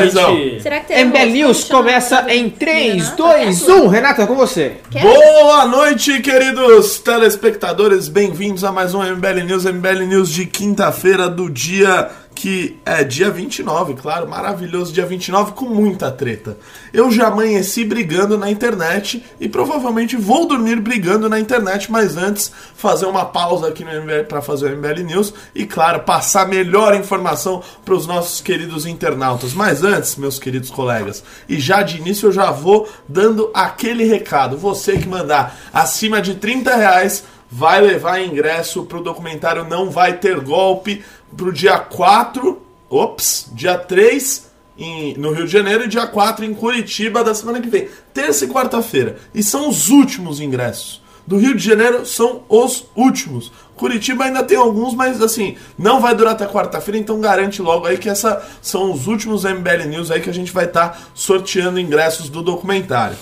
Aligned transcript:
Rizão. 0.00 0.36
Será 0.60 0.80
que 0.80 0.88
tem 0.88 1.04
MBL 1.04 1.30
News 1.30 1.64
começa 1.64 2.26
em 2.28 2.50
3, 2.50 3.10
2, 3.10 3.68
1. 3.68 3.86
Renata, 3.88 4.26
com 4.26 4.34
você. 4.34 4.76
Boa 5.00 5.66
noite, 5.66 6.20
queridos 6.20 6.98
telespectadores. 6.98 8.08
Bem-vindos 8.08 8.64
a 8.64 8.72
mais 8.72 8.94
um 8.94 9.02
MBL 9.02 9.44
News. 9.44 9.64
MBL 9.64 10.04
News 10.06 10.30
de 10.30 10.46
quinta-feira 10.46 11.28
do 11.28 11.50
dia 11.50 12.10
que 12.34 12.78
é 12.84 13.04
dia 13.04 13.30
29, 13.30 13.94
claro, 13.94 14.28
maravilhoso 14.28 14.92
dia 14.92 15.06
29 15.06 15.52
com 15.52 15.66
muita 15.66 16.10
treta. 16.10 16.58
Eu 16.92 17.10
já 17.10 17.28
amanheci 17.28 17.84
brigando 17.84 18.36
na 18.36 18.50
internet 18.50 19.24
e 19.40 19.48
provavelmente 19.48 20.16
vou 20.16 20.46
dormir 20.46 20.80
brigando 20.80 21.28
na 21.28 21.38
internet, 21.38 21.90
mas 21.90 22.16
antes 22.16 22.50
fazer 22.74 23.06
uma 23.06 23.24
pausa 23.24 23.68
aqui 23.68 23.84
no 23.84 23.90
MBL 23.90 24.24
para 24.28 24.42
fazer 24.42 24.72
o 24.72 24.76
MBL 24.76 25.04
News 25.04 25.32
e 25.54 25.64
claro, 25.64 26.00
passar 26.00 26.48
melhor 26.48 26.94
informação 26.94 27.62
para 27.84 27.94
os 27.94 28.06
nossos 28.06 28.40
queridos 28.40 28.84
internautas. 28.84 29.54
Mas 29.54 29.84
antes, 29.84 30.16
meus 30.16 30.38
queridos 30.38 30.70
colegas, 30.70 31.22
e 31.48 31.58
já 31.58 31.82
de 31.82 31.98
início 31.98 32.28
eu 32.28 32.32
já 32.32 32.50
vou 32.50 32.88
dando 33.08 33.50
aquele 33.54 34.04
recado, 34.04 34.58
você 34.58 34.98
que 34.98 35.08
mandar 35.08 35.56
acima 35.72 36.20
de 36.20 36.34
30 36.34 36.74
reais 36.74 37.24
vai 37.56 37.80
levar 37.80 38.20
ingresso 38.20 38.82
pro 38.84 39.00
documentário 39.00 39.64
Não 39.64 39.88
Vai 39.88 40.14
Ter 40.14 40.40
Golpe 40.40 41.04
pro 41.36 41.52
dia 41.52 41.78
4, 41.78 42.60
ops, 42.88 43.50
dia 43.52 43.76
3 43.76 44.50
em, 44.76 45.14
no 45.14 45.32
Rio 45.32 45.46
de 45.46 45.52
Janeiro 45.52 45.84
e 45.84 45.88
dia 45.88 46.06
4 46.06 46.44
em 46.44 46.54
Curitiba 46.54 47.22
da 47.22 47.34
semana 47.34 47.60
que 47.60 47.68
vem. 47.68 47.88
Terça 48.12 48.44
e 48.44 48.48
quarta-feira. 48.48 49.16
E 49.34 49.42
são 49.42 49.68
os 49.68 49.90
últimos 49.90 50.40
ingressos. 50.40 51.02
Do 51.26 51.38
Rio 51.38 51.54
de 51.54 51.64
Janeiro 51.64 52.04
são 52.04 52.42
os 52.48 52.84
últimos. 52.94 53.50
Curitiba 53.74 54.24
ainda 54.24 54.42
tem 54.42 54.58
alguns, 54.58 54.94
mas 54.94 55.22
assim, 55.22 55.56
não 55.78 56.00
vai 56.00 56.14
durar 56.14 56.34
até 56.34 56.46
quarta-feira, 56.46 56.98
então 56.98 57.20
garante 57.20 57.62
logo 57.62 57.86
aí 57.86 57.96
que 57.96 58.08
essa 58.08 58.42
são 58.60 58.92
os 58.92 59.06
últimos 59.06 59.44
MBL 59.44 59.88
News 59.88 60.10
aí 60.10 60.20
que 60.20 60.30
a 60.30 60.34
gente 60.34 60.52
vai 60.52 60.66
estar 60.66 60.90
tá 60.90 60.98
sorteando 61.14 61.80
ingressos 61.80 62.28
do 62.28 62.42
documentário. 62.42 63.16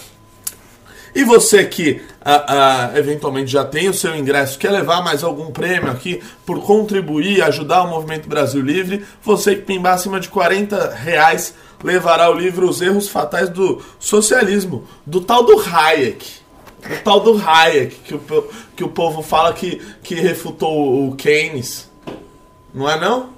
E 1.14 1.24
você 1.24 1.64
que 1.64 2.00
ah, 2.24 2.44
ah, 2.94 2.98
eventualmente 2.98 3.50
já 3.50 3.64
tem 3.64 3.88
o 3.88 3.94
seu 3.94 4.16
ingresso, 4.16 4.58
quer 4.58 4.70
levar 4.70 5.02
mais 5.02 5.22
algum 5.22 5.50
prêmio 5.50 5.90
aqui 5.90 6.22
por 6.46 6.62
contribuir, 6.62 7.42
ajudar 7.42 7.82
o 7.82 7.88
Movimento 7.88 8.28
Brasil 8.28 8.62
Livre, 8.62 9.04
você 9.22 9.54
que 9.54 9.62
pimbar 9.62 9.94
acima 9.94 10.18
de 10.18 10.28
40 10.28 10.94
reais 10.94 11.54
levará 11.82 12.30
o 12.30 12.34
livro 12.34 12.68
Os 12.68 12.80
Erros 12.80 13.08
Fatais 13.08 13.48
do 13.48 13.82
Socialismo, 13.98 14.84
do 15.04 15.20
tal 15.20 15.44
do 15.44 15.60
Hayek. 15.60 16.42
O 16.84 17.02
tal 17.04 17.20
do 17.20 17.40
Hayek, 17.44 17.96
que 18.04 18.14
o, 18.14 18.48
que 18.74 18.84
o 18.84 18.88
povo 18.88 19.22
fala 19.22 19.52
que, 19.52 19.80
que 20.02 20.14
refutou 20.14 21.08
o 21.08 21.14
Keynes. 21.16 21.90
Não 22.72 22.88
é 22.88 22.98
não? 22.98 23.30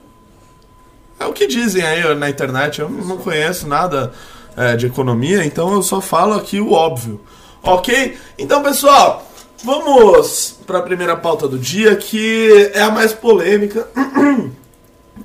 É 1.19 1.27
o 1.27 1.33
que 1.33 1.47
dizem 1.47 1.83
aí 1.83 2.15
na 2.15 2.29
internet. 2.31 2.81
Eu 2.81 2.89
não 2.89 3.17
conheço 3.17 3.67
nada 3.67 4.13
é, 4.57 4.77
de 4.77 4.87
economia, 4.87 5.45
então 5.45 5.73
eu 5.73 5.83
só 5.83 6.01
falo 6.01 6.35
aqui 6.35 6.61
o 6.61 6.73
óbvio. 6.73 7.21
Ok? 7.65 8.19
Então, 8.39 8.63
pessoal, 8.63 9.27
vamos 9.65 10.59
para 10.67 10.79
a 10.79 10.83
primeira 10.83 11.17
pauta 11.17 11.49
do 11.49 11.59
dia, 11.59 11.97
que 11.97 12.71
é 12.75 12.83
a 12.83 12.91
mais 12.91 13.13
polêmica. 13.13 13.89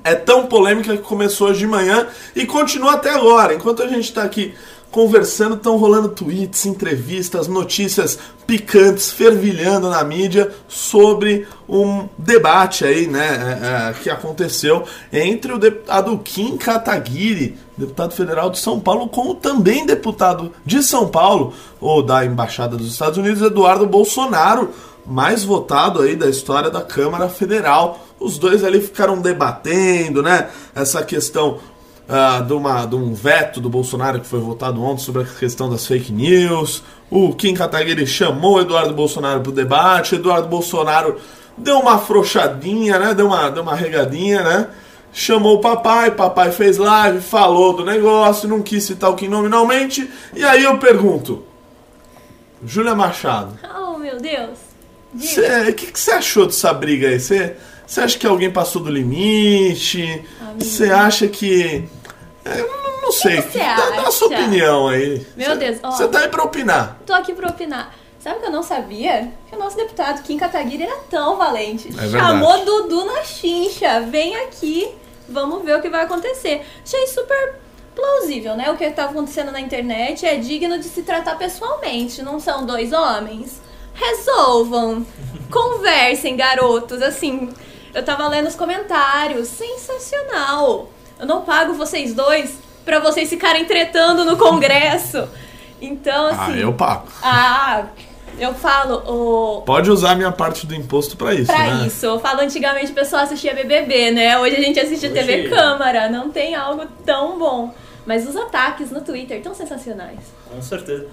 É 0.04 0.14
tão 0.14 0.46
polêmica 0.46 0.96
que 0.96 1.02
começou 1.02 1.48
hoje 1.48 1.58
de 1.58 1.66
manhã 1.66 2.06
e 2.34 2.46
continua 2.46 2.92
até 2.92 3.10
agora. 3.10 3.52
Enquanto 3.52 3.82
a 3.82 3.88
gente 3.88 4.04
está 4.04 4.22
aqui 4.22 4.54
conversando, 4.90 5.54
estão 5.56 5.76
rolando 5.76 6.08
tweets, 6.08 6.66
entrevistas, 6.66 7.46
notícias 7.46 8.18
picantes, 8.46 9.10
fervilhando 9.10 9.88
na 9.88 10.02
mídia 10.02 10.50
sobre 10.68 11.46
um 11.68 12.08
debate 12.18 12.84
aí, 12.84 13.06
né, 13.06 13.28
é, 13.62 13.90
é, 13.90 14.02
que 14.02 14.10
aconteceu 14.10 14.84
entre 15.12 15.52
o 15.52 15.58
deputado 15.58 16.18
Kim 16.18 16.56
Kataguiri, 16.56 17.56
deputado 17.80 18.12
federal 18.12 18.50
de 18.50 18.58
São 18.58 18.78
Paulo, 18.78 19.08
com 19.08 19.30
o 19.30 19.34
também 19.34 19.84
deputado 19.84 20.52
de 20.64 20.82
São 20.82 21.08
Paulo, 21.08 21.52
ou 21.80 22.02
da 22.02 22.24
Embaixada 22.24 22.76
dos 22.76 22.92
Estados 22.92 23.18
Unidos, 23.18 23.42
Eduardo 23.42 23.86
Bolsonaro, 23.86 24.70
mais 25.06 25.42
votado 25.42 26.02
aí 26.02 26.14
da 26.14 26.28
história 26.28 26.70
da 26.70 26.82
Câmara 26.82 27.28
Federal. 27.28 27.98
Os 28.20 28.38
dois 28.38 28.62
ali 28.62 28.80
ficaram 28.80 29.20
debatendo, 29.20 30.22
né, 30.22 30.48
essa 30.74 31.02
questão 31.02 31.58
uh, 32.10 32.44
de, 32.44 32.52
uma, 32.52 32.84
de 32.84 32.94
um 32.96 33.14
veto 33.14 33.60
do 33.60 33.70
Bolsonaro 33.70 34.20
que 34.20 34.26
foi 34.26 34.40
votado 34.40 34.82
ontem 34.82 35.02
sobre 35.02 35.22
a 35.22 35.24
questão 35.24 35.70
das 35.70 35.86
fake 35.86 36.12
news. 36.12 36.82
O 37.10 37.32
Kim 37.34 37.54
Kataguiri 37.54 38.06
chamou 38.06 38.60
Eduardo 38.60 38.92
Bolsonaro 38.92 39.40
para 39.40 39.50
o 39.50 39.54
debate. 39.54 40.16
Eduardo 40.16 40.48
Bolsonaro 40.48 41.16
deu 41.56 41.78
uma 41.78 41.94
afrouxadinha, 41.94 42.98
né? 42.98 43.14
Deu 43.14 43.26
uma, 43.26 43.50
deu 43.50 43.62
uma 43.62 43.74
regadinha, 43.74 44.42
né? 44.42 44.68
Chamou 45.12 45.56
o 45.56 45.60
papai, 45.60 46.12
papai 46.12 46.52
fez 46.52 46.78
live, 46.78 47.20
falou 47.20 47.72
do 47.72 47.84
negócio, 47.84 48.48
não 48.48 48.62
quis 48.62 48.84
citar 48.84 49.10
o 49.10 49.16
Kim 49.16 49.28
nominalmente. 49.28 50.08
E 50.34 50.44
aí 50.44 50.62
eu 50.62 50.78
pergunto, 50.78 51.44
Júlia 52.64 52.94
Machado. 52.94 53.58
Oh, 53.76 53.98
meu 53.98 54.18
Deus. 54.18 54.58
O 55.12 55.72
que 55.72 55.90
você 55.92 56.12
achou 56.12 56.46
dessa 56.46 56.72
briga 56.72 57.08
aí? 57.08 57.18
Você 57.18 57.56
acha 57.96 58.16
que 58.16 58.26
alguém 58.26 58.50
passou 58.50 58.80
do 58.82 58.90
limite? 58.90 60.24
Você 60.56 60.90
acha 60.90 61.26
que 61.26 61.88
é, 62.44 62.60
eu 62.60 62.68
não 63.02 63.10
sei. 63.10 63.42
Que 63.42 63.58
dá, 63.58 63.90
dá 63.90 64.02
a 64.02 64.10
sua 64.12 64.28
opinião 64.28 64.86
aí. 64.86 65.26
Meu 65.36 65.50
cê, 65.50 65.56
Deus. 65.56 65.78
Você 65.80 66.06
tá 66.06 66.20
aí 66.20 66.28
pra 66.28 66.44
opinar. 66.44 67.00
Tô 67.04 67.12
aqui 67.12 67.34
pra 67.34 67.48
opinar. 67.48 67.94
Sabe 68.20 68.36
o 68.36 68.40
que 68.40 68.46
eu 68.46 68.52
não 68.52 68.62
sabia? 68.62 69.32
Que 69.48 69.56
o 69.56 69.58
nosso 69.58 69.76
deputado 69.76 70.22
Kim 70.22 70.36
Kataguiri 70.36 70.82
era 70.82 70.96
tão 71.10 71.38
valente. 71.38 71.88
É 71.98 72.08
Chamou 72.08 72.64
Dudu 72.64 73.06
na 73.06 73.24
chincha. 73.24 74.02
Vem 74.02 74.36
aqui, 74.36 74.88
vamos 75.30 75.64
ver 75.64 75.76
o 75.76 75.82
que 75.82 75.88
vai 75.88 76.04
acontecer. 76.04 76.66
Achei 76.84 77.06
super 77.06 77.60
plausível, 77.94 78.56
né? 78.56 78.70
O 78.70 78.76
que 78.76 78.84
estava 78.84 79.10
acontecendo 79.10 79.52
na 79.52 79.60
internet 79.60 80.26
é 80.26 80.36
digno 80.36 80.78
de 80.78 80.84
se 80.84 81.02
tratar 81.02 81.36
pessoalmente. 81.36 82.22
Não 82.22 82.40
são 82.40 82.66
dois 82.66 82.92
homens? 82.92 83.60
Resolvam. 83.94 85.06
Conversem, 85.50 86.36
garotos. 86.36 87.02
Assim, 87.02 87.50
eu 87.94 88.04
tava 88.04 88.28
lendo 88.28 88.48
os 88.48 88.54
comentários. 88.54 89.48
Sensacional. 89.48 90.88
Eu 91.18 91.26
não 91.26 91.42
pago 91.42 91.74
vocês 91.74 92.14
dois 92.14 92.58
para 92.84 92.98
vocês 92.98 93.28
ficarem 93.28 93.64
tretando 93.64 94.24
no 94.24 94.36
Congresso. 94.36 95.28
Então, 95.80 96.26
ah, 96.26 96.30
assim. 96.30 96.52
Ah, 96.52 96.56
eu 96.58 96.72
pago. 96.72 97.08
Ah, 97.22 97.86
eu 98.38 98.54
falo. 98.54 99.02
O... 99.06 99.62
Pode 99.62 99.90
usar 99.90 100.12
a 100.12 100.14
minha 100.14 100.32
parte 100.32 100.66
do 100.66 100.74
imposto 100.74 101.16
para 101.16 101.34
isso. 101.34 101.46
Pra 101.46 101.74
né? 101.74 101.86
isso. 101.86 102.04
Eu 102.06 102.18
falo 102.20 102.40
antigamente 102.40 102.92
o 102.92 102.94
pessoal 102.94 103.22
assistia 103.22 103.54
BBB, 103.54 104.10
né? 104.12 104.38
Hoje 104.38 104.56
a 104.56 104.60
gente 104.60 104.78
assiste 104.78 105.06
Hoje... 105.06 105.14
TV 105.14 105.48
Câmara. 105.48 106.08
Não 106.08 106.30
tem 106.30 106.54
algo 106.54 106.86
tão 107.04 107.38
bom. 107.38 107.74
Mas 108.06 108.28
os 108.28 108.36
ataques 108.36 108.90
no 108.90 109.00
Twitter 109.00 109.42
tão 109.42 109.54
sensacionais. 109.54 110.18
Com 110.50 110.60
certeza. 110.62 111.06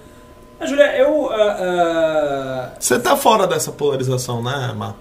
Mas, 0.58 0.70
Julia, 0.70 0.96
eu. 0.96 1.10
Uh, 1.10 1.26
uh... 1.26 2.70
Você 2.78 2.98
tá 2.98 3.16
fora 3.16 3.46
dessa 3.46 3.70
polarização, 3.70 4.42
né, 4.42 4.72
Mar? 4.74 4.96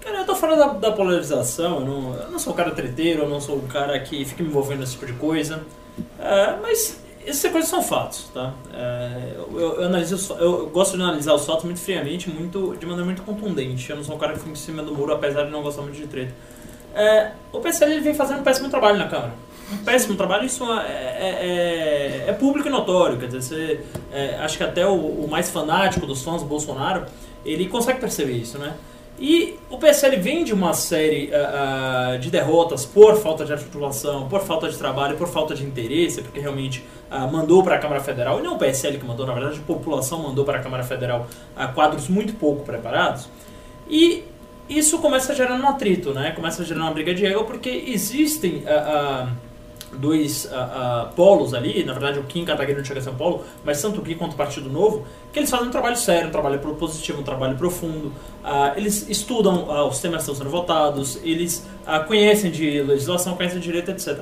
Cara, 0.00 0.18
eu 0.18 0.26
tô 0.26 0.34
fora 0.34 0.56
da, 0.56 0.66
da 0.68 0.92
polarização, 0.92 1.80
eu 1.80 1.86
não, 1.86 2.14
eu 2.14 2.30
não, 2.30 2.38
sou 2.38 2.52
um 2.52 2.56
cara 2.56 2.70
treteiro, 2.70 3.22
eu 3.22 3.28
não 3.28 3.40
sou 3.40 3.56
um 3.56 3.66
cara 3.66 3.98
que 4.00 4.24
fica 4.24 4.42
me 4.42 4.48
envolvendo 4.48 4.80
nesse 4.80 4.92
tipo 4.92 5.06
de 5.06 5.12
coisa. 5.12 5.62
É, 6.18 6.56
mas 6.62 7.00
essas 7.26 7.50
coisas 7.50 7.68
são 7.68 7.82
fatos, 7.82 8.30
tá? 8.32 8.54
É, 8.72 9.34
eu, 9.36 9.60
eu, 9.60 9.84
analiso, 9.84 10.34
eu 10.34 10.68
gosto 10.70 10.96
de 10.96 11.02
analisar 11.02 11.34
os 11.34 11.44
fatos 11.44 11.64
muito 11.64 11.80
friamente, 11.80 12.30
muito, 12.30 12.76
de 12.76 12.86
maneira 12.86 13.04
muito 13.04 13.22
contundente. 13.22 13.90
Eu 13.90 13.96
não 13.96 14.04
sou 14.04 14.16
um 14.16 14.18
cara 14.18 14.32
que 14.32 14.38
fica 14.38 14.50
em 14.50 14.54
cima 14.54 14.82
do 14.82 14.94
muro, 14.94 15.12
apesar 15.12 15.44
de 15.44 15.50
não 15.50 15.62
gostar 15.62 15.82
muito 15.82 15.96
de 15.96 16.06
treta. 16.06 16.32
É, 16.94 17.32
o 17.52 17.60
PSL 17.60 17.92
ele 17.92 18.00
vem 18.00 18.14
fazendo 18.14 18.40
um 18.40 18.42
péssimo 18.42 18.68
trabalho 18.68 18.98
na 18.98 19.08
Câmara. 19.08 19.32
Um 19.72 19.84
péssimo 19.84 20.16
trabalho, 20.16 20.44
isso 20.44 20.64
é, 20.64 20.86
é, 20.86 22.24
é, 22.26 22.30
é 22.30 22.32
público 22.32 22.68
e 22.68 22.70
notório. 22.70 23.18
Quer 23.18 23.26
dizer, 23.26 23.42
você, 23.42 23.80
é, 24.10 24.36
acho 24.40 24.56
que 24.56 24.64
até 24.64 24.86
o, 24.86 24.94
o 24.94 25.28
mais 25.30 25.50
fanático 25.50 26.06
dos 26.06 26.22
fãs 26.22 26.42
Bolsonaro, 26.42 27.06
ele 27.44 27.68
consegue 27.68 28.00
perceber 28.00 28.32
isso, 28.32 28.58
né? 28.58 28.74
E 29.20 29.58
o 29.68 29.76
PSL 29.76 30.16
vem 30.16 30.42
de 30.44 30.54
uma 30.54 30.72
série 30.72 31.30
uh, 31.30 32.14
uh, 32.14 32.18
de 32.18 32.30
derrotas 32.30 32.86
por 32.86 33.18
falta 33.18 33.44
de 33.44 33.52
articulação, 33.52 34.26
por 34.30 34.40
falta 34.40 34.66
de 34.66 34.78
trabalho, 34.78 35.18
por 35.18 35.28
falta 35.28 35.54
de 35.54 35.62
interesse, 35.62 36.22
porque 36.22 36.40
realmente 36.40 36.82
uh, 37.10 37.30
mandou 37.30 37.62
para 37.62 37.74
a 37.74 37.78
Câmara 37.78 38.00
Federal, 38.00 38.40
e 38.40 38.42
não 38.42 38.54
o 38.54 38.58
PSL 38.58 38.96
que 38.96 39.04
mandou, 39.04 39.26
na 39.26 39.34
verdade 39.34 39.58
a 39.58 39.62
população 39.62 40.22
mandou 40.22 40.42
para 40.42 40.58
a 40.58 40.62
Câmara 40.62 40.82
Federal 40.82 41.26
quadros 41.74 42.08
muito 42.08 42.32
pouco 42.32 42.64
preparados. 42.64 43.28
E 43.90 44.24
isso 44.66 44.98
começa 45.00 45.32
a 45.32 45.34
gerar 45.34 45.54
um 45.54 45.68
atrito, 45.68 46.14
né? 46.14 46.30
começa 46.30 46.62
a 46.62 46.64
gerar 46.64 46.80
uma 46.80 46.92
briga 46.92 47.12
de 47.12 47.26
ego, 47.26 47.44
porque 47.44 47.68
existem 47.88 48.64
dois 49.92 50.44
uh, 50.44 50.48
uh, 50.48 51.12
polos 51.14 51.52
ali, 51.52 51.84
na 51.84 51.92
verdade 51.92 52.18
o 52.18 52.22
Kim 52.24 52.44
Kataguiri 52.44 52.78
não 52.78 52.84
chega 52.84 53.00
a 53.08 53.12
um 53.12 53.16
polo, 53.16 53.44
mas 53.64 53.80
tanto 53.82 54.00
o 54.00 54.04
Kim 54.04 54.14
quanto 54.14 54.34
o 54.34 54.36
Partido 54.36 54.70
Novo, 54.70 55.04
que 55.32 55.38
eles 55.38 55.50
fazem 55.50 55.68
um 55.68 55.70
trabalho 55.70 55.96
sério, 55.96 56.28
um 56.28 56.32
trabalho 56.32 56.58
propositivo, 56.58 57.20
um 57.20 57.24
trabalho 57.24 57.56
profundo. 57.56 58.08
Uh, 58.08 58.76
eles 58.76 59.08
estudam 59.08 59.88
os 59.88 59.98
temas 59.98 60.24
que 60.24 60.30
estão 60.30 60.34
sendo 60.34 60.50
votados, 60.50 61.18
eles 61.22 61.66
conhecem 62.06 62.50
de 62.50 62.82
legislação, 62.82 63.36
conhecem 63.36 63.58
de 63.58 63.64
direito, 63.64 63.90
etc. 63.90 64.20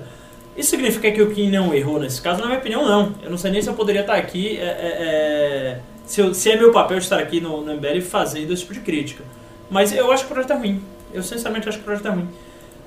Isso 0.59 0.71
significa 0.71 1.13
que 1.13 1.23
o 1.23 1.31
Kim 1.31 1.51
não 1.51 1.73
errou 1.73 2.01
nesse 2.01 2.21
caso? 2.21 2.41
Na 2.41 2.47
minha 2.47 2.59
opinião, 2.59 2.85
não. 2.85 3.15
Eu 3.23 3.31
não 3.31 3.39
sei 3.39 3.53
nem 3.53 3.63
se 3.63 3.69
eu 3.69 3.75
poderia 3.75 4.01
estar 4.01 4.17
aqui, 4.17 4.59
é, 4.59 4.65
é, 4.65 4.97
é, 5.01 5.81
se, 6.05 6.21
eu, 6.21 6.35
se, 6.35 6.51
é 6.51 6.57
meu 6.57 6.73
papel 6.73 6.99
estar 6.99 7.21
aqui 7.21 7.41
no, 7.41 7.63
no 7.63 7.75
MBL 7.75 8.01
fazendo 8.01 8.53
esse 8.53 8.63
tipo 8.63 8.75
de 8.75 8.81
crítica. 8.81 9.23
Mas 9.71 9.93
eu 9.93 10.11
acho 10.11 10.27
que 10.27 10.33
o 10.33 10.35
projeto 10.35 10.55
é 10.55 10.57
ruim. 10.57 10.83
Eu 11.15 11.23
sinceramente 11.23 11.69
acho 11.69 11.79
que 11.79 11.83
o 11.83 11.85
projeto 11.85 12.09
é 12.09 12.11
ruim. 12.11 12.29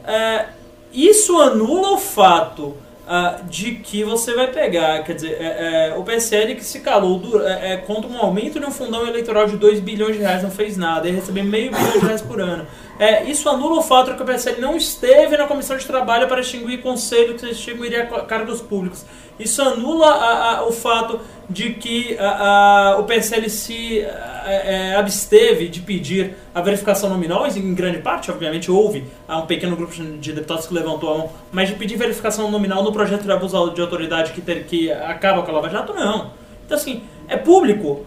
É, 0.03 0.45
isso 0.93 1.39
anula 1.39 1.93
o 1.93 1.97
fato 1.97 2.75
ah, 3.13 3.41
de 3.49 3.73
que 3.75 4.05
você 4.05 4.33
vai 4.33 4.47
pegar, 4.47 5.03
quer 5.03 5.15
dizer, 5.15 5.35
é, 5.37 5.89
é, 5.89 5.95
o 5.97 6.03
PSL 6.03 6.55
que 6.55 6.63
se 6.63 6.79
calou 6.79 7.19
do, 7.19 7.45
é, 7.45 7.73
é, 7.73 7.77
contra 7.77 8.09
um 8.09 8.17
aumento 8.17 8.57
de 8.57 8.65
um 8.65 8.71
fundão 8.71 9.05
eleitoral 9.05 9.47
de 9.47 9.57
2 9.57 9.81
bilhões 9.81 10.15
de 10.15 10.21
reais, 10.21 10.41
não 10.41 10.49
fez 10.49 10.77
nada, 10.77 11.09
e 11.09 11.11
receber 11.11 11.43
meio 11.43 11.71
bilhão 11.71 11.91
de 11.91 12.05
reais 12.05 12.21
por 12.21 12.39
ano. 12.39 12.65
É, 12.99 13.23
isso 13.23 13.49
anula 13.49 13.79
o 13.79 13.81
fato 13.81 14.11
de 14.11 14.17
que 14.17 14.23
o 14.23 14.25
PSL 14.25 14.61
não 14.61 14.77
esteve 14.77 15.35
na 15.35 15.47
comissão 15.47 15.75
de 15.75 15.85
trabalho 15.85 16.27
para 16.27 16.41
extinguir 16.41 16.81
conselho 16.81 17.35
que 17.35 17.45
extinguiria 17.47 18.05
cargos 18.27 18.61
públicos. 18.61 19.05
Isso 19.39 19.61
anula 19.61 20.07
a, 20.07 20.57
a, 20.57 20.67
o 20.67 20.71
fato 20.71 21.19
de 21.49 21.73
que 21.73 22.15
a, 22.19 22.97
o 22.99 23.03
PSL 23.03 23.49
se 23.49 23.99
é, 23.99 24.95
absteve 24.95 25.67
de 25.67 25.79
pedir 25.81 26.35
a 26.53 26.61
verificação 26.61 27.09
nominal, 27.09 27.47
em 27.47 27.73
grande 27.73 27.99
parte, 27.99 28.29
obviamente 28.29 28.69
houve 28.69 29.03
um 29.27 29.45
pequeno 29.47 29.75
grupo 29.75 29.93
de 29.93 30.33
deputados 30.33 30.67
que 30.67 30.73
levantou 30.73 31.13
a 31.13 31.17
mão, 31.17 31.31
mas 31.51 31.69
de 31.69 31.75
pedir 31.75 31.97
verificação 31.97 32.51
nominal 32.51 32.83
no 32.83 32.91
projeto 32.91 33.23
de 33.23 33.31
abuso 33.31 33.71
de 33.71 33.81
autoridade 33.81 34.31
que, 34.31 34.41
ter, 34.41 34.65
que 34.65 34.91
acaba 34.91 35.41
com 35.41 35.49
a 35.49 35.53
Lava 35.55 35.69
Jato, 35.69 35.93
não. 35.93 36.31
Então, 36.65 36.77
assim, 36.77 37.03
é 37.31 37.37
público 37.37 38.05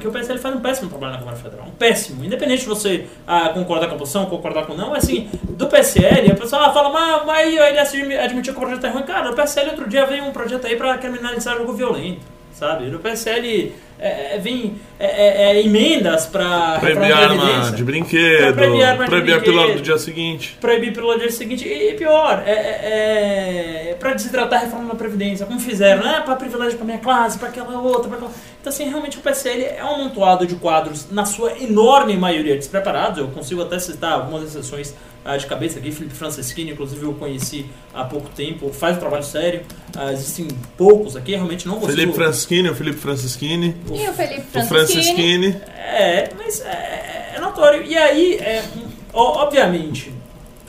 que 0.00 0.06
o 0.06 0.12
PSL 0.12 0.38
faz 0.38 0.54
um 0.54 0.60
péssimo 0.60 0.88
trabalho 0.88 1.14
na 1.14 1.18
Câmara 1.18 1.36
Federal. 1.36 1.66
Um 1.66 1.72
péssimo. 1.72 2.24
Independente 2.24 2.60
de 2.60 2.68
você 2.68 3.06
a, 3.26 3.48
concordar 3.48 3.88
com 3.88 3.96
a 3.96 3.98
posição, 3.98 4.26
concordar 4.26 4.64
com 4.64 4.74
não, 4.74 4.94
assim, 4.94 5.28
do 5.42 5.66
PSL, 5.66 6.30
a 6.30 6.36
pessoa 6.36 6.72
fala, 6.72 6.90
mas, 6.90 7.26
mas 7.26 7.52
ele 7.52 8.16
admitiu 8.16 8.54
que 8.54 8.58
o 8.58 8.62
projeto 8.62 8.86
é 8.86 8.90
ruim. 8.90 9.02
Cara, 9.02 9.32
o 9.32 9.34
PSL 9.34 9.70
outro 9.70 9.88
dia 9.88 10.06
veio 10.06 10.24
um 10.24 10.30
projeto 10.30 10.68
aí 10.68 10.76
para 10.76 10.96
criminalizar 10.98 11.56
jogo 11.56 11.72
violento, 11.72 12.20
sabe? 12.52 12.86
No 12.86 13.00
PSL 13.00 13.74
é, 14.00 14.36
é, 14.36 14.38
vem 14.38 14.76
é, 14.98 15.06
é, 15.06 15.56
é 15.56 15.62
emendas 15.62 16.26
para 16.26 16.78
proibir 16.78 17.12
arma 17.12 17.72
de 17.72 17.82
brinquedo, 17.82 18.54
proibir, 18.54 18.84
arma 18.84 19.04
proibir 19.06 19.40
do 19.40 19.82
dia 19.82 19.98
seguinte. 19.98 20.56
Proibir 20.60 20.92
pílula 20.92 21.14
do 21.14 21.20
dia 21.20 21.32
seguinte. 21.32 21.66
E, 21.66 21.94
pior, 21.94 22.42
é, 22.46 23.96
para 23.98 24.14
desidratar 24.14 24.60
a 24.60 24.64
reforma 24.64 24.88
da 24.88 24.94
Previdência, 24.94 25.46
como 25.46 25.58
fizeram, 25.58 26.04
né? 26.04 26.22
Para 26.24 26.36
privilégio 26.36 26.76
para 26.76 26.86
minha 26.86 26.98
classe, 26.98 27.38
para 27.38 27.48
aquela 27.48 27.80
outra, 27.80 28.08
para 28.08 28.18
aquela... 28.18 28.32
Então, 28.60 28.72
assim, 28.72 28.88
realmente 28.88 29.18
o 29.18 29.20
PSL 29.20 29.64
é 29.64 29.84
um 29.84 29.94
amontoado 29.94 30.46
de 30.46 30.54
quadros, 30.54 31.10
na 31.10 31.24
sua 31.24 31.52
enorme 31.58 32.16
maioria, 32.16 32.56
despreparados. 32.56 33.18
Eu 33.18 33.28
consigo 33.28 33.62
até 33.62 33.78
citar 33.78 34.12
algumas 34.12 34.44
exceções 34.44 34.94
de 35.36 35.46
cabeça 35.46 35.78
aqui, 35.78 35.92
Felipe 35.92 36.14
Franceschini, 36.14 36.72
inclusive 36.72 37.04
eu 37.04 37.14
conheci 37.14 37.66
há 37.92 38.04
pouco 38.04 38.28
tempo, 38.30 38.72
faz 38.72 38.96
um 38.96 39.00
trabalho 39.00 39.24
sério. 39.24 39.62
Ah, 39.96 40.12
existem 40.12 40.48
poucos 40.76 41.16
aqui, 41.16 41.32
realmente 41.32 41.66
não 41.66 41.74
consigo... 41.74 41.92
Felipe 41.92 42.14
Franceschini, 42.14 42.68
o 42.70 42.74
Felipe 42.74 42.98
Franceschini. 42.98 43.76
E 43.92 44.08
o 44.08 44.12
Felipe. 44.12 44.58
O 44.58 44.62
Franceschini. 44.64 45.56
É, 45.76 46.30
mas 46.36 46.60
é, 46.60 47.32
é 47.36 47.40
notório. 47.40 47.82
E 47.82 47.96
aí, 47.96 48.34
é, 48.34 48.64
obviamente, 49.12 50.12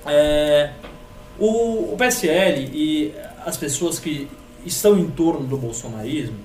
é, 0.05 0.71
o, 1.37 1.93
o 1.93 1.97
PSL 1.97 2.69
e 2.73 3.13
as 3.45 3.55
pessoas 3.55 3.99
que 3.99 4.27
estão 4.65 4.97
em 4.97 5.09
torno 5.09 5.45
do 5.45 5.57
bolsonarismo, 5.57 6.37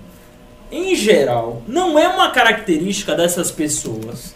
em 0.70 0.94
geral, 0.94 1.62
não 1.66 1.98
é 1.98 2.08
uma 2.08 2.30
característica 2.30 3.14
dessas 3.14 3.50
pessoas 3.50 4.34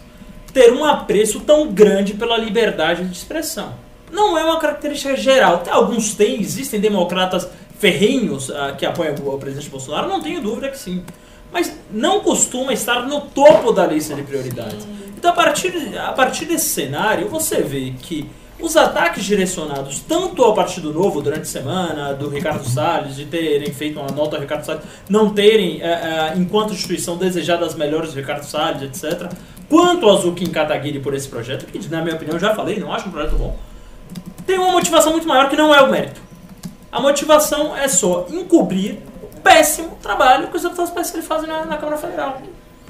ter 0.51 0.73
um 0.73 0.83
apreço 0.83 1.39
tão 1.41 1.71
grande 1.71 2.13
pela 2.13 2.37
liberdade 2.37 3.05
de 3.05 3.15
expressão. 3.15 3.73
Não 4.11 4.37
é 4.37 4.43
uma 4.43 4.59
característica 4.59 5.15
geral. 5.15 5.63
Alguns 5.69 6.13
têm, 6.13 6.41
existem 6.41 6.79
democratas 6.79 7.47
ferrenhos 7.77 8.49
uh, 8.49 8.75
que 8.77 8.85
apoiam 8.85 9.15
o 9.15 9.37
presidente 9.37 9.69
Bolsonaro, 9.69 10.07
não 10.07 10.21
tenho 10.21 10.41
dúvida 10.41 10.69
que 10.69 10.77
sim. 10.77 11.03
Mas 11.51 11.75
não 11.91 12.19
costuma 12.19 12.73
estar 12.73 13.07
no 13.07 13.21
topo 13.21 13.71
da 13.71 13.87
lista 13.87 14.13
de 14.13 14.21
prioridades. 14.21 14.85
Então, 15.17 15.31
a 15.31 15.33
partir, 15.33 15.97
a 15.97 16.11
partir 16.11 16.45
desse 16.45 16.69
cenário, 16.69 17.27
você 17.27 17.61
vê 17.61 17.93
que 17.99 18.29
os 18.59 18.75
ataques 18.75 19.23
direcionados 19.23 20.01
tanto 20.01 20.43
ao 20.43 20.53
Partido 20.53 20.93
Novo 20.93 21.21
durante 21.21 21.43
a 21.43 21.45
semana, 21.45 22.13
do 22.13 22.29
Ricardo 22.29 22.63
Salles, 22.67 23.15
de 23.15 23.25
terem 23.25 23.71
feito 23.71 23.99
uma 23.99 24.11
nota 24.11 24.35
ao 24.35 24.41
Ricardo 24.41 24.65
Salles, 24.65 24.83
não 25.09 25.33
terem, 25.33 25.81
é, 25.81 25.87
é, 25.87 26.33
enquanto 26.37 26.73
instituição, 26.73 27.17
desejado 27.17 27.63
as 27.63 27.73
melhores 27.73 28.11
do 28.11 28.17
Ricardo 28.17 28.43
Salles, 28.43 28.83
etc., 28.83 29.31
quanto 29.69 30.07
ao 30.07 30.17
Zuki 30.17 30.49
Kataguiri 30.49 30.99
por 30.99 31.13
esse 31.13 31.27
projeto, 31.27 31.65
que 31.65 31.87
na 31.89 32.01
minha 32.01 32.15
opinião 32.15 32.39
já 32.39 32.55
falei, 32.55 32.79
não 32.79 32.93
acho 32.93 33.07
um 33.07 33.11
projeto 33.11 33.35
bom, 33.35 33.57
tem 34.45 34.57
uma 34.57 34.71
motivação 34.71 35.11
muito 35.11 35.27
maior 35.27 35.49
que 35.49 35.55
não 35.55 35.73
é 35.73 35.81
o 35.81 35.89
mérito. 35.89 36.19
A 36.91 36.99
motivação 36.99 37.77
é 37.77 37.87
só 37.87 38.25
encobrir 38.29 38.97
o 39.21 39.41
péssimo 39.41 39.97
trabalho 40.01 40.47
que 40.47 40.57
os 40.57 40.63
deputados 40.63 40.91
PSL 40.91 41.21
fazem 41.21 41.47
na, 41.47 41.65
na 41.65 41.77
Câmara 41.77 41.97
Federal 41.97 42.41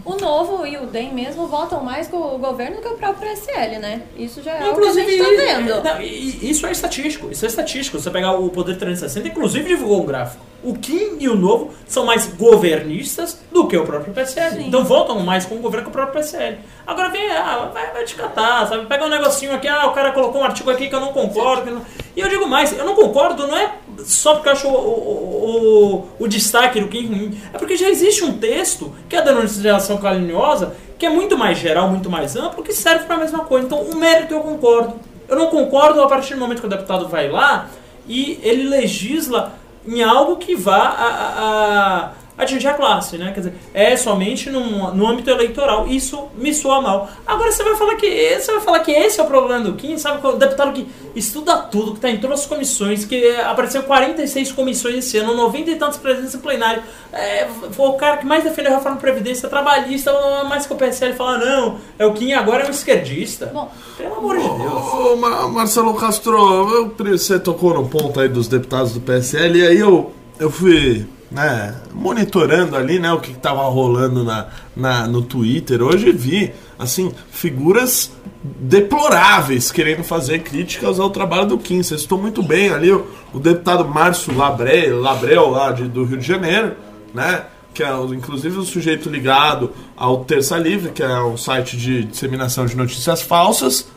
o 0.05 0.15
Novo 0.15 0.65
e 0.65 0.77
o 0.77 0.87
DEM 0.87 1.13
mesmo 1.13 1.47
votam 1.47 1.83
mais 1.83 2.07
com 2.07 2.17
o 2.17 2.37
governo 2.37 2.77
do 2.77 2.81
que 2.81 2.87
o 2.87 2.95
próprio 2.95 3.29
PSL, 3.29 3.79
né? 3.79 4.01
Isso 4.17 4.41
já 4.41 4.53
é 4.53 4.69
inclusive, 4.69 5.05
o 5.05 5.05
que 5.05 5.21
a 5.21 5.25
gente 5.25 5.37
tá 5.37 5.59
vendo. 5.59 5.83
Não, 5.83 6.01
isso 6.01 6.65
é 6.65 6.71
estatístico, 6.71 7.31
isso 7.31 7.45
é 7.45 7.47
estatístico. 7.47 7.99
Você 7.99 8.09
pegar 8.09 8.33
o 8.33 8.49
Poder 8.49 8.77
360, 8.77 9.27
inclusive 9.27 9.67
divulgou 9.67 10.01
um 10.01 10.05
gráfico. 10.05 10.43
O 10.63 10.73
Kim 10.73 11.17
e 11.19 11.29
o 11.29 11.35
Novo 11.35 11.71
são 11.87 12.05
mais 12.05 12.27
governistas 12.27 13.39
do 13.51 13.67
que 13.67 13.77
o 13.77 13.85
próprio 13.85 14.13
PSL. 14.13 14.55
Sim. 14.57 14.67
Então 14.67 14.83
votam 14.83 15.19
mais 15.21 15.45
com 15.45 15.55
o 15.55 15.59
governo 15.59 15.85
que 15.85 15.89
o 15.89 15.93
próprio 15.93 16.21
PSL. 16.21 16.57
Agora 16.85 17.09
vem, 17.09 17.29
ah, 17.31 17.69
vai, 17.73 17.91
vai 17.91 18.03
te 18.03 18.15
catar, 18.15 18.67
sabe? 18.67 18.85
Pega 18.85 19.05
um 19.05 19.09
negocinho 19.09 19.53
aqui, 19.53 19.67
ah, 19.67 19.87
o 19.87 19.93
cara 19.93 20.11
colocou 20.11 20.41
um 20.41 20.43
artigo 20.43 20.69
aqui 20.69 20.89
que 20.89 20.95
eu 20.95 20.99
não 20.99 21.13
concordo. 21.13 21.71
Não... 21.71 21.81
E 22.15 22.19
eu 22.19 22.27
digo 22.27 22.47
mais, 22.47 22.77
eu 22.77 22.85
não 22.85 22.95
concordo, 22.95 23.47
não 23.47 23.55
é 23.55 23.73
só 24.03 24.35
porque 24.35 24.49
eu 24.49 24.53
acho 24.53 24.67
o, 24.67 24.71
o, 24.71 25.95
o, 25.95 26.09
o 26.19 26.27
destaque 26.27 26.79
do 26.79 26.87
Kim 26.87 27.07
ruim. 27.07 27.41
É 27.53 27.57
porque 27.57 27.75
já 27.75 27.89
existe 27.89 28.23
um 28.23 28.37
texto, 28.37 28.93
que 29.07 29.15
é 29.15 29.19
a 29.19 29.23
denunciação 29.23 29.97
caluniosa, 29.97 30.75
que 30.97 31.05
é 31.05 31.09
muito 31.09 31.37
mais 31.37 31.57
geral, 31.57 31.89
muito 31.89 32.09
mais 32.09 32.35
amplo, 32.35 32.63
que 32.63 32.73
serve 32.73 33.05
para 33.05 33.15
a 33.15 33.19
mesma 33.19 33.45
coisa. 33.45 33.65
Então, 33.65 33.81
o 33.81 33.95
mérito 33.95 34.33
eu 34.33 34.41
concordo. 34.41 34.95
Eu 35.27 35.35
não 35.35 35.47
concordo 35.47 36.01
a 36.01 36.07
partir 36.07 36.33
do 36.33 36.39
momento 36.39 36.59
que 36.59 36.67
o 36.67 36.69
deputado 36.69 37.07
vai 37.07 37.29
lá 37.29 37.69
e 38.07 38.39
ele 38.41 38.63
legisla 38.63 39.53
em 39.89 40.03
algo 40.03 40.37
que 40.37 40.55
vá 40.55 40.83
a, 40.83 41.07
a, 41.07 42.11
atingir 42.39 42.67
a 42.69 42.73
classe, 42.73 43.17
né? 43.17 43.31
Quer 43.33 43.41
dizer, 43.41 43.53
é 43.73 43.97
somente 43.97 44.49
num, 44.49 44.93
no 44.93 45.05
âmbito 45.05 45.29
eleitoral. 45.29 45.87
Isso 45.87 46.29
me 46.37 46.53
soa 46.53 46.81
mal. 46.81 47.09
Agora 47.27 47.51
você 47.51 47.63
vai 47.63 47.75
falar 47.75 47.95
que 47.95 48.39
você 48.39 48.51
vai 48.53 48.61
falar 48.61 48.79
que 48.79 48.91
esse 48.91 49.19
é 49.19 49.23
o 49.23 49.27
problema 49.27 49.63
do 49.65 49.73
Kim, 49.73 49.97
sabe? 49.97 50.25
O 50.25 50.33
deputado 50.33 50.71
que 50.71 50.87
estuda 51.13 51.57
tudo, 51.57 51.91
que 51.91 51.97
está 51.97 52.09
em 52.09 52.17
todas 52.17 52.41
as 52.41 52.45
comissões, 52.45 53.03
que 53.03 53.35
apareceu 53.41 53.83
46 53.83 54.53
comissões 54.53 54.95
esse 54.95 55.17
ano, 55.17 55.35
90 55.35 55.71
e 55.71 55.75
tantos 55.75 55.97
presidentes 55.97 56.33
em 56.33 56.39
plenário. 56.39 56.81
É, 57.11 57.47
foi 57.71 57.87
o 57.89 57.93
cara 57.93 58.17
que 58.17 58.25
mais 58.25 58.43
defendeu 58.43 58.71
a 58.71 58.75
reforma 58.75 58.95
da 58.95 59.01
Previdência 59.01 59.49
trabalhista, 59.49 60.13
mais 60.47 60.65
que 60.65 60.73
o 60.73 60.77
PSL 60.77 61.13
fala, 61.13 61.37
não, 61.39 61.77
é 61.97 62.05
o 62.05 62.13
Kim 62.13 62.31
agora 62.31 62.63
é 62.63 62.67
um 62.67 62.71
esquerdista. 62.71 63.47
Bom, 63.47 63.69
pelo 63.97 64.15
amor 64.15 64.37
de 64.37 64.47
Deus. 64.47 64.93
Ô, 64.93 65.15
Marcelo 65.49 65.93
Castro, 65.95 66.93
você 66.97 67.37
tocou 67.37 67.73
no 67.73 67.87
ponto 67.89 68.19
aí 68.19 68.29
dos 68.29 68.47
deputados 68.47 68.93
do 68.93 69.01
PSL, 69.01 69.59
e 69.59 69.67
aí 69.67 69.79
eu, 69.79 70.13
eu 70.39 70.49
fui 70.49 71.05
né, 71.31 71.75
monitorando 71.93 72.75
ali 72.75 72.99
né, 72.99 73.11
o 73.11 73.19
que 73.19 73.31
estava 73.31 73.61
rolando 73.63 74.23
na, 74.23 74.47
na, 74.75 75.07
no 75.07 75.21
Twitter. 75.21 75.81
Hoje 75.81 76.11
vi 76.11 76.51
assim 76.77 77.11
figuras 77.31 78.11
deploráveis 78.43 79.71
querendo 79.71 80.03
fazer 80.03 80.39
críticas 80.39 80.99
ao 80.99 81.09
trabalho 81.09 81.47
do 81.47 81.57
Kim. 81.57 81.83
Vocês 81.83 82.01
estão 82.01 82.17
muito 82.17 82.41
bem 82.41 82.71
ali 82.71 82.91
o, 82.91 83.05
o 83.33 83.39
deputado 83.39 83.87
Márcio 83.87 84.35
Labrel, 84.35 84.99
Labrel 84.99 85.49
lá 85.49 85.71
de, 85.71 85.87
do 85.87 86.03
Rio 86.03 86.17
de 86.17 86.25
Janeiro, 86.25 86.75
né? 87.13 87.43
Que 87.73 87.83
é 87.83 87.93
inclusive 88.11 88.57
o 88.57 88.63
sujeito 88.63 89.09
ligado 89.09 89.71
ao 89.95 90.25
Terça 90.25 90.57
Livre, 90.57 90.91
que 90.91 91.03
é 91.03 91.21
um 91.21 91.37
site 91.37 91.77
de 91.77 92.03
disseminação 92.05 92.65
de 92.65 92.75
notícias 92.75 93.21
falsas, 93.21 93.87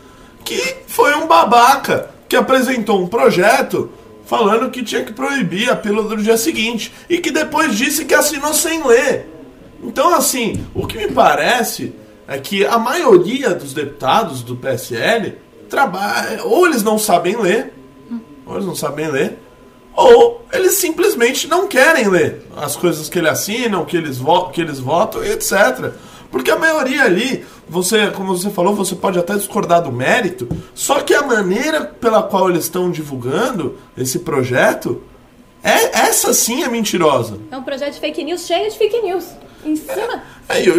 que 0.44 0.76
foi 0.86 1.14
um 1.14 1.26
babaca 1.26 2.10
que 2.28 2.36
apresentou 2.36 3.02
um 3.02 3.06
projeto 3.06 3.90
falando 4.32 4.70
que 4.70 4.82
tinha 4.82 5.04
que 5.04 5.12
proibir 5.12 5.68
a 5.68 5.76
pílula 5.76 6.08
do 6.08 6.22
dia 6.22 6.38
seguinte 6.38 6.90
e 7.06 7.18
que 7.18 7.30
depois 7.30 7.76
disse 7.76 8.06
que 8.06 8.14
assinou 8.14 8.54
sem 8.54 8.82
ler. 8.82 9.28
Então, 9.84 10.14
assim, 10.14 10.64
o 10.74 10.86
que 10.86 10.96
me 10.96 11.08
parece 11.08 11.92
é 12.26 12.38
que 12.38 12.64
a 12.64 12.78
maioria 12.78 13.50
dos 13.50 13.74
deputados 13.74 14.42
do 14.42 14.56
PSL 14.56 15.36
trabalha, 15.68 16.44
ou 16.44 16.66
eles 16.66 16.82
não 16.82 16.96
sabem 16.96 17.36
ler, 17.36 17.74
ou 18.46 18.54
eles 18.54 18.64
não 18.64 18.74
sabem 18.74 19.10
ler, 19.10 19.38
ou 19.94 20.46
eles 20.50 20.76
simplesmente 20.76 21.46
não 21.46 21.68
querem 21.68 22.08
ler 22.08 22.46
as 22.56 22.74
coisas 22.74 23.10
que 23.10 23.18
ele 23.18 23.28
assinam, 23.28 23.84
que 23.84 23.98
eles, 23.98 24.18
que 24.54 24.62
eles 24.62 24.78
votam, 24.78 25.22
etc. 25.22 25.92
Porque 26.32 26.50
a 26.50 26.58
maioria 26.58 27.04
ali, 27.04 27.44
você, 27.68 28.10
como 28.10 28.34
você 28.34 28.48
falou, 28.48 28.74
você 28.74 28.94
pode 28.94 29.18
até 29.18 29.34
discordar 29.34 29.82
do 29.82 29.92
mérito, 29.92 30.48
só 30.74 31.00
que 31.00 31.14
a 31.14 31.22
maneira 31.22 31.84
pela 31.84 32.22
qual 32.22 32.48
eles 32.48 32.64
estão 32.64 32.90
divulgando 32.90 33.78
esse 33.96 34.20
projeto, 34.20 35.02
é 35.62 36.00
essa 36.06 36.32
sim 36.32 36.64
é 36.64 36.68
mentirosa. 36.68 37.38
É 37.50 37.56
um 37.56 37.62
projeto 37.62 37.92
de 37.92 38.00
fake 38.00 38.24
news 38.24 38.46
cheio 38.46 38.70
de 38.70 38.78
fake 38.78 39.02
news. 39.02 39.26
Em 39.64 39.76
cima. 39.76 40.22
É, 40.48 40.58
é, 40.58 40.72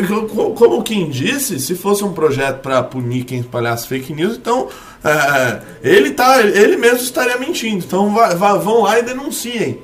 como 0.56 0.84
quem 0.84 1.10
disse, 1.10 1.58
se 1.60 1.74
fosse 1.74 2.04
um 2.04 2.12
projeto 2.12 2.60
para 2.60 2.84
punir 2.84 3.24
quem 3.24 3.40
espalhasse 3.40 3.88
fake 3.88 4.12
news, 4.12 4.36
então 4.36 4.68
é, 5.06 5.62
ele, 5.82 6.12
tá, 6.12 6.42
ele 6.42 6.76
mesmo 6.76 6.98
estaria 6.98 7.38
mentindo. 7.38 7.86
Então 7.86 8.14
vai, 8.14 8.36
vai, 8.36 8.58
vão 8.58 8.82
lá 8.82 9.00
e 9.00 9.04
denunciem. 9.04 9.80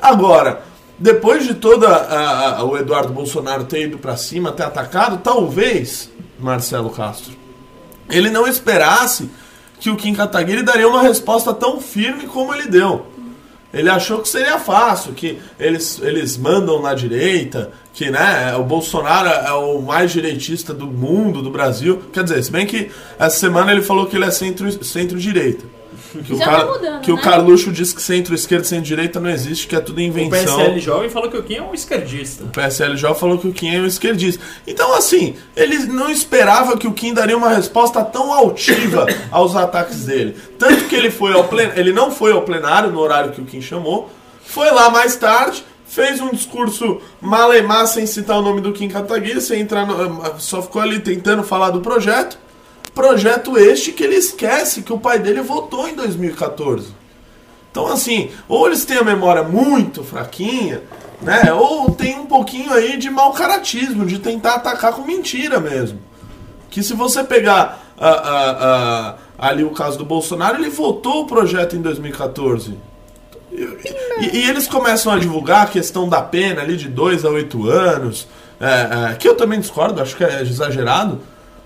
Agora, 0.00 0.62
depois 1.00 1.46
de 1.46 1.54
toda 1.54 1.88
a, 1.88 2.58
a, 2.58 2.64
o 2.64 2.76
Eduardo 2.76 3.12
Bolsonaro 3.12 3.64
ter 3.64 3.84
ido 3.86 3.98
para 3.98 4.16
cima, 4.16 4.52
ter 4.52 4.64
atacado, 4.64 5.18
talvez, 5.24 6.10
Marcelo 6.38 6.90
Castro, 6.90 7.32
ele 8.08 8.28
não 8.30 8.46
esperasse 8.46 9.30
que 9.80 9.88
o 9.88 9.96
Kim 9.96 10.14
Kataguiri 10.14 10.62
daria 10.62 10.86
uma 10.86 11.02
resposta 11.02 11.54
tão 11.54 11.80
firme 11.80 12.26
como 12.26 12.54
ele 12.54 12.66
deu. 12.68 13.06
Ele 13.72 13.88
achou 13.88 14.18
que 14.18 14.28
seria 14.28 14.58
fácil, 14.58 15.12
que 15.12 15.38
eles, 15.58 16.00
eles 16.02 16.36
mandam 16.36 16.82
na 16.82 16.92
direita, 16.92 17.70
que 17.94 18.10
né, 18.10 18.54
o 18.56 18.64
Bolsonaro 18.64 19.28
é 19.28 19.52
o 19.52 19.80
mais 19.80 20.10
direitista 20.10 20.74
do 20.74 20.86
mundo, 20.86 21.40
do 21.40 21.50
Brasil. 21.50 22.02
Quer 22.12 22.24
dizer, 22.24 22.42
se 22.42 22.50
bem 22.50 22.66
que 22.66 22.90
essa 23.18 23.38
semana 23.38 23.70
ele 23.72 23.80
falou 23.80 24.06
que 24.06 24.16
ele 24.16 24.24
é 24.24 24.30
centro- 24.30 24.84
centro-direita. 24.84 25.64
Que 26.18 26.32
o, 26.32 26.36
Já 26.36 26.44
Car- 26.44 26.60
tá 26.60 26.66
mudando, 26.66 27.00
que 27.02 27.12
o 27.12 27.16
né? 27.16 27.22
Carluxo 27.22 27.70
diz 27.72 27.92
que 27.92 28.02
centro-esquerda 28.02 28.64
e 28.64 28.68
centro-direita 28.68 29.20
não 29.20 29.30
existe, 29.30 29.66
que 29.66 29.76
é 29.76 29.80
tudo 29.80 29.98
O 29.98 30.00
invenção. 30.00 30.56
PSL 30.56 30.80
jovem 30.80 31.08
falou 31.10 31.30
que 31.30 31.36
o 31.36 31.42
Kim 31.42 31.54
é 31.54 31.62
um 31.62 31.72
esquerdista. 31.74 32.44
O 32.44 32.48
PSL 32.48 32.96
já 32.96 33.14
falou 33.14 33.38
que 33.38 33.46
o 33.48 33.52
Kim 33.52 33.74
é 33.74 33.80
um 33.80 33.86
esquerdista. 33.86 34.42
Então, 34.66 34.94
assim, 34.94 35.36
ele 35.56 35.78
não 35.86 36.10
esperava 36.10 36.76
que 36.76 36.86
o 36.86 36.92
Kim 36.92 37.14
daria 37.14 37.36
uma 37.36 37.50
resposta 37.50 38.04
tão 38.04 38.32
altiva 38.32 39.06
aos 39.30 39.54
ataques 39.54 40.04
dele. 40.06 40.36
Tanto 40.58 40.84
que 40.84 40.94
ele 40.96 41.10
foi 41.10 41.32
ao 41.32 41.44
plen... 41.44 41.70
ele 41.76 41.92
não 41.92 42.10
foi 42.10 42.32
ao 42.32 42.42
plenário 42.42 42.90
no 42.90 42.98
horário 43.00 43.32
que 43.32 43.40
o 43.40 43.44
Kim 43.44 43.60
chamou, 43.60 44.10
foi 44.44 44.70
lá 44.70 44.90
mais 44.90 45.14
tarde, 45.16 45.64
fez 45.86 46.20
um 46.20 46.30
discurso 46.30 47.00
malemar 47.20 47.86
sem 47.86 48.06
citar 48.06 48.38
o 48.38 48.42
nome 48.42 48.60
do 48.60 48.72
Kim 48.72 48.88
Kataguiri, 48.88 49.40
sem 49.40 49.60
entrar 49.60 49.86
no... 49.86 50.38
só 50.38 50.60
ficou 50.62 50.82
ali 50.82 50.98
tentando 51.00 51.42
falar 51.42 51.70
do 51.70 51.80
projeto. 51.80 52.38
Projeto 52.94 53.56
este 53.56 53.92
que 53.92 54.02
ele 54.02 54.16
esquece 54.16 54.82
que 54.82 54.92
o 54.92 54.98
pai 54.98 55.18
dele 55.18 55.40
votou 55.42 55.88
em 55.88 55.94
2014. 55.94 56.88
Então, 57.70 57.86
assim, 57.86 58.30
ou 58.48 58.66
eles 58.66 58.84
têm 58.84 58.98
a 58.98 59.04
memória 59.04 59.42
muito 59.44 60.02
fraquinha, 60.02 60.82
né? 61.22 61.52
Ou 61.52 61.90
tem 61.92 62.18
um 62.18 62.26
pouquinho 62.26 62.72
aí 62.72 62.96
de 62.96 63.08
mau 63.08 63.32
caratismo, 63.32 64.04
de 64.04 64.18
tentar 64.18 64.54
atacar 64.54 64.92
com 64.92 65.02
mentira 65.02 65.60
mesmo. 65.60 66.00
Que 66.68 66.82
se 66.82 66.94
você 66.94 67.22
pegar 67.22 67.80
ah, 67.98 68.08
ah, 68.08 68.56
ah, 69.38 69.48
ali 69.48 69.62
o 69.62 69.70
caso 69.70 69.98
do 69.98 70.04
Bolsonaro, 70.04 70.56
ele 70.56 70.70
votou 70.70 71.22
o 71.22 71.26
projeto 71.26 71.76
em 71.76 71.80
2014. 71.80 72.74
E, 73.52 73.68
e- 74.20 74.48
eles 74.48 74.66
começam 74.66 75.12
a 75.12 75.18
divulgar 75.18 75.64
a 75.64 75.66
questão 75.66 76.08
da 76.08 76.22
pena 76.22 76.62
ali 76.62 76.76
de 76.76 76.88
2 76.88 77.24
a 77.24 77.28
8 77.28 77.68
anos, 77.68 78.26
é, 78.60 79.10
é, 79.12 79.14
que 79.14 79.28
eu 79.28 79.34
também 79.34 79.60
discordo, 79.60 80.00
acho 80.00 80.16
que 80.16 80.24
é 80.24 80.42
exagerado. 80.42 81.20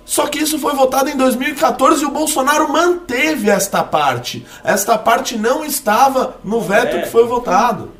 Só 0.04 0.26
que 0.26 0.38
isso 0.38 0.58
foi 0.58 0.75
votado 0.75 1.08
em 1.08 1.16
2014 1.16 2.02
e 2.02 2.06
o 2.06 2.11
Bolsonaro 2.11 2.70
manteve 2.70 3.49
esta 3.49 3.82
parte. 3.82 4.44
Esta 4.62 4.99
parte 4.99 5.37
não 5.38 5.64
estava 5.64 6.37
no 6.44 6.61
veto 6.61 6.96
É. 6.96 7.02
que 7.02 7.08
foi 7.08 7.26
votado. 7.26 7.90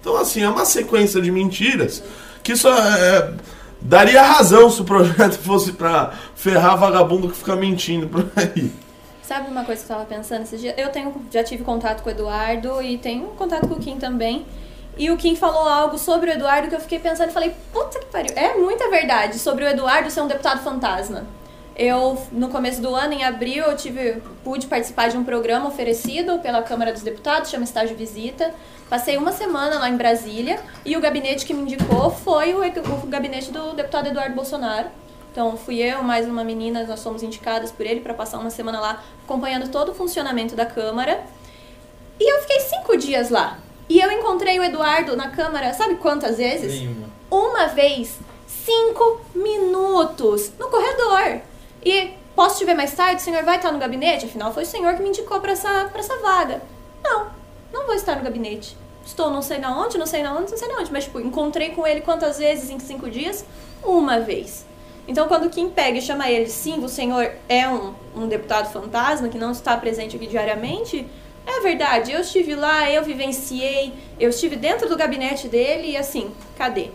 Então, 0.00 0.16
assim, 0.16 0.42
é 0.42 0.48
uma 0.48 0.64
sequência 0.64 1.20
de 1.20 1.30
mentiras 1.30 2.02
que 2.42 2.52
isso 2.52 2.68
é, 2.68 3.32
daria 3.80 4.22
razão 4.22 4.68
se 4.70 4.80
o 4.82 4.84
projeto 4.84 5.38
fosse 5.42 5.72
pra 5.72 6.12
ferrar 6.34 6.76
vagabundo 6.76 7.28
que 7.30 7.36
fica 7.36 7.56
mentindo 7.56 8.06
por 8.08 8.26
aí. 8.36 8.70
Sabe 9.22 9.48
uma 9.48 9.64
coisa 9.64 9.82
que 9.82 9.90
eu 9.90 9.96
tava 9.96 10.06
pensando 10.06 10.42
esses 10.42 10.60
dias? 10.60 10.74
Eu 10.76 10.90
tenho, 10.90 11.14
já 11.30 11.42
tive 11.42 11.64
contato 11.64 12.02
com 12.02 12.10
o 12.10 12.12
Eduardo 12.12 12.82
e 12.82 12.98
tenho 12.98 13.28
contato 13.28 13.66
com 13.66 13.74
o 13.74 13.78
Kim 13.78 13.96
também. 13.96 14.44
E 14.98 15.10
o 15.10 15.16
Kim 15.16 15.34
falou 15.34 15.66
algo 15.66 15.96
sobre 15.98 16.30
o 16.30 16.34
Eduardo 16.34 16.68
que 16.68 16.74
eu 16.74 16.80
fiquei 16.80 16.98
pensando 16.98 17.30
e 17.30 17.32
falei, 17.32 17.54
puta 17.72 17.98
que 17.98 18.06
pariu, 18.06 18.32
é 18.36 18.54
muita 18.56 18.90
verdade 18.90 19.38
sobre 19.38 19.64
o 19.64 19.68
Eduardo 19.68 20.10
ser 20.10 20.20
um 20.20 20.26
deputado 20.28 20.62
fantasma. 20.62 21.24
Eu, 21.76 22.16
no 22.30 22.48
começo 22.50 22.80
do 22.80 22.94
ano, 22.94 23.14
em 23.14 23.24
abril, 23.24 23.64
eu 23.64 23.76
tive, 23.76 24.22
pude 24.44 24.66
participar 24.68 25.08
de 25.08 25.16
um 25.16 25.24
programa 25.24 25.68
oferecido 25.68 26.38
pela 26.38 26.62
Câmara 26.62 26.92
dos 26.92 27.02
Deputados, 27.02 27.50
chama 27.50 27.64
Estágio 27.64 27.96
Visita. 27.96 28.54
Passei 28.88 29.16
uma 29.16 29.32
semana 29.32 29.78
lá 29.80 29.88
em 29.88 29.96
Brasília 29.96 30.60
e 30.84 30.96
o 30.96 31.00
gabinete 31.00 31.44
que 31.44 31.52
me 31.52 31.62
indicou 31.62 32.10
foi 32.10 32.54
o, 32.54 32.60
o 32.60 33.06
gabinete 33.08 33.50
do 33.50 33.72
deputado 33.74 34.06
Eduardo 34.06 34.36
Bolsonaro. 34.36 34.86
Então 35.32 35.56
fui 35.56 35.82
eu, 35.82 36.00
mais 36.00 36.28
uma 36.28 36.44
menina, 36.44 36.84
nós 36.84 37.02
fomos 37.02 37.24
indicadas 37.24 37.72
por 37.72 37.84
ele 37.84 38.00
para 38.00 38.14
passar 38.14 38.38
uma 38.38 38.50
semana 38.50 38.78
lá 38.78 39.02
acompanhando 39.24 39.68
todo 39.68 39.90
o 39.90 39.94
funcionamento 39.94 40.54
da 40.54 40.64
Câmara. 40.64 41.24
E 42.20 42.32
eu 42.32 42.40
fiquei 42.42 42.60
cinco 42.60 42.96
dias 42.96 43.30
lá. 43.30 43.58
E 43.88 43.98
eu 43.98 44.12
encontrei 44.12 44.60
o 44.60 44.62
Eduardo 44.62 45.16
na 45.16 45.28
Câmara, 45.30 45.74
sabe 45.74 45.96
quantas 45.96 46.36
vezes? 46.36 46.80
Nenhuma. 46.80 47.08
Uma 47.28 47.66
vez, 47.66 48.16
cinco 48.46 49.20
minutos 49.34 50.52
no 50.56 50.68
corredor. 50.68 51.42
E 51.84 52.12
posso 52.34 52.58
te 52.58 52.64
ver 52.64 52.74
mais 52.74 52.92
tarde? 52.94 53.20
O 53.20 53.24
senhor 53.24 53.44
vai 53.44 53.56
estar 53.56 53.70
no 53.70 53.78
gabinete? 53.78 54.26
Afinal, 54.26 54.52
foi 54.52 54.62
o 54.62 54.66
senhor 54.66 54.94
que 54.94 55.02
me 55.02 55.08
indicou 55.10 55.40
para 55.40 55.52
essa, 55.52 55.90
essa 55.94 56.16
vaga. 56.18 56.62
Não, 57.02 57.26
não 57.72 57.86
vou 57.86 57.94
estar 57.94 58.16
no 58.16 58.22
gabinete. 58.22 58.76
Estou 59.04 59.30
não 59.30 59.42
sei 59.42 59.58
na 59.58 59.78
onde, 59.78 59.98
não 59.98 60.06
sei 60.06 60.22
na 60.22 60.32
onde, 60.32 60.50
não 60.50 60.58
sei 60.58 60.68
na 60.68 60.78
onde. 60.78 60.90
Mas, 60.90 61.04
tipo, 61.04 61.20
encontrei 61.20 61.70
com 61.70 61.86
ele 61.86 62.00
quantas 62.00 62.38
vezes 62.38 62.70
em 62.70 62.78
cinco 62.78 63.10
dias? 63.10 63.44
Uma 63.82 64.18
vez. 64.18 64.64
Então, 65.06 65.28
quando 65.28 65.50
Kim 65.50 65.68
pega 65.68 65.98
e 65.98 66.02
chama 66.02 66.30
ele, 66.30 66.48
sim, 66.48 66.82
o 66.82 66.88
senhor 66.88 67.30
é 67.46 67.68
um, 67.68 67.94
um 68.16 68.26
deputado 68.26 68.72
fantasma 68.72 69.28
que 69.28 69.36
não 69.36 69.52
está 69.52 69.76
presente 69.76 70.16
aqui 70.16 70.26
diariamente, 70.26 71.06
é 71.46 71.60
verdade. 71.60 72.12
Eu 72.12 72.20
estive 72.20 72.54
lá, 72.54 72.90
eu 72.90 73.02
vivenciei, 73.02 73.92
eu 74.18 74.30
estive 74.30 74.56
dentro 74.56 74.88
do 74.88 74.96
gabinete 74.96 75.46
dele 75.46 75.90
e 75.90 75.96
assim, 75.96 76.32
cadê? 76.56 76.88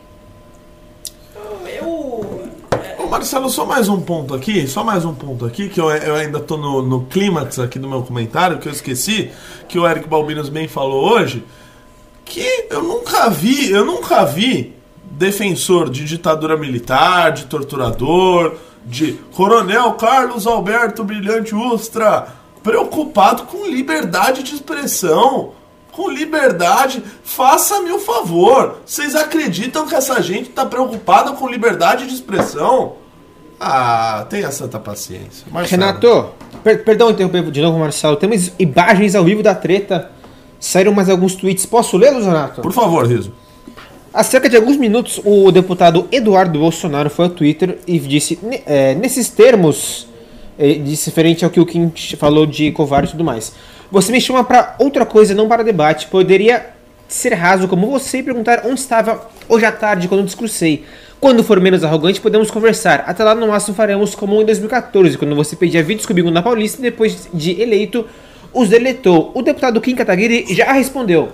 Eu. 1.79 2.49
Ô 2.97 3.07
Marcelo, 3.07 3.49
só 3.49 3.65
mais 3.65 3.89
um 3.89 3.99
ponto 4.01 4.33
aqui, 4.33 4.67
só 4.67 4.83
mais 4.83 5.05
um 5.05 5.13
ponto 5.13 5.45
aqui, 5.45 5.69
que 5.69 5.79
eu, 5.79 5.89
eu 5.89 6.15
ainda 6.15 6.39
tô 6.39 6.57
no, 6.57 6.81
no 6.81 7.05
clímax 7.05 7.59
aqui 7.59 7.79
do 7.79 7.87
meu 7.87 8.03
comentário, 8.03 8.59
que 8.59 8.67
eu 8.67 8.71
esqueci, 8.71 9.31
que 9.67 9.77
o 9.77 9.87
Eric 9.87 10.07
Balbinos 10.07 10.49
bem 10.49 10.67
falou 10.67 11.13
hoje, 11.13 11.43
que 12.25 12.67
eu 12.69 12.83
nunca 12.83 13.29
vi, 13.29 13.71
eu 13.71 13.85
nunca 13.85 14.25
vi 14.25 14.75
defensor 15.11 15.89
de 15.89 16.05
ditadura 16.05 16.55
militar, 16.55 17.31
de 17.31 17.45
torturador, 17.45 18.55
de 18.85 19.13
Coronel 19.33 19.93
Carlos 19.93 20.47
Alberto 20.47 21.03
Brilhante 21.03 21.53
Ustra, 21.53 22.27
preocupado 22.63 23.43
com 23.43 23.67
liberdade 23.67 24.43
de 24.43 24.55
expressão. 24.55 25.51
Com 25.99 26.09
liberdade, 26.09 27.03
faça-me 27.25 27.91
o 27.91 27.99
favor. 27.99 28.77
Vocês 28.85 29.17
acreditam 29.17 29.85
que 29.85 29.93
essa 29.93 30.21
gente 30.21 30.49
tá 30.49 30.65
preocupada 30.65 31.33
com 31.33 31.45
liberdade 31.45 32.07
de 32.07 32.13
expressão? 32.13 32.93
Ah, 33.59 34.25
tenha 34.29 34.49
santa 34.49 34.79
paciência. 34.79 35.45
Marcelo. 35.51 35.81
Renato, 35.81 36.29
per- 36.63 36.85
perdão 36.85 37.09
interromper 37.09 37.51
de 37.51 37.61
novo, 37.61 37.77
Marcelo. 37.77 38.15
Temos 38.15 38.49
imagens 38.57 39.13
ao 39.13 39.25
vivo 39.25 39.43
da 39.43 39.53
treta. 39.53 40.09
Saíram 40.57 40.93
mais 40.93 41.09
alguns 41.09 41.35
tweets. 41.35 41.65
Posso 41.65 41.97
lê-los, 41.97 42.23
Renato? 42.25 42.61
Por 42.61 42.71
favor, 42.71 43.05
Riso. 43.05 43.33
Há 44.13 44.23
cerca 44.23 44.47
de 44.47 44.55
alguns 44.55 44.77
minutos, 44.77 45.19
o 45.25 45.51
deputado 45.51 46.07
Eduardo 46.13 46.57
Bolsonaro 46.59 47.09
foi 47.09 47.25
ao 47.25 47.31
Twitter 47.31 47.77
e 47.85 47.99
disse, 47.99 48.39
é, 48.65 48.95
nesses 48.95 49.27
termos, 49.27 50.07
é, 50.57 50.75
disse 50.75 51.09
referente 51.09 51.43
ao 51.43 51.51
que 51.51 51.59
o 51.59 51.65
Kim 51.65 51.91
falou 52.17 52.45
de 52.45 52.71
covarde 52.71 53.09
e 53.09 53.11
tudo 53.11 53.25
mais. 53.25 53.51
Você 53.91 54.11
me 54.11 54.21
chama 54.21 54.43
para 54.43 54.75
outra 54.77 55.05
coisa, 55.05 55.33
não 55.33 55.47
para 55.47 55.63
debate. 55.63 56.07
Poderia 56.07 56.67
ser 57.07 57.33
raso 57.33 57.67
como 57.67 57.89
você 57.89 58.19
e 58.19 58.23
perguntar 58.23 58.61
onde 58.65 58.79
estava 58.79 59.27
hoje 59.47 59.65
à 59.65 59.71
tarde 59.71 60.07
quando 60.07 60.23
discursei. 60.23 60.85
Quando 61.19 61.43
for 61.43 61.59
menos 61.59 61.83
arrogante, 61.83 62.21
podemos 62.21 62.51
conversar. 62.51 63.03
Até 63.07 63.23
lá, 63.23 63.33
no 63.33 63.47
máximo, 63.47 63.75
faremos 63.75 64.13
como 64.13 64.41
em 64.41 64.45
2014, 64.45 65.17
quando 65.17 65.35
você 65.35 65.55
pedia 65.55 65.83
vídeos 65.83 66.05
comigo 66.05 66.29
na 66.29 66.41
Paulista 66.41 66.79
e 66.79 66.83
depois 66.83 67.27
de 67.33 67.59
eleito, 67.59 68.05
os 68.53 68.69
deletou. 68.69 69.31
O 69.33 69.41
deputado 69.41 69.81
Kim 69.81 69.95
Kataguiri 69.95 70.45
já 70.53 70.71
respondeu. 70.71 71.29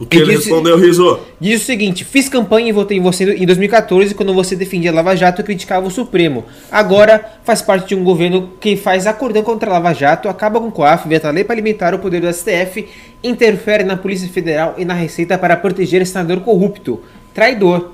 O 0.00 0.06
que 0.06 0.16
Ele 0.16 0.24
ele 0.24 0.36
disse- 0.38 0.48
respondeu, 0.48 0.78
Riso? 0.78 1.20
Diz 1.38 1.60
o 1.60 1.64
seguinte: 1.66 2.04
fiz 2.06 2.26
campanha 2.26 2.70
e 2.70 2.72
votei 2.72 2.96
em 2.96 3.02
você 3.02 3.34
em 3.34 3.44
2014 3.44 4.14
quando 4.14 4.32
você 4.32 4.56
defendia 4.56 4.90
a 4.90 4.94
Lava 4.94 5.14
Jato 5.14 5.42
e 5.42 5.44
criticava 5.44 5.86
o 5.86 5.90
Supremo. 5.90 6.46
Agora 6.72 7.22
faz 7.44 7.60
parte 7.60 7.88
de 7.88 7.94
um 7.94 8.02
governo 8.02 8.50
que 8.58 8.76
faz 8.76 9.06
acordão 9.06 9.42
contra 9.42 9.68
a 9.68 9.74
Lava 9.74 9.92
Jato, 9.92 10.26
acaba 10.28 10.58
com 10.58 10.68
o 10.68 10.72
COAF, 10.72 11.06
veta 11.06 11.30
lei 11.30 11.44
para 11.44 11.54
limitar 11.56 11.94
o 11.94 11.98
poder 11.98 12.20
do 12.22 12.32
STF, 12.32 12.88
interfere 13.22 13.84
na 13.84 13.94
Polícia 13.96 14.26
Federal 14.28 14.74
e 14.78 14.86
na 14.86 14.94
Receita 14.94 15.36
para 15.36 15.54
proteger 15.54 16.06
senador 16.06 16.40
corrupto. 16.40 17.00
Traidor. 17.34 17.90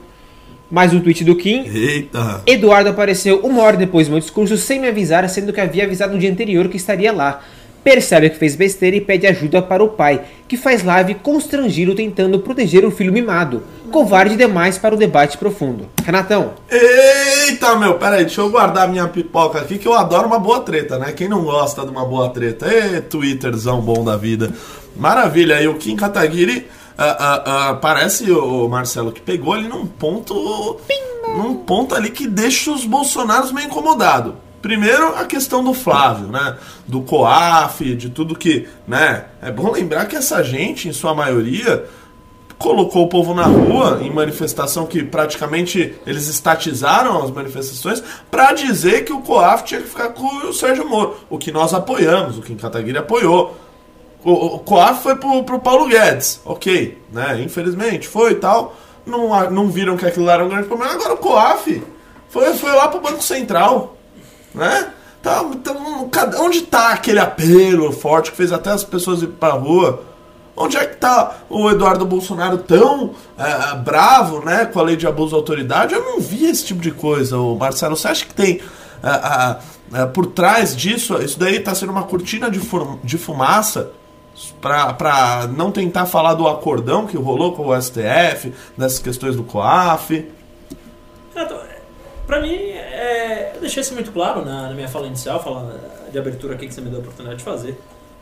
Mais 0.70 0.92
um 0.92 1.00
tweet 1.00 1.22
do 1.24 1.36
Kim. 1.36 1.64
Eita. 1.66 2.42
Eduardo 2.44 2.90
apareceu 2.90 3.38
uma 3.44 3.62
hora 3.62 3.76
depois 3.76 4.08
do 4.08 4.10
meu 4.12 4.20
discurso 4.20 4.56
sem 4.56 4.80
me 4.80 4.88
avisar, 4.88 5.28
sendo 5.28 5.52
que 5.52 5.60
havia 5.60 5.84
avisado 5.84 6.12
no 6.12 6.18
dia 6.18 6.30
anterior 6.30 6.68
que 6.68 6.76
estaria 6.76 7.12
lá. 7.12 7.40
Percebe 7.86 8.30
que 8.30 8.36
fez 8.36 8.56
besteira 8.56 8.96
e 8.96 9.00
pede 9.00 9.28
ajuda 9.28 9.62
para 9.62 9.80
o 9.80 9.90
pai, 9.90 10.24
que 10.48 10.56
faz 10.56 10.82
live 10.82 11.14
constrangido 11.14 11.94
tentando 11.94 12.40
proteger 12.40 12.84
o 12.84 12.90
filho 12.90 13.12
mimado. 13.12 13.62
Covarde 13.92 14.34
demais 14.34 14.76
para 14.76 14.92
o 14.92 14.98
debate 14.98 15.38
profundo. 15.38 15.88
Renatão, 16.04 16.54
Eita, 16.68 17.76
meu, 17.76 17.94
peraí, 17.94 18.24
deixa 18.24 18.40
eu 18.40 18.50
guardar 18.50 18.88
minha 18.88 19.06
pipoca 19.06 19.60
aqui, 19.60 19.78
que 19.78 19.86
eu 19.86 19.94
adoro 19.94 20.26
uma 20.26 20.40
boa 20.40 20.62
treta, 20.62 20.98
né? 20.98 21.12
Quem 21.12 21.28
não 21.28 21.44
gosta 21.44 21.84
de 21.84 21.90
uma 21.92 22.04
boa 22.04 22.28
treta? 22.30 22.66
Ê, 22.66 23.00
Twitterzão 23.00 23.80
bom 23.80 24.02
da 24.02 24.16
vida. 24.16 24.52
Maravilha, 24.96 25.62
e 25.62 25.68
o 25.68 25.74
Kim 25.74 25.94
Kataguiri 25.94 26.66
ah, 26.98 27.16
ah, 27.20 27.42
ah, 27.68 27.74
parece 27.74 28.28
o 28.32 28.66
Marcelo 28.68 29.12
que 29.12 29.20
pegou 29.20 29.52
ali 29.52 29.68
num 29.68 29.86
ponto. 29.86 30.80
Num 31.36 31.54
ponto 31.54 31.94
ali 31.94 32.10
que 32.10 32.26
deixa 32.26 32.72
os 32.72 32.84
bolsonaros 32.84 33.52
meio 33.52 33.68
incomodados. 33.68 34.32
Primeiro, 34.66 35.14
a 35.14 35.24
questão 35.24 35.62
do 35.62 35.72
Flávio, 35.72 36.26
né? 36.26 36.56
Do 36.88 37.00
COAF, 37.02 37.94
de 37.94 38.10
tudo 38.10 38.34
que. 38.34 38.66
né? 38.84 39.26
É 39.40 39.52
bom 39.52 39.70
lembrar 39.70 40.06
que 40.06 40.16
essa 40.16 40.42
gente, 40.42 40.88
em 40.88 40.92
sua 40.92 41.14
maioria, 41.14 41.84
colocou 42.58 43.04
o 43.04 43.08
povo 43.08 43.32
na 43.32 43.44
rua 43.44 44.00
em 44.02 44.10
manifestação 44.12 44.84
que 44.84 45.04
praticamente 45.04 45.94
eles 46.04 46.26
estatizaram 46.26 47.22
as 47.22 47.30
manifestações 47.30 48.02
para 48.28 48.54
dizer 48.54 49.04
que 49.04 49.12
o 49.12 49.20
COAF 49.20 49.62
tinha 49.62 49.80
que 49.80 49.86
ficar 49.86 50.08
com 50.08 50.48
o 50.48 50.52
Sérgio 50.52 50.88
Moro, 50.88 51.14
o 51.30 51.38
que 51.38 51.52
nós 51.52 51.72
apoiamos, 51.72 52.36
o 52.36 52.40
que 52.40 52.48
Kim 52.48 52.56
Kataguiri 52.56 52.98
apoiou. 52.98 53.56
O, 54.24 54.56
o 54.56 54.58
COAF 54.58 55.00
foi 55.00 55.14
pro, 55.14 55.44
pro 55.44 55.60
Paulo 55.60 55.86
Guedes, 55.86 56.40
ok, 56.44 57.00
né? 57.12 57.40
Infelizmente 57.40 58.08
foi 58.08 58.32
e 58.32 58.36
tal. 58.36 58.74
Não, 59.06 59.48
não 59.48 59.68
viram 59.68 59.96
que 59.96 60.04
aquilo 60.04 60.28
era 60.28 60.44
um 60.44 60.48
grande 60.48 60.66
problema. 60.66 60.94
Agora 60.94 61.14
o 61.14 61.18
COAF 61.18 61.84
foi, 62.28 62.52
foi 62.54 62.72
lá 62.72 62.88
pro 62.88 63.00
Banco 63.00 63.22
Central, 63.22 63.95
né? 64.56 64.88
Tá, 65.22 65.44
cadê- 66.10 66.36
onde 66.38 66.62
tá 66.62 66.90
aquele 66.92 67.18
apelo 67.18 67.92
forte 67.92 68.30
que 68.30 68.36
fez 68.36 68.52
até 68.52 68.70
as 68.70 68.82
pessoas 68.84 69.22
ir 69.22 69.26
pra 69.28 69.50
rua? 69.50 70.02
Onde 70.56 70.76
é 70.76 70.86
que 70.86 70.96
tá 70.96 71.36
o 71.50 71.68
Eduardo 71.70 72.06
Bolsonaro 72.06 72.58
tão 72.58 73.10
é, 73.36 73.74
bravo, 73.76 74.42
né, 74.44 74.64
com 74.66 74.80
a 74.80 74.82
lei 74.82 74.96
de 74.96 75.06
abuso 75.06 75.30
de 75.30 75.34
autoridade? 75.34 75.92
Eu 75.94 76.02
não 76.02 76.20
vi 76.20 76.46
esse 76.46 76.64
tipo 76.64 76.80
de 76.80 76.90
coisa, 76.92 77.36
o 77.38 77.56
Marcelo. 77.56 77.96
Você 77.96 78.08
acha 78.08 78.24
que 78.24 78.32
tem 78.34 78.60
é, 79.02 79.08
a- 79.08 79.58
é, 79.92 80.06
por 80.06 80.26
trás 80.26 80.74
disso, 80.74 81.20
isso 81.22 81.38
daí 81.38 81.60
tá 81.60 81.74
sendo 81.74 81.92
uma 81.92 82.04
cortina 82.04 82.50
de, 82.50 82.60
de 83.04 83.18
fumaça 83.18 83.90
pra 84.60 85.48
não 85.56 85.70
tentar 85.70 86.06
falar 86.06 86.34
do 86.34 86.46
acordão 86.48 87.06
que 87.06 87.16
rolou 87.16 87.52
com 87.52 87.66
o 87.68 87.74
STF, 87.82 88.52
dessas 88.76 88.98
questões 88.98 89.34
do 89.36 89.42
COAF? 89.44 90.26
Pra 92.26 92.40
mim, 92.40 92.54
é, 92.54 93.52
eu 93.54 93.60
deixei 93.60 93.80
isso 93.80 93.94
muito 93.94 94.10
claro 94.10 94.44
na, 94.44 94.68
na 94.68 94.74
minha 94.74 94.88
fala 94.88 95.06
inicial, 95.06 95.42
fala 95.42 95.78
de 96.10 96.18
abertura 96.18 96.54
aqui 96.54 96.66
que 96.66 96.74
você 96.74 96.80
me 96.80 96.88
deu 96.88 96.98
a 96.98 97.02
oportunidade 97.02 97.38
de 97.38 97.44
fazer. 97.44 97.78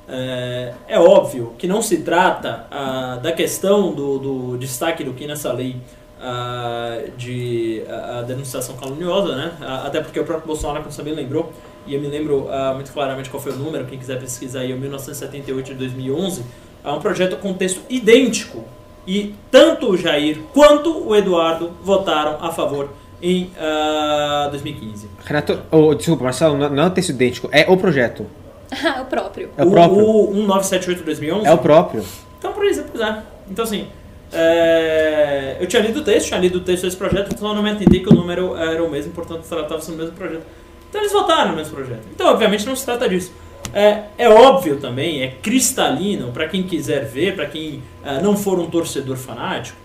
É, 0.06 0.74
é 0.86 0.98
óbvio 0.98 1.54
que 1.56 1.66
não 1.66 1.80
se 1.80 1.98
trata 2.02 2.66
ah, 2.70 3.18
da 3.22 3.32
questão 3.32 3.92
do, 3.94 4.18
do 4.18 4.58
destaque 4.58 5.02
do 5.02 5.14
que 5.14 5.26
nessa 5.26 5.50
lei 5.52 5.76
ah, 6.20 6.98
de 7.16 7.82
a, 7.88 8.18
a 8.18 8.22
denunciação 8.22 8.76
caluniosa, 8.76 9.34
né? 9.34 9.52
Ah, 9.62 9.86
até 9.86 10.02
porque 10.02 10.20
o 10.20 10.24
próprio 10.24 10.46
Bolsonaro, 10.46 10.80
como 10.80 10.92
você 10.92 11.02
bem 11.02 11.14
lembrou, 11.14 11.50
e 11.86 11.94
eu 11.94 12.00
me 12.00 12.08
lembro 12.08 12.48
ah, 12.50 12.74
muito 12.74 12.92
claramente 12.92 13.30
qual 13.30 13.42
foi 13.42 13.52
o 13.52 13.56
número, 13.56 13.86
quem 13.86 13.98
quiser 13.98 14.20
pesquisar 14.20 14.60
aí, 14.60 14.72
é 14.72 14.74
o 14.74 14.78
1978 14.78 15.68
de 15.68 15.74
2011, 15.74 16.44
é 16.84 16.90
um 16.90 17.00
projeto 17.00 17.38
com 17.38 17.54
texto 17.54 17.80
idêntico 17.88 18.64
e 19.06 19.34
tanto 19.50 19.90
o 19.90 19.96
Jair 19.96 20.40
quanto 20.52 21.06
o 21.06 21.16
Eduardo 21.16 21.72
votaram 21.82 22.44
a 22.44 22.50
favor 22.50 22.90
em 23.22 23.50
ah, 23.58 24.48
2015. 24.50 25.08
Renato, 25.24 25.60
oh, 25.70 25.94
desculpa, 25.94 26.24
Marcelo, 26.24 26.56
não, 26.56 26.70
não 26.70 26.82
é 26.84 26.86
o 26.86 26.90
texto 26.90 27.10
idêntico, 27.10 27.48
é 27.52 27.64
o 27.68 27.76
projeto. 27.76 28.26
Ah, 28.70 29.02
o 29.02 29.06
próprio. 29.06 29.50
É 29.56 29.64
o 29.64 29.70
próprio. 29.70 30.04
O, 30.04 30.30
o 30.30 30.34
1978 30.34 30.98
de 30.98 31.04
2011? 31.04 31.46
É 31.46 31.52
o 31.52 31.58
próprio. 31.58 32.04
Então, 32.38 32.52
por 32.52 32.64
isso, 32.64 32.84
pois 32.90 33.02
é. 33.02 33.22
Então, 33.50 33.64
assim, 33.64 33.88
é, 34.32 35.56
eu 35.60 35.66
tinha 35.66 35.80
lido 35.80 36.00
o 36.00 36.04
texto, 36.04 36.28
tinha 36.28 36.40
lido 36.40 36.58
o 36.58 36.60
texto 36.60 36.82
desse 36.82 36.96
projeto, 36.96 37.32
então 37.32 37.48
eu 37.48 37.54
não 37.54 37.62
me 37.62 37.70
entendi 37.70 38.00
que 38.00 38.08
o 38.08 38.14
número 38.14 38.56
era 38.56 38.82
o 38.82 38.90
mesmo, 38.90 39.12
portanto 39.12 39.44
tratava-se 39.48 39.90
do 39.90 39.96
mesmo 39.96 40.12
projeto. 40.12 40.42
Então 40.90 41.00
eles 41.00 41.12
votaram 41.12 41.50
no 41.50 41.56
mesmo 41.56 41.74
projeto. 41.74 42.02
Então, 42.12 42.28
obviamente, 42.28 42.66
não 42.66 42.74
se 42.74 42.84
trata 42.84 43.08
disso. 43.08 43.32
É, 43.72 44.04
é 44.18 44.28
óbvio 44.28 44.76
também, 44.76 45.22
é 45.22 45.28
cristalino, 45.42 46.30
para 46.30 46.48
quem 46.48 46.62
quiser 46.62 47.04
ver, 47.04 47.34
para 47.34 47.46
quem 47.46 47.82
ah, 48.04 48.20
não 48.20 48.36
for 48.36 48.58
um 48.58 48.66
torcedor 48.66 49.16
fanático, 49.16 49.76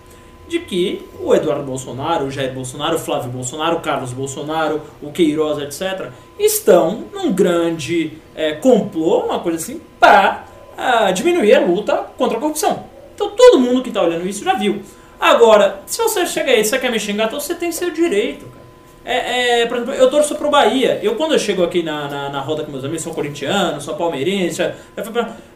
de 0.50 0.58
que 0.58 1.06
o 1.20 1.34
Eduardo 1.34 1.62
Bolsonaro, 1.62 2.26
o 2.26 2.30
Jair 2.30 2.52
Bolsonaro, 2.52 2.96
o 2.96 2.98
Flávio 2.98 3.30
Bolsonaro, 3.30 3.76
o 3.76 3.80
Carlos 3.80 4.12
Bolsonaro, 4.12 4.82
o 5.00 5.12
Queiroz, 5.12 5.58
etc., 5.58 6.10
estão 6.38 7.04
num 7.12 7.32
grande 7.32 8.18
é, 8.34 8.52
complô, 8.52 9.20
uma 9.20 9.38
coisa 9.38 9.58
assim, 9.58 9.80
para 9.98 10.44
diminuir 11.14 11.54
a 11.54 11.60
luta 11.60 11.94
contra 12.16 12.36
a 12.38 12.40
corrupção. 12.40 12.84
Então 13.14 13.30
todo 13.30 13.60
mundo 13.60 13.82
que 13.82 13.90
está 13.90 14.02
olhando 14.02 14.26
isso 14.26 14.42
já 14.42 14.54
viu. 14.54 14.82
Agora, 15.20 15.82
se 15.86 16.02
você 16.02 16.26
chega 16.26 16.50
aí 16.50 16.60
e 16.60 16.64
você 16.64 16.78
quer 16.78 16.90
me 16.90 16.98
xingar, 16.98 17.26
então 17.26 17.38
você 17.38 17.54
tem 17.54 17.70
seu 17.70 17.90
direito, 17.90 18.46
cara. 18.46 18.59
É, 19.04 19.62
é, 19.62 19.66
por 19.66 19.78
exemplo, 19.78 19.94
eu 19.94 20.10
torço 20.10 20.34
pro 20.34 20.50
Bahia. 20.50 21.00
Eu, 21.02 21.14
quando 21.14 21.32
eu 21.32 21.38
chego 21.38 21.62
aqui 21.64 21.82
na, 21.82 22.06
na, 22.08 22.28
na 22.28 22.40
roda 22.40 22.62
com 22.64 22.70
meus 22.70 22.84
amigos, 22.84 23.02
sou 23.02 23.14
corintiano, 23.14 23.80
sou 23.80 23.94
palmeirense, 23.96 24.62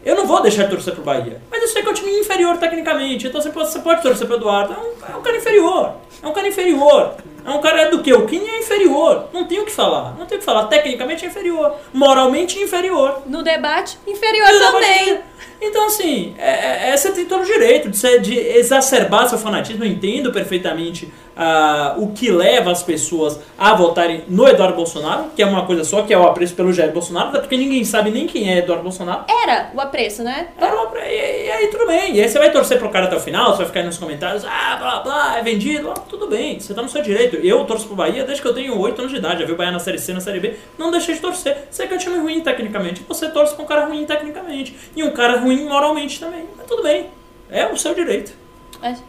eu 0.04 0.16
não 0.16 0.26
vou 0.26 0.40
deixar 0.42 0.64
de 0.64 0.70
torcer 0.70 0.94
pro 0.94 1.02
Bahia. 1.02 1.40
Mas 1.50 1.62
eu 1.62 1.68
sei 1.68 1.82
que 1.82 1.88
é 1.88 1.90
um 1.90 1.94
time 1.94 2.10
inferior 2.20 2.56
tecnicamente. 2.56 3.26
Então 3.26 3.40
você 3.40 3.50
pode, 3.50 3.70
você 3.70 3.78
pode 3.80 4.02
torcer 4.02 4.26
pro 4.26 4.36
Eduardo. 4.36 4.72
É 4.72 4.76
um, 4.78 5.14
é 5.14 5.16
um 5.18 5.22
cara 5.22 5.36
inferior. 5.36 5.92
É 6.22 6.26
um 6.28 6.32
cara 6.32 6.48
inferior. 6.48 7.14
É 7.46 7.50
um 7.50 7.60
cara 7.60 7.90
do 7.90 8.02
que? 8.02 8.12
O 8.14 8.26
Kim 8.26 8.42
é 8.48 8.58
inferior. 8.60 9.26
Não 9.32 9.44
tem 9.44 9.60
o 9.60 9.64
que 9.66 9.72
falar. 9.72 10.14
Não 10.18 10.24
tem 10.24 10.36
o 10.36 10.40
que 10.40 10.44
falar. 10.44 10.64
Tecnicamente 10.68 11.24
é 11.24 11.28
inferior. 11.28 11.74
Moralmente 11.92 12.58
inferior. 12.58 13.22
No 13.26 13.42
debate, 13.42 13.98
inferior 14.06 14.48
Tudo 14.48 14.60
também. 14.72 15.04
bem. 15.06 15.20
Então, 15.60 15.86
assim, 15.86 16.34
é, 16.38 16.90
é, 16.90 16.96
você 16.96 17.10
tem 17.12 17.24
todo 17.26 17.42
o 17.42 17.46
direito 17.46 17.88
de, 17.90 17.96
ser- 17.98 18.20
de 18.20 18.36
exacerbar 18.38 19.28
seu 19.28 19.38
fanatismo. 19.38 19.84
Eu 19.84 19.88
entendo 19.88 20.32
perfeitamente 20.32 21.12
ah, 21.36 21.94
o 21.98 22.08
que 22.12 22.30
leva 22.30 22.70
as 22.70 22.82
pessoas 22.82 23.38
a 23.58 23.74
votarem 23.74 24.24
no 24.28 24.46
Eduardo 24.48 24.76
Bolsonaro, 24.76 25.26
que 25.34 25.42
é 25.42 25.46
uma 25.46 25.66
coisa 25.66 25.84
só, 25.84 26.02
que 26.02 26.12
é 26.14 26.18
o 26.18 26.26
apreço 26.26 26.54
pelo 26.54 26.72
Jair 26.72 26.92
Bolsonaro, 26.92 27.28
até 27.30 27.40
porque 27.40 27.56
ninguém 27.56 27.84
sabe 27.84 28.10
nem 28.10 28.26
quem 28.26 28.52
é 28.52 28.58
Eduardo 28.58 28.82
Bolsonaro. 28.84 29.24
Era 29.42 29.70
o 29.74 29.80
apreço, 29.80 30.22
né? 30.22 30.48
Era 30.58 30.74
uma- 30.74 30.84
E, 31.04 31.46
e 31.46 31.50
aí 31.50 31.66
tudo 31.68 31.86
bem. 31.86 32.14
E 32.16 32.20
aí 32.22 32.28
você 32.28 32.38
vai 32.38 32.50
torcer 32.50 32.78
pro 32.78 32.88
cara 32.88 33.06
até 33.06 33.16
o 33.16 33.20
final, 33.20 33.50
você 33.50 33.58
vai 33.58 33.66
ficar 33.66 33.80
aí 33.80 33.86
nos 33.86 33.98
comentários, 33.98 34.44
ah, 34.44 34.76
blá 34.80 35.00
blá, 35.00 35.38
é 35.38 35.42
vendido, 35.42 35.90
ah, 35.90 35.94
tudo 36.08 36.28
bem, 36.28 36.58
você 36.60 36.72
tá 36.72 36.82
no 36.82 36.88
seu 36.88 37.02
direito. 37.02 37.36
Eu 37.36 37.64
torço 37.64 37.86
pro 37.86 37.96
Bahia 37.96 38.24
desde 38.24 38.40
que 38.42 38.48
eu 38.48 38.54
tenho 38.54 38.78
8 38.78 38.98
anos 39.00 39.12
de 39.12 39.18
idade, 39.18 39.40
já 39.40 39.46
vi 39.46 39.52
o 39.52 39.56
Bahia 39.56 39.72
na 39.72 39.78
Série 39.80 39.98
C, 39.98 40.12
na 40.12 40.20
Série 40.20 40.40
B, 40.40 40.54
não 40.78 40.90
deixei 40.90 41.14
de 41.14 41.20
torcer. 41.20 41.68
Você 41.70 41.86
que 41.86 41.92
é 41.92 41.96
um 41.96 42.00
time 42.00 42.18
ruim 42.18 42.40
tecnicamente, 42.40 43.04
você 43.08 43.28
torce 43.28 43.54
pra 43.54 43.64
um 43.64 43.66
cara 43.66 43.86
ruim 43.86 44.04
tecnicamente. 44.04 44.74
E 44.96 45.02
um 45.02 45.10
cara 45.10 45.38
ruim 45.40 45.64
moralmente 45.64 46.18
também. 46.20 46.44
Mas 46.56 46.66
tudo 46.66 46.82
bem. 46.82 47.06
É 47.50 47.66
o 47.66 47.76
seu 47.76 47.94
direito. 47.94 48.32
Mas 48.80 49.02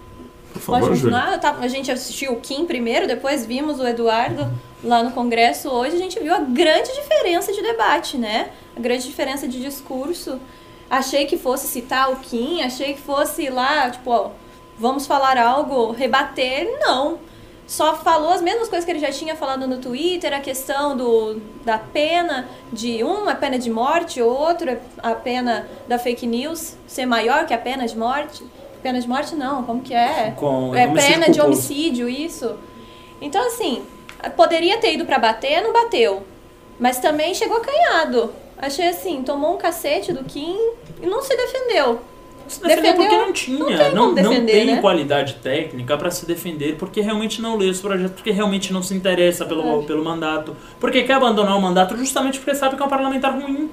Por 0.60 0.65
Pode 0.65 0.82
favor, 0.82 0.89
continuar? 0.96 1.39
Tava- 1.39 1.63
a 1.63 1.68
gente 1.68 1.91
assistiu 1.91 2.34
o 2.34 2.39
Kim 2.39 2.65
primeiro, 2.65 3.08
depois 3.08 3.46
vimos 3.46 3.80
o 3.80 3.86
Eduardo 3.88 4.52
lá 4.84 5.04
no 5.04 5.12
Congresso. 5.12 5.70
Hoje 5.70 5.96
a 5.96 6.00
gente 6.00 6.20
viu 6.20 6.34
a 6.34 6.39
grande 6.39 6.91
diferença 6.94 7.52
de 7.52 7.62
debate, 7.62 8.18
né? 8.18 8.50
A 8.76 8.80
grande 8.80 9.06
diferença 9.06 9.48
de 9.48 9.62
discurso. 9.62 10.39
Achei 10.89 11.26
que 11.26 11.38
fosse 11.38 11.68
citar 11.68 12.12
o 12.12 12.18
Kim, 12.18 12.62
achei 12.62 12.94
que 12.94 13.02
fosse 13.02 13.50
lá, 13.50 13.89
tipo, 13.89 14.10
ó, 14.12 14.30
vamos 14.78 15.06
falar 15.06 15.38
algo, 15.38 15.91
rebater. 15.91 16.68
Não. 16.80 17.20
Só 17.68 17.96
falou 17.96 18.30
as 18.30 18.41
mesmas 18.44 18.70
coisas 18.70 18.86
que 18.86 18.91
ele 18.91 19.00
já 19.00 19.12
tinha 19.12 19.36
falado 19.36 19.68
no 19.68 19.78
Twitter, 19.80 20.32
a 20.32 20.39
questão 20.39 20.96
do, 20.96 21.41
da 21.65 21.80
pena 21.80 22.48
de 22.72 23.04
um, 23.04 23.28
a 23.28 23.34
pena 23.34 23.58
de 23.58 23.72
morte, 23.72 24.22
outro, 24.22 24.78
a 25.02 25.12
pena 25.15 25.68
da 25.88 25.98
fake 25.98 26.28
news 26.28 26.76
ser 26.86 27.08
maior 27.08 27.48
que 27.48 27.54
a 27.56 27.58
pena 27.58 27.88
de 27.88 27.98
morte. 27.98 28.44
Pena 28.86 29.02
de 29.02 29.10
morte 29.10 29.34
não, 29.34 29.63
como 29.63 29.82
que 29.82 29.95
é? 29.95 30.32
Com 30.38 30.76
é 30.76 30.86
pena 30.86 31.28
de 31.28 31.41
homicídio, 31.41 32.08
isso. 32.08 32.54
Então, 33.19 33.43
assim, 33.48 33.82
poderia 34.38 34.78
ter 34.78 34.93
ido 34.93 35.08
pra 35.08 35.17
bater, 35.17 35.60
não 35.63 35.74
bateu. 35.74 36.21
Mas 36.80 37.00
também 37.00 37.34
chegou 37.34 37.58
acanhado. 37.58 38.32
Achei 38.56 38.88
assim, 38.88 39.24
tomou 39.24 39.56
um 39.56 39.58
cacete 39.58 40.13
do 40.13 40.24
Kim 40.24 40.56
e 41.02 41.08
não 41.08 41.19
se 41.24 41.36
defendeu. 41.36 42.00
Se 42.48 42.62
defendeu 42.62 42.84
Defendeu? 42.93 43.10
porque 43.10 43.26
não 43.26 43.34
tinha. 43.34 43.58
Não 43.58 43.65
tem 43.65 43.78
Não, 43.78 43.88
como 43.89 44.06
não 44.06 44.13
defender, 44.13 44.52
tem 44.52 44.65
né? 44.67 44.82
qualidade 44.82 45.34
técnica 45.41 45.98
pra 45.98 46.12
se 46.12 46.28
defender, 46.28 46.76
porque 46.78 47.02
realmente 47.02 47.41
não 47.41 47.58
lê 47.58 47.65
os 47.67 47.82
projetos, 47.82 48.13
porque 48.13 48.30
realmente 48.30 48.71
não 48.71 48.84
se 48.84 48.93
interessa 48.93 49.45
pelo, 49.45 49.82
É. 49.82 49.86
pelo 49.88 50.06
mandato. 50.06 50.56
Porque 50.80 51.02
quer 51.02 51.13
abandonar 51.13 51.58
o 51.58 51.62
mandato 51.62 51.98
justamente 51.98 52.38
porque 52.38 52.54
sabe 52.54 52.76
que 52.76 52.84
é 52.84 52.86
um 52.86 52.89
parlamentar 52.89 53.34
ruim. 53.34 53.67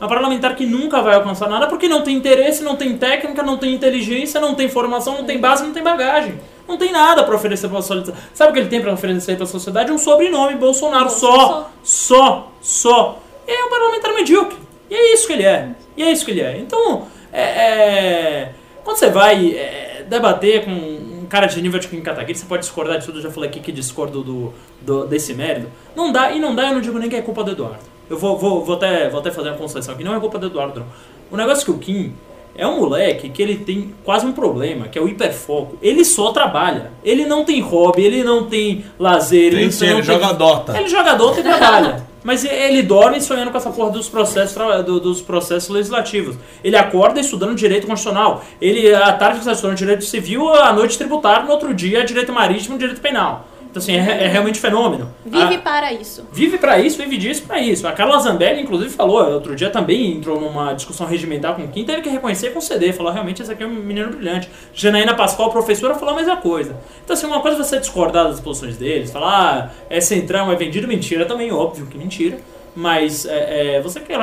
É 0.00 0.04
um 0.04 0.08
parlamentar 0.08 0.54
que 0.54 0.64
nunca 0.64 1.02
vai 1.02 1.14
alcançar 1.14 1.48
nada 1.48 1.66
porque 1.66 1.88
não 1.88 2.02
tem 2.02 2.16
interesse, 2.16 2.62
não 2.62 2.76
tem 2.76 2.96
técnica, 2.96 3.42
não 3.42 3.56
tem 3.58 3.74
inteligência, 3.74 4.40
não 4.40 4.54
tem 4.54 4.68
formação, 4.68 5.16
não 5.18 5.24
tem 5.24 5.38
base, 5.40 5.64
não 5.64 5.72
tem 5.72 5.82
bagagem. 5.82 6.38
Não 6.68 6.76
tem 6.76 6.92
nada 6.92 7.24
pra 7.24 7.34
oferecer 7.34 7.68
pra 7.68 7.80
sociedade. 7.82 8.16
Sabe 8.34 8.50
o 8.50 8.52
que 8.54 8.60
ele 8.60 8.68
tem 8.68 8.80
pra 8.80 8.92
oferecer 8.92 9.36
pra 9.36 9.46
sociedade? 9.46 9.90
Um 9.90 9.98
sobrenome, 9.98 10.54
Bolsonaro, 10.54 11.08
só. 11.10 11.70
Só. 11.82 12.52
Só. 12.60 13.18
E 13.46 13.50
é 13.50 13.64
um 13.64 13.70
parlamentar 13.70 14.12
medíocre. 14.14 14.56
E 14.90 14.94
é 14.94 15.14
isso 15.14 15.26
que 15.26 15.32
ele 15.32 15.44
é. 15.44 15.70
E 15.96 16.02
é 16.02 16.12
isso 16.12 16.24
que 16.24 16.30
ele 16.30 16.42
é. 16.42 16.58
Então, 16.58 17.06
é, 17.32 17.42
é, 17.42 18.52
quando 18.84 18.98
você 18.98 19.08
vai 19.10 19.52
é, 19.54 20.04
debater 20.08 20.64
com 20.64 20.70
um 20.70 21.26
cara 21.28 21.46
de 21.46 21.60
nível 21.60 21.80
de 21.80 21.88
Kim 21.88 22.00
Kataguiri, 22.02 22.38
você 22.38 22.46
pode 22.46 22.62
discordar 22.62 22.98
de 22.98 23.06
tudo, 23.06 23.18
eu 23.18 23.22
já 23.22 23.30
falei 23.30 23.48
aqui 23.50 23.60
que 23.60 23.72
discordo 23.72 24.22
do, 24.22 24.54
do- 24.82 25.06
desse 25.06 25.34
mérito. 25.34 25.68
Não 25.96 26.12
dá, 26.12 26.30
e 26.32 26.38
não 26.38 26.54
dá, 26.54 26.68
eu 26.68 26.74
não 26.74 26.80
digo 26.80 26.98
nem 26.98 27.08
que 27.08 27.16
é 27.16 27.22
culpa 27.22 27.42
do 27.42 27.50
Eduardo. 27.52 27.97
Eu 28.08 28.16
vou, 28.18 28.36
vou, 28.38 28.64
vou, 28.64 28.76
até, 28.76 29.08
vou 29.08 29.20
até 29.20 29.30
fazer 29.30 29.50
uma 29.50 29.58
concessão 29.58 29.94
aqui, 29.94 30.02
não 30.04 30.14
é 30.14 30.20
culpa 30.20 30.38
do 30.38 30.46
Eduardo, 30.46 30.80
não. 30.80 30.86
O 31.30 31.36
negócio 31.36 31.62
é 31.62 31.64
que 31.66 31.70
o 31.70 31.78
Kim 31.78 32.14
é 32.56 32.66
um 32.66 32.80
moleque 32.80 33.28
que 33.28 33.42
ele 33.42 33.56
tem 33.56 33.94
quase 34.04 34.26
um 34.26 34.32
problema, 34.32 34.88
que 34.88 34.98
é 34.98 35.02
o 35.02 35.08
hiperfoco. 35.08 35.76
Ele 35.82 36.04
só 36.04 36.32
trabalha. 36.32 36.90
Ele 37.04 37.24
não 37.26 37.44
tem 37.44 37.60
hobby, 37.60 38.04
ele 38.04 38.24
não 38.24 38.46
tem 38.46 38.84
lazer. 38.98 39.52
Tem 39.52 39.60
ele 39.62 39.72
sim, 39.72 39.86
não 39.86 39.98
ele 39.98 40.06
tem- 40.06 40.14
joga 40.18 40.32
Dota. 40.32 40.76
ele 40.78 40.88
joga 40.88 41.14
Dota 41.14 41.40
e 41.40 41.42
trabalha. 41.42 42.06
Mas 42.24 42.44
ele 42.44 42.82
dorme 42.82 43.20
sonhando 43.20 43.50
com 43.52 43.56
essa 43.56 43.70
porra 43.70 43.90
dos 43.90 44.08
processos, 44.08 44.56
dos 44.84 45.22
processos 45.22 45.68
legislativos. 45.70 46.36
Ele 46.64 46.76
acorda 46.76 47.20
estudando 47.20 47.54
direito 47.54 47.86
constitucional. 47.86 48.42
Ele, 48.60 48.92
à 48.92 49.12
tarde, 49.12 49.38
está 49.38 49.52
estudando 49.52 49.76
direito 49.76 50.04
civil, 50.04 50.48
à 50.52 50.72
noite 50.72 50.98
tributário, 50.98 51.46
no 51.46 51.52
outro 51.52 51.72
dia, 51.72 52.04
direito 52.04 52.32
marítimo 52.32 52.76
direito 52.76 53.00
penal. 53.00 53.46
Então, 53.70 53.82
assim, 53.82 53.92
é, 53.96 54.24
é 54.24 54.28
realmente 54.28 54.58
fenômeno. 54.58 55.10
Vive 55.24 55.56
A- 55.56 55.58
para 55.58 55.92
isso. 55.92 56.26
Vive 56.32 56.56
pra 56.58 56.78
isso, 56.78 56.96
vive 56.98 57.16
disso 57.18 57.42
pra 57.46 57.60
isso. 57.60 57.86
A 57.86 57.92
Carla 57.92 58.18
Zambelli, 58.18 58.62
inclusive, 58.62 58.90
falou, 58.90 59.22
outro 59.32 59.54
dia 59.54 59.68
também 59.70 60.12
entrou 60.12 60.40
numa 60.40 60.72
discussão 60.72 61.06
regimental 61.06 61.54
com 61.54 61.62
o 61.62 61.68
Kim, 61.68 61.84
teve 61.84 62.00
que 62.02 62.08
reconhecer 62.08 62.48
e 62.48 62.50
conceder. 62.50 62.94
Falou, 62.94 63.12
realmente, 63.12 63.42
esse 63.42 63.52
aqui 63.52 63.62
é 63.62 63.66
um 63.66 63.70
menino 63.74 64.10
brilhante. 64.10 64.48
Janaína 64.72 65.14
Pascoal, 65.14 65.50
professora, 65.50 65.94
falou 65.94 66.14
a 66.14 66.16
mesma 66.16 66.38
coisa. 66.38 66.76
Então, 67.04 67.14
assim, 67.14 67.26
uma 67.26 67.40
coisa 67.40 67.58
é 67.60 67.62
você 67.62 67.78
discordar 67.78 68.24
das 68.28 68.40
posições 68.40 68.76
deles, 68.78 69.10
falar, 69.12 69.70
ah, 69.70 69.84
é 69.90 70.00
centrão, 70.00 70.50
é 70.50 70.56
vendido, 70.56 70.88
mentira, 70.88 71.24
também, 71.26 71.52
óbvio 71.52 71.86
que 71.86 71.98
mentira. 71.98 72.38
Mas 72.74 73.26
é, 73.26 73.76
é, 73.76 73.80
você 73.82 73.98
quer 74.00 74.18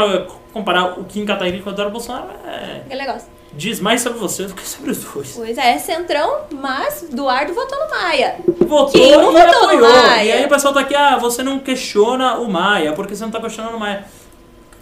comparar 0.53 0.97
o 0.99 1.03
Kim 1.03 1.25
Kataguiri 1.25 1.62
com 1.62 1.69
o 1.69 1.73
Eduardo 1.73 1.91
Bolsonaro, 1.91 2.27
é, 2.47 2.81
Aquele 2.86 3.01
negócio. 3.01 3.27
Diz 3.56 3.80
mais 3.80 4.02
sobre 4.02 4.20
você 4.20 4.46
do 4.46 4.54
que 4.54 4.68
sobre 4.68 4.91
os 4.91 5.00
dois. 5.00 5.34
Pois 5.36 5.58
é, 5.58 5.78
centrão, 5.78 6.41
mas 6.52 7.04
Eduardo 7.04 7.54
votou 7.54 7.80
no 7.80 7.89
Maia. 7.89 8.36
Votou 8.46 9.02
não 9.02 9.32
e 9.32 9.41
votou 9.41 9.62
no 9.62 9.68
apoiou. 9.68 9.89
Maia? 9.89 10.24
E 10.24 10.32
aí 10.32 10.46
o 10.46 10.50
pessoal 10.50 10.74
tá 10.74 10.82
aqui, 10.82 10.94
ah, 10.96 11.18
você 11.18 11.41
não 11.41 11.60
questiona 11.60 12.36
o 12.36 12.50
Maia, 12.50 12.94
porque 12.94 13.15
você 13.15 13.24
não 13.24 13.32
tá 13.32 13.39
questionando 13.39 13.76
o 13.76 13.80
Maia. 13.80 14.06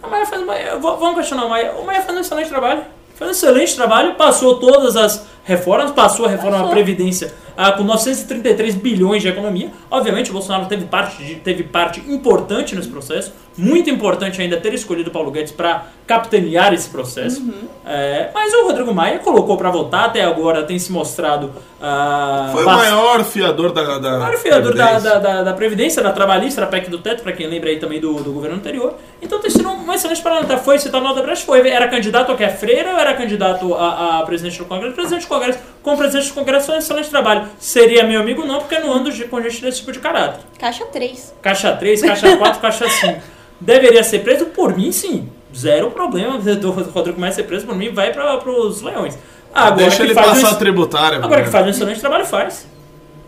O 0.02 0.08
Maia 0.08 0.26
faz, 0.26 0.42
vamos 0.80 1.14
questionar 1.14 1.46
o 1.46 1.50
Maia. 1.50 1.72
O 1.72 1.86
Maia 1.86 2.02
faz 2.02 2.16
um 2.16 2.20
excelente 2.20 2.48
trabalho. 2.48 2.84
Faz 3.14 3.28
um 3.28 3.32
excelente 3.32 3.76
trabalho, 3.76 4.16
passou 4.16 4.58
todas 4.58 4.96
as 4.96 5.24
reformas, 5.44 5.90
passou 5.92 6.26
a 6.26 6.28
reforma 6.28 6.58
da. 6.58 6.68
Previdência 6.68 7.32
ah, 7.56 7.70
com 7.72 7.84
933 7.84 8.74
bilhões 8.74 9.22
de 9.22 9.28
economia. 9.28 9.70
Obviamente, 9.90 10.30
o 10.30 10.32
Bolsonaro 10.32 10.66
teve 10.66 10.86
parte, 10.86 11.22
de- 11.22 11.36
teve 11.36 11.62
parte 11.62 12.00
importante 12.00 12.74
nesse 12.74 12.88
processo. 12.88 13.32
Muito 13.56 13.88
importante 13.88 14.42
ainda 14.42 14.56
ter 14.56 14.74
escolhido 14.74 15.10
o 15.10 15.12
Paulo 15.12 15.30
Guedes 15.30 15.52
para 15.52 15.84
capitanear 16.08 16.74
esse 16.74 16.88
processo. 16.90 17.40
Uhum. 17.40 17.68
É, 17.86 18.28
mas 18.34 18.52
o 18.52 18.64
Rodrigo 18.66 18.92
Maia 18.92 19.20
colocou 19.20 19.56
para 19.56 19.70
votar, 19.70 20.06
até 20.06 20.22
agora 20.24 20.64
tem 20.64 20.76
se 20.80 20.90
mostrado. 20.90 21.52
ah, 21.80 22.48
Foi 22.52 22.62
o 22.62 22.66
bastante- 22.66 22.90
maior 22.90 23.24
fiador 23.24 23.72
da. 23.72 23.98
da 23.98 24.16
o 24.16 24.20
maior 24.20 24.36
fiador 24.38 24.72
Previdência. 24.72 25.10
da, 25.10 25.18
da, 25.18 25.42
da 25.44 25.52
Previdência, 25.52 26.02
da 26.02 26.10
Trabalhista, 26.12 26.60
da 26.62 26.66
PEC 26.66 26.90
do 26.90 26.98
Teto, 26.98 27.22
pra 27.22 27.32
quem 27.32 27.46
lembra 27.46 27.70
aí 27.70 27.78
também 27.78 28.00
do, 28.00 28.14
do 28.22 28.32
governo 28.32 28.56
anterior. 28.56 28.94
Então 29.22 29.38
tem 29.40 29.50
sido 29.50 29.68
um 29.68 29.92
excelente 29.92 30.20
parlamentar. 30.22 30.58
Foi 30.58 30.76
citado 30.80 31.04
no 31.04 31.10
Odebrecht, 31.12 31.44
foi. 31.46 31.68
Era 31.68 31.86
candidato 31.86 32.32
a 32.32 32.36
que 32.36 32.42
é 32.42 32.50
freira 32.50 32.90
ou 32.94 32.98
era 32.98 33.14
candidato 33.14 33.72
a, 33.74 34.18
a 34.18 34.22
presidente 34.24 34.58
do 34.58 34.64
Congresso? 34.64 34.94
Presidente 34.94 35.22
do 35.22 35.28
Congresso, 35.34 35.58
como 35.82 35.96
presidente 35.98 36.28
do 36.28 36.34
Congresso, 36.34 36.72
um 36.72 36.76
excelente 36.76 37.10
trabalho. 37.10 37.48
Seria 37.58 38.04
meu 38.04 38.20
amigo, 38.20 38.44
não, 38.44 38.58
porque 38.60 38.74
eu 38.76 38.80
não 38.80 38.92
ando 38.94 39.12
de- 39.12 39.24
com 39.24 39.40
gente 39.42 39.60
desse 39.60 39.78
tipo 39.78 39.92
de 39.92 39.98
caráter. 39.98 40.40
Caixa 40.58 40.84
3. 40.86 41.34
Caixa 41.42 41.72
3, 41.72 42.00
caixa 42.02 42.36
4, 42.36 42.60
caixa 42.62 42.88
5. 42.88 43.20
Deveria 43.60 44.02
ser 44.04 44.20
preso? 44.20 44.46
Por 44.46 44.76
mim, 44.76 44.90
sim. 44.92 45.28
Zero 45.56 45.90
problema 45.90 46.38
do 46.56 46.70
Rodrigo 46.70 47.20
Maia 47.20 47.32
ser 47.32 47.44
preso, 47.44 47.66
por 47.66 47.74
mim, 47.76 47.90
vai 47.90 48.12
para 48.12 48.38
os 48.50 48.82
leões. 48.82 49.16
Agora 49.54 49.76
Deixa 49.76 49.96
que 49.98 50.02
ele 50.02 50.14
faz 50.14 50.26
um 50.26 50.30
passar 50.32 50.46
es- 50.48 50.52
a 50.54 50.56
tributária. 50.58 51.18
Agora 51.18 51.34
que 51.36 51.40
mano. 51.42 51.52
faz 51.52 51.66
um 51.66 51.70
excelente 51.70 52.00
trabalho, 52.00 52.24
faz. 52.26 52.66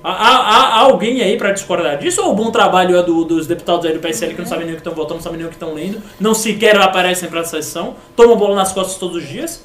Há, 0.03 0.11
há- 0.13 0.67
há 0.75 0.79
alguém 0.81 1.21
aí 1.21 1.37
pra 1.37 1.51
discordar 1.53 1.99
disso? 1.99 2.23
Ou 2.23 2.31
o 2.33 2.35
bom 2.35 2.51
trabalho 2.53 2.97
é 2.97 3.03
do- 3.03 3.25
dos 3.25 3.47
deputados 3.47 3.85
aí 3.87 3.93
do 3.93 3.99
PSL 4.01 4.35
que 4.35 4.41
não 4.41 4.47
sabem 4.49 4.65
nem 4.65 4.75
o 4.75 4.77
que 4.77 4.81
estão 4.81 4.95
votando, 4.95 5.15
não 5.17 5.23
sabem 5.23 5.39
nem 5.39 5.47
o 5.47 5.51
que 5.51 5.57
estão 5.57 5.75
lendo, 5.75 6.01
não 6.21 6.33
sequer 6.35 6.77
aparecem 6.81 7.29
pra 7.29 7.43
sessão, 7.45 7.97
tomam 8.15 8.37
bola 8.37 8.55
nas 8.55 8.73
costas 8.73 8.99
todos 8.99 9.17
os 9.23 9.29
dias? 9.29 9.65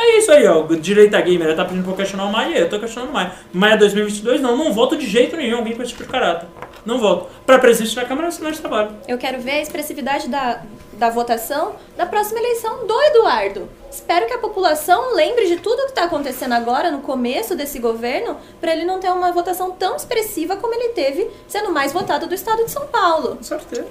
É 0.00 0.18
isso 0.18 0.30
aí, 0.30 0.46
ó. 0.46 0.62
Direita 0.62 1.20
gamer 1.20 1.56
tá 1.56 1.64
pedindo 1.64 1.82
pra 1.82 1.92
eu 1.92 1.96
questionar 1.96 2.24
o 2.24 2.32
Maia, 2.32 2.58
eu 2.58 2.70
tô 2.70 2.78
questionando 2.78 3.10
o 3.10 3.12
Maia. 3.12 3.32
Maia 3.52 3.76
2022, 3.76 4.40
não, 4.40 4.56
não 4.56 4.72
voto 4.72 4.96
de 4.96 5.06
jeito 5.06 5.36
nenhum 5.36 5.58
alguém 5.58 5.74
com 5.74 5.82
esse 5.82 5.90
tipo 5.90 6.04
de 6.04 6.08
caráter. 6.08 6.48
Não 6.86 6.98
voto. 6.98 7.28
Pra 7.44 7.58
presidente 7.58 7.94
da 7.94 8.04
Câmara, 8.04 8.26
é 8.26 8.30
um 8.30 8.32
excelente 8.32 8.60
trabalho. 8.60 8.90
Eu 9.06 9.18
quero 9.18 9.40
ver 9.40 9.50
a 9.50 9.60
expressividade 9.60 10.28
da, 10.28 10.62
da 10.92 11.10
votação 11.10 11.74
da 11.96 12.06
próxima 12.06 12.38
eleição 12.38 12.86
do 12.86 13.02
Eduardo. 13.02 13.68
Espero 13.90 14.26
que 14.26 14.34
a 14.34 14.38
população 14.38 15.14
lembre 15.14 15.46
de 15.46 15.56
tudo 15.56 15.84
que 15.84 15.90
está 15.90 16.04
acontecendo 16.04 16.52
agora, 16.52 16.90
no 16.90 17.00
começo 17.00 17.56
desse 17.56 17.78
governo, 17.78 18.36
para 18.60 18.72
ele 18.72 18.84
não 18.84 19.00
ter 19.00 19.10
uma 19.10 19.32
votação 19.32 19.72
tão 19.72 19.96
expressiva 19.96 20.56
como 20.56 20.74
ele 20.74 20.90
teve, 20.90 21.28
sendo 21.46 21.70
o 21.70 21.72
mais 21.72 21.92
votado 21.92 22.26
do 22.26 22.34
estado 22.34 22.64
de 22.64 22.70
São 22.70 22.86
Paulo. 22.86 23.36
Com 23.36 23.42
certeza. 23.42 23.88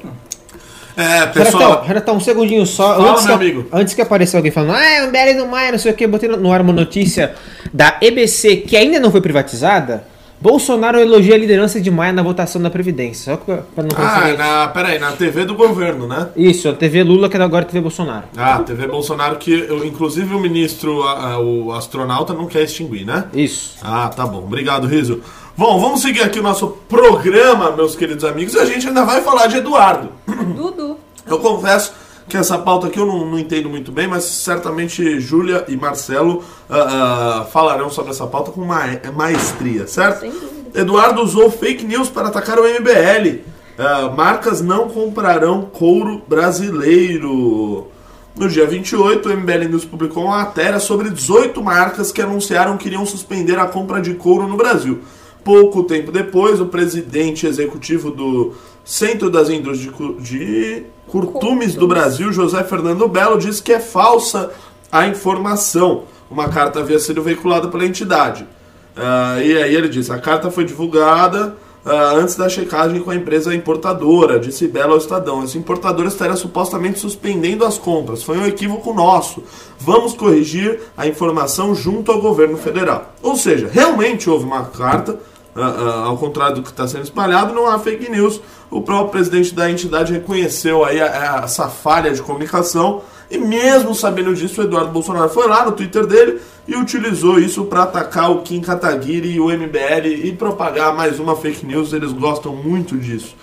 É, 0.98 1.28
pessoal. 1.28 1.84
Renatão, 1.86 2.16
um 2.16 2.20
segundinho 2.20 2.66
só. 2.66 2.96
Fala, 2.96 3.12
antes, 3.12 3.26
meu 3.26 3.38
que, 3.38 3.44
amigo. 3.44 3.66
antes 3.72 3.94
que 3.94 4.02
apareça 4.02 4.36
alguém 4.38 4.52
falando, 4.52 4.74
ah, 4.76 4.84
é 4.84 5.04
um 5.04 5.12
BL 5.12 5.38
do 5.38 5.48
Maia, 5.48 5.72
não 5.72 5.80
sei 5.80 5.92
o 5.92 5.96
que, 5.96 6.06
eu 6.06 6.10
botei 6.10 6.28
no 6.28 6.52
ar 6.52 6.62
uma 6.62 6.74
notícia 6.74 7.36
da 7.72 7.98
EBC 8.02 8.58
que 8.68 8.76
ainda 8.76 9.00
não 9.00 9.12
foi 9.12 9.22
privatizada. 9.22 10.06
Bolsonaro 10.40 11.00
elogia 11.00 11.34
a 11.34 11.38
liderança 11.38 11.82
de 11.82 11.90
Maia 11.90 12.14
na 12.14 12.22
votação 12.22 12.62
da 12.62 12.70
Previdência. 12.70 13.34
Só 13.34 13.38
pra 13.38 13.64
não 13.78 13.90
Ah, 13.96 14.20
conseguir. 14.20 14.38
na, 14.38 14.68
peraí, 14.68 15.00
na 15.00 15.12
TV 15.14 15.46
do 15.46 15.56
governo, 15.56 16.08
né? 16.08 16.28
Isso, 16.36 16.70
a 16.70 16.74
TV 16.74 17.04
Lula, 17.04 17.28
que 17.28 17.36
agora 17.38 17.64
é 17.64 17.68
a 17.68 17.70
TV 17.70 17.82
Bolsonaro. 17.82 18.26
Ah, 18.38 18.60
TV 18.60 18.86
Bolsonaro, 18.88 19.38
que 19.38 19.52
eu- 19.52 19.84
inclusive 19.84 20.36
o 20.36 20.40
ministro, 20.40 21.02
a- 21.08 21.32
a- 21.34 21.40
o 21.40 21.72
astronauta, 21.74 22.34
não 22.34 22.46
quer 22.46 22.62
extinguir, 22.64 23.04
né? 23.04 23.26
Isso. 23.34 23.78
Ah, 23.82 24.10
tá 24.16 24.28
bom. 24.28 24.38
Obrigado, 24.40 24.86
Riso. 24.86 25.22
Bom, 25.58 25.80
vamos 25.80 26.04
seguir 26.04 26.22
aqui 26.22 26.40
o 26.40 26.44
nosso 26.44 26.68
programa, 26.88 27.72
meus 27.72 27.96
queridos 27.96 28.24
amigos, 28.24 28.54
e 28.54 28.60
a 28.60 28.66
gente 28.66 28.88
ainda 28.88 29.04
vai 29.04 29.24
falar 29.24 29.48
de 29.48 29.58
Eduardo. 29.58 30.10
Dudu. 30.56 30.98
Eu 31.26 31.40
confesso 31.40 31.94
que 32.30 32.38
essa 32.38 32.60
pauta 32.60 32.86
aqui 32.86 33.00
eu 33.00 33.08
não, 33.08 33.26
não 33.26 33.40
entendo 33.40 33.68
muito 33.68 33.92
bem, 33.92 34.08
mas 34.08 34.24
certamente 34.24 35.20
Júlia 35.20 35.66
e 35.68 35.76
Marcelo 35.76 36.44
ah, 36.70 37.40
ah, 37.42 37.46
falarão 37.46 37.90
sobre 37.90 38.12
essa 38.12 38.28
pauta 38.28 38.52
com 38.52 38.64
ma 38.64 38.84
maestria, 39.16 39.88
certo? 39.88 40.20
Sem 40.20 40.30
dúvida. 40.30 40.80
Eduardo 40.80 41.24
usou 41.24 41.50
fake 41.50 41.84
news 41.86 42.08
para 42.08 42.28
atacar 42.28 42.60
o 42.60 42.64
MBL. 42.64 43.40
Ah, 43.80 44.14
marcas 44.16 44.62
não 44.62 44.88
comprarão 44.90 45.64
couro 45.64 46.22
brasileiro. 46.28 47.88
No 48.36 48.48
dia 48.48 48.68
28, 48.68 49.28
o 49.28 49.36
MBL 49.36 49.70
News 49.70 49.86
publicou 49.86 50.26
uma 50.26 50.38
matéria 50.38 50.80
sobre 50.80 51.10
18 51.10 51.60
marcas 51.64 52.12
que 52.12 52.22
anunciaram 52.22 52.78
que 52.78 52.88
iriam 52.88 53.04
suspender 53.04 53.58
a 53.58 53.66
compra 53.66 54.00
de 54.00 54.14
couro 54.14 54.48
no 54.48 54.56
Brasil. 54.56 55.02
Pouco 55.48 55.84
tempo 55.84 56.12
depois, 56.12 56.60
o 56.60 56.66
presidente 56.66 57.48
executivo 57.48 58.12
do 58.12 58.52
Centro 58.84 59.30
das 59.30 59.50
Indústrias 59.50 59.80
de, 59.80 59.90
Cu- 59.92 60.18
de 60.20 60.84
Curtumes 61.08 61.74
do 61.74 61.88
Brasil, 61.88 62.34
José 62.34 62.66
Fernando 62.66 63.08
Belo, 63.08 63.38
disse 63.38 63.64
que 63.64 63.72
é 63.72 63.80
falsa 63.80 64.52
a 64.92 65.08
informação. 65.08 66.04
Uma 66.30 66.50
carta 66.50 66.82
havia 66.82 67.00
sido 67.00 67.22
veiculada 67.22 67.70
pela 67.70 67.86
entidade. 67.86 68.46
Ah, 68.94 69.38
e 69.42 69.56
aí 69.56 69.74
ele 69.74 69.88
disse: 69.88 70.12
a 70.12 70.20
carta 70.20 70.52
foi 70.52 70.66
divulgada 70.66 71.56
ah, 71.86 72.12
antes 72.16 72.36
da 72.36 72.50
checagem 72.50 73.00
com 73.00 73.10
a 73.10 73.16
empresa 73.16 73.56
importadora, 73.56 74.38
disse 74.38 74.68
Belo 74.68 74.92
ao 74.92 74.98
Estadão. 74.98 75.44
Essa 75.44 75.58
importadora 75.58 76.10
estaria 76.10 76.36
supostamente 76.36 77.00
suspendendo 77.00 77.64
as 77.64 77.78
compras. 77.78 78.22
Foi 78.22 78.38
um 78.38 78.46
equívoco 78.46 78.94
nosso. 78.94 79.42
Vamos 79.80 80.14
corrigir 80.14 80.82
a 80.98 81.08
informação 81.08 81.74
junto 81.74 82.12
ao 82.12 82.20
governo 82.20 82.58
federal. 82.58 83.14
Ou 83.24 83.38
seja, 83.38 83.70
realmente 83.72 84.30
houve 84.30 84.44
uma 84.44 84.66
carta. 84.66 85.18
Ah, 85.58 85.76
ah, 85.80 86.06
ao 86.06 86.18
contrário 86.18 86.56
do 86.56 86.62
que 86.64 86.70
está 86.70 86.88
sendo 86.88 87.04
espalhado, 87.04 87.54
não 87.54 87.68
há 87.68 87.80
fake 87.80 88.10
news. 88.12 88.40
O 88.70 88.82
próprio 88.82 89.10
presidente 89.12 89.54
da 89.56 89.70
entidade 89.72 90.14
reconheceu 90.14 90.84
aí 90.86 91.00
a- 91.02 91.40
a- 91.40 91.44
essa 91.46 91.68
falha 91.70 92.12
de 92.14 92.22
comunicação 92.22 93.02
e 93.32 93.38
mesmo 93.38 93.94
sabendo 93.96 94.34
disso, 94.36 94.62
o 94.62 94.64
Eduardo 94.66 94.92
Bolsonaro 94.92 95.30
foi 95.30 95.48
lá 95.48 95.66
no 95.66 95.72
Twitter 95.74 96.06
dele 96.06 96.40
e 96.68 96.76
utilizou 96.76 97.40
isso 97.40 97.66
para 97.66 97.84
atacar 97.84 98.30
o 98.32 98.42
Kim 98.42 98.62
Kataguiri 98.62 99.32
e 99.34 99.40
o 99.40 99.50
MBL 99.50 100.08
e 100.26 100.32
propagar 100.34 100.94
mais 100.96 101.20
uma 101.20 101.36
fake 101.36 101.66
news. 101.66 101.94
Eles 101.94 102.12
gostam 102.12 102.54
muito 102.56 102.98
disso. 102.98 103.36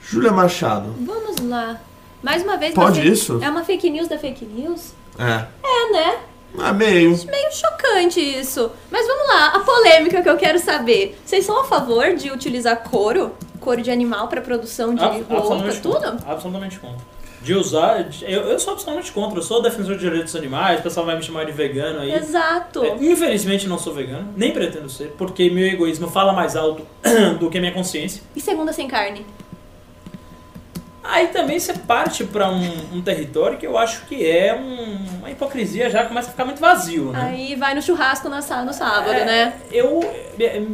Júlia 0.00 0.32
Machado. 0.32 0.94
Vamos 1.00 1.36
lá. 1.48 1.80
Mais 2.22 2.42
uma 2.42 2.56
vez. 2.56 2.74
Pode 2.74 3.06
isso? 3.06 3.40
É 3.42 3.48
uma 3.50 3.64
fake 3.64 3.90
news 3.90 4.08
da 4.08 4.18
fake 4.18 4.44
news? 4.44 4.92
É. 5.18 5.44
É, 5.62 5.92
né? 5.92 6.16
Ah, 6.58 6.72
meio. 6.72 7.10
Meio 7.26 7.52
chocante 7.52 8.20
isso. 8.20 8.70
Mas 8.90 9.06
vamos 9.06 9.26
lá, 9.28 9.46
a 9.54 9.60
polêmica 9.60 10.22
que 10.22 10.28
eu 10.28 10.36
quero 10.36 10.58
saber. 10.58 11.18
Vocês 11.24 11.44
são 11.44 11.60
a 11.60 11.64
favor 11.64 12.14
de 12.14 12.30
utilizar 12.30 12.82
couro? 12.88 13.32
Couro 13.60 13.80
de 13.80 13.90
animal 13.90 14.28
para 14.28 14.40
produção 14.40 14.94
de 14.94 15.02
Ab- 15.04 15.14
roupa, 15.16 15.34
absolutamente 15.36 15.80
tudo? 15.80 15.94
contra. 15.94 16.30
Absolutamente 16.32 16.78
contra. 16.80 17.12
De 17.40 17.54
usar. 17.54 18.02
de- 18.04 18.24
Eu, 18.24 18.42
eu 18.42 18.58
sou 18.58 18.72
absolutamente 18.74 19.10
contra. 19.12 19.38
Eu 19.38 19.42
sou 19.42 19.62
defensor 19.62 19.94
de 19.94 20.00
direitos 20.00 20.32
dos 20.32 20.40
animais, 20.40 20.80
o 20.80 20.82
pessoal 20.82 21.06
vai 21.06 21.16
me 21.16 21.22
chamar 21.22 21.44
de 21.44 21.52
vegano 21.52 22.00
aí. 22.00 22.12
Exato. 22.14 22.84
É, 22.84 22.96
infelizmente 23.00 23.66
não 23.66 23.78
sou 23.78 23.92
vegano, 23.94 24.32
nem 24.36 24.52
pretendo 24.52 24.88
ser, 24.90 25.14
porque 25.18 25.48
meu 25.50 25.66
egoísmo 25.66 26.08
fala 26.08 26.32
mais 26.32 26.54
alto 26.54 26.86
do 27.40 27.48
que 27.50 27.58
a 27.58 27.60
minha 27.60 27.72
consciência. 27.72 28.22
E 28.36 28.40
segunda 28.40 28.72
sem 28.72 28.86
carne? 28.86 29.24
Aí 31.04 31.28
também 31.28 31.58
você 31.58 31.72
parte 31.74 32.22
pra 32.24 32.48
um, 32.48 32.70
um 32.94 33.02
território 33.02 33.58
que 33.58 33.66
eu 33.66 33.76
acho 33.76 34.06
que 34.06 34.24
é 34.24 34.54
um- 34.54 35.18
uma 35.18 35.30
hipocrisia 35.30 35.90
já 35.90 36.04
começa 36.04 36.28
a 36.28 36.30
ficar 36.30 36.44
muito 36.44 36.60
vazio, 36.60 37.10
né? 37.10 37.20
Aí 37.28 37.56
vai 37.56 37.74
no 37.74 37.82
churrasco 37.82 38.28
na 38.28 38.40
sá- 38.40 38.62
no 38.64 38.72
sábado, 38.72 39.10
É, 39.12 39.24
né? 39.24 39.52
Eu, 39.72 40.00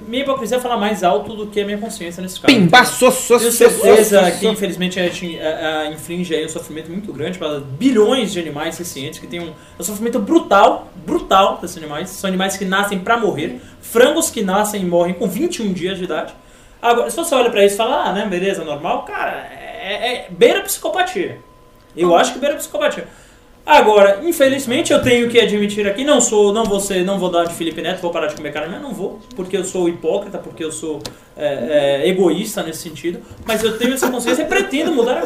minha- 0.07 0.23
hipocrisia 0.23 0.61
fala 0.61 0.77
mais 0.77 1.03
alto 1.03 1.35
do 1.35 1.47
que 1.47 1.61
a 1.61 1.65
minha 1.65 1.79
consciência 1.79 2.23
nesse 2.23 2.39
caso. 2.41 2.55
Pimba, 2.55 2.85
so, 2.85 3.11
so, 3.11 3.39
Tenho 3.39 3.51
certeza 3.53 4.21
so, 4.27 4.33
so, 4.33 4.39
que 4.39 4.47
infelizmente 4.49 5.01
a 5.01 5.05
gente 5.05 5.39
a- 5.41 5.87
infringe 5.91 6.35
aí 6.35 6.45
um 6.45 6.49
sofrimento 6.51 6.91
muito 6.91 7.11
grande 7.13 7.39
para 7.39 7.61
bilhões 7.61 8.31
de 8.31 8.39
animais 8.39 8.75
sencientes 8.75 9.19
que 9.19 9.27
tem 9.27 9.41
um, 9.41 9.53
um 9.81 9.83
sofrimento 9.83 10.19
brutal, 10.19 10.89
brutal 11.07 11.57
desses 11.63 11.79
animais. 11.79 12.11
São 12.11 12.29
animais 12.29 12.55
que 12.57 12.67
nascem 12.67 12.99
para 12.99 13.17
morrer, 13.17 13.63
frangos 13.81 14.29
que 14.31 14.43
nascem 14.43 14.83
e 14.83 14.85
morrem 14.85 15.15
com 15.15 15.27
21 15.27 15.73
dias 15.73 15.97
de 15.97 16.05
idade. 16.05 16.35
Agora, 16.83 17.11
se 17.11 17.17
você 17.17 17.35
olha 17.35 17.51
para 17.51 17.65
isso 17.65 17.75
e 17.75 17.79
fala, 17.79 18.05
ah, 18.05 18.13
né, 18.13 18.27
beleza, 18.27 18.63
normal, 18.63 19.03
cara, 19.05 19.33
é, 19.53 19.68
é 19.93 20.27
beira 20.31 20.63
psicopatia. 20.63 21.41
Eu 21.97 22.15
acho 22.17 22.33
que 22.33 22.39
beira 22.39 22.57
psicopatia. 22.57 23.09
Agora, 23.69 24.21
infelizmente, 24.25 24.95
eu 24.95 25.03
tenho 25.03 25.29
que 25.29 25.39
admitir 25.39 25.87
aqui, 25.87 26.03
não 26.03 26.23
sou, 26.23 26.55
não 26.55 26.65
vou 26.65 26.81
ser, 26.81 27.05
não 27.05 27.19
vou 27.19 27.31
dar 27.31 27.45
de 27.45 27.53
Felipe 27.53 27.83
Neto, 27.83 28.01
vou 28.01 28.11
parar 28.11 28.27
de 28.29 28.35
comer 28.35 28.51
carne, 28.51 28.73
mas 28.73 28.81
não 28.81 28.95
vou, 28.95 29.21
porque 29.37 29.59
eu 29.59 29.63
sou 29.63 29.87
hipócrita, 29.91 30.39
porque 30.39 30.65
eu 30.65 30.73
sou 30.73 31.03
é, 31.37 32.01
é, 32.01 32.09
egoísta 32.09 32.63
nesse 32.63 32.81
sentido, 32.81 33.21
mas 33.45 33.63
eu 33.63 33.77
tenho 33.77 33.93
essa 33.93 34.11
consciência 34.11 34.41
e 34.41 34.47
pretendo 34.47 34.91
mudar, 34.95 35.21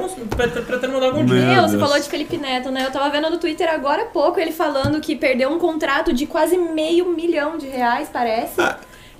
pretendo 0.66 0.92
mudar 0.92 1.06
algum 1.06 1.24
dia. 1.24 1.36
Meu 1.36 1.62
você 1.62 1.78
falou 1.78 1.96
de 1.96 2.08
Felipe 2.08 2.36
Neto, 2.36 2.68
né? 2.72 2.84
Eu 2.84 2.90
tava 2.90 3.08
vendo 3.10 3.30
no 3.30 3.38
Twitter 3.38 3.72
agora 3.72 4.02
há 4.02 4.06
pouco 4.06 4.40
ele 4.40 4.50
falando 4.50 5.00
que 5.00 5.14
perdeu 5.14 5.48
um 5.48 5.60
contrato 5.60 6.12
de 6.12 6.26
quase 6.26 6.58
meio 6.58 7.10
milhão 7.10 7.56
de 7.56 7.68
reais, 7.68 8.08
parece. 8.12 8.60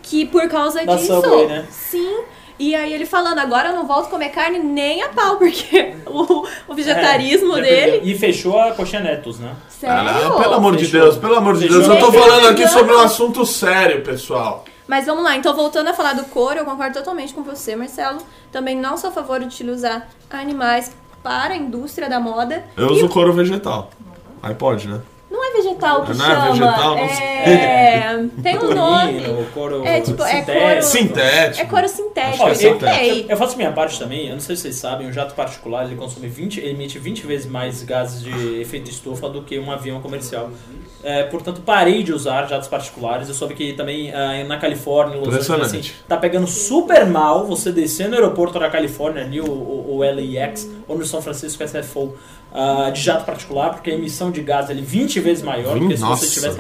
Que 0.03 0.27
por 0.27 0.49
causa 0.49 0.85
Da 0.85 0.97
disso. 0.97 1.15
Subway, 1.15 1.47
né? 1.47 1.65
Sim. 1.71 2.23
E 2.63 2.77
aí 2.77 2.93
ele 2.93 3.05
falando, 3.05 3.41
agora 3.41 3.71
eu 3.71 3.75
não 3.75 3.87
volto 3.89 4.07
a 4.07 4.11
comer 4.11 4.29
carne 4.29 4.61
nem 4.61 5.03
a 5.03 5.09
pau, 5.09 5.37
porque 5.37 5.95
o, 6.07 6.47
o 6.69 6.75
vegetarismo 6.75 7.57
É, 7.59 7.61
dele. 7.61 8.01
E 8.05 8.17
fechou 8.17 8.57
a 8.57 8.71
coxinha 8.71 9.01
Netos, 9.03 9.41
né? 9.41 9.53
Sério? 9.69 10.09
Ah, 10.09 10.41
pelo 10.41 10.55
amor 10.55 10.77
de 10.77 10.85
Fechou. 10.85 11.01
Deus, 11.01 11.17
pelo 11.17 11.35
amor 11.35 11.55
de 11.57 11.63
Fechou. 11.67 11.81
Deus. 11.83 11.91
Eu 11.93 11.99
tô 11.99 12.13
falando 12.13 12.47
aqui 12.47 12.69
sobre 12.69 12.95
um 12.95 13.01
assunto 13.01 13.45
sério, 13.45 14.03
pessoal. 14.03 14.65
Mas 14.87 15.07
vamos 15.07 15.25
lá, 15.25 15.37
então 15.37 15.53
voltando 15.57 15.89
a 15.89 15.93
falar 15.95 16.13
do 16.13 16.23
couro, 16.27 16.59
eu 16.59 16.65
concordo 16.65 16.95
totalmente 16.99 17.35
com 17.35 17.43
você, 17.43 17.75
Marcelo. 17.75 18.19
Também 18.53 18.77
não 18.77 18.97
sou 18.97 19.11
a 19.11 19.13
favor 19.13 19.41
de 19.41 19.47
utilizar 19.47 20.07
animais 20.31 20.93
para 21.21 21.55
a 21.55 21.57
indústria 21.57 22.09
da 22.09 22.21
moda. 22.21 22.65
Eu 22.77 22.89
E 22.89 22.93
uso 22.93 23.09
couro 23.09 23.33
vegetal. 23.33 23.91
Aí 24.41 24.55
pode, 24.55 24.87
né? 24.87 25.01
Não 25.31 25.45
é 25.45 25.53
vegetal 25.55 25.72
que 25.83 26.15
Não 26.17 26.25
é 26.25 26.29
chama. 26.29 26.47
vegetal, 26.53 26.99
é... 26.99 28.27
Tem 28.43 28.59
um 28.59 28.75
nome. 28.75 29.23
Couro 29.53 29.85
É 29.85 30.01
tipo, 30.01 30.23
é 30.23 30.27
sintético. 30.41 30.61
couro. 30.61 30.83
Sintético. 30.83 31.61
É 31.63 31.65
couro 31.67 31.89
sintético, 31.89 32.45
Ó, 32.45 32.49
eu 32.49 32.79
eu, 32.81 33.27
eu 33.29 33.37
faço 33.37 33.57
minha 33.57 33.73
parte 33.73 33.99
também, 33.99 34.27
eu 34.29 34.35
não 34.35 34.41
sei 34.41 34.55
se 34.57 34.63
vocês 34.63 34.77
sabem, 34.77 35.07
um 35.07 35.13
jato 35.13 35.35
particular 35.35 35.85
ele 35.85 35.97
consome 35.97 36.29
20, 36.29 36.61
ele 36.61 36.71
emite 36.71 36.99
20 36.99 37.27
vezes 37.27 37.47
mais 37.47 37.83
gases 37.83 38.23
de 38.23 38.61
efeito 38.61 38.91
estufa 38.91 39.29
do 39.29 39.43
que 39.43 39.59
um 39.59 39.71
avião 39.71 40.01
comercial. 40.01 40.51
É, 41.03 41.25
portanto, 41.25 41.61
parei 41.67 42.03
de 42.05 42.13
usar 42.13 42.47
jatos 42.47 42.69
particulares. 42.69 43.29
Eu 43.29 43.35
soube 43.35 43.55
que 43.55 43.73
também 43.73 44.13
ah, 44.15 44.45
na 44.45 44.57
Califórnia, 44.57 45.17
em 45.17 45.21
Los 45.21 45.35
Angeles, 45.35 45.67
assim, 45.75 45.91
tá 46.07 46.17
pegando 46.17 46.47
super 46.47 47.05
mal 47.07 47.45
você 47.45 47.73
descer 47.73 48.09
no 48.09 48.15
aeroporto 48.15 48.59
da 48.59 48.71
Califórnia, 48.71 49.25
ali 49.25 49.41
o, 49.41 49.47
o, 49.47 49.97
o 49.97 49.99
LAX, 50.05 50.69
ou 50.87 50.97
no 50.97 51.05
São 51.05 51.21
Francisco 51.21 51.65
SFO, 51.67 52.15
ah, 52.55 52.91
de 52.91 53.01
jato 53.01 53.25
particular, 53.25 53.71
porque 53.71 53.91
a 53.91 53.95
emissão 53.95 54.31
de 54.31 54.43
gás 54.43 54.71
é 54.71 54.75
20 54.75 55.19
vezes 55.21 55.43
maior 55.43 55.72
do 55.79 55.89
que 55.89 55.97
se 55.97 56.03
Nossa. 56.03 56.27
você 56.27 56.33
tivesse 56.33 56.59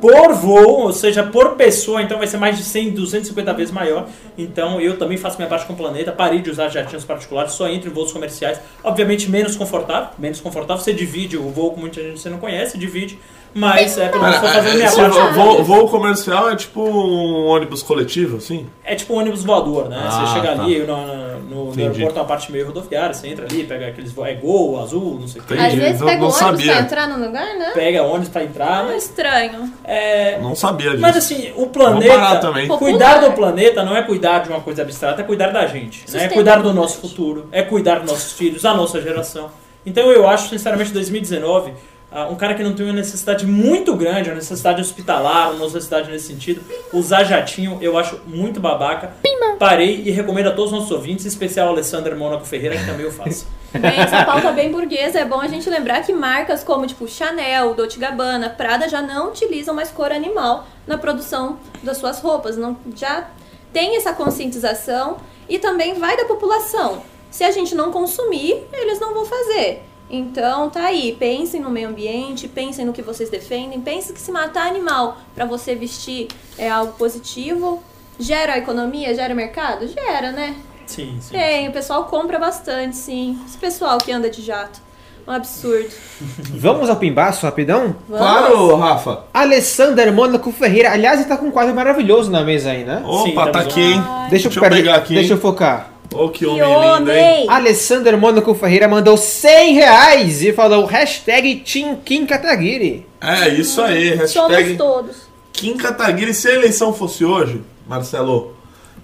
por 0.00 0.34
voo, 0.34 0.80
ou 0.82 0.92
seja, 0.92 1.22
por 1.22 1.56
pessoa, 1.56 2.02
então 2.02 2.18
vai 2.18 2.26
ser 2.26 2.36
mais 2.36 2.56
de 2.56 2.64
100, 2.64 2.90
250 2.92 3.52
vezes 3.52 3.72
maior. 3.72 4.08
Então 4.36 4.80
eu 4.80 4.98
também 4.98 5.16
faço 5.16 5.36
minha 5.36 5.48
parte 5.48 5.66
com 5.66 5.72
o 5.72 5.76
planeta, 5.76 6.12
parei 6.12 6.40
de 6.40 6.50
usar 6.50 6.68
jatinhos 6.68 7.04
particulares, 7.04 7.52
só 7.52 7.68
entro 7.68 7.90
em 7.90 7.92
voos 7.92 8.12
comerciais. 8.12 8.58
Obviamente 8.82 9.30
menos 9.30 9.56
confortável, 9.56 10.10
menos 10.18 10.40
confortável. 10.40 10.82
Você 10.82 10.92
divide 10.92 11.36
o 11.36 11.50
voo 11.50 11.72
com 11.72 11.80
muita 11.80 12.00
gente 12.00 12.14
que 12.14 12.20
você 12.20 12.30
não 12.30 12.38
conhece, 12.38 12.78
divide, 12.78 13.18
mas 13.54 13.96
é 13.98 14.08
pelo 14.08 14.22
menos 14.24 14.40
tô 14.40 14.48
fazendo 14.48 14.74
minha 14.76 14.92
parte. 14.92 15.10
vo- 15.18 15.32
voo, 15.32 15.64
voo 15.64 15.88
comercial 15.88 16.50
é 16.50 16.56
tipo 16.56 16.80
um 16.82 17.46
ônibus 17.46 17.82
coletivo, 17.82 18.38
assim? 18.38 18.66
É 18.84 18.94
tipo 18.94 19.14
um 19.14 19.18
ônibus 19.18 19.44
voador, 19.44 19.88
né? 19.88 19.96
Ah, 20.04 20.10
você 20.26 20.34
chega 20.34 20.54
tá. 20.56 20.62
ali 20.62 20.78
no, 20.80 21.38
no, 21.40 21.72
no 21.74 21.80
aeroporto, 21.82 22.18
uma 22.18 22.24
parte 22.24 22.50
meio 22.50 22.66
rodoviária, 22.66 23.14
você 23.14 23.28
entra 23.28 23.44
ali, 23.46 23.64
pega 23.64 23.86
aqueles 23.88 24.12
voos, 24.12 24.28
é 24.28 24.34
gol, 24.34 24.82
azul, 24.82 25.18
não 25.20 25.28
sei 25.28 25.40
o 25.40 25.44
que. 25.44 25.54
Às 25.54 25.72
vezes 25.74 26.00
não- 26.00 26.06
pega 26.08 26.20
não 26.20 26.28
o 26.28 26.30
ônibus 26.30 26.36
sabia. 26.38 26.72
pra 26.72 26.80
entrar 26.82 27.08
no 27.08 27.24
lugar, 27.24 27.46
né? 27.56 27.70
Pega 27.74 28.02
ônibus 28.02 28.28
pra 28.28 28.44
entrar, 28.44 28.84
É 28.84 28.86
mas 28.92 29.04
estranho. 29.04 29.72
é, 29.84 30.38
Não 30.40 30.54
sabia 30.56 30.90
disso. 30.90 31.02
Mas 31.02 31.16
assim, 31.16 31.52
o 31.56 31.66
planeta. 31.68 32.36
também. 32.38 32.66
Cuidar 32.68 33.18
do 33.20 33.32
planeta 33.32 33.82
não 33.84 33.96
é 33.96 34.02
cuidar 34.02 34.40
de 34.40 34.48
uma 34.48 34.60
coisa 34.60 34.82
abstrata, 34.82 35.20
é 35.22 35.24
cuidar 35.24 35.48
da 35.52 35.66
gente. 35.66 36.04
Né? 36.12 36.24
É 36.24 36.28
cuidar 36.28 36.56
do 36.62 36.72
nosso 36.74 36.98
futuro, 37.00 37.46
é 37.52 37.62
cuidar 37.62 38.00
dos 38.00 38.10
nossos 38.10 38.32
filhos, 38.32 38.62
da 38.62 38.74
nossa 38.74 39.00
geração. 39.00 39.50
Então 39.86 40.10
eu 40.10 40.26
acho, 40.26 40.48
sinceramente, 40.48 40.90
2019, 40.92 41.72
ah, 42.14 42.28
um 42.28 42.36
cara 42.36 42.54
que 42.54 42.62
não 42.62 42.76
tem 42.76 42.86
uma 42.86 42.92
necessidade 42.92 43.44
muito 43.44 43.92
grande, 43.96 44.30
uma 44.30 44.36
necessidade 44.36 44.80
hospitalar, 44.80 45.50
uma 45.50 45.64
necessidade 45.64 46.08
nesse 46.08 46.28
sentido, 46.28 46.62
usar 46.92 47.24
jatinho, 47.24 47.76
eu 47.80 47.98
acho 47.98 48.20
muito 48.24 48.60
babaca. 48.60 49.12
Parei 49.58 50.00
e 50.04 50.12
recomendo 50.12 50.46
a 50.46 50.52
todos 50.52 50.72
os 50.72 50.78
nossos 50.78 50.92
ouvintes, 50.92 51.24
em 51.24 51.28
especial 51.28 51.66
a 51.66 51.70
Alessandra 51.70 52.14
Mônaco 52.14 52.44
Ferreira, 52.44 52.76
que 52.76 52.86
também 52.86 53.04
eu 53.04 53.10
faço. 53.10 53.48
Bem, 53.74 53.98
essa 53.98 54.24
pauta 54.24 54.52
bem 54.52 54.70
burguesa, 54.70 55.18
é 55.18 55.24
bom 55.24 55.40
a 55.40 55.48
gente 55.48 55.68
lembrar 55.68 56.02
que 56.02 56.12
marcas 56.12 56.62
como 56.62 56.86
tipo 56.86 57.08
Chanel, 57.08 57.74
Dolce 57.74 57.98
Gabbana, 57.98 58.48
Prada 58.48 58.88
já 58.88 59.02
não 59.02 59.30
utilizam 59.30 59.74
mais 59.74 59.90
cor 59.90 60.12
animal 60.12 60.64
na 60.86 60.96
produção 60.96 61.58
das 61.82 61.96
suas 61.96 62.20
roupas. 62.20 62.56
Não, 62.56 62.76
já 62.94 63.28
tem 63.72 63.96
essa 63.96 64.12
conscientização 64.12 65.16
e 65.48 65.58
também 65.58 65.94
vai 65.94 66.16
da 66.16 66.24
população. 66.26 67.02
Se 67.32 67.42
a 67.42 67.50
gente 67.50 67.74
não 67.74 67.90
consumir, 67.90 68.62
eles 68.72 69.00
não 69.00 69.12
vão 69.12 69.24
fazer. 69.24 69.82
Então 70.14 70.70
tá 70.70 70.84
aí, 70.84 71.16
pensem 71.18 71.60
no 71.60 71.70
meio 71.70 71.88
ambiente, 71.88 72.46
pensem 72.46 72.84
no 72.84 72.92
que 72.92 73.02
vocês 73.02 73.28
defendem, 73.28 73.80
pensem 73.80 74.14
que 74.14 74.20
se 74.20 74.30
matar 74.30 74.68
animal 74.68 75.18
para 75.34 75.44
você 75.44 75.74
vestir 75.74 76.28
é 76.56 76.70
algo 76.70 76.92
positivo, 76.92 77.82
gera 78.16 78.56
economia, 78.56 79.12
gera 79.12 79.34
mercado? 79.34 79.88
Gera, 79.88 80.30
né? 80.30 80.54
Sim, 80.86 81.18
sim. 81.20 81.32
Tem, 81.32 81.68
o 81.68 81.72
pessoal 81.72 82.04
compra 82.04 82.38
bastante, 82.38 82.94
sim. 82.94 83.36
Esse 83.44 83.58
pessoal 83.58 83.98
que 83.98 84.12
anda 84.12 84.30
de 84.30 84.40
jato. 84.40 84.80
Um 85.26 85.32
absurdo. 85.32 85.88
Vamos 86.54 86.88
ao 86.88 86.96
pimbaço 86.96 87.44
rapidão? 87.46 87.96
Vamos. 88.08 88.24
Claro, 88.24 88.76
Rafa. 88.76 89.24
Alessander 89.32 90.12
Mônaco 90.12 90.52
Ferreira. 90.52 90.92
Aliás, 90.92 91.18
ele 91.18 91.28
tá 91.28 91.36
com 91.36 91.46
um 91.46 91.50
quadro 91.50 91.74
maravilhoso 91.74 92.30
na 92.30 92.44
mesa 92.44 92.70
aí, 92.70 92.84
né? 92.84 93.02
Opa, 93.04 93.24
Sim, 93.24 93.34
tá 93.34 93.44
temos 93.46 93.66
aqui, 93.66 93.80
hein? 93.80 94.02
Deixa 94.28 94.46
eu, 94.46 94.50
Deixa 94.52 94.60
eu 94.60 94.70
pegar 94.70 94.94
aqui, 94.96 95.14
Deixa 95.14 95.32
eu 95.32 95.38
focar. 95.38 95.93
Ô, 96.14 96.28
que 96.28 96.40
Que 96.40 96.46
homem 96.46 96.62
lindo, 96.98 97.10
hein? 97.12 97.24
homem! 97.24 97.46
Alessander 97.50 98.16
Mônaco 98.16 98.54
Ferreira 98.54 98.86
mandou 98.88 99.16
100 99.16 99.74
reais 99.74 100.42
e 100.42 100.52
falou 100.52 100.84
hashtag 100.86 101.56
Team 101.56 101.96
Kim 102.04 102.24
Kataguiri. 102.26 103.06
É, 103.20 103.48
isso 103.48 103.80
aí. 103.82 104.16
Somos 104.28 104.50
Hashtag 104.52 104.76
todos. 104.76 105.16
Kim 105.52 105.76
Kataguiri. 105.76 106.32
Se 106.34 106.48
a 106.48 106.54
eleição 106.54 106.92
fosse 106.92 107.24
hoje, 107.24 107.62
Marcelo, 107.88 108.54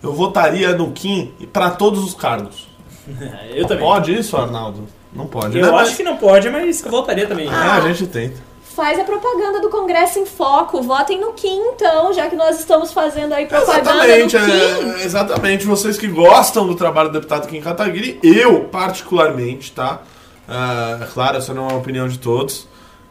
eu 0.02 0.12
votaria 0.12 0.72
no 0.72 0.92
Kim 0.92 1.32
pra 1.52 1.70
todos 1.70 2.02
os 2.04 2.14
cargos. 2.14 2.68
Eu 3.54 3.66
também. 3.66 3.84
Pode 3.84 4.14
isso, 4.14 4.36
Arnaldo? 4.36 4.86
Não 5.12 5.26
pode, 5.26 5.58
Eu 5.58 5.72
né? 5.72 5.78
acho 5.78 5.96
que 5.96 6.04
não 6.04 6.16
pode, 6.16 6.48
mas 6.50 6.84
eu 6.84 6.90
voltaria 6.90 7.26
também. 7.26 7.48
É, 7.48 7.50
a 7.52 7.80
gente 7.80 8.06
tenta. 8.06 8.36
Faz 8.74 8.98
a 9.00 9.04
propaganda 9.04 9.60
do 9.60 9.68
Congresso 9.68 10.18
em 10.20 10.26
Foco. 10.26 10.80
Votem 10.82 11.20
no 11.20 11.32
Kim, 11.32 11.58
então, 11.74 12.12
já 12.12 12.28
que 12.28 12.36
nós 12.36 12.58
estamos 12.60 12.92
fazendo 12.92 13.32
aí 13.32 13.46
propaganda 13.46 13.80
Exatamente, 14.06 14.38
do 14.38 14.44
Kim. 14.44 15.00
é, 15.00 15.04
exatamente. 15.04 15.66
Vocês 15.66 15.98
que 15.98 16.06
gostam 16.06 16.66
do 16.66 16.74
trabalho 16.76 17.08
do 17.10 17.14
deputado 17.14 17.48
Kim 17.48 17.60
Kataguiri, 17.60 18.18
eu 18.22 18.64
particularmente, 18.64 19.72
tá? 19.72 20.00
É, 20.48 21.04
claro, 21.12 21.38
essa 21.38 21.52
não 21.52 21.68
é 21.68 21.72
uma 21.72 21.78
opinião 21.78 22.06
de 22.08 22.18
todos. 22.18 22.68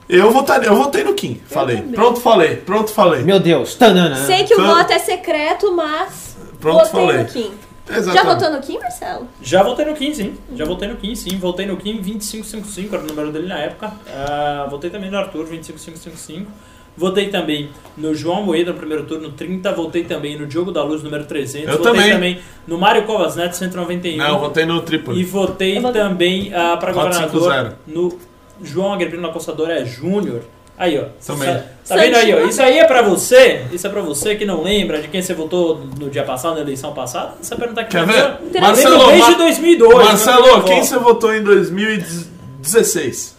Eu 0.07 0.31
votaria, 0.31 0.67
eu 0.69 0.75
votei 0.75 1.03
no 1.03 1.13
Kim, 1.13 1.39
falei. 1.47 1.77
também. 1.77 1.91
Pronto, 1.93 2.19
falei. 2.21 2.55
Pronto, 2.55 2.89
falei. 2.91 3.21
Meu 3.23 3.39
Deus, 3.39 3.75
tanana. 3.75 4.15
Sei 4.25 4.43
que 4.45 4.55
o 4.55 4.59
Então- 4.61 4.75
voto 4.75 4.91
é 4.91 4.97
secreto, 4.99 5.71
mas 5.75 6.35
Pronto, 6.59 6.85
votei 6.85 6.91
falei. 7.01 7.17
no 7.19 7.25
Kim. 7.25 7.51
Já 7.89 7.97
Exatamente. 7.97 8.27
votou 8.35 8.51
no 8.51 8.61
Kim, 8.61 8.79
Marcelo? 8.79 9.27
Já 9.41 9.63
voltei 9.63 9.85
no 9.85 9.93
Kim, 9.95 10.13
sim. 10.13 10.37
Já 10.55 10.65
voltei 10.65 10.87
no 10.87 10.95
Kim, 10.97 11.15
sim. 11.15 11.37
Voltei 11.37 11.65
no 11.65 11.77
Kim 11.77 11.93
2555, 12.01 12.95
era 12.95 13.03
o 13.03 13.07
número 13.07 13.31
dele 13.31 13.47
na 13.47 13.57
época. 13.59 13.91
Ah, 14.07 14.67
votei 14.69 14.89
também 14.89 15.09
no 15.09 15.17
Arthur 15.17 15.45
25555. 15.45 16.51
Votei 16.97 17.29
também 17.29 17.69
no 17.97 18.13
João 18.13 18.43
Moeda 18.43 18.71
no 18.73 18.77
primeiro 18.77 19.05
turno 19.05 19.31
30. 19.31 19.71
Votei 19.73 20.03
também 20.03 20.37
no 20.37 20.45
Diogo 20.45 20.71
da 20.71 20.83
Luz 20.83 21.01
número 21.01 21.23
300. 21.25 21.69
Eu 21.69 21.77
votei 21.83 22.11
também. 22.11 22.39
no 22.67 22.77
Mário 22.77 23.03
Covas 23.05 23.35
Neto 23.37 23.55
191. 23.55 24.17
Não, 24.17 24.27
eu 24.27 24.39
votei 24.39 24.65
no 24.65 24.77
E 24.77 24.81
Trípoli. 24.81 25.23
votei 25.23 25.79
votei- 25.79 26.01
também 26.01 26.53
ah, 26.53 26.75
para 26.77 26.93
450. 26.93 27.31
governador 27.39 27.77
no 27.87 28.19
João 28.61 28.91
Agripino 28.93 29.21
da 29.21 29.29
Coçadora 29.29 29.85
Júnior. 29.85 30.41
Aí, 30.79 30.97
ó. 30.97 31.03
Também. 31.27 31.53
Tá, 31.53 31.63
tá 31.89 31.95
vendo 31.97 32.15
aí, 32.15 32.33
ó? 32.33 32.47
Isso 32.47 32.61
aí 32.61 32.79
é 32.79 32.85
pra 32.85 33.01
você. 33.01 33.65
Isso 33.73 33.85
é 33.85 33.89
pra 33.89 33.99
você 34.01 34.35
que 34.35 34.45
não 34.45 34.63
lembra 34.63 35.01
de 35.01 35.09
quem 35.09 35.21
você 35.21 35.33
votou 35.33 35.81
no 35.99 36.09
dia 36.09 36.23
passado, 36.23 36.55
na 36.55 36.61
eleição 36.61 36.93
passada. 36.93 37.33
Você 37.41 37.53
perguntar 37.53 37.81
aqui 37.81 37.91
Quer 37.97 38.05
ver? 38.05 38.61
Marcelo, 38.61 38.95
Lembro 38.97 39.07
desde 39.11 39.29
Mar- 39.31 39.37
2002. 39.37 40.05
Marcelo, 40.07 40.47
eu 40.47 40.63
quem 40.63 40.81
você 40.81 40.97
votou 40.97 41.35
em 41.35 41.43
2016? 41.43 43.35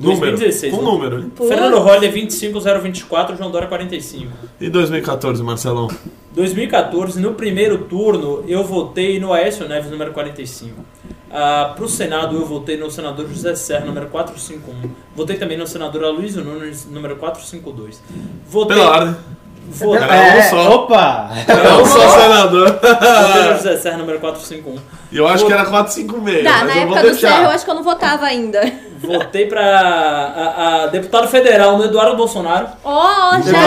Número. 0.00 0.20
2016, 0.36 0.72
Com 0.74 0.78
né? 0.80 0.84
número. 0.90 1.18
hein? 1.20 1.32
Fernando 1.36 1.78
Roller 1.78 2.10
25024, 2.10 3.36
João 3.36 3.50
Dória 3.50 3.68
45. 3.68 4.32
E 4.60 4.68
2014, 4.70 5.42
Marcelão? 5.42 5.88
2014, 6.34 7.20
no 7.20 7.34
primeiro 7.34 7.78
turno, 7.84 8.42
eu 8.48 8.64
votei 8.64 9.20
no 9.20 9.32
Aécio 9.32 9.68
Neves, 9.68 9.90
número 9.90 10.12
45. 10.12 10.74
Ah, 11.30 11.72
pro 11.76 11.88
Senado, 11.88 12.36
eu 12.36 12.44
votei 12.44 12.76
no 12.76 12.90
senador 12.90 13.26
José 13.28 13.54
Serra, 13.54 13.84
número 13.86 14.06
451. 14.08 14.90
Votei 15.14 15.36
também 15.36 15.56
no 15.56 15.66
senador 15.66 16.04
Aloysio 16.04 16.42
Nunes, 16.44 16.86
número 16.90 17.16
452. 17.16 18.02
Votei, 18.48 18.76
Pela 18.76 18.90
ordem. 18.90 19.16
votei, 19.68 20.02
Era 20.02 20.38
um 20.38 20.50
só. 20.50 20.74
Opa! 20.74 21.30
É 21.48 21.72
um 21.74 21.86
só 21.86 22.08
senador. 22.20 22.72
votei 22.72 23.42
no 23.50 23.56
José 23.56 23.76
Serra, 23.76 23.98
número 23.98 24.18
451. 24.20 24.76
E 25.10 25.16
eu 25.16 25.26
acho 25.28 25.46
que 25.46 25.52
era 25.52 25.64
456. 25.66 26.44
Dá, 26.44 26.64
mas 26.64 26.74
na 26.76 26.82
eu 26.82 26.88
vou 26.88 26.96
época 26.98 27.12
do. 27.14 27.18
Serra 27.20 27.42
eu 27.44 27.50
acho 27.50 27.64
que 27.64 27.70
eu 27.70 27.74
não 27.74 27.82
votava 27.82 28.24
ainda. 28.26 28.60
Votei 29.02 29.46
pra 29.46 29.62
a, 29.64 30.84
a 30.84 30.86
deputado 30.86 31.26
federal 31.28 31.76
no 31.76 31.84
Eduardo 31.84 32.16
Bolsonaro. 32.16 32.68
Ó, 32.84 33.32
já 33.40 33.58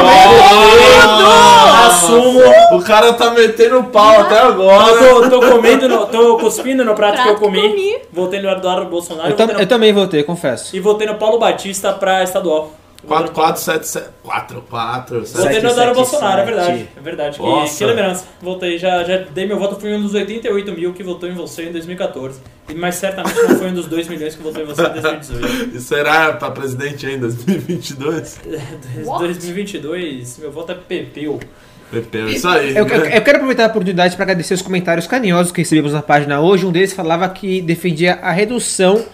Ah, 1.04 1.88
Assumo. 1.88 2.42
O 2.74 2.82
cara 2.84 3.14
tá 3.14 3.32
metendo 3.32 3.84
pau 3.86 4.22
até 4.22 4.40
Eu 4.42 4.48
agora. 4.48 4.98
tô, 4.98 5.30
tô 5.30 5.40
comendo, 5.52 5.88
no, 5.90 6.06
tô 6.08 6.38
cuspindo 6.38 6.84
no 6.86 6.96
prato, 6.96 7.16
que 7.16 7.20
eu 7.30 7.36
Prato 7.36 7.40
comi. 7.42 7.62
comi. 7.70 7.98
Votei 8.12 8.42
no 8.42 8.50
Eduardo 8.50 8.86
Bolsonaro 8.88 9.30
Eu, 9.30 9.36
tam- 9.36 9.48
no- 9.48 9.60
eu 9.60 9.68
também 9.68 9.92
votei, 9.94 10.24
confesso. 10.24 10.76
e 10.76 10.80
votei 10.80 11.08
no 11.08 11.16
Paulo 11.16 11.38
Batista 11.38 11.92
pra 11.94 12.24
estadual. 12.24 12.72
4, 13.08 13.32
4, 13.32 13.62
7, 13.62 13.88
7. 13.88 14.06
4, 14.24 14.62
4, 14.70 15.26
7. 15.26 15.42
Votei 15.44 15.62
no 15.62 15.70
Eduardo 15.70 15.94
Bolsonaro, 15.96 16.42
é 16.42 16.46
verdade. 16.46 16.90
É 16.98 17.02
verdade. 17.02 17.38
Que, 17.40 17.78
que 17.78 17.86
lembrança. 17.86 18.26
Voltei, 18.42 18.78
já, 18.78 19.04
já 19.04 19.18
dei 19.18 19.46
meu 19.46 19.60
voto, 19.60 19.80
fui 19.80 19.94
um 19.94 20.02
dos 20.02 20.14
88 20.14 20.72
mil 20.74 20.94
que 20.94 21.04
votou 21.04 21.30
em 21.30 21.34
você 21.34 21.64
em 21.64 21.72
2014. 21.72 22.40
E, 22.70 22.74
mas 22.74 22.96
certamente 22.96 23.36
não 23.44 23.58
foi 23.58 23.68
um 23.68 23.74
dos 23.74 23.86
2 23.88 24.08
milhões 24.08 24.36
que 24.36 24.42
votou 24.42 24.62
em 24.64 24.66
você 24.66 24.82
em 24.82 25.02
2018. 25.02 25.70
E 25.78 25.80
será 25.80 26.34
pra 26.34 26.52
presidente 26.52 27.06
ainda 27.06 27.28
2022? 27.30 28.40
What? 29.06 29.24
2022, 29.24 30.38
meu 30.40 30.52
voto 30.52 30.72
é 30.72 30.76
Pepeu. 30.76 31.40
Pepeu, 31.92 32.28
isso 32.28 32.48
aí. 32.48 32.76
Eu, 32.76 32.86
né? 32.86 32.96
eu- 32.98 33.06
eu 33.06 33.22
quero 33.22 33.38
aproveitar 33.38 33.66
a 33.66 33.68
oportunidade 33.68 34.16
para 34.16 34.24
agradecer 34.24 34.56
os 34.56 34.62
comentários 34.62 35.06
carinhosos 35.06 35.52
que 35.52 35.62
recebemos 35.62 35.94
na 35.94 36.02
página 36.02 36.42
hoje. 36.42 36.66
Um 36.66 36.72
deles 36.72 36.94
falava 36.94 37.30
que 37.30 37.62
defendia 37.62 38.16
a 38.22 38.32
redução 38.32 39.06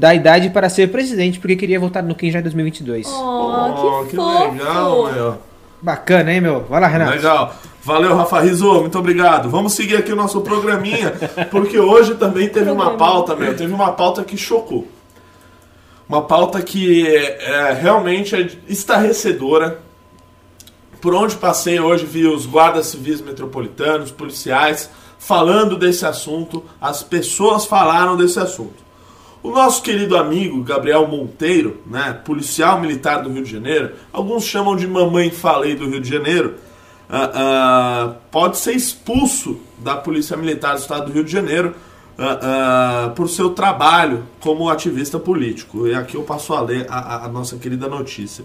da 0.00 0.14
idade 0.14 0.48
para 0.48 0.70
ser 0.70 0.90
presidente, 0.90 1.38
porque 1.38 1.54
queria 1.54 1.78
votar 1.78 2.02
no 2.02 2.14
Kim 2.14 2.30
já 2.30 2.38
em 2.38 2.42
2022. 2.42 3.06
Oh, 3.06 4.06
que, 4.08 4.16
fofo. 4.16 4.50
legal, 4.50 5.12
meu. 5.12 5.38
Bacana, 5.82 6.32
hein, 6.32 6.40
meu? 6.40 6.64
Vai 6.64 6.80
lá, 6.80 6.86
Renato. 6.86 7.10
Legal. 7.10 7.54
Valeu, 7.82 8.16
Rafa 8.16 8.40
Rizzo, 8.40 8.80
muito 8.80 8.98
obrigado. 8.98 9.50
Vamos 9.50 9.74
seguir 9.74 9.96
aqui 9.96 10.10
o 10.10 10.16
nosso 10.16 10.40
programinha, 10.40 11.12
porque 11.52 11.78
hoje 11.78 12.14
também 12.14 12.48
teve 12.48 12.70
uma 12.70 12.96
pauta, 12.96 13.36
meu, 13.36 13.54
teve 13.54 13.74
uma 13.74 13.92
pauta 13.92 14.24
que 14.24 14.38
chocou. 14.38 14.88
Uma 16.08 16.22
pauta 16.22 16.62
que 16.62 17.06
é, 17.06 17.78
realmente 17.78 18.34
é 18.34 18.48
estarrecedora. 18.68 19.80
Por 20.98 21.14
onde 21.14 21.36
passei 21.36 21.78
hoje 21.78 22.06
vi 22.06 22.26
os 22.26 22.46
guardas 22.46 22.86
civis 22.86 23.20
metropolitanos, 23.20 24.10
policiais, 24.10 24.88
falando 25.18 25.76
desse 25.76 26.06
assunto, 26.06 26.64
as 26.80 27.02
pessoas 27.02 27.66
falaram 27.66 28.16
desse 28.16 28.40
assunto. 28.40 28.89
O 29.42 29.50
nosso 29.50 29.82
querido 29.82 30.16
amigo 30.16 30.62
Gabriel 30.62 31.06
Monteiro, 31.08 31.78
né, 31.86 32.12
policial 32.24 32.78
militar 32.80 33.22
do 33.22 33.30
Rio 33.32 33.42
de 33.42 33.50
Janeiro, 33.50 33.92
alguns 34.12 34.44
chamam 34.44 34.76
de 34.76 34.86
mamãe 34.86 35.30
falei 35.30 35.74
do 35.74 35.88
Rio 35.88 36.00
de 36.00 36.08
Janeiro, 36.10 36.54
ah, 37.08 37.30
ah, 37.34 38.14
pode 38.30 38.58
ser 38.58 38.72
expulso 38.72 39.58
da 39.78 39.96
Polícia 39.96 40.36
Militar 40.36 40.74
do 40.74 40.80
Estado 40.80 41.06
do 41.06 41.12
Rio 41.12 41.24
de 41.24 41.32
Janeiro 41.32 41.74
ah, 42.18 43.12
por 43.16 43.28
seu 43.30 43.50
trabalho 43.50 44.24
como 44.40 44.68
ativista 44.68 45.18
político. 45.18 45.86
E 45.88 45.94
aqui 45.94 46.16
eu 46.16 46.22
passo 46.22 46.52
a 46.52 46.60
ler 46.60 46.86
a- 46.90 47.24
a 47.24 47.28
nossa 47.28 47.56
querida 47.56 47.88
notícia. 47.88 48.44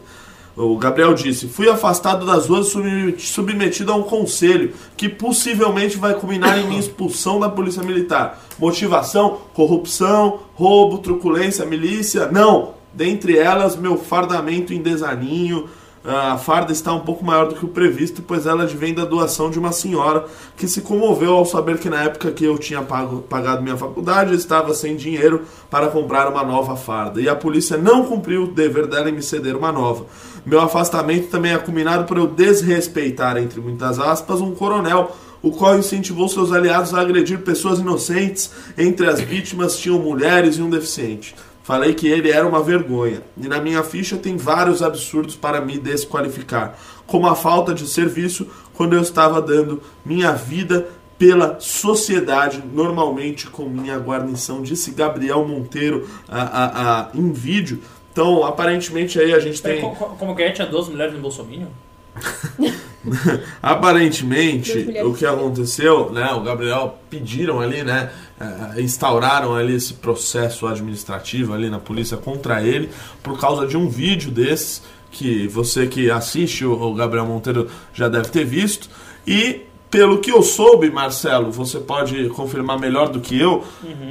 O 0.58 0.78
Gabriel 0.78 1.14
disse: 1.14 1.48
Fui 1.48 1.70
afastado 1.70 2.26
das 2.26 2.48
ruas 2.48 2.68
e 2.68 2.72
subme- 2.72 3.16
submetido 3.20 3.92
a 3.92 3.96
um 3.96 4.04
conselho 4.04 4.74
que 4.96 5.10
possivelmente 5.10 5.98
vai 5.98 6.14
culminar 6.14 6.58
em 6.58 6.68
minha 6.68 6.80
expulsão 6.80 7.40
da 7.40 7.50
Polícia 7.50 7.84
Militar. 7.84 8.42
Motivação: 8.58 9.40
corrupção, 9.54 10.40
roubo, 10.54 11.00
truculência, 11.00 11.66
milícia? 11.66 12.30
Não! 12.32 12.74
Dentre 12.94 13.38
elas, 13.38 13.76
meu 13.76 13.98
fardamento 13.98 14.74
em 14.74 14.82
desaninho. 14.82 15.68
A 16.08 16.38
farda 16.38 16.72
está 16.72 16.94
um 16.94 17.00
pouco 17.00 17.26
maior 17.26 17.48
do 17.48 17.56
que 17.56 17.66
o 17.66 17.68
previsto, 17.68 18.22
pois 18.22 18.46
ela 18.46 18.62
advém 18.62 18.94
da 18.94 19.04
doação 19.06 19.50
de 19.50 19.58
uma 19.58 19.72
senhora 19.72 20.24
que 20.56 20.68
se 20.68 20.82
comoveu 20.82 21.34
ao 21.34 21.48
saber 21.48 21.80
que 21.80 21.90
na 21.90 22.04
época 22.04 22.30
que 22.32 22.46
eu 22.46 22.60
tinha 22.60 22.84
pago- 22.84 23.24
pagado 23.24 23.64
minha 23.64 23.76
faculdade, 23.76 24.30
eu 24.30 24.38
estava 24.38 24.72
sem 24.76 24.96
dinheiro 24.96 25.42
para 25.68 25.88
comprar 25.88 26.30
uma 26.32 26.44
nova 26.44 26.76
farda. 26.76 27.20
E 27.20 27.28
a 27.28 27.36
polícia 27.36 27.76
não 27.76 28.06
cumpriu 28.06 28.44
o 28.44 28.48
dever 28.48 28.86
dela 28.86 29.10
em 29.10 29.14
me 29.14 29.24
ceder 29.24 29.58
uma 29.58 29.72
nova. 29.72 30.06
Meu 30.46 30.60
afastamento 30.62 31.28
também 31.28 31.54
é 31.54 31.58
culminado 31.58 32.04
por 32.06 32.18
eu 32.18 32.28
desrespeitar, 32.28 33.38
entre 33.38 33.60
muitas 33.60 33.98
aspas, 34.00 34.42
um 34.42 34.54
coronel 34.54 35.16
o 35.42 35.52
qual 35.52 35.78
incentivou 35.78 36.28
seus 36.28 36.52
aliados 36.52 36.94
a 36.94 37.02
agredir 37.02 37.40
pessoas 37.40 37.80
inocentes. 37.80 38.50
Entre 38.78 39.08
as 39.08 39.20
vítimas 39.22 39.78
tinham 39.78 40.00
mulheres 40.00 40.58
e 40.58 40.62
um 40.62 40.70
deficiente. 40.70 41.36
Falei 41.64 41.94
que 41.94 42.08
ele 42.08 42.30
era 42.32 42.48
uma 42.48 42.62
vergonha. 42.64 43.22
E 43.40 43.48
na 43.48 43.60
minha 43.60 43.84
ficha 43.84 44.18
tem 44.18 44.38
vários 44.38 44.82
absurdos 44.82 45.36
para 45.36 45.62
me 45.62 45.78
desqualificar, 45.80 46.76
como 47.08 47.28
a 47.28 47.36
falta 47.36 47.74
de 47.74 47.88
serviço 47.88 48.48
quando 48.74 48.94
eu 48.94 49.02
estava 49.02 49.42
dando 49.42 49.82
minha 50.06 50.32
vida 50.32 50.88
pela 51.18 51.58
sociedade, 51.60 52.62
normalmente 52.74 53.48
com 53.48 53.70
minha 53.70 53.98
guarnição, 53.98 54.62
disse 54.62 54.92
Gabriel 54.92 55.48
Monteiro 55.48 56.08
a, 56.28 56.42
a- 56.42 57.00
a- 57.02 57.10
em 57.16 57.32
vídeo. 57.32 57.82
Então, 58.16 58.46
aparentemente 58.46 59.20
aí 59.20 59.34
a 59.34 59.40
gente 59.40 59.62
tem. 59.62 59.82
Co- 59.82 59.90
co- 59.90 60.16
Como 60.16 60.34
que 60.34 60.42
é? 60.42 60.50
Tinha 60.52 60.66
duas 60.66 60.88
mulheres 60.88 61.14
no 61.14 61.20
Bolsonaro? 61.20 61.68
Aparentemente, 63.62 64.72
o 65.04 65.14
que 65.14 65.26
aconteceu, 65.26 66.12
né? 66.12 66.32
O 66.32 66.42
Gabriel 66.42 66.98
pediram 67.10 67.60
ali, 67.60 67.84
né? 67.84 68.10
eh, 68.40 68.82
instauraram 68.82 69.54
ali 69.54 69.76
esse 69.76 69.96
processo 69.96 70.66
administrativo 70.66 71.54
ali 71.54 71.70
na 71.70 71.78
polícia 71.78 72.16
contra 72.18 72.62
ele 72.64 72.90
por 73.22 73.38
causa 73.40 73.68
de 73.68 73.76
um 73.78 73.90
vídeo 73.90 74.32
desses 74.32 74.82
que 75.12 75.46
você 75.48 75.86
que 75.88 76.10
assiste 76.10 76.66
o 76.66 76.94
Gabriel 76.94 77.26
Monteiro 77.26 77.70
já 77.94 78.08
deve 78.10 78.30
ter 78.30 78.44
visto 78.46 78.90
e 79.28 79.62
pelo 79.90 80.20
que 80.20 80.32
eu 80.32 80.42
soube, 80.42 80.90
Marcelo, 80.90 81.52
você 81.52 81.80
pode 81.80 82.28
confirmar 82.30 82.80
melhor 82.80 83.10
do 83.10 83.20
que 83.20 83.40
eu. 83.40 83.64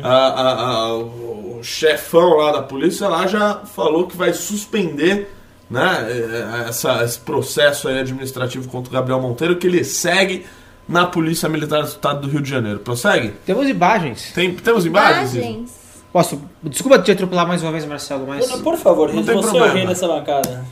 a- 0.02 0.08
a- 0.08 0.66
a- 0.70 0.94
o 0.96 1.60
chefão 1.62 2.36
lá 2.36 2.52
da 2.52 2.62
polícia 2.62 3.08
lá 3.08 3.26
já 3.26 3.56
falou 3.74 4.06
que 4.06 4.16
vai 4.16 4.32
suspender 4.32 5.30
né, 5.70 6.06
eh, 6.08 6.68
essa- 6.68 7.02
esse 7.02 7.18
processo 7.18 7.88
aí 7.88 7.98
administrativo 7.98 8.68
contra 8.68 8.90
o 8.90 8.92
Gabriel 8.92 9.20
Monteiro, 9.20 9.56
que 9.56 9.66
ele 9.66 9.82
segue 9.82 10.44
na 10.86 11.06
Polícia 11.06 11.48
Militar 11.48 11.80
do 11.82 11.88
Estado 11.88 12.20
do 12.20 12.28
Rio 12.28 12.42
de 12.42 12.50
Janeiro. 12.50 12.78
Prossegue? 12.80 13.30
Temos 13.46 13.66
imagens. 13.68 14.30
Tem, 14.34 14.54
temos 14.54 14.84
imagens? 14.84 15.34
Imagens. 15.34 15.70
Posso. 16.12 16.40
Desculpa 16.62 16.98
te 16.98 17.10
atropelar 17.10 17.48
mais 17.48 17.62
uma 17.62 17.72
vez, 17.72 17.84
Marcelo, 17.86 18.26
mas. 18.28 18.46
Por, 18.60 18.76
favor, 18.76 19.08
Não 19.08 19.16
Riz, 19.16 19.26
tem 19.26 19.34
você 19.34 19.46
é 19.46 19.50
o 19.50 19.52
problema. 19.52 19.74
rei 19.78 19.86
dessa 19.86 20.06
bancada. 20.06 20.64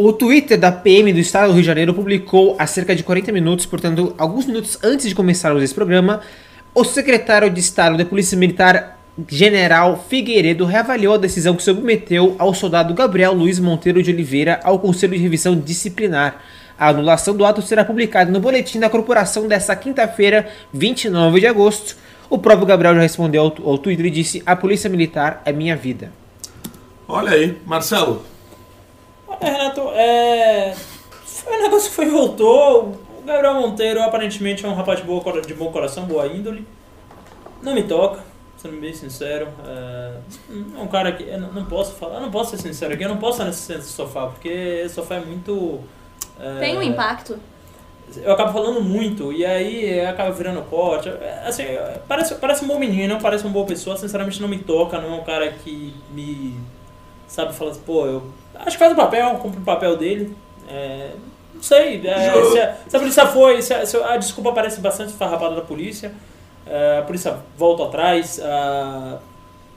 O 0.00 0.12
Twitter 0.12 0.56
da 0.56 0.70
PM 0.70 1.12
do 1.12 1.18
Estado 1.18 1.48
do 1.48 1.54
Rio 1.54 1.62
de 1.62 1.66
Janeiro 1.66 1.92
publicou 1.92 2.54
há 2.56 2.68
cerca 2.68 2.94
de 2.94 3.02
40 3.02 3.32
minutos, 3.32 3.66
portanto, 3.66 4.14
alguns 4.16 4.46
minutos 4.46 4.78
antes 4.80 5.08
de 5.08 5.12
começarmos 5.12 5.60
esse 5.60 5.74
programa, 5.74 6.20
o 6.72 6.84
secretário 6.84 7.50
de 7.50 7.58
Estado 7.58 7.98
da 7.98 8.04
Polícia 8.04 8.38
Militar, 8.38 8.96
General 9.26 10.04
Figueiredo, 10.08 10.64
reavaliou 10.64 11.14
a 11.14 11.18
decisão 11.18 11.56
que 11.56 11.64
submeteu 11.64 12.36
ao 12.38 12.54
soldado 12.54 12.94
Gabriel 12.94 13.32
Luiz 13.32 13.58
Monteiro 13.58 14.00
de 14.00 14.12
Oliveira 14.12 14.60
ao 14.62 14.78
Conselho 14.78 15.14
de 15.14 15.18
Revisão 15.18 15.58
Disciplinar. 15.58 16.44
A 16.78 16.90
anulação 16.90 17.36
do 17.36 17.44
ato 17.44 17.60
será 17.60 17.84
publicada 17.84 18.30
no 18.30 18.38
boletim 18.38 18.78
da 18.78 18.88
corporação 18.88 19.48
desta 19.48 19.74
quinta-feira, 19.74 20.48
29 20.72 21.40
de 21.40 21.48
agosto. 21.48 21.96
O 22.30 22.38
próprio 22.38 22.68
Gabriel 22.68 22.94
já 22.94 23.00
respondeu 23.00 23.42
ao, 23.42 23.76
Twitter 23.76 24.06
e 24.06 24.10
disse: 24.10 24.44
A 24.46 24.54
Polícia 24.54 24.88
Militar 24.88 25.42
é 25.44 25.50
minha 25.50 25.74
vida. 25.74 26.12
Olha 27.08 27.32
aí, 27.32 27.56
Marcelo. 27.66 28.37
Olha, 29.40 29.52
Renato, 29.52 29.80
é... 29.94 30.74
Foi 31.24 31.58
um 31.58 31.62
negócio 31.62 31.88
que 31.90 31.96
foi 31.96 32.06
e 32.06 32.10
voltou. 32.10 32.98
O 33.18 33.22
Gabriel 33.24 33.54
Monteiro 33.54 34.02
aparentemente 34.02 34.64
é 34.64 34.68
um 34.68 34.74
rapaz 34.74 34.98
de, 35.00 35.04
boa, 35.04 35.40
de 35.42 35.54
bom 35.54 35.70
coração, 35.70 36.04
boa 36.04 36.26
índole. 36.26 36.66
Não 37.62 37.74
me 37.74 37.82
toca, 37.82 38.22
sendo 38.56 38.80
bem 38.80 38.92
sincero. 38.92 39.48
É, 39.66 40.12
é 40.50 40.80
um 40.80 40.86
cara 40.88 41.12
que. 41.12 41.24
Eu 41.24 41.40
não 41.40 41.52
não 41.52 41.64
posso 41.66 41.94
falar, 41.94 42.20
não 42.20 42.30
posso 42.30 42.50
ser 42.56 42.62
sincero 42.62 42.94
aqui, 42.94 43.04
eu 43.04 43.08
não 43.08 43.18
posso 43.18 43.42
estar 43.42 43.44
nesse 43.74 43.90
sofá, 43.90 44.26
porque 44.26 44.48
esse 44.48 44.94
sofá 44.94 45.16
é 45.16 45.20
muito. 45.20 45.80
é, 46.40 46.60
Tem 46.60 46.76
um 46.76 46.82
impacto. 46.82 47.38
Eu 48.16 48.32
acabo 48.32 48.52
falando 48.52 48.80
muito, 48.80 49.32
e 49.32 49.44
aí 49.44 50.00
acaba 50.00 50.30
virando 50.30 50.62
corte. 50.62 51.08
É, 51.08 51.42
Assim, 51.46 51.64
parece, 52.06 52.34
parece 52.36 52.64
um 52.64 52.68
bom 52.68 52.78
menino, 52.78 53.18
parece 53.20 53.44
uma 53.44 53.52
boa 53.52 53.66
pessoa, 53.66 53.96
sinceramente 53.96 54.40
não 54.40 54.48
me 54.48 54.58
toca, 54.58 54.98
não 55.00 55.14
é 55.14 55.20
um 55.20 55.24
cara 55.24 55.50
que 55.52 55.94
me. 56.12 56.58
Sabe, 57.26 57.52
fala 57.54 57.70
assim, 57.70 57.80
pô, 57.84 58.06
eu. 58.06 58.22
Acho 58.58 58.76
que 58.76 58.78
faz 58.78 58.92
o 58.92 58.96
papel, 58.96 59.34
cumpre 59.36 59.60
o 59.60 59.64
papel 59.64 59.96
dele. 59.96 60.36
É, 60.68 61.12
não 61.54 61.62
sei, 61.62 62.06
é, 62.06 62.32
se, 62.50 62.58
a, 62.60 62.76
se 62.88 62.96
a 62.96 63.00
polícia 63.00 63.26
foi, 63.26 63.62
se 63.62 63.74
a, 63.74 63.84
se 63.86 63.96
a 63.96 64.16
desculpa 64.16 64.52
parece 64.52 64.80
bastante 64.80 65.12
farrapada 65.12 65.56
da 65.56 65.62
polícia, 65.62 66.12
é, 66.66 66.98
a 66.98 67.02
polícia 67.02 67.36
volta 67.56 67.84
atrás, 67.84 68.40
ah, 68.42 69.18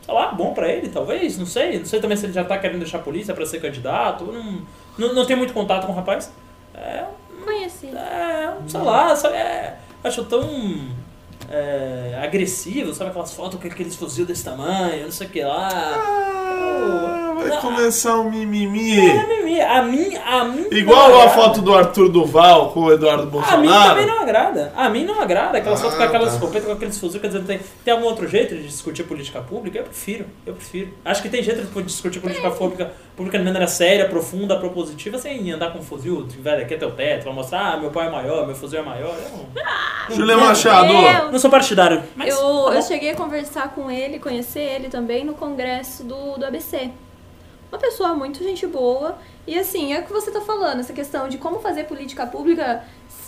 sei 0.06 0.14
lá, 0.14 0.28
bom 0.32 0.54
pra 0.54 0.68
ele, 0.68 0.90
talvez, 0.90 1.38
não 1.38 1.46
sei. 1.46 1.80
Não 1.80 1.86
sei 1.86 2.00
também 2.00 2.18
se 2.18 2.26
ele 2.26 2.34
já 2.34 2.44
tá 2.44 2.58
querendo 2.58 2.80
deixar 2.80 2.98
a 2.98 3.02
polícia 3.02 3.34
pra 3.34 3.46
ser 3.46 3.62
candidato, 3.62 4.26
não, 4.26 4.62
não, 4.98 5.16
não 5.16 5.26
tenho 5.26 5.40
muito 5.40 5.54
contato 5.54 5.86
com 5.86 5.94
o 5.94 5.96
rapaz. 5.96 6.32
É, 6.76 7.06
Conheci. 7.44 7.88
é, 7.88 8.54
sei 8.68 8.82
lá, 8.82 9.16
sabe, 9.16 9.36
é, 9.36 9.78
acho 10.04 10.24
tão 10.26 10.48
é, 11.50 12.20
agressivo, 12.22 12.94
sabe 12.94 13.10
aquelas 13.10 13.34
fotos 13.34 13.60
com 13.60 13.68
aqueles 13.68 13.96
fuzil 13.96 14.26
desse 14.26 14.44
tamanho, 14.44 15.06
não 15.06 15.12
sei 15.12 15.28
o 15.28 15.30
que 15.30 15.42
lá. 15.44 15.70
Ah, 15.72 17.21
vai 17.42 17.50
Não, 17.50 17.62
começar 17.62 18.16
o 18.18 18.30
mimimi. 18.30 19.00
É 19.00 19.28
mimimi. 19.28 19.62
A 19.62 19.82
mim, 19.84 20.16
a 20.16 20.44
mim 20.46 20.66
Igual 20.72 21.10
não 21.10 21.20
a 21.20 21.24
agrada. 21.24 21.42
foto 21.42 21.62
do 21.62 21.76
Arthur 21.76 22.10
Duval 22.10 22.70
com 22.72 22.82
o 22.82 22.92
Eduardo 22.94 23.24
A 23.24 23.26
mim 23.26 23.32
Bolsonaro. 23.32 23.90
também 23.90 24.06
não 24.08 24.22
agrada. 24.22 24.74
A 24.76 24.90
mim 24.90 25.06
não 25.06 25.22
agrada. 25.22 25.58
Aquelas 25.58 25.80
Ah, 25.80 25.84
fotos 25.84 25.98
com 25.98 26.04
aquelas 26.04 26.30
tá. 26.30 26.34
escopetas, 26.36 26.66
com 26.68 26.74
aqueles 26.74 26.98
fuzil. 26.98 27.20
Quer 27.22 27.28
dizer, 27.28 27.44
tem, 27.44 27.60
tem 27.84 27.94
algum 27.94 28.06
outro 28.06 28.28
jeito 28.28 28.56
de 28.56 28.64
discutir 28.64 29.04
política 29.04 29.42
pública? 29.42 29.78
Eu 29.80 29.84
prefiro. 29.84 30.26
Eu 30.46 30.54
prefiro. 30.54 30.94
Acho 31.06 31.22
que 31.22 31.30
tem 31.30 31.44
jeito 31.44 31.62
de 31.64 31.84
discutir 31.84 32.20
política 32.20 32.50
pública, 32.52 32.92
pública 33.16 33.38
de 33.38 33.44
maneira 33.44 33.68
séria, 33.68 34.08
profunda, 34.08 34.58
propositiva, 34.58 35.18
sem 35.18 35.52
andar 35.52 35.72
com 35.74 35.80
um 35.80 35.84
fuzil. 35.84 36.26
Velho, 36.40 36.62
aqui 36.64 36.74
é 36.74 36.78
teu 36.78 36.92
teto. 36.92 37.26
Vai 37.26 37.34
mostrar, 37.34 37.74
ah, 37.74 37.78
meu 37.78 37.92
pai 37.92 38.08
é 38.08 38.10
maior, 38.10 38.46
meu 38.48 38.56
fuzil 38.56 38.80
é 38.80 38.84
maior. 38.84 39.14
Eu 39.16 39.62
não, 40.10 40.16
Julian 40.16 40.38
Machado. 40.38 40.92
Eu, 40.94 41.32
não 41.32 41.40
sou 41.40 41.50
partidário. 41.52 42.04
Mas, 42.16 42.30
eu, 42.30 42.38
tá 42.66 42.76
eu 42.76 42.82
cheguei 42.82 43.12
a 43.12 43.16
conversar 43.16 43.70
com 43.76 43.90
ele, 43.92 44.18
conhecer 44.20 44.60
ele 44.62 44.90
também 44.90 45.24
no 45.24 45.34
congresso 45.34 46.04
do, 46.04 46.38
do 46.38 46.46
ABC. 46.46 46.90
Uma 47.72 47.80
pessoa 47.80 48.14
muito 48.14 48.44
gente 48.44 48.68
boa. 48.68 49.18
E 49.48 49.58
assim, 49.58 49.94
é 49.94 50.00
o 50.00 50.04
que 50.04 50.12
você 50.12 50.30
tá 50.30 50.42
falando, 50.42 50.82
essa 50.82 50.94
questão 50.94 51.30
de 51.30 51.38
como 51.38 51.60
fazer 51.60 51.86
política 51.86 52.28
pública 52.28 52.84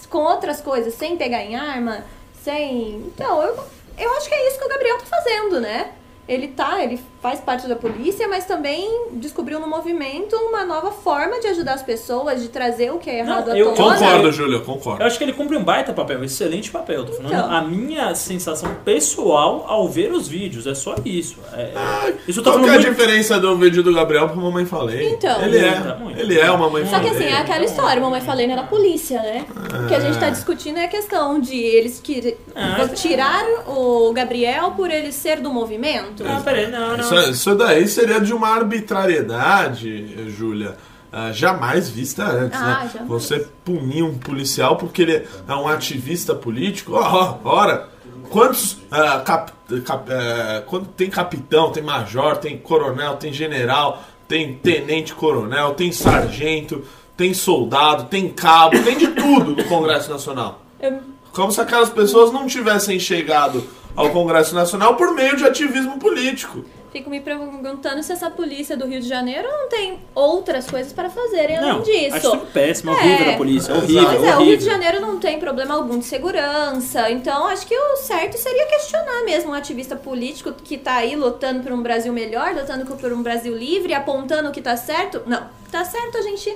com 0.09 0.19
outras 0.19 0.61
coisas, 0.61 0.93
sem 0.93 1.17
pegar 1.17 1.41
em 1.43 1.55
arma, 1.55 2.03
sem. 2.43 2.97
Então, 2.97 3.41
eu, 3.41 3.55
eu 3.97 4.11
acho 4.17 4.27
que 4.27 4.35
é 4.35 4.47
isso 4.47 4.59
que 4.59 4.65
o 4.65 4.69
Gabriel 4.69 4.97
tá 4.99 5.05
fazendo, 5.05 5.59
né? 5.59 5.91
Ele 6.27 6.49
tá, 6.49 6.83
ele 6.83 7.01
faz 7.23 7.39
parte 7.39 7.67
da 7.69 7.75
polícia, 7.77 8.27
mas 8.27 8.43
também 8.45 9.07
descobriu 9.13 9.57
no 9.57 9.65
movimento 9.65 10.35
uma 10.35 10.65
nova 10.65 10.91
forma 10.91 11.39
de 11.39 11.47
ajudar 11.47 11.75
as 11.75 11.81
pessoas, 11.81 12.41
de 12.41 12.49
trazer 12.49 12.91
o 12.91 12.97
que 12.99 13.09
é 13.09 13.19
errado 13.19 13.47
Não, 13.47 13.53
à 13.53 13.57
eu 13.57 13.73
tona. 13.73 13.97
Concordo, 13.97 14.31
Júlia, 14.33 14.59
concordo. 14.59 15.01
Eu 15.01 15.07
acho 15.07 15.17
que 15.17 15.23
ele 15.23 15.31
cumpre 15.31 15.55
um 15.55 15.63
baita 15.63 15.93
papel, 15.93 16.19
um 16.19 16.25
excelente 16.25 16.69
papel. 16.69 17.05
Tô 17.05 17.13
falando 17.13 17.31
Então. 17.33 17.49
a 17.49 17.61
minha 17.61 18.13
sensação 18.13 18.75
pessoal 18.83 19.63
ao 19.69 19.87
ver 19.87 20.11
os 20.11 20.27
vídeos, 20.27 20.67
é 20.67 20.75
só 20.75 20.95
isso. 21.05 21.37
É, 21.53 22.13
isso 22.27 22.41
eu 22.41 22.43
tô 22.43 22.51
Qual 22.51 22.61
que 22.61 22.69
é 22.69 22.71
a 22.71 22.73
muito... 22.73 22.89
diferença 22.89 23.39
do 23.39 23.55
vídeo 23.57 23.81
do 23.81 23.93
Gabriel 23.93 24.27
pro 24.27 24.41
Mamãe 24.41 24.65
Falei? 24.65 25.13
Então. 25.13 25.41
Ele 25.41 25.59
é. 25.59 25.97
Ele 26.17 26.37
é 26.37 26.51
uma 26.51 26.65
Mamãe 26.67 26.85
Só 26.85 26.99
que 26.99 27.07
Falei. 27.07 27.27
assim, 27.27 27.35
é 27.35 27.37
aquela 27.37 27.63
história, 27.63 28.01
mamãe 28.01 28.19
falei 28.19 28.51
era 28.51 28.63
polícia, 28.63 29.21
né? 29.21 29.45
O 29.83 29.87
que 29.87 29.95
a 29.95 29.99
gente 30.01 30.19
tá 30.19 30.29
discutindo 30.29 30.77
é 30.77 30.85
a 30.85 30.87
questão 30.89 31.39
de 31.39 31.55
eles 31.55 32.01
que 32.03 32.35
Ah, 32.53 32.85
tirar 32.93 33.45
o 33.67 34.11
Gabriel 34.11 34.71
por 34.71 34.91
ele 34.91 35.11
ser 35.13 35.39
do 35.39 35.49
movimento. 35.51 36.21
Não, 36.23 36.41
peraí, 36.41 36.67
não, 36.69 36.97
não. 36.97 37.12
Isso, 37.21 37.31
isso 37.31 37.55
daí 37.55 37.87
seria 37.87 38.19
de 38.19 38.33
uma 38.33 38.49
arbitrariedade, 38.49 40.31
Júlia, 40.31 40.75
ah, 41.11 41.31
jamais 41.31 41.89
vista 41.89 42.23
antes, 42.25 42.59
Ah, 42.59 42.65
né? 42.83 42.89
jamais. 42.93 43.09
Você 43.09 43.47
punir 43.63 44.03
um 44.03 44.17
policial 44.17 44.75
porque 44.75 45.01
ele 45.01 45.27
é 45.47 45.53
um 45.55 45.67
ativista 45.67 46.33
político, 46.33 46.93
ó, 46.95 47.37
ó, 47.43 47.49
ora, 47.49 47.89
quantos 48.29 48.77
ah, 48.91 49.19
cap- 49.19 49.51
cap- 49.85 50.09
eh, 50.11 50.63
quando 50.67 50.87
tem 50.87 51.09
capitão, 51.09 51.71
tem 51.71 51.83
major, 51.83 52.37
tem 52.37 52.57
coronel, 52.57 53.15
tem 53.17 53.31
general, 53.31 54.03
tem 54.27 54.55
tenente 54.55 55.13
coronel, 55.13 55.73
tem 55.75 55.91
sargento, 55.91 56.83
tem 57.15 57.33
soldado, 57.33 58.05
tem 58.05 58.29
cabo, 58.29 58.81
tem 58.83 58.97
de 58.97 59.07
tudo 59.07 59.55
no 59.55 59.63
Congresso 59.65 60.09
Nacional. 60.11 60.61
Como 61.31 61.51
se 61.51 61.61
aquelas 61.61 61.89
pessoas 61.89 62.31
não 62.31 62.47
tivessem 62.47 62.99
chegado 62.99 63.63
ao 63.95 64.09
Congresso 64.09 64.55
Nacional 64.55 64.95
por 64.95 65.13
meio 65.13 65.35
de 65.37 65.43
ativismo 65.45 65.99
político. 65.99 66.65
Fico 66.93 67.09
me 67.09 67.19
perguntando 67.19 68.03
se 68.03 68.11
essa 68.13 68.29
polícia 68.29 68.77
do 68.77 68.85
Rio 68.85 69.01
de 69.01 69.07
Janeiro 69.09 69.47
não 69.51 69.67
tem 69.67 69.97
outras 70.13 70.69
coisas 70.69 70.93
para 70.93 71.09
fazerem 71.09 71.59
Não, 71.59 71.69
além 71.71 71.81
disso. 71.81 72.15
acho 72.15 72.31
tudo 72.31 72.45
péssimo, 72.53 72.91
É. 72.91 72.93
horrível 72.95 73.25
da 73.25 73.33
polícia, 73.37 73.73
horrível, 73.73 74.05
Pois 74.05 74.13
é, 74.13 74.15
o 74.15 74.21
Rio 74.21 74.27
de 74.29 74.33
horrível. 74.43 74.71
Janeiro 74.71 75.01
não 75.01 75.17
tem 75.19 75.39
problema 75.39 75.73
algum 75.73 75.97
de 75.97 76.05
segurança, 76.05 77.09
então 77.09 77.47
acho 77.47 77.65
que 77.65 77.75
o 77.75 77.95
certo 77.97 78.37
seria 78.37 78.67
questionar 78.67 79.23
mesmo 79.25 79.49
um 79.49 79.53
ativista 79.55 79.95
político 79.95 80.53
que 80.53 80.77
tá 80.77 80.93
aí 80.97 81.15
lutando 81.15 81.63
por 81.63 81.71
um 81.71 81.81
Brasil 81.81 82.13
melhor, 82.13 82.53
lutando 82.53 82.85
por 82.85 83.11
um 83.11 83.23
Brasil 83.23 83.57
livre, 83.57 83.91
apontando 83.95 84.49
o 84.49 84.51
que 84.51 84.61
tá 84.61 84.77
certo. 84.77 85.23
Não, 85.25 85.47
tá 85.71 85.83
certo 85.83 86.19
a 86.19 86.21
gente 86.21 86.55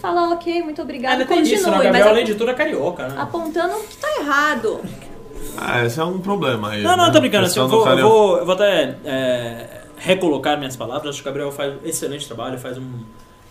falar 0.00 0.30
ok, 0.32 0.62
muito 0.62 0.80
obrigado, 0.80 1.12
Ainda 1.12 1.26
tem 1.26 1.36
continue, 1.36 1.56
isso, 1.58 1.70
né? 1.70 1.72
O 1.72 1.76
mas 1.76 1.84
Gabriel, 1.84 2.06
ap- 2.06 2.12
além 2.12 2.24
de 2.24 2.34
tudo, 2.34 2.50
é 2.50 2.54
carioca, 2.54 3.06
né? 3.08 3.16
apontando 3.20 3.76
o 3.76 3.84
que 3.84 3.98
tá 3.98 4.08
errado. 4.18 4.80
Ah, 5.56 5.84
esse 5.84 5.98
é 6.00 6.04
um 6.04 6.18
problema 6.18 6.70
aí. 6.70 6.82
Não, 6.82 6.96
não, 6.96 7.06
né? 7.06 7.12
tô 7.12 7.20
brincando. 7.20 7.46
Assim, 7.46 7.60
eu, 7.60 7.68
vou, 7.68 7.88
eu, 7.88 8.08
vou, 8.08 8.38
eu 8.38 8.44
vou 8.46 8.54
até 8.54 8.96
é, 9.04 9.82
recolocar 9.96 10.58
minhas 10.58 10.76
palavras. 10.76 11.10
Acho 11.10 11.22
que 11.22 11.28
o 11.28 11.30
Gabriel 11.30 11.52
faz 11.52 11.74
um 11.74 11.78
excelente 11.84 12.26
trabalho, 12.26 12.58
faz 12.58 12.76
um, 12.78 12.90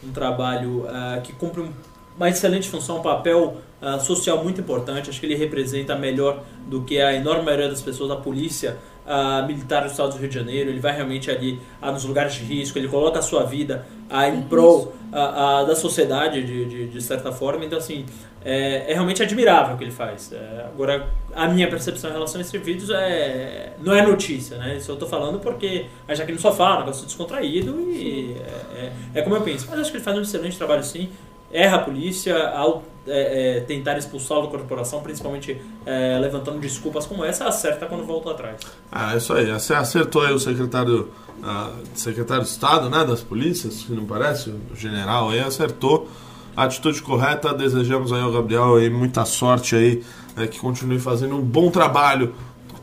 um 0.04 0.12
trabalho 0.12 0.86
ah, 0.89 1.20
que 1.24 1.34
cumpre 1.34 1.62
um- 1.62 1.72
uma 2.16 2.30
excelente 2.30 2.70
função, 2.70 2.98
um 2.98 3.02
papel 3.02 3.58
ah, 3.82 3.98
social 4.00 4.44
muito 4.44 4.62
importante. 4.62 5.10
Acho 5.10 5.20
que 5.20 5.26
ele 5.26 5.36
representa 5.36 5.96
melhor 5.96 6.41
do 6.68 6.82
que 6.84 7.02
a 7.02 7.14
enorme 7.14 7.44
maioria 7.44 7.70
das 7.70 7.82
pessoas 7.82 8.12
a 8.12 8.16
polícia 8.18 8.78
ah, 9.08 9.44
militar 9.48 9.82
do 9.82 9.88
estado 9.88 10.12
do 10.12 10.18
Rio 10.20 10.30
de 10.30 10.36
Janeiro. 10.36 10.70
Ele 10.70 10.80
vai 10.80 10.94
realmente 10.96 11.32
ali 11.32 11.60
nos 11.82 12.04
lugares 12.04 12.34
de 12.34 12.44
risco, 12.44 12.78
ele 12.78 12.88
coloca 12.88 13.18
a 13.20 13.22
sua 13.22 13.44
vida 13.44 13.86
em 14.32 14.41
prol 14.44 14.94
da 15.12 15.76
sociedade 15.76 16.44
de, 16.44 16.66
de, 16.66 16.88
de 16.88 17.02
certa 17.02 17.32
forma. 17.32 17.64
Então, 17.66 17.78
assim, 17.78 18.06
é, 18.46 18.91
é 18.91 18.94
realmente 18.94 19.22
admirável 19.24 19.76
o 19.76 19.78
que 19.78 19.84
ele 19.84 19.91
faz. 19.91 20.32
É, 20.32 20.66
agora, 20.66 21.08
a 21.36 21.48
minha 21.48 21.68
percepção 21.70 22.10
em 22.10 22.14
relação 22.14 22.39
a 22.39 22.41
esses 22.41 22.62
vídeos 22.62 22.89
é 22.89 23.74
não 23.82 23.94
é 23.94 24.02
notícia, 24.02 24.58
né? 24.58 24.78
Isso 24.78 24.91
eu 24.91 24.96
tô 24.96 25.08
falando 25.08 25.39
porque 25.39 25.86
a 26.08 26.32
no 26.32 26.39
sofá, 26.39 26.72
é 26.72 26.76
um 26.76 26.80
negócio 26.80 27.06
descontraído 27.06 27.91
e 27.91 28.36
é, 28.76 28.86
é- 29.16 29.20
é 29.20 29.22
como 29.22 29.36
eu 29.36 29.41
penso. 29.41 29.68
Mas 29.70 29.80
acho 29.80 29.91
que 29.91 29.98
ele 29.98 30.04
faz 30.04 30.18
um 30.18 30.22
excelente 30.22 30.58
trabalho 30.58 30.84
sim. 30.84 31.10
Erra 31.52 31.78
a 31.78 31.80
polícia 31.80 32.50
ao 32.50 32.84
é, 33.06 33.58
é, 33.58 33.60
tentar 33.62 33.98
expulsá-lo 33.98 34.44
da 34.44 34.48
corporação, 34.48 35.02
principalmente 35.02 35.62
é, 35.86 36.18
levantando 36.20 36.60
desculpas 36.60 37.06
como 37.06 37.24
essa, 37.24 37.46
acerta 37.46 37.86
quando 37.86 38.06
volta 38.06 38.32
atrás. 38.32 38.62
Ah, 38.91 39.16
isso 39.16 39.34
aí. 39.34 39.52
Você 39.52 39.74
acertou 39.74 40.22
aí 40.24 40.34
o 40.34 40.39
secretário, 40.39 41.12
ah, 41.44 41.72
secretário 41.94 42.44
de 42.44 42.50
Estado, 42.50 42.89
né, 42.89 43.04
das 43.06 43.22
polícias, 43.22 43.84
que 43.84 43.91
não 43.91 44.06
parece, 44.06 44.50
o 44.50 44.76
general 44.76 45.30
aí 45.30 45.39
acertou. 45.41 46.08
Atitude 46.56 47.01
correta, 47.01 47.54
desejamos 47.54 48.14
aí 48.14 48.22
ao 48.22 48.32
Gabriel 48.32 48.76
aí 48.76 48.89
muita 48.89 49.26
sorte 49.26 49.76
aí, 49.76 50.04
né, 50.36 50.45
que 50.45 50.60
continue 50.60 50.99
fazendo 50.99 51.36
um 51.36 51.41
bom 51.41 51.72
trabalho, 51.72 52.36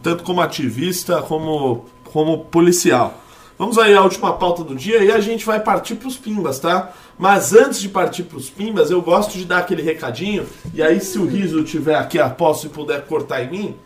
tanto 0.03 0.25
como 0.25 0.41
ativista 0.41 1.23
como, 1.23 1.85
como 2.05 2.45
policial. 2.47 3.15
Vamos 3.57 3.79
aí 3.79 3.95
à 3.95 4.03
última 4.03 4.33
pauta 4.33 4.65
do 4.65 4.75
dia 4.75 5.05
e 5.05 5.13
a 5.13 5.21
gente 5.21 5.45
vai 5.45 5.61
partir 5.61 5.95
pros 5.95 6.17
pimbas, 6.17 6.59
tá? 6.59 6.93
Mas 7.19 7.53
antes 7.53 7.81
de 7.81 7.89
partir 7.89 8.25
pros 8.25 8.49
pimbas, 8.49 8.91
eu 8.91 9.03
gosto 9.03 9.37
de 9.37 9.45
dar 9.45 9.59
aquele 9.59 9.83
recadinho, 9.83 10.47
e 10.73 10.83
aí 10.83 10.99
se 10.99 11.19
o 11.19 11.27
Riso 11.27 11.63
tiver 11.63 11.95
aqui 11.95 12.19
a 12.19 12.31
posse 12.31 12.67
e 12.67 12.71
puder 12.71 13.05
cortar 13.07 13.45
em 13.45 13.51
mim, 13.51 13.77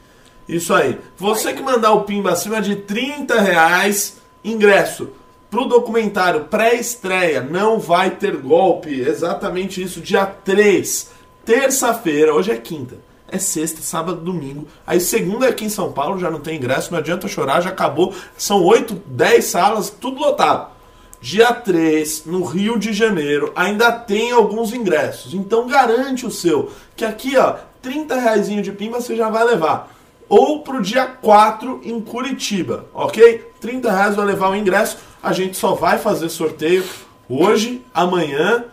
isso 0.49 0.73
aí. 0.73 0.99
Você 1.19 1.53
que 1.53 1.63
mandar 1.63 1.93
o 1.93 2.03
pimba 2.03 2.31
acima 2.31 2.63
de 2.63 2.77
30 2.77 3.41
reais, 3.41 4.19
ingresso 4.45 5.11
pro 5.55 5.67
documentário 5.67 6.47
pré-estreia. 6.47 7.41
Não 7.41 7.79
vai 7.79 8.11
ter 8.11 8.37
golpe. 8.37 9.01
Exatamente 9.01 9.81
isso. 9.81 10.01
Dia 10.01 10.27
3, 10.27 11.13
terça-feira. 11.45 12.35
Hoje 12.35 12.51
é 12.51 12.57
quinta. 12.57 12.97
É 13.29 13.39
sexta, 13.39 13.81
sábado, 13.81 14.21
domingo. 14.21 14.67
Aí 14.85 14.99
segunda 14.99 15.47
é 15.47 15.51
aqui 15.51 15.65
em 15.65 15.69
São 15.69 15.93
Paulo, 15.93 16.19
já 16.19 16.29
não 16.29 16.41
tem 16.41 16.57
ingresso. 16.57 16.91
Não 16.91 16.99
adianta 16.99 17.29
chorar, 17.29 17.61
já 17.61 17.71
acabou. 17.71 18.13
São 18.37 18.65
8, 18.65 19.01
10 19.07 19.45
salas, 19.45 19.91
tudo 19.91 20.21
lotado. 20.21 20.73
Dia 21.21 21.53
3, 21.53 22.27
no 22.27 22.43
Rio 22.43 22.77
de 22.77 22.93
Janeiro, 22.93 23.53
ainda 23.55 23.93
tem 23.93 24.33
alguns 24.33 24.75
ingressos. 24.75 25.35
Então 25.35 25.69
garante 25.69 26.27
o 26.27 26.33
seu. 26.33 26.73
Que 26.97 27.05
aqui, 27.05 27.37
ó, 27.37 27.55
30 27.81 28.17
reais 28.17 28.49
de 28.49 28.73
pimba 28.73 29.01
você 29.01 29.15
já 29.15 29.31
vai 29.31 29.45
levar. 29.45 29.95
Ou 30.29 30.65
pro 30.65 30.83
dia 30.83 31.07
4 31.07 31.81
em 31.85 32.01
Curitiba, 32.01 32.87
ok? 32.93 33.53
30 33.61 33.93
reais 33.93 34.17
vai 34.17 34.27
levar 34.27 34.51
o 34.51 34.57
ingresso. 34.57 35.14
A 35.25 35.33
gente 35.33 35.57
só 35.57 35.75
vai 35.75 35.99
fazer 35.99 36.29
sorteio 36.29 36.85
hoje, 37.29 37.83
amanhã 37.95 38.65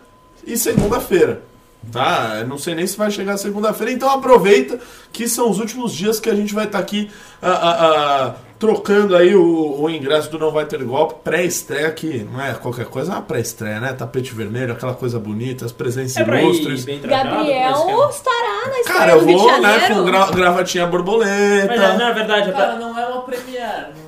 e 0.46 0.56
segunda-feira. 0.56 1.42
Tá? 1.90 2.36
Eu 2.40 2.46
não 2.46 2.58
sei 2.58 2.74
nem 2.74 2.86
se 2.86 2.96
vai 2.96 3.10
chegar 3.10 3.36
segunda-feira, 3.38 3.90
então 3.90 4.08
aproveita 4.10 4.78
que 5.10 5.26
são 5.28 5.50
os 5.50 5.58
últimos 5.58 5.92
dias 5.92 6.20
que 6.20 6.30
a 6.30 6.34
gente 6.34 6.54
vai 6.54 6.66
estar 6.66 6.78
aqui 6.78 7.10
ah, 7.42 7.50
ah, 7.50 7.86
ah, 7.86 8.34
trocando 8.56 9.16
aí 9.16 9.34
o, 9.34 9.80
o 9.80 9.90
ingresso 9.90 10.30
do 10.30 10.38
Não 10.38 10.52
Vai 10.52 10.64
Ter 10.64 10.84
Golpe, 10.84 11.16
pré-estreia, 11.24 11.90
que 11.90 12.24
não 12.30 12.40
é 12.40 12.54
qualquer 12.54 12.84
coisa, 12.84 13.10
é 13.10 13.14
uma 13.16 13.22
pré-estreia, 13.22 13.80
né? 13.80 13.92
Tapete 13.94 14.32
vermelho, 14.32 14.72
aquela 14.72 14.94
coisa 14.94 15.18
bonita, 15.18 15.64
as 15.64 15.72
presenças 15.72 16.16
É 16.16 16.42
ilustres. 16.42 16.84
Gabriel 16.84 18.08
estará 18.10 18.68
na 18.68 18.78
estreia 18.78 18.98
Cara, 18.98 19.12
eu 19.12 19.20
do 19.20 19.26
Rio 19.26 19.36
de 19.38 19.42
vou, 19.42 19.60
né, 19.60 19.80
Janeiro. 19.80 19.94
com 19.94 20.04
gra 20.04 20.30
gravatinha 20.30 20.86
borboleta. 20.86 21.66
Mas 21.66 21.98
na, 21.98 22.12
verdade, 22.12 22.50
é 22.50 22.52
pra... 22.52 22.66
Cara, 22.66 22.76
não 22.76 22.96
é 22.96 23.06
uma 23.06 23.22
premiere. 23.22 24.01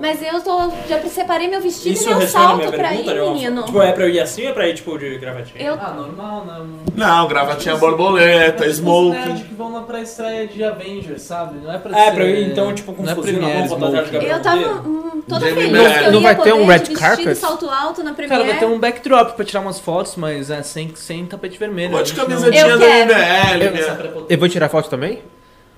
Mas 0.00 0.22
eu 0.22 0.40
tô, 0.40 0.70
já 0.88 0.98
separei 1.08 1.46
meu 1.48 1.60
vestido 1.60 1.92
isso 1.92 2.04
e 2.04 2.08
meu 2.08 2.18
responde 2.18 2.44
a 2.44 2.48
salto 2.48 2.56
minha 2.58 2.72
pra 2.72 2.88
pergunta, 2.88 3.10
ir, 3.10 3.14
Leon? 3.14 3.32
menino. 3.34 3.62
Tipo, 3.64 3.82
é 3.82 3.92
pra 3.92 4.04
eu 4.04 4.08
ir 4.08 4.20
assim 4.20 4.44
ou 4.44 4.48
é 4.48 4.52
pra 4.52 4.66
ir, 4.68 4.74
tipo, 4.74 4.98
de 4.98 5.18
gravatinha? 5.18 5.62
Eu 5.62 5.74
Ah, 5.74 5.90
normal, 5.92 6.44
né? 6.46 6.66
Não, 6.96 7.28
gravatinha 7.28 7.76
borboleta, 7.76 8.64
Os 8.66 8.78
nerds 8.78 8.78
smoking. 8.78 9.44
que 9.44 9.54
vão 9.54 9.70
na 9.70 9.82
pré-estreia 9.82 10.46
de 10.46 10.64
Avengers, 10.64 11.20
sabe? 11.22 11.58
Não 11.62 11.72
é 11.72 11.78
pra 11.78 11.98
É, 11.98 12.04
ser... 12.06 12.10
pra 12.14 12.24
eu 12.24 12.30
ir, 12.36 12.50
então, 12.50 12.74
tipo, 12.74 12.92
com 12.94 13.02
não 13.02 13.12
é 13.12 13.14
fuzil 13.14 13.34
na 13.34 13.40
mão, 13.40 13.50
premiere, 13.50 13.68
fantasiado 13.68 14.06
de. 14.06 14.12
Gabriel 14.12 14.36
Eu 14.36 14.42
tava 14.42 14.56
Monteiro. 14.56 14.88
hum, 14.88 15.22
toda 15.28 15.40
Jamie 15.50 15.62
feliz 15.64 15.70
que 15.98 16.04
eu 16.04 16.12
Não 16.12 16.20
ia 16.20 16.26
vai 16.34 16.34
ter 16.42 16.52
um 16.54 16.64
red 16.66 16.72
de 16.78 16.78
vestido 16.80 16.98
carpet? 17.00 17.34
salto 17.36 17.68
alto 17.70 17.98
na 18.02 18.04
Cara, 18.14 18.14
Premiere. 18.16 18.48
vai 18.50 18.58
ter 18.58 18.66
um 18.66 18.78
backdrop 18.78 19.36
pra 19.36 19.44
tirar 19.44 19.60
umas 19.60 19.78
fotos, 19.78 20.16
mas 20.16 20.50
é 20.50 20.62
sem, 20.62 20.92
sem 20.96 21.26
tapete 21.26 21.58
vermelho. 21.58 21.96
A 21.96 22.02
de 22.02 22.08
gente 22.08 22.18
não- 22.18 22.24
camisetinha 22.26 22.66
Eu 22.66 22.78
do 22.78 22.84
quero. 22.86 23.12
MBL, 23.12 23.70
minha, 23.70 23.94
prepotência. 23.96 24.26
Eu 24.34 24.38
vou 24.38 24.48
tirar 24.48 24.68
foto 24.70 24.88
também? 24.88 25.18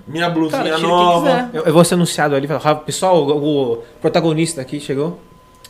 Minha 0.07 0.29
blusinha 0.29 0.63
Cara, 0.63 0.77
nova. 0.79 1.49
Eu, 1.53 1.63
eu 1.63 1.73
vou 1.73 1.83
ser 1.83 1.93
anunciado 1.95 2.35
ali. 2.35 2.47
Pessoal, 2.85 3.23
o, 3.25 3.73
o 3.73 3.83
protagonista 4.01 4.61
aqui 4.61 4.79
chegou. 4.79 5.19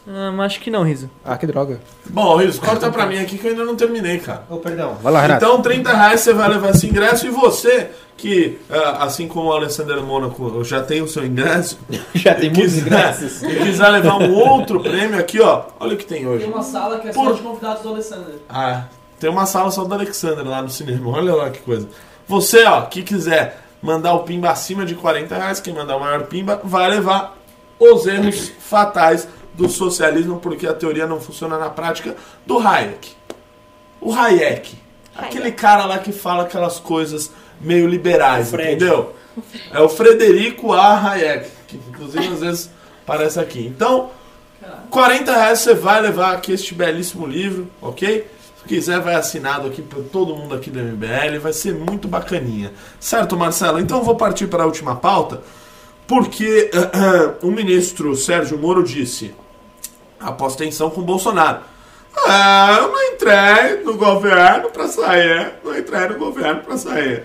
Ah, 0.08 0.34
acho 0.44 0.60
que 0.60 0.70
não, 0.70 0.84
Riso. 0.84 1.10
Ah, 1.24 1.38
que 1.38 1.48
droga. 1.48 1.80
Bom, 2.10 2.36
Riz, 2.36 2.60
corta 2.60 2.92
pra 2.92 3.06
mim 3.06 3.20
aqui 3.20 3.38
que 3.38 3.48
eu 3.48 3.52
ainda 3.52 3.64
não 3.64 3.76
terminei, 3.76 4.20
cara. 4.20 4.44
Oh, 4.50 4.58
perdão. 4.58 4.96
Vai 5.02 5.14
lá, 5.14 5.22
Renato. 5.22 5.46
Então, 5.46 5.62
30 5.62 5.94
reais 5.94 6.20
você 6.20 6.34
vai 6.34 6.50
levar 6.50 6.72
esse 6.72 6.86
ingresso 6.88 7.26
e 7.26 7.30
você, 7.30 7.90
que 8.18 8.60
ah, 8.70 9.06
assim 9.06 9.30
como 9.30 9.48
o 9.50 9.54
Alessandro 9.54 10.04
Mônaco 10.04 10.62
já 10.66 10.84
tem 10.84 11.02
o 11.02 11.08
seu 11.08 11.26
ingresso, 11.26 11.80
Já 12.16 12.36
tem 12.36 12.50
muitos 12.52 12.74
quiser- 12.74 12.88
ingressos. 12.88 13.44
e 13.44 13.56
quiser 13.56 13.88
levar 13.92 14.18
um 14.18 14.34
outro 14.34 14.82
prêmio 14.82 15.18
aqui, 15.18 15.40
ó, 15.40 15.62
olha 15.80 15.94
o 15.94 15.98
que 15.98 16.06
tem 16.06 16.28
hoje. 16.28 16.44
Tem 16.44 16.54
uma 16.54 16.64
sala 16.64 17.00
que 17.00 17.08
é 17.08 17.14
Por- 17.14 17.28
só 17.30 17.32
de 17.36 17.42
convidados 17.42 17.82
do 17.84 17.90
Alessandro. 17.90 18.34
Ah, 18.50 18.84
tem 19.22 19.30
uma 19.30 19.46
sala 19.46 19.72
só 19.72 19.86
do 19.86 19.94
Alexander 19.94 20.46
lá 20.46 20.62
no 20.62 20.70
cinema. 20.70 21.12
Olha 21.16 21.34
lá 21.34 21.50
que 21.50 21.60
coisa. 21.60 21.88
Você, 22.28 22.66
ó, 22.66 22.82
que 22.82 23.04
quiser 23.04 23.63
mandar 23.84 24.14
o 24.14 24.24
pimba 24.24 24.50
acima 24.50 24.86
de 24.86 24.96
40 24.96 25.36
reais, 25.36 25.60
quem 25.60 25.74
mandar 25.74 25.98
o 25.98 26.00
maior 26.00 26.24
pimba, 26.24 26.60
vai 26.64 26.90
levar 26.90 27.38
os 27.78 28.08
erros 28.08 28.52
fatais 28.60 29.28
do 29.54 29.68
socialismo, 29.68 30.40
porque 30.40 30.66
a 30.66 30.74
teoria 30.74 31.06
não 31.06 31.20
funciona 31.20 31.60
na 31.60 31.70
prática, 31.70 32.16
do 32.46 32.58
Hayek. 32.58 33.12
O 34.00 34.14
Hayek. 34.14 34.76
Aquele 35.14 35.52
cara 35.52 35.86
lá 35.86 36.00
que 36.00 36.12
fala 36.14 36.44
aquelas 36.44 36.80
coisas 36.80 37.30
meio 37.60 37.86
liberais, 37.88 38.50
Fred. 38.50 38.76
entendeu? 38.76 39.14
É 39.72 39.80
o 39.82 39.90
Frederico 39.90 40.72
A. 40.72 41.12
Hayek, 41.12 41.50
que 41.68 41.76
inclusive 41.76 42.28
às 42.28 42.40
vezes 42.40 42.70
aparece 43.04 43.40
aqui. 43.40 43.68
Então, 43.68 44.12
40 44.90 45.32
reais 45.36 45.60
você 45.60 45.74
vai 45.74 46.02
levar 46.02 46.34
aqui 46.34 46.54
este 46.54 46.74
belíssimo 46.74 47.28
livro, 47.28 47.68
ok? 47.82 48.28
Se 48.64 48.70
quiser, 48.70 49.02
vai 49.02 49.16
assinado 49.16 49.68
aqui 49.68 49.82
por 49.82 50.04
todo 50.06 50.36
mundo 50.36 50.56
aqui 50.56 50.70
do 50.70 50.80
MBL, 50.80 51.38
vai 51.42 51.52
ser 51.52 51.74
muito 51.76 52.08
bacaninha. 52.08 52.72
Certo, 52.98 53.36
Marcelo? 53.36 53.78
Então 53.78 53.98
eu 53.98 54.04
vou 54.06 54.16
partir 54.16 54.48
para 54.48 54.64
a 54.64 54.66
última 54.66 54.96
pauta, 54.96 55.42
porque 56.08 56.72
o 57.44 57.48
ministro 57.48 58.16
Sérgio 58.16 58.58
Moro 58.58 58.82
disse, 58.82 59.36
após 60.18 60.56
tensão 60.56 60.90
com 60.90 61.02
Bolsonaro, 61.02 61.60
ah, 62.26 62.78
eu 62.80 62.88
não 62.90 63.04
entrei 63.04 63.84
no 63.84 63.98
governo 63.98 64.70
para 64.70 64.88
sair, 64.88 65.56
não 65.64 65.78
entrei 65.78 66.08
no 66.08 66.18
governo 66.18 66.62
para 66.62 66.78
sair. 66.78 67.24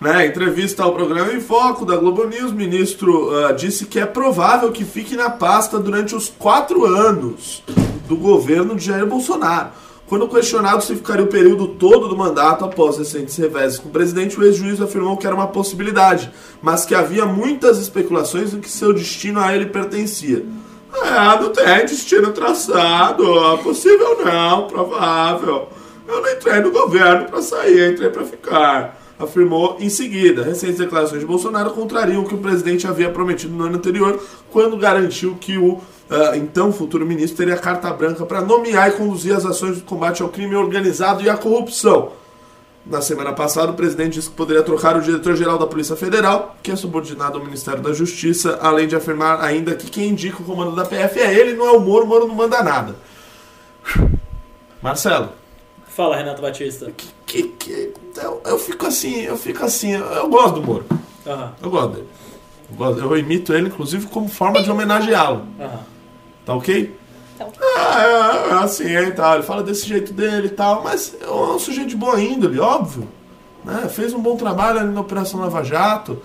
Né, 0.00 0.26
entrevista 0.28 0.82
ao 0.82 0.94
programa 0.94 1.30
Em 1.34 1.42
Foco 1.42 1.84
da 1.84 1.94
Globo 1.96 2.24
News, 2.24 2.52
o 2.52 2.54
ministro 2.54 3.28
uh, 3.28 3.54
disse 3.54 3.84
que 3.84 4.00
é 4.00 4.06
provável 4.06 4.72
que 4.72 4.82
fique 4.82 5.14
na 5.14 5.28
pasta 5.28 5.78
durante 5.78 6.14
os 6.14 6.30
quatro 6.30 6.86
anos 6.86 7.62
do 8.08 8.16
governo 8.16 8.74
de 8.76 8.86
Jair 8.86 9.04
Bolsonaro. 9.04 9.68
Quando 10.10 10.26
questionado 10.26 10.82
se 10.82 10.96
ficaria 10.96 11.24
o 11.24 11.28
período 11.28 11.68
todo 11.68 12.08
do 12.08 12.16
mandato 12.16 12.64
após 12.64 12.98
recentes 12.98 13.36
reveses 13.36 13.78
com 13.78 13.88
o 13.88 13.92
presidente, 13.92 14.36
o 14.36 14.42
ex-juiz 14.42 14.80
afirmou 14.80 15.16
que 15.16 15.24
era 15.24 15.36
uma 15.36 15.46
possibilidade, 15.46 16.32
mas 16.60 16.84
que 16.84 16.96
havia 16.96 17.24
muitas 17.24 17.78
especulações 17.78 18.50
de 18.50 18.58
que 18.58 18.68
seu 18.68 18.92
destino 18.92 19.38
a 19.38 19.54
ele 19.54 19.66
pertencia. 19.66 20.44
É, 20.92 21.40
não 21.40 21.50
tem 21.50 21.86
destino 21.86 22.32
traçado, 22.32 23.24
possível 23.62 24.18
não, 24.24 24.66
provável. 24.66 25.68
Eu 26.08 26.20
não 26.20 26.32
entrei 26.32 26.58
no 26.58 26.72
governo 26.72 27.26
para 27.26 27.40
sair, 27.40 27.92
entrei 27.92 28.10
para 28.10 28.24
ficar 28.24 29.00
afirmou 29.16 29.76
em 29.78 29.88
seguida. 29.88 30.42
Recentes 30.42 30.78
declarações 30.78 31.20
de 31.20 31.26
Bolsonaro 31.26 31.70
contrariam 31.70 32.22
o 32.22 32.26
que 32.26 32.34
o 32.34 32.38
presidente 32.38 32.86
havia 32.86 33.10
prometido 33.10 33.54
no 33.54 33.64
ano 33.64 33.76
anterior, 33.76 34.20
quando 34.50 34.76
garantiu 34.76 35.36
que 35.38 35.58
o 35.58 35.80
uh, 36.10 36.34
então 36.36 36.72
futuro 36.72 37.06
ministro 37.06 37.36
teria 37.38 37.56
carta 37.56 37.90
branca 37.92 38.26
para 38.26 38.40
nomear 38.40 38.88
e 38.88 38.92
conduzir 38.92 39.34
as 39.34 39.44
ações 39.46 39.76
de 39.76 39.82
combate 39.82 40.22
ao 40.22 40.28
crime 40.28 40.54
organizado 40.56 41.22
e 41.22 41.30
à 41.30 41.36
corrupção. 41.36 42.12
Na 42.86 43.02
semana 43.02 43.32
passada, 43.34 43.72
o 43.72 43.74
presidente 43.74 44.14
disse 44.14 44.30
que 44.30 44.34
poderia 44.34 44.62
trocar 44.62 44.96
o 44.96 45.02
diretor-geral 45.02 45.58
da 45.58 45.66
Polícia 45.66 45.94
Federal, 45.96 46.56
que 46.62 46.70
é 46.70 46.76
subordinado 46.76 47.36
ao 47.38 47.44
Ministério 47.44 47.82
da 47.82 47.92
Justiça, 47.92 48.58
além 48.62 48.88
de 48.88 48.96
afirmar 48.96 49.38
ainda 49.44 49.74
que 49.74 49.90
quem 49.90 50.08
indica 50.08 50.40
o 50.40 50.44
comando 50.44 50.74
da 50.74 50.84
PF 50.86 51.20
é 51.20 51.32
ele, 51.38 51.52
não 51.54 51.66
é 51.66 51.72
o 51.72 51.80
Moro, 51.80 52.04
o 52.06 52.08
Moro 52.08 52.26
não 52.26 52.34
manda 52.34 52.62
nada. 52.62 52.96
Marcelo. 54.82 55.28
Fala, 55.88 56.16
Renato 56.16 56.40
Batista. 56.40 56.90
Que, 56.96 57.08
que, 57.26 57.42
que, 57.58 57.92
eu, 58.16 58.40
eu 58.46 58.58
fico 58.58 58.86
assim, 58.86 59.20
eu 59.22 59.36
fico 59.36 59.64
assim, 59.64 59.92
eu, 59.92 60.04
eu 60.06 60.28
gosto 60.28 60.54
do 60.60 60.62
Moro. 60.62 60.84
Aham. 61.26 61.52
Eu 61.62 61.70
gosto 61.70 61.88
dele. 61.94 62.08
Eu, 62.70 62.76
gosto- 62.76 63.00
eu 63.00 63.16
imito 63.18 63.52
ele, 63.52 63.68
inclusive, 63.68 64.06
como 64.06 64.28
forma 64.28 64.62
de 64.62 64.70
homenageá-lo. 64.70 65.44
Aham. 65.60 65.80
Tá 66.44 66.54
ok? 66.54 66.96
Então. 67.34 67.52
Ah, 67.76 68.02
é, 68.02 68.50
é 68.50 68.52
assim, 68.64 68.88
e 68.88 69.10
tal. 69.12 69.34
Ele 69.34 69.42
fala 69.42 69.62
desse 69.62 69.86
jeito 69.86 70.12
dele 70.12 70.48
e 70.48 70.50
tal, 70.50 70.82
mas 70.82 71.16
é 71.20 71.30
um 71.30 71.58
sujeito 71.58 71.88
de 71.88 71.96
boa 71.96 72.20
índole, 72.20 72.58
óbvio. 72.58 73.08
Né? 73.64 73.88
Fez 73.88 74.12
um 74.12 74.20
bom 74.20 74.36
trabalho 74.36 74.80
ali 74.80 74.92
na 74.92 75.00
Operação 75.00 75.40
Lava 75.40 75.62
Jato. 75.62 76.22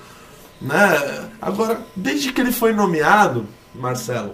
Né? 0.62 1.30
Agora, 1.42 1.82
desde 1.96 2.32
que 2.32 2.42
ele 2.42 2.52
foi 2.52 2.74
nomeado, 2.74 3.46
Marcelo, 3.74 4.34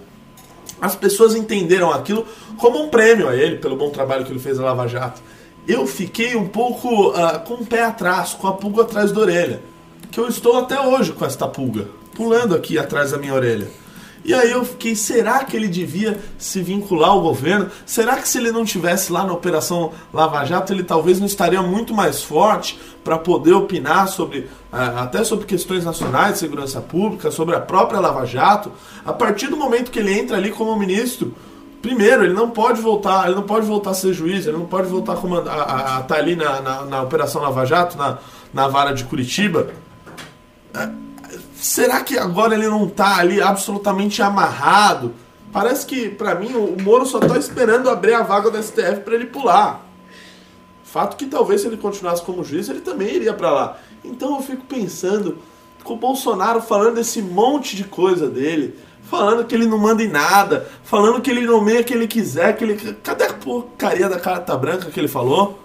as 0.80 0.96
pessoas 0.96 1.36
entenderam 1.36 1.92
aquilo 1.92 2.26
como 2.58 2.82
um 2.82 2.90
prêmio 2.90 3.28
a 3.28 3.36
ele 3.36 3.58
pelo 3.58 3.76
bom 3.76 3.90
trabalho 3.90 4.26
que 4.26 4.32
ele 4.32 4.40
fez 4.40 4.58
na 4.58 4.66
Lava 4.66 4.88
Jato. 4.88 5.22
Eu 5.68 5.86
fiquei 5.86 6.36
um 6.36 6.48
pouco 6.48 7.12
ah, 7.12 7.38
com 7.38 7.56
o 7.56 7.66
pé 7.66 7.84
atrás, 7.84 8.34
com 8.34 8.48
a 8.48 8.54
pulga 8.54 8.82
atrás 8.82 9.12
da 9.12 9.22
orelha. 9.22 9.62
Que 10.12 10.20
eu 10.20 10.28
estou 10.28 10.58
até 10.58 10.80
hoje 10.82 11.12
com 11.14 11.24
esta 11.24 11.48
pulga, 11.48 11.88
pulando 12.16 12.56
aqui 12.56 12.80
atrás 12.80 13.12
da 13.12 13.18
minha 13.18 13.34
orelha. 13.34 13.70
E 14.24 14.34
aí 14.34 14.52
eu 14.52 14.64
fiquei, 14.64 14.96
será 14.96 15.44
que 15.44 15.56
ele 15.58 15.68
devia 15.68 16.20
se 16.38 16.62
vincular 16.62 17.10
ao 17.10 17.22
governo? 17.22 17.72
Será 17.86 18.18
que 18.18 18.28
se 18.28 18.38
ele 18.38 18.52
não 18.52 18.64
tivesse 18.64 19.12
lá 19.12 19.24
na 19.26 19.34
Operação 19.34 19.92
Lava 20.14 20.46
Jato, 20.46 20.72
ele 20.72 20.84
talvez 20.84 21.20
não 21.20 21.26
estaria 21.26 21.62
muito 21.62 21.94
mais 21.94 22.22
forte 22.22 22.80
para 23.04 23.18
poder 23.18 23.54
opinar 23.54 24.08
sobre 24.08 24.48
ah, 24.72 25.02
até 25.04 25.24
sobre 25.24 25.46
questões 25.46 25.84
nacionais 25.84 26.34
de 26.34 26.40
segurança 26.40 26.80
pública, 26.80 27.32
sobre 27.32 27.56
a 27.56 27.60
própria 27.60 28.00
Lava 28.00 28.26
Jato? 28.26 28.72
A 29.04 29.12
partir 29.12 29.48
do 29.48 29.58
momento 29.58 29.90
que 29.90 29.98
ele 29.98 30.14
entra 30.14 30.38
ali 30.38 30.52
como 30.52 30.78
ministro, 30.78 31.34
primeiro, 31.82 32.24
ele 32.24 32.34
não 32.34 32.52
pode 32.52 32.80
voltar, 32.80 33.26
ele 33.26 33.36
não 33.36 33.44
pode 33.44 33.66
voltar 33.66 33.92
a 33.92 33.96
ser 33.96 34.14
juiz, 34.14 34.46
ele 34.46 34.58
não 34.58 34.68
pode 34.68 34.88
voltar 34.88 35.14
a 35.14 35.18
comandar, 35.18 35.58
a, 35.58 35.64
a, 35.64 35.98
a 35.98 36.02
tá 36.04 36.16
ali 36.16 36.36
na, 36.36 36.62
na, 36.62 36.86
na 36.86 37.02
Operação 37.02 37.42
Lava 37.42 37.66
Jato, 37.66 37.98
na, 37.98 38.20
na 38.54 38.68
vara 38.68 38.94
de 38.94 39.04
Curitiba. 39.04 39.70
Será 41.62 42.02
que 42.02 42.18
agora 42.18 42.56
ele 42.56 42.68
não 42.68 42.88
tá 42.88 43.18
ali 43.18 43.40
absolutamente 43.40 44.20
amarrado? 44.20 45.14
Parece 45.54 45.86
que, 45.86 46.10
pra 46.10 46.34
mim, 46.34 46.56
o 46.56 46.76
Moro 46.82 47.06
só 47.06 47.20
tá 47.20 47.38
esperando 47.38 47.88
abrir 47.88 48.16
a 48.16 48.24
vaga 48.24 48.50
do 48.50 48.62
STF 48.62 49.02
pra 49.02 49.14
ele 49.14 49.28
pular. 49.28 49.86
Fato 50.84 51.16
que 51.16 51.28
talvez 51.28 51.62
se 51.62 51.68
ele 51.68 51.78
continuasse 51.78 52.24
como 52.24 52.44
juiz, 52.44 52.68
ele 52.68 52.82
também 52.82 53.14
iria 53.14 53.32
pra 53.32 53.52
lá. 53.52 53.78
Então 54.04 54.38
eu 54.38 54.42
fico 54.42 54.66
pensando, 54.66 55.38
com 55.84 55.94
o 55.94 55.98
Bolsonaro 55.98 56.64
falando 56.64 56.98
esse 56.98 57.22
monte 57.22 57.76
de 57.76 57.84
coisa 57.84 58.28
dele, 58.28 58.76
falando 59.04 59.46
que 59.46 59.54
ele 59.54 59.68
não 59.68 59.78
manda 59.78 60.02
em 60.02 60.10
nada, 60.10 60.68
falando 60.84 61.22
que 61.22 61.30
ele 61.30 61.46
nomeia 61.46 61.84
quem 61.84 61.96
ele 61.96 62.08
quiser, 62.08 62.58
que 62.58 62.64
ele. 62.64 62.96
Cadê 63.04 63.26
a 63.26 63.34
porcaria 63.34 64.10
da 64.10 64.20
carta 64.20 64.58
branca 64.58 64.90
que 64.90 65.00
ele 65.00 65.08
falou? 65.08 65.60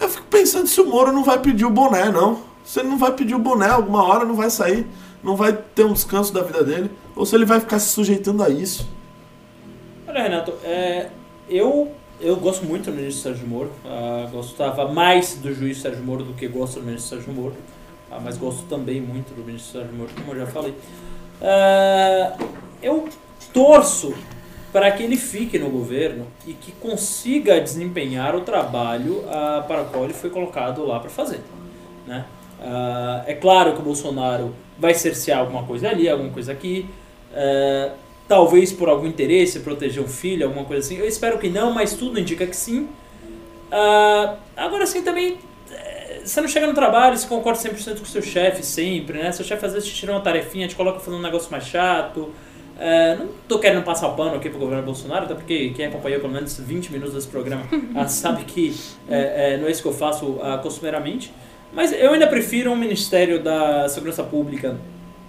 Eu 0.00 0.08
fico 0.08 0.24
pensando 0.30 0.66
se 0.66 0.80
o 0.80 0.86
Moro 0.86 1.12
não 1.12 1.22
vai 1.22 1.38
pedir 1.38 1.66
o 1.66 1.70
boné, 1.70 2.10
não. 2.10 2.53
Se 2.64 2.80
ele 2.80 2.88
não 2.88 2.98
vai 2.98 3.12
pedir 3.12 3.34
o 3.34 3.38
boné, 3.38 3.68
alguma 3.68 4.02
hora 4.02 4.24
não 4.24 4.34
vai 4.34 4.48
sair, 4.48 4.86
não 5.22 5.36
vai 5.36 5.52
ter 5.52 5.84
um 5.84 5.92
descanso 5.92 6.32
da 6.32 6.42
vida 6.42 6.64
dele. 6.64 6.90
Ou 7.14 7.26
se 7.26 7.34
ele 7.36 7.44
vai 7.44 7.60
ficar 7.60 7.78
se 7.78 7.90
sujeitando 7.90 8.42
a 8.42 8.48
isso. 8.48 8.88
Olha, 10.08 10.22
Renato, 10.22 10.52
é, 10.64 11.10
eu, 11.48 11.92
eu 12.20 12.36
gosto 12.36 12.64
muito 12.64 12.90
do 12.90 12.92
ministro 12.92 13.22
Sérgio 13.22 13.46
Moro. 13.46 13.70
ah, 13.84 14.28
gostava 14.32 14.90
mais 14.90 15.34
do 15.34 15.54
juiz 15.54 15.80
Sérgio 15.80 16.02
Moro 16.02 16.24
do 16.24 16.32
que 16.32 16.48
gosto 16.48 16.80
do 16.80 16.86
ministro 16.86 17.16
Sérgio 17.16 17.34
Moro. 17.34 17.54
ah, 18.10 18.18
mas 18.22 18.38
gosto 18.38 18.62
também 18.64 19.00
muito 19.00 19.34
do 19.34 19.44
ministro 19.44 19.80
Sérgio 19.80 19.96
Moro, 19.96 20.10
como 20.14 20.32
eu 20.32 20.46
já 20.46 20.46
falei. 20.46 20.74
Ah, 21.42 22.36
eu 22.82 23.08
torço 23.52 24.14
para 24.72 24.90
que 24.90 25.02
ele 25.04 25.16
fique 25.16 25.58
no 25.58 25.70
governo 25.70 26.26
e 26.46 26.52
que 26.52 26.72
consiga 26.72 27.60
desempenhar 27.60 28.34
o 28.34 28.40
trabalho 28.40 29.24
ah, 29.28 29.64
para 29.66 29.82
o 29.82 29.84
qual 29.86 30.04
ele 30.04 30.14
foi 30.14 30.30
colocado 30.30 30.84
lá 30.84 30.98
para 30.98 31.10
fazer. 31.10 31.40
Né? 32.06 32.24
Ah, 32.60 33.24
é 33.26 33.34
claro 33.34 33.72
que 33.72 33.80
o 33.80 33.82
Bolsonaro 33.82 34.54
vai 34.78 34.94
cercear 34.94 35.38
alguma 35.40 35.62
coisa 35.64 35.88
ali, 35.88 36.08
alguma 36.08 36.30
coisa 36.30 36.52
aqui. 36.52 36.86
Ah, 37.34 37.92
talvez 38.28 38.72
por 38.72 38.88
algum 38.88 39.06
interesse, 39.06 39.60
proteger 39.60 40.02
o 40.02 40.08
filho, 40.08 40.46
alguma 40.46 40.64
coisa 40.64 40.84
assim. 40.84 40.98
Eu 40.98 41.06
espero 41.06 41.38
que 41.38 41.48
não, 41.48 41.72
mas 41.72 41.94
tudo 41.94 42.18
indica 42.18 42.46
que 42.46 42.56
sim. 42.56 42.88
Ah, 43.70 44.36
agora 44.56 44.86
sim 44.86 45.02
também, 45.02 45.38
eh, 45.70 46.22
você 46.24 46.40
não 46.40 46.48
chega 46.48 46.66
no 46.66 46.74
trabalho, 46.74 47.16
você 47.16 47.26
concorda 47.26 47.58
100% 47.58 47.96
com 47.98 48.04
o 48.04 48.06
seu 48.06 48.22
chefe 48.22 48.64
sempre, 48.64 49.18
né? 49.18 49.32
Seu 49.32 49.44
chefe 49.44 49.66
às 49.66 49.72
vezes 49.72 49.88
te 49.88 49.94
tira 49.94 50.12
uma 50.12 50.20
tarefinha, 50.20 50.68
te 50.68 50.76
coloca 50.76 51.00
fazendo 51.00 51.18
um 51.18 51.22
negócio 51.22 51.50
mais 51.50 51.66
chato. 51.66 52.32
É, 52.78 53.16
não 53.16 53.28
tô 53.46 53.58
querendo 53.60 53.84
passar 53.84 54.08
o 54.08 54.16
pano 54.16 54.34
aqui 54.34 54.50
pro 54.50 54.58
governo 54.58 54.82
Bolsonaro, 54.82 55.26
até 55.26 55.34
porque 55.34 55.70
quem 55.70 55.86
acompanhou 55.86 56.20
pelo 56.20 56.32
menos 56.32 56.58
20 56.58 56.90
minutos 56.90 57.14
desse 57.14 57.28
programa 57.28 57.64
sabe 58.08 58.44
que 58.44 58.74
é, 59.08 59.54
é, 59.54 59.56
não 59.58 59.68
é 59.68 59.70
isso 59.70 59.80
que 59.80 59.88
eu 59.88 59.92
faço 59.92 60.40
ah, 60.42 60.58
costumeiramente. 60.58 61.32
Mas 61.74 61.92
eu 61.92 62.12
ainda 62.12 62.26
prefiro 62.26 62.70
um 62.70 62.76
Ministério 62.76 63.42
da 63.42 63.88
Segurança 63.88 64.22
Pública 64.22 64.76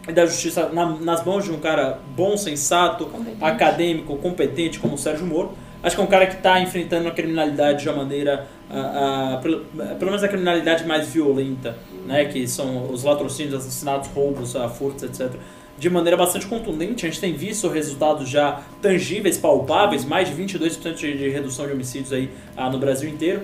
e 0.08 0.12
da 0.12 0.26
Justiça 0.26 0.70
na- 0.70 0.96
nas 1.00 1.26
mãos 1.26 1.44
de 1.46 1.52
um 1.52 1.60
cara 1.60 2.00
bom, 2.16 2.38
sensato, 2.38 3.06
Competente. 3.06 3.44
acadêmico, 3.44 4.16
competente 4.18 4.80
como 4.80 4.94
o 4.94 4.98
Sérgio 4.98 5.26
Moro. 5.26 5.54
Acho 5.82 5.96
que 5.96 6.02
é 6.02 6.06
um 6.06 6.08
cara 6.08 6.26
que 6.28 6.36
está 6.36 6.60
enfrentando 6.60 7.08
a 7.08 7.12
criminalidade 7.12 7.84
de 7.84 7.90
uma 7.90 7.98
maneira, 7.98 8.48
ah, 8.72 9.36
ah, 9.36 9.38
pelo, 9.42 9.60
pelo 10.00 10.06
menos 10.12 10.24
a 10.24 10.28
criminalidade 10.28 10.86
mais 10.86 11.08
violenta, 11.08 11.78
né, 12.08 12.26
que 12.26 12.48
são 12.48 12.92
os 12.92 13.04
latrocínios, 13.04 13.54
assassinatos, 13.54 14.10
roubos, 14.10 14.54
furtos, 14.78 15.04
etc., 15.04 15.32
de 15.78 15.90
maneira 15.90 16.16
bastante 16.16 16.46
contundente. 16.48 17.06
A 17.06 17.10
gente 17.10 17.20
tem 17.20 17.34
visto 17.34 17.68
resultados 17.68 18.30
já 18.30 18.62
tangíveis, 18.82 19.38
palpáveis, 19.38 20.06
mais 20.06 20.28
de 20.30 20.34
22% 20.42 20.94
de, 20.96 21.18
de 21.18 21.30
redução 21.30 21.68
de 21.68 21.74
homicídios 21.74 22.14
aí 22.14 22.30
ah, 22.56 22.70
no 22.70 22.78
Brasil 22.80 23.10
inteiro. 23.10 23.42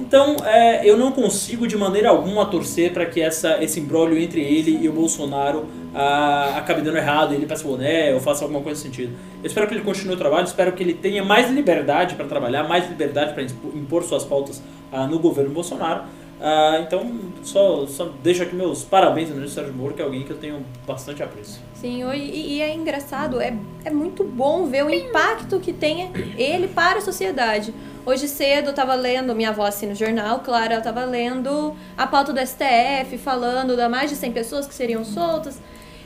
Então, 0.00 0.36
é, 0.44 0.88
eu 0.88 0.96
não 0.96 1.12
consigo 1.12 1.66
de 1.66 1.76
maneira 1.76 2.08
alguma 2.08 2.46
torcer 2.46 2.92
para 2.92 3.04
que 3.04 3.20
essa, 3.20 3.62
esse 3.62 3.78
imbróglio 3.80 4.18
entre 4.18 4.40
ele 4.40 4.78
e 4.82 4.88
o 4.88 4.92
Bolsonaro 4.92 5.66
ah, 5.94 6.54
acabe 6.56 6.80
dando 6.80 6.96
errado, 6.96 7.34
ele 7.34 7.44
peça 7.44 7.64
boné 7.64 8.14
ou 8.14 8.20
faça 8.20 8.42
alguma 8.42 8.62
coisa 8.62 8.78
nesse 8.78 8.88
sentido. 8.88 9.14
Eu 9.42 9.46
espero 9.46 9.68
que 9.68 9.74
ele 9.74 9.84
continue 9.84 10.14
o 10.14 10.16
trabalho, 10.16 10.44
espero 10.44 10.72
que 10.72 10.82
ele 10.82 10.94
tenha 10.94 11.22
mais 11.22 11.50
liberdade 11.50 12.14
para 12.14 12.26
trabalhar, 12.26 12.64
mais 12.64 12.88
liberdade 12.88 13.34
para 13.34 13.42
impor 13.42 14.02
suas 14.02 14.24
pautas 14.24 14.62
ah, 14.90 15.06
no 15.06 15.18
governo 15.18 15.50
Bolsonaro. 15.50 16.04
Ah, 16.40 16.80
então, 16.80 17.20
só, 17.42 17.86
só 17.86 18.10
deixo 18.22 18.42
aqui 18.42 18.54
meus 18.54 18.82
parabéns 18.82 19.28
ao 19.28 19.36
ministro 19.36 19.62
Sérgio 19.62 19.76
Moro, 19.76 19.92
que 19.92 20.00
é 20.00 20.04
alguém 20.04 20.22
que 20.22 20.30
eu 20.30 20.38
tenho 20.38 20.64
bastante 20.86 21.22
apreço. 21.22 21.60
Sim, 21.74 22.02
e, 22.14 22.54
e 22.54 22.62
é 22.62 22.74
engraçado, 22.74 23.38
é, 23.38 23.54
é 23.84 23.90
muito 23.90 24.24
bom 24.24 24.64
ver 24.64 24.82
o 24.82 24.90
impacto 24.90 25.60
que 25.60 25.74
tem 25.74 26.10
ele 26.38 26.68
para 26.68 26.98
a 26.98 27.02
sociedade. 27.02 27.74
Hoje 28.10 28.26
cedo 28.26 28.70
eu 28.70 28.72
tava 28.72 28.96
lendo, 28.96 29.36
minha 29.36 29.50
avó 29.50 29.64
assim 29.64 29.86
no 29.86 29.94
jornal, 29.94 30.40
claro, 30.40 30.72
ela 30.72 30.82
tava 30.82 31.04
lendo 31.04 31.76
a 31.96 32.08
pauta 32.08 32.32
do 32.32 32.40
STF, 32.44 33.16
falando 33.16 33.76
da 33.76 33.88
mais 33.88 34.10
de 34.10 34.16
100 34.16 34.32
pessoas 34.32 34.66
que 34.66 34.74
seriam 34.74 35.04
soltas. 35.04 35.60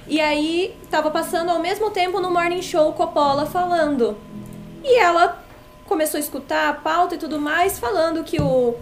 E 0.07 0.20
aí 0.20 0.76
tava 0.90 1.11
passando 1.11 1.48
ao 1.48 1.59
mesmo 1.59 1.90
tempo 1.90 2.20
no 2.20 2.30
Morning 2.30 2.61
Show 2.61 2.92
Coppola 2.92 3.46
falando. 3.46 4.18
E 4.82 4.98
ela 4.98 5.42
começou 5.86 6.18
a 6.18 6.20
escutar 6.20 6.68
a 6.68 6.74
pauta 6.74 7.14
e 7.14 7.18
tudo 7.18 7.40
mais, 7.40 7.78
falando 7.78 8.22
que 8.22 8.38
o. 8.38 8.74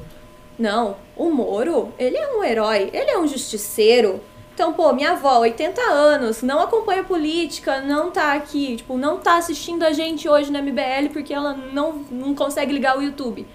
Não, 0.58 0.96
o 1.16 1.30
Moro, 1.30 1.94
ele 2.00 2.16
é 2.16 2.26
um 2.26 2.42
herói, 2.42 2.90
ele 2.92 3.12
é 3.12 3.18
um 3.20 3.28
justiceiro. 3.28 4.20
Então, 4.54 4.72
pô, 4.74 4.92
minha 4.92 5.12
avó, 5.12 5.38
80 5.40 5.80
anos, 5.80 6.42
não 6.42 6.60
acompanha 6.60 7.02
política, 7.02 7.80
não 7.80 8.10
tá 8.10 8.34
aqui, 8.34 8.76
tipo, 8.76 8.96
não 8.98 9.18
tá 9.18 9.38
assistindo 9.38 9.82
a 9.82 9.92
gente 9.92 10.28
hoje 10.28 10.52
no 10.52 10.58
MBL 10.62 11.08
porque 11.12 11.32
ela 11.32 11.54
não, 11.54 11.92
não 12.10 12.34
consegue 12.34 12.72
ligar 12.72 12.98
o 12.98 13.02
YouTube. 13.02 13.46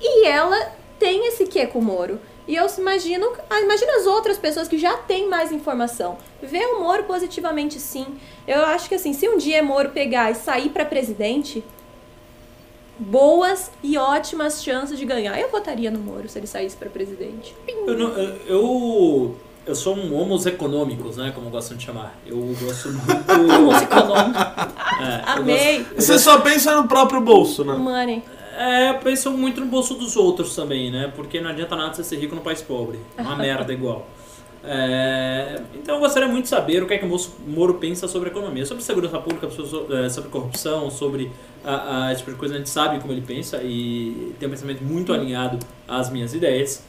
E 0.00 0.26
ela 0.26 0.72
tem 0.98 1.26
esse 1.28 1.46
quê 1.46 1.66
com 1.66 1.78
o 1.78 1.82
Moro. 1.82 2.20
E 2.46 2.54
eu 2.54 2.66
imagino, 2.78 3.28
ah, 3.50 3.60
imagina 3.60 3.96
as 3.96 4.06
outras 4.06 4.38
pessoas 4.38 4.68
que 4.68 4.78
já 4.78 4.96
têm 4.98 5.26
mais 5.28 5.50
informação. 5.50 6.16
Vê 6.42 6.64
o 6.66 6.80
Moro 6.80 7.04
positivamente 7.04 7.80
sim. 7.80 8.06
Eu 8.46 8.64
acho 8.66 8.88
que 8.88 8.94
assim, 8.94 9.12
se 9.12 9.28
um 9.28 9.36
dia 9.38 9.62
Moro 9.62 9.88
pegar 9.90 10.30
e 10.30 10.34
sair 10.34 10.68
para 10.68 10.84
presidente, 10.84 11.64
boas 12.98 13.70
e 13.82 13.98
ótimas 13.98 14.62
chances 14.62 14.98
de 14.98 15.04
ganhar. 15.04 15.38
Eu 15.40 15.50
votaria 15.50 15.90
no 15.90 15.98
Moro 15.98 16.28
se 16.28 16.38
ele 16.38 16.46
saísse 16.46 16.76
para 16.76 16.88
presidente. 16.88 17.54
Eu, 17.86 17.98
não- 17.98 18.16
eu, 18.16 18.36
eu, 18.46 19.36
eu 19.66 19.74
sou 19.74 19.96
um 19.96 20.14
homos 20.14 20.46
econômicos, 20.46 21.16
né? 21.16 21.32
Como 21.34 21.50
gostam 21.50 21.76
de 21.76 21.84
chamar. 21.84 22.16
Eu 22.26 22.36
gosto 22.60 22.88
muito. 22.92 23.10
econômico. 23.82 24.38
é, 25.00 25.36
eu 25.36 25.42
Amei. 25.42 25.86
Você 25.96 26.18
só 26.18 26.40
pensa 26.40 26.74
no 26.80 26.86
próprio 26.88 27.20
bolso, 27.20 27.64
né? 27.64 27.74
Money. 27.74 28.22
É, 28.56 28.90
eu 28.90 28.94
penso 29.00 29.30
muito 29.32 29.60
no 29.60 29.66
bolso 29.66 29.94
dos 29.94 30.16
outros 30.16 30.54
também, 30.56 30.90
né? 30.90 31.12
Porque 31.14 31.40
não 31.40 31.50
adianta 31.50 31.76
nada 31.76 31.92
você 31.94 32.02
ser 32.04 32.16
rico 32.16 32.34
no 32.34 32.40
país 32.40 32.62
pobre. 32.62 32.98
É 33.16 33.22
uma 33.22 33.36
merda 33.36 33.72
igual. 33.72 34.06
É, 34.68 35.60
então 35.74 35.94
eu 35.94 36.00
gostaria 36.00 36.28
muito 36.28 36.44
de 36.44 36.48
saber 36.50 36.82
o 36.82 36.86
que 36.88 36.94
é 36.94 36.98
que 36.98 37.04
o 37.04 37.08
Moço- 37.08 37.34
Moro 37.46 37.74
pensa 37.74 38.08
sobre 38.08 38.30
economia, 38.30 38.66
sobre 38.66 38.82
segurança 38.82 39.18
pública, 39.18 39.48
sobre, 39.50 39.94
é, 40.04 40.08
sobre 40.08 40.28
corrupção, 40.30 40.90
sobre 40.90 41.30
a, 41.64 42.06
a, 42.06 42.12
esse 42.12 42.20
tipo 42.22 42.32
de 42.32 42.38
coisa. 42.38 42.54
A 42.54 42.58
gente 42.58 42.70
sabe 42.70 42.98
como 42.98 43.12
ele 43.12 43.20
pensa 43.20 43.60
e 43.62 44.34
tem 44.40 44.48
um 44.48 44.50
pensamento 44.50 44.82
muito 44.82 45.12
alinhado 45.12 45.58
às 45.86 46.10
minhas 46.10 46.34
ideias. 46.34 46.82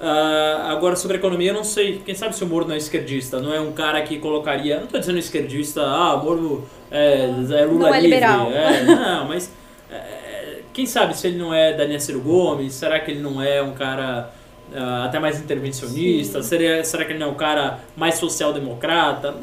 Ah, 0.00 0.68
agora, 0.70 0.96
sobre 0.96 1.16
economia, 1.16 1.50
eu 1.50 1.54
não 1.54 1.64
sei. 1.64 2.00
Quem 2.04 2.14
sabe 2.14 2.36
se 2.36 2.44
o 2.44 2.46
Moro 2.46 2.66
não 2.66 2.74
é 2.74 2.78
esquerdista? 2.78 3.40
Não 3.40 3.52
é 3.52 3.60
um 3.60 3.72
cara 3.72 4.00
que 4.02 4.18
colocaria. 4.18 4.76
Não 4.76 4.84
estou 4.84 5.00
dizendo 5.00 5.18
esquerdista, 5.18 5.82
ah, 5.82 6.20
Moro 6.22 6.66
é, 6.90 7.24
é 7.24 7.64
Lula 7.64 7.88
Não 7.88 7.94
é 7.94 8.00
livre. 8.00 8.18
É, 8.18 8.82
não, 8.84 9.28
mas. 9.28 9.50
é, 9.90 10.58
quem 10.72 10.84
sabe 10.84 11.16
se 11.16 11.26
ele 11.28 11.38
não 11.38 11.54
é 11.54 11.72
Daniel 11.72 12.00
Ciro 12.00 12.20
Gomes? 12.20 12.74
Será 12.74 13.00
que 13.00 13.10
ele 13.10 13.20
não 13.20 13.40
é 13.40 13.62
um 13.62 13.72
cara 13.72 14.30
ah, 14.74 15.04
até 15.06 15.18
mais 15.18 15.40
intervencionista? 15.40 16.42
Seria, 16.42 16.84
será 16.84 17.04
que 17.04 17.12
ele 17.12 17.18
não 17.18 17.28
é 17.28 17.30
um 17.30 17.36
cara 17.36 17.80
mais 17.96 18.16
social-democrata? 18.16 19.34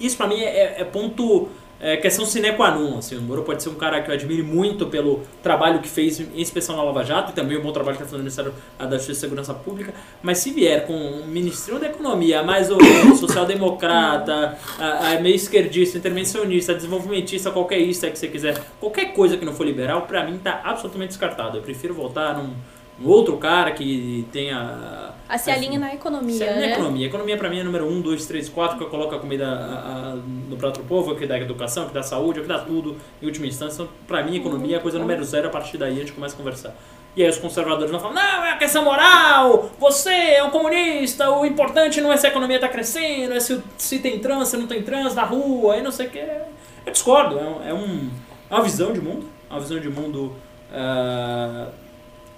Isso 0.00 0.16
pra 0.16 0.26
mim 0.26 0.40
é, 0.40 0.80
é 0.80 0.84
ponto. 0.84 1.48
É 1.80 1.96
questão 1.96 2.26
sine 2.26 2.52
qua 2.52 2.72
non. 2.72 2.98
Assim, 2.98 3.16
o 3.16 3.22
Moro 3.22 3.42
pode 3.42 3.62
ser 3.62 3.68
um 3.68 3.74
cara 3.74 4.02
que 4.02 4.10
eu 4.10 4.14
admiro 4.14 4.44
muito 4.44 4.86
pelo 4.86 5.22
trabalho 5.42 5.80
que 5.80 5.88
fez, 5.88 6.18
em 6.18 6.40
especial 6.40 6.76
na 6.76 6.82
Lava 6.82 7.04
Jato, 7.04 7.30
e 7.30 7.34
também 7.34 7.56
o 7.56 7.62
bom 7.62 7.72
trabalho 7.72 7.96
que 7.96 8.02
está 8.02 8.16
fazendo 8.16 8.18
no 8.18 8.24
Ministério 8.24 8.54
da 8.78 8.96
Justiça 8.96 9.12
e 9.12 9.20
Segurança 9.20 9.54
Pública. 9.54 9.94
Mas 10.20 10.38
se 10.38 10.50
vier 10.50 10.86
com 10.86 10.94
um 10.94 11.26
Ministério 11.26 11.80
da 11.80 11.86
Economia 11.86 12.42
mais 12.42 12.70
ou 12.70 12.78
menos 12.82 13.20
social-democrata, 13.20 14.58
ah, 14.78 15.12
ah, 15.12 15.20
meio 15.20 15.36
esquerdista, 15.36 15.98
intervencionista, 15.98 16.74
desenvolvimentista, 16.74 17.50
qualquer 17.50 17.78
isso 17.78 18.08
que 18.10 18.18
você 18.18 18.28
quiser, 18.28 18.60
qualquer 18.80 19.12
coisa 19.12 19.36
que 19.36 19.44
não 19.44 19.52
for 19.52 19.64
liberal, 19.64 20.02
pra 20.02 20.24
mim 20.24 20.38
tá 20.38 20.60
absolutamente 20.64 21.10
descartado. 21.10 21.58
Eu 21.58 21.62
prefiro 21.62 21.94
votar 21.94 22.36
num, 22.36 22.54
num 22.98 23.08
outro 23.08 23.36
cara 23.36 23.70
que 23.70 24.26
tenha. 24.32 25.12
A 25.28 25.36
se 25.36 25.50
alinha 25.50 25.78
na 25.78 25.92
economia, 25.94 26.36
Se 26.38 26.42
alinha 26.44 26.60
na 26.60 26.66
né? 26.68 26.72
economia. 26.72 27.06
Economia 27.06 27.36
pra 27.36 27.50
mim 27.50 27.58
é 27.60 27.62
número 27.64 27.86
1, 27.86 28.00
2, 28.00 28.24
3, 28.26 28.48
4, 28.48 28.78
que 28.78 28.84
eu 28.84 28.88
coloco 28.88 29.14
a 29.14 29.18
comida 29.18 29.46
a- 29.46 30.12
a- 30.12 30.16
no 30.16 30.56
prato 30.56 30.80
do 30.80 30.86
povo, 30.88 31.14
que 31.16 31.26
dá 31.26 31.38
educação, 31.38 31.86
que 31.86 31.92
dá 31.94 32.02
saúde, 32.02 32.40
que 32.40 32.46
dá 32.46 32.58
tudo 32.60 32.96
em 33.20 33.26
última 33.26 33.46
instância. 33.46 33.82
Então, 33.82 33.92
pra 34.06 34.22
mim, 34.22 34.36
economia 34.36 34.76
é 34.76 34.78
a 34.78 34.82
coisa 34.82 34.98
número 34.98 35.22
zero, 35.24 35.48
a 35.48 35.50
partir 35.50 35.76
daí 35.76 35.92
a 35.96 36.00
gente 36.00 36.12
começa 36.12 36.34
a 36.34 36.38
conversar. 36.38 36.74
E 37.16 37.22
aí 37.22 37.28
os 37.28 37.36
conservadores 37.38 37.90
vão 37.90 37.98
falar, 38.00 38.14
não, 38.14 38.44
é 38.46 38.56
questão 38.56 38.84
moral, 38.84 39.70
você 39.78 40.10
é 40.10 40.44
um 40.44 40.50
comunista, 40.50 41.28
o 41.30 41.44
importante 41.44 42.00
não 42.00 42.12
é 42.12 42.16
se 42.16 42.26
a 42.26 42.30
economia 42.30 42.58
tá 42.60 42.68
crescendo, 42.68 43.34
é 43.34 43.40
se, 43.40 43.60
se 43.76 43.98
tem 43.98 44.18
trânsito, 44.20 44.50
se 44.50 44.56
não 44.56 44.66
tem 44.66 44.82
trânsito 44.82 45.16
na 45.16 45.24
rua, 45.24 45.74
aí 45.74 45.82
não 45.82 45.90
sei 45.90 46.06
o 46.06 46.10
que. 46.10 46.18
Eu 46.18 46.92
discordo, 46.92 47.38
é, 47.38 47.42
um- 47.42 47.68
é 47.70 47.74
um, 47.74 48.10
é 48.50 48.54
uma 48.54 48.62
visão 48.62 48.92
de 48.92 49.00
mundo, 49.00 49.26
uma 49.50 49.60
visão 49.60 49.78
de 49.80 49.88
mundo 49.90 50.32
ah, 50.72 51.68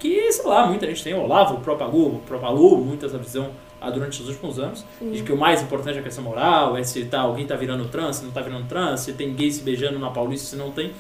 que, 0.01 0.33
sei 0.33 0.45
lá, 0.47 0.67
muita 0.67 0.87
gente 0.87 1.05
tem, 1.05 1.15
o 1.15 1.21
Olavo 1.23 1.59
propagou, 1.61 2.21
propagou 2.27 2.79
muito 2.79 3.07
essa 3.07 3.19
visão 3.19 3.51
durante 3.95 4.21
os 4.21 4.29
últimos 4.29 4.59
anos, 4.59 4.85
de 5.01 5.23
que 5.23 5.33
o 5.33 5.37
mais 5.39 5.63
importante 5.63 5.97
é 5.97 6.01
a 6.01 6.03
questão 6.03 6.25
moral, 6.25 6.77
é 6.77 6.83
se 6.83 7.05
tá, 7.05 7.21
alguém 7.21 7.47
tá 7.47 7.55
virando 7.55 7.87
trans, 7.89 8.17
se 8.17 8.25
não 8.25 8.31
tá 8.33 8.41
virando 8.43 8.67
trans, 8.67 9.01
se 9.01 9.13
tem 9.13 9.33
gay 9.35 9.51
se 9.51 9.63
beijando 9.63 9.99
na 9.99 10.11
Paulista, 10.11 10.47
se 10.49 10.57
não 10.57 10.71
tem. 10.71 10.93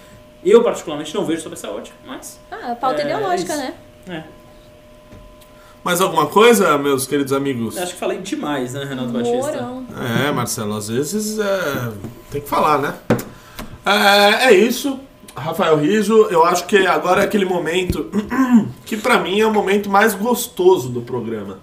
Eu, 0.45 0.63
particularmente, 0.63 1.15
não 1.15 1.25
vejo 1.27 1.43
sobre 1.43 1.59
essa 1.59 1.71
ótica, 1.71 1.95
mas... 2.07 2.41
Ah, 2.51 2.75
pauta 2.81 3.03
É, 3.03 3.05
ideológica, 3.05 3.53
isso. 3.53 3.63
né? 3.63 3.75
É, 4.09 4.23
Mais 5.85 6.01
alguma 6.01 6.27
coisa, 6.27 6.79
meus 6.79 7.07
queridos 7.07 7.33
amigos? 7.33 7.77
acho 7.77 7.93
que 7.95 7.99
falei 8.01 8.19
demais, 8.19 8.73
né, 8.73 8.85
Renato 8.85 9.11
Batista? 9.11 9.37
Morão. 9.61 9.87
É, 10.27 10.31
Marcelo, 10.33 10.77
às 10.77 10.89
vezes 10.89 11.39
é, 11.39 11.93
tem 12.31 12.41
que 12.41 12.49
falar, 12.49 12.79
né? 12.79 12.95
É, 13.85 14.47
é 14.47 14.53
isso. 14.55 14.99
Rafael 15.35 15.77
Riso, 15.77 16.29
eu 16.31 16.45
acho 16.45 16.67
que 16.67 16.87
agora 16.87 17.23
é 17.23 17.25
aquele 17.25 17.45
momento 17.45 18.11
que 18.85 18.97
pra 18.97 19.19
mim 19.19 19.41
é 19.41 19.47
o 19.47 19.53
momento 19.53 19.89
mais 19.89 20.15
gostoso 20.15 20.89
do 20.89 21.01
programa. 21.01 21.59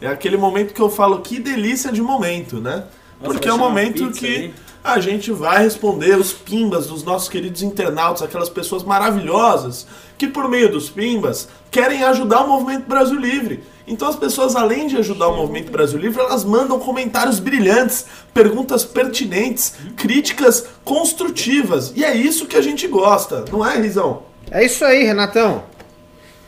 É 0.00 0.06
aquele 0.06 0.36
momento 0.36 0.72
que 0.72 0.80
eu 0.80 0.88
falo 0.88 1.20
que 1.20 1.38
delícia 1.38 1.92
de 1.92 2.00
momento, 2.00 2.60
né? 2.60 2.84
Nossa, 3.20 3.32
Porque 3.32 3.48
é 3.48 3.52
o 3.52 3.58
momento 3.58 4.10
que 4.12 4.26
aí? 4.26 4.54
a 4.82 5.00
gente 5.00 5.32
vai 5.32 5.62
responder 5.62 6.16
os 6.16 6.32
pimbas 6.32 6.86
dos 6.86 7.02
nossos 7.02 7.28
queridos 7.28 7.62
internautas, 7.62 8.22
aquelas 8.22 8.48
pessoas 8.48 8.84
maravilhosas 8.84 9.86
que 10.16 10.26
por 10.28 10.48
meio 10.48 10.70
dos 10.70 10.88
pimbas 10.88 11.48
querem 11.70 12.02
ajudar 12.04 12.42
o 12.44 12.48
movimento 12.48 12.88
Brasil 12.88 13.18
Livre. 13.18 13.62
Então 13.88 14.06
as 14.06 14.16
pessoas, 14.16 14.54
além 14.54 14.86
de 14.86 14.96
ajudar 14.98 15.28
o 15.28 15.36
movimento 15.36 15.72
Brasil 15.72 15.98
Livre, 15.98 16.20
elas 16.20 16.44
mandam 16.44 16.78
comentários 16.78 17.40
brilhantes, 17.40 18.04
perguntas 18.34 18.84
pertinentes, 18.84 19.74
críticas 19.96 20.68
construtivas. 20.84 21.92
E 21.96 22.04
é 22.04 22.14
isso 22.14 22.46
que 22.46 22.56
a 22.56 22.60
gente 22.60 22.86
gosta, 22.86 23.46
não 23.50 23.66
é, 23.66 23.80
Rizão? 23.80 24.24
É 24.50 24.64
isso 24.64 24.84
aí, 24.84 25.04
Renatão. 25.04 25.64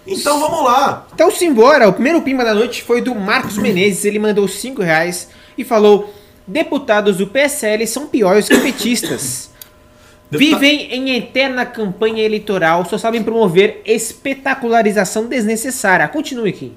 Então 0.07 0.39
vamos 0.39 0.65
lá. 0.65 1.07
Então 1.15 1.31
simbora, 1.31 1.89
o 1.89 1.93
primeiro 1.93 2.21
pimba 2.21 2.45
da 2.45 2.55
noite 2.55 2.83
foi 2.83 3.01
do 3.01 3.15
Marcos 3.15 3.57
Menezes, 3.57 4.05
ele 4.05 4.19
mandou 4.19 4.47
5 4.47 4.83
reais 4.83 5.29
e 5.57 5.65
falou: 5.65 6.13
Deputados 6.47 7.19
do 7.19 7.27
PSL 7.27 7.87
são 7.87 8.07
piores 8.07 8.49
que 8.49 8.59
petistas. 8.59 9.51
Vivem 10.31 10.93
em 10.93 11.17
eterna 11.17 11.67
campanha 11.67 12.23
eleitoral, 12.23 12.85
só 12.85 12.97
sabem 12.97 13.23
promover 13.23 13.83
espetacularização 13.85 15.27
desnecessária. 15.27 16.07
Continue 16.07 16.51
aqui. 16.51 16.73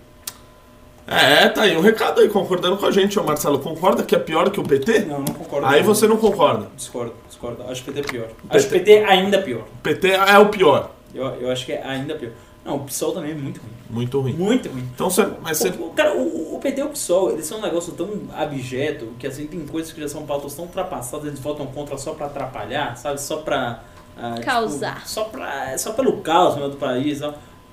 É, 1.07 1.49
tá 1.49 1.63
aí 1.63 1.75
um 1.75 1.81
recado 1.81 2.21
aí, 2.21 2.29
concordando 2.29 2.77
com 2.77 2.85
a 2.85 2.91
gente, 2.91 3.19
ô 3.19 3.23
Marcelo. 3.23 3.59
Concorda 3.59 4.03
que 4.03 4.15
é 4.15 4.19
pior 4.19 4.49
que 4.49 4.59
o 4.59 4.63
PT? 4.63 4.99
Não, 4.99 5.19
não 5.19 5.33
concordo. 5.33 5.67
Aí 5.67 5.83
você 5.83 6.07
não 6.07 6.17
concorda. 6.17 6.67
Discordo, 6.75 7.13
discordo. 7.27 7.63
Acho 7.67 7.83
que 7.83 7.89
o 7.89 7.93
PT 7.93 8.07
é 8.07 8.11
pior. 8.11 8.27
Acho 8.49 8.67
que 8.67 8.75
o 8.75 8.79
PT 8.79 9.03
ainda 9.05 9.41
pior. 9.41 9.61
O 9.61 9.81
PT 9.83 10.07
é 10.11 10.37
o 10.39 10.49
pior. 10.49 10.91
Eu, 11.13 11.25
eu 11.25 11.51
acho 11.51 11.65
que 11.65 11.73
é 11.73 11.83
ainda 11.85 12.15
pior. 12.15 12.31
Não, 12.63 12.77
o 12.77 12.79
PSOL 12.85 13.11
também 13.11 13.31
é 13.31 13.35
muito 13.35 13.59
ruim. 13.59 13.71
Muito 13.89 14.21
ruim. 14.21 14.33
Muito 14.33 14.69
ruim. 14.69 14.89
Então 14.95 15.09
você. 15.09 15.27
Mas 15.41 15.57
você. 15.57 15.69
O, 15.69 15.89
cara, 15.89 16.15
o, 16.15 16.55
o 16.55 16.59
PT 16.59 16.79
e 16.79 16.83
o 16.83 16.89
PSOL, 16.89 17.31
eles 17.31 17.45
são 17.45 17.59
um 17.59 17.61
negócio 17.61 17.91
tão 17.93 18.09
abjeto 18.33 19.09
que 19.19 19.27
assim 19.27 19.45
tem 19.45 19.65
coisas 19.65 19.91
que 19.91 19.99
já 19.99 20.07
são 20.07 20.25
pautas 20.25 20.55
tão 20.55 20.65
ultrapassadas, 20.65 21.27
eles 21.27 21.39
votam 21.39 21.65
contra 21.67 21.97
só 21.97 22.13
pra 22.13 22.27
atrapalhar, 22.27 22.95
sabe? 22.95 23.19
Só 23.19 23.37
pra. 23.37 23.83
ah, 24.17 24.35
tipo, 24.35 24.45
Causar. 24.45 25.05
só, 25.05 25.25
pra, 25.25 25.77
só 25.77 25.91
pelo 25.91 26.21
caos 26.21 26.55
mesmo 26.55 26.69
do 26.69 26.77
país. 26.77 27.19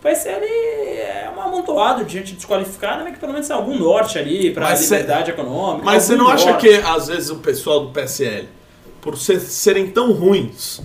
Ó. 0.02 0.08
O 0.08 0.12
PSL 0.12 0.44
é 0.46 1.30
um 1.36 1.40
amontoado 1.40 2.04
de 2.04 2.12
gente 2.18 2.34
desqualificada, 2.34 3.04
mas 3.04 3.14
que 3.14 3.20
pelo 3.20 3.32
menos 3.32 3.46
tem 3.46 3.54
algum 3.56 3.78
norte 3.78 4.18
ali 4.18 4.52
Mas 4.56 4.80
cê- 4.80 4.94
liberdade 4.96 5.30
econômica. 5.30 5.84
Mas 5.84 6.04
você 6.04 6.16
não 6.16 6.28
acha 6.28 6.50
norte. 6.50 6.66
que, 6.66 6.74
às 6.76 7.08
vezes, 7.08 7.30
o 7.30 7.36
pessoal 7.36 7.80
do 7.86 7.90
PSL, 7.92 8.48
por 9.00 9.16
ser- 9.18 9.40
serem 9.40 9.88
tão 9.90 10.12
ruins, 10.12 10.80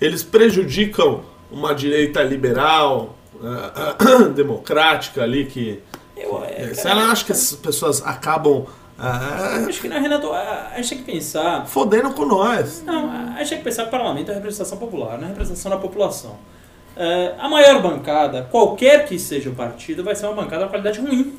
eles 0.00 0.22
prejudicam 0.22 1.22
uma 1.50 1.74
direita 1.74 2.22
liberal, 2.22 3.16
ah, 3.42 3.94
ah, 3.98 4.22
democrática 4.34 5.22
ali, 5.22 5.46
que. 5.46 5.82
Eu, 6.16 6.42
é, 6.44 6.68
Você 6.72 6.82
cara, 6.82 6.94
não 6.94 7.10
acha 7.10 7.24
que 7.24 7.32
essas 7.32 7.56
pessoas 7.58 8.00
acabam 8.06 8.64
ah, 8.98 9.64
Acho 9.68 9.80
que, 9.80 9.88
na 9.88 9.98
Renato, 9.98 10.30
a, 10.32 10.68
a 10.74 10.76
gente 10.76 10.88
tem 10.90 10.98
que 10.98 11.12
pensar 11.12 11.66
fodendo 11.66 12.12
com 12.12 12.24
nós? 12.24 12.82
Não, 12.84 13.10
a 13.10 13.38
gente 13.38 13.48
tem 13.48 13.58
que 13.58 13.64
pensar 13.64 13.82
que 13.82 13.88
o 13.88 13.90
parlamento 13.90 14.28
é 14.28 14.32
a 14.32 14.34
representação 14.36 14.78
popular, 14.78 15.16
não 15.18 15.22
é 15.22 15.26
a 15.26 15.28
representação 15.30 15.70
da 15.72 15.78
população. 15.78 16.36
É, 16.96 17.34
a 17.38 17.48
maior 17.48 17.80
bancada, 17.80 18.46
qualquer 18.50 19.06
que 19.06 19.18
seja 19.18 19.50
o 19.50 19.54
partido, 19.54 20.04
vai 20.04 20.14
ser 20.14 20.26
uma 20.26 20.34
bancada 20.34 20.64
de 20.64 20.70
qualidade 20.70 21.00
ruim. 21.00 21.38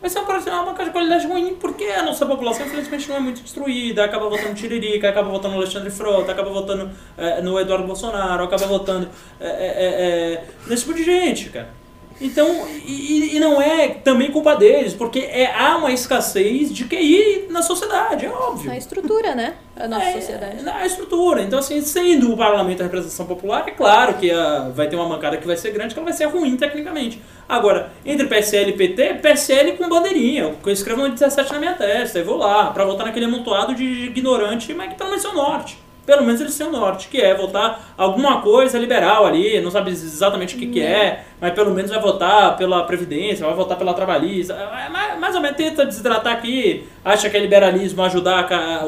Vai 0.00 0.08
ser 0.08 0.20
uma, 0.20 0.64
bancada 0.64 0.84
de 0.84 0.90
qualidade 0.90 1.26
ruim 1.26 1.56
porque 1.56 1.84
a 1.84 2.04
nossa 2.04 2.24
população, 2.24 2.64
infelizmente, 2.66 3.08
não 3.08 3.16
é 3.16 3.20
muito 3.20 3.42
destruída. 3.42 4.04
Acaba 4.04 4.28
votando 4.28 4.54
Tiririca, 4.54 5.08
acaba 5.08 5.28
votando 5.28 5.56
Alexandre 5.56 5.90
Frota, 5.90 6.30
acaba 6.30 6.50
votando 6.50 6.90
é, 7.16 7.40
no 7.42 7.58
Eduardo 7.58 7.86
Bolsonaro, 7.86 8.44
acaba 8.44 8.66
votando 8.66 9.08
é, 9.40 10.44
nesse 10.68 10.84
tipo 10.84 10.94
de 10.94 11.02
gente, 11.02 11.50
cara. 11.50 11.77
Então, 12.20 12.66
e, 12.84 13.36
e 13.36 13.40
não 13.40 13.62
é 13.62 13.88
também 13.88 14.30
culpa 14.32 14.56
deles, 14.56 14.92
porque 14.92 15.20
é, 15.20 15.54
há 15.54 15.76
uma 15.76 15.92
escassez 15.92 16.72
de 16.72 16.84
QI 16.84 17.46
na 17.50 17.62
sociedade, 17.62 18.26
é 18.26 18.30
óbvio. 18.30 18.70
A 18.70 18.76
estrutura, 18.76 19.34
né? 19.34 19.54
A 19.76 19.86
nossa 19.86 20.04
É, 20.04 20.12
sociedade. 20.14 20.62
Na 20.62 20.84
estrutura. 20.84 21.42
Então, 21.42 21.60
assim, 21.60 21.80
sendo 21.80 22.32
o 22.32 22.36
parlamento 22.36 22.80
a 22.80 22.84
representação 22.84 23.24
popular, 23.26 23.64
é 23.68 23.70
claro 23.70 24.14
que 24.14 24.30
ah, 24.32 24.70
vai 24.74 24.88
ter 24.88 24.96
uma 24.96 25.08
mancada 25.08 25.36
que 25.36 25.46
vai 25.46 25.56
ser 25.56 25.70
grande, 25.70 25.94
que 25.94 26.00
ela 26.00 26.08
vai 26.08 26.16
ser 26.16 26.24
ruim 26.26 26.56
tecnicamente. 26.56 27.22
Agora, 27.48 27.92
entre 28.04 28.26
PSL 28.26 28.70
e 28.70 28.76
PT, 28.76 29.14
PSL 29.22 29.76
com 29.76 29.88
bandeirinha. 29.88 30.54
Eu 30.64 30.72
escrevo 30.72 31.02
no 31.02 31.10
17 31.10 31.52
na 31.52 31.58
minha 31.60 31.74
testa, 31.74 32.18
eu 32.18 32.24
vou 32.24 32.36
lá, 32.36 32.70
pra 32.72 32.84
votar 32.84 33.06
naquele 33.06 33.26
amontoado 33.26 33.74
de 33.74 33.84
ignorante, 33.84 34.74
mas 34.74 34.90
que 34.90 34.96
pelo 34.96 35.10
menos 35.10 35.24
é 35.24 35.28
o 35.28 35.34
norte. 35.34 35.78
Pelo 36.08 36.24
menos 36.24 36.40
eles 36.40 36.56
têm 36.56 36.66
o 36.66 36.72
norte, 36.72 37.06
que 37.08 37.20
é 37.20 37.34
votar 37.34 37.92
alguma 37.98 38.40
coisa 38.40 38.78
liberal 38.78 39.26
ali, 39.26 39.60
não 39.60 39.70
sabe 39.70 39.90
exatamente 39.90 40.56
o 40.56 40.58
que, 40.58 40.66
que 40.68 40.80
é, 40.80 41.22
mas 41.38 41.52
pelo 41.52 41.70
menos 41.74 41.90
vai 41.90 42.00
votar 42.00 42.56
pela 42.56 42.82
Previdência, 42.84 43.44
vai 43.44 43.54
votar 43.54 43.76
pela 43.76 43.92
Trabalhista. 43.92 44.54
É, 44.54 44.88
mais, 44.88 45.18
mais 45.20 45.34
ou 45.34 45.42
menos 45.42 45.58
tenta 45.58 45.84
desidratar 45.84 46.32
aqui, 46.32 46.86
acha 47.04 47.28
que 47.28 47.36
é 47.36 47.40
liberalismo 47.40 48.02
ajudar 48.04 48.50
a, 48.50 48.84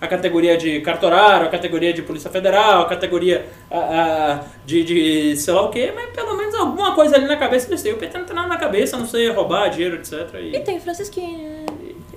a 0.00 0.06
categoria 0.08 0.56
de 0.56 0.80
cartorário, 0.80 1.46
a 1.46 1.48
categoria 1.48 1.92
de 1.92 2.02
Polícia 2.02 2.28
Federal, 2.28 2.82
a 2.82 2.86
categoria 2.86 3.46
a- 3.70 3.78
a- 3.78 4.40
de, 4.66 4.82
de 4.82 5.36
sei 5.36 5.54
lá 5.54 5.62
o 5.62 5.68
que, 5.68 5.92
mas 5.92 6.06
pelo 6.10 6.36
menos 6.36 6.56
alguma 6.56 6.92
coisa 6.96 7.14
ali 7.14 7.26
na 7.28 7.36
cabeça 7.36 7.68
eles 7.68 7.82
têm. 7.82 7.92
O 7.92 7.98
PT 7.98 8.18
não 8.18 8.24
tem 8.24 8.34
nada 8.34 8.48
na 8.48 8.56
cabeça, 8.56 8.96
não 8.96 9.06
sei 9.06 9.30
roubar 9.30 9.68
dinheiro, 9.70 9.94
etc. 9.94 10.28
E 10.42 10.58
tem 10.58 10.80
Francisquinha. 10.80 11.66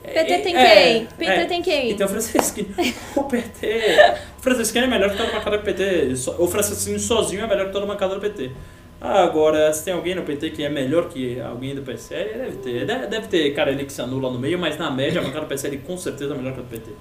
É, 0.07 0.23
PT 0.23 0.37
tem 0.39 0.55
é, 0.55 0.83
quem? 0.83 1.05
PT 1.05 1.31
é. 1.31 1.45
tem 1.45 1.61
quem? 1.61 1.91
Então 1.91 2.07
o 2.07 2.09
Francisquinho. 2.09 2.73
o 3.15 3.23
PT. 3.23 4.15
O 4.37 4.41
Francisquinho 4.41 4.85
é 4.85 4.87
melhor 4.87 5.11
que 5.11 5.17
toda 5.17 5.31
bancada 5.31 5.57
do 5.57 5.63
PT. 5.63 6.13
O 6.39 6.47
Francisquinho 6.47 6.99
sozinho 6.99 7.43
é 7.43 7.47
melhor 7.47 7.67
que 7.67 7.73
toda 7.73 7.85
bancada 7.85 8.15
do 8.15 8.21
PT. 8.21 8.51
Agora, 8.99 9.71
se 9.73 9.83
tem 9.83 9.93
alguém 9.93 10.15
no 10.15 10.23
PT 10.23 10.51
que 10.51 10.63
é 10.63 10.69
melhor 10.69 11.09
que 11.09 11.39
alguém 11.41 11.75
do 11.75 11.81
PSL, 11.81 12.37
deve 12.37 12.57
ter. 12.57 12.85
Deve, 12.85 13.07
deve 13.07 13.27
ter 13.27 13.53
cara 13.53 13.69
ali 13.69 13.85
que 13.85 13.93
se 13.93 14.01
anula 14.01 14.31
no 14.31 14.39
meio, 14.39 14.57
mas 14.57 14.77
na 14.77 14.89
média 14.89 15.19
a 15.19 15.23
bancada 15.23 15.45
do 15.45 15.49
PSL 15.49 15.77
com 15.79 15.97
certeza 15.97 16.33
é 16.33 16.37
melhor 16.37 16.53
que 16.53 16.59
a 16.61 16.63
do 16.63 16.69
PT. 16.69 16.91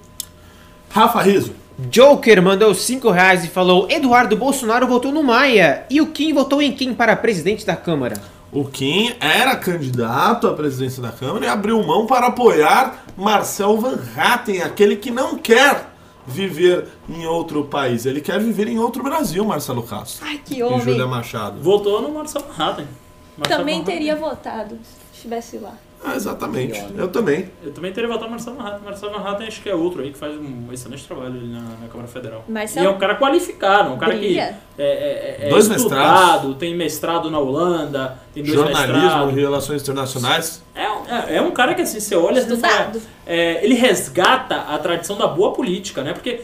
Rafa 0.91 1.23
Riso. 1.23 1.55
Joker 1.79 2.43
mandou 2.43 2.75
5 2.75 3.11
reais 3.11 3.45
e 3.45 3.49
falou: 3.49 3.87
Eduardo 3.89 4.37
Bolsonaro 4.37 4.87
votou 4.87 5.13
no 5.13 5.23
Maia. 5.23 5.85
E 5.89 6.01
o 6.01 6.09
Kim 6.09 6.33
votou 6.33 6.61
em 6.61 6.73
quem 6.73 6.93
para 6.93 7.15
presidente 7.15 7.65
da 7.65 7.77
Câmara? 7.77 8.17
O 8.53 8.65
Kim 8.65 9.15
era 9.21 9.57
candidato 9.57 10.47
à 10.47 10.55
presidência 10.55 11.03
da 11.03 11.11
Câmara 11.11 11.45
e 11.45 11.49
abriu 11.49 11.83
mão 11.83 12.07
para 12.07 12.29
apoiar 12.29 13.05
Marcel 13.17 13.77
Van 13.79 13.99
Hatten, 14.17 14.63
aquele 14.63 14.97
que 14.97 15.11
não 15.11 15.37
quer 15.37 15.91
viver 16.27 16.89
em 17.09 17.27
outro 17.27 17.65
país. 17.65 18.07
Ele 18.07 18.21
quer 18.21 18.41
viver 18.41 18.69
em 18.69 18.79
outro 18.79 19.03
Brasil, 19.03 19.45
Marcelo 19.45 19.83
Castro. 19.83 20.25
Ai, 20.27 20.41
que 20.45 20.55
E 20.55 20.59
Júlia 20.59 21.05
homem. 21.05 21.07
Machado. 21.09 21.61
Votou 21.61 22.01
no 22.01 22.11
Marcelo 22.13 22.47
Hatten. 22.57 22.87
Marcelo 23.37 23.61
Também 23.61 23.81
Hatten. 23.81 23.95
teria 23.95 24.17
votado 24.17 24.79
se 24.83 25.17
estivesse 25.17 25.59
lá. 25.59 25.75
Ah, 26.05 26.15
exatamente. 26.15 26.81
Eu 26.97 27.09
também. 27.09 27.51
Eu 27.65 27.73
também 27.73 27.93
teria 27.93 28.09
votado 28.09 28.31
Marcelo 28.31 28.61
Hatten. 28.61 28.85
Marcelo 28.85 29.17
Hatten 29.17 29.49
acho 29.49 29.61
que 29.63 29.69
é 29.69 29.75
outro 29.75 30.03
aí 30.03 30.13
que 30.13 30.19
faz 30.19 30.37
um 30.37 30.69
excelente 30.73 31.05
trabalho 31.05 31.35
ali 31.35 31.49
na, 31.49 31.61
na 31.61 31.89
Câmara 31.89 32.07
Federal. 32.09 32.45
Marcelo 32.49 32.87
E 32.87 32.89
é 32.89 32.91
um 32.91 32.99
cara 32.99 33.17
qualificado, 33.17 33.93
um 33.93 33.99
cara 33.99 34.13
que 34.13 34.19
brilha. 34.21 34.57
é, 34.79 34.85
é, 35.43 35.47
é 35.47 35.49
Dois 35.49 35.67
estudado, 35.69 36.21
mestrados. 36.49 36.57
tem 36.59 36.77
mestrado 36.77 37.31
na 37.31 37.39
Holanda, 37.41 38.19
tem 38.33 38.43
dois 38.45 38.55
Jornalismo 38.55 38.93
mestrados. 39.03 39.33
e 39.37 39.41
relações 39.41 39.83
internacionais. 39.83 40.63
É, 40.75 40.89
um- 40.89 41.07
é, 41.09 41.37
é 41.37 41.43
um 41.43 41.51
cara 41.51 41.75
que 41.75 41.83
assim, 41.83 41.99
você 41.99 42.15
olha 42.15 42.41
fala, 42.43 42.55
Estudado. 42.55 43.03
é, 43.27 43.65
ele 43.65 43.75
resgata 43.75 44.55
a 44.57 44.79
tradição 44.79 45.17
da 45.17 45.27
boa 45.27 45.53
política, 45.55 46.03
né? 46.05 46.13
Porque 46.13 46.41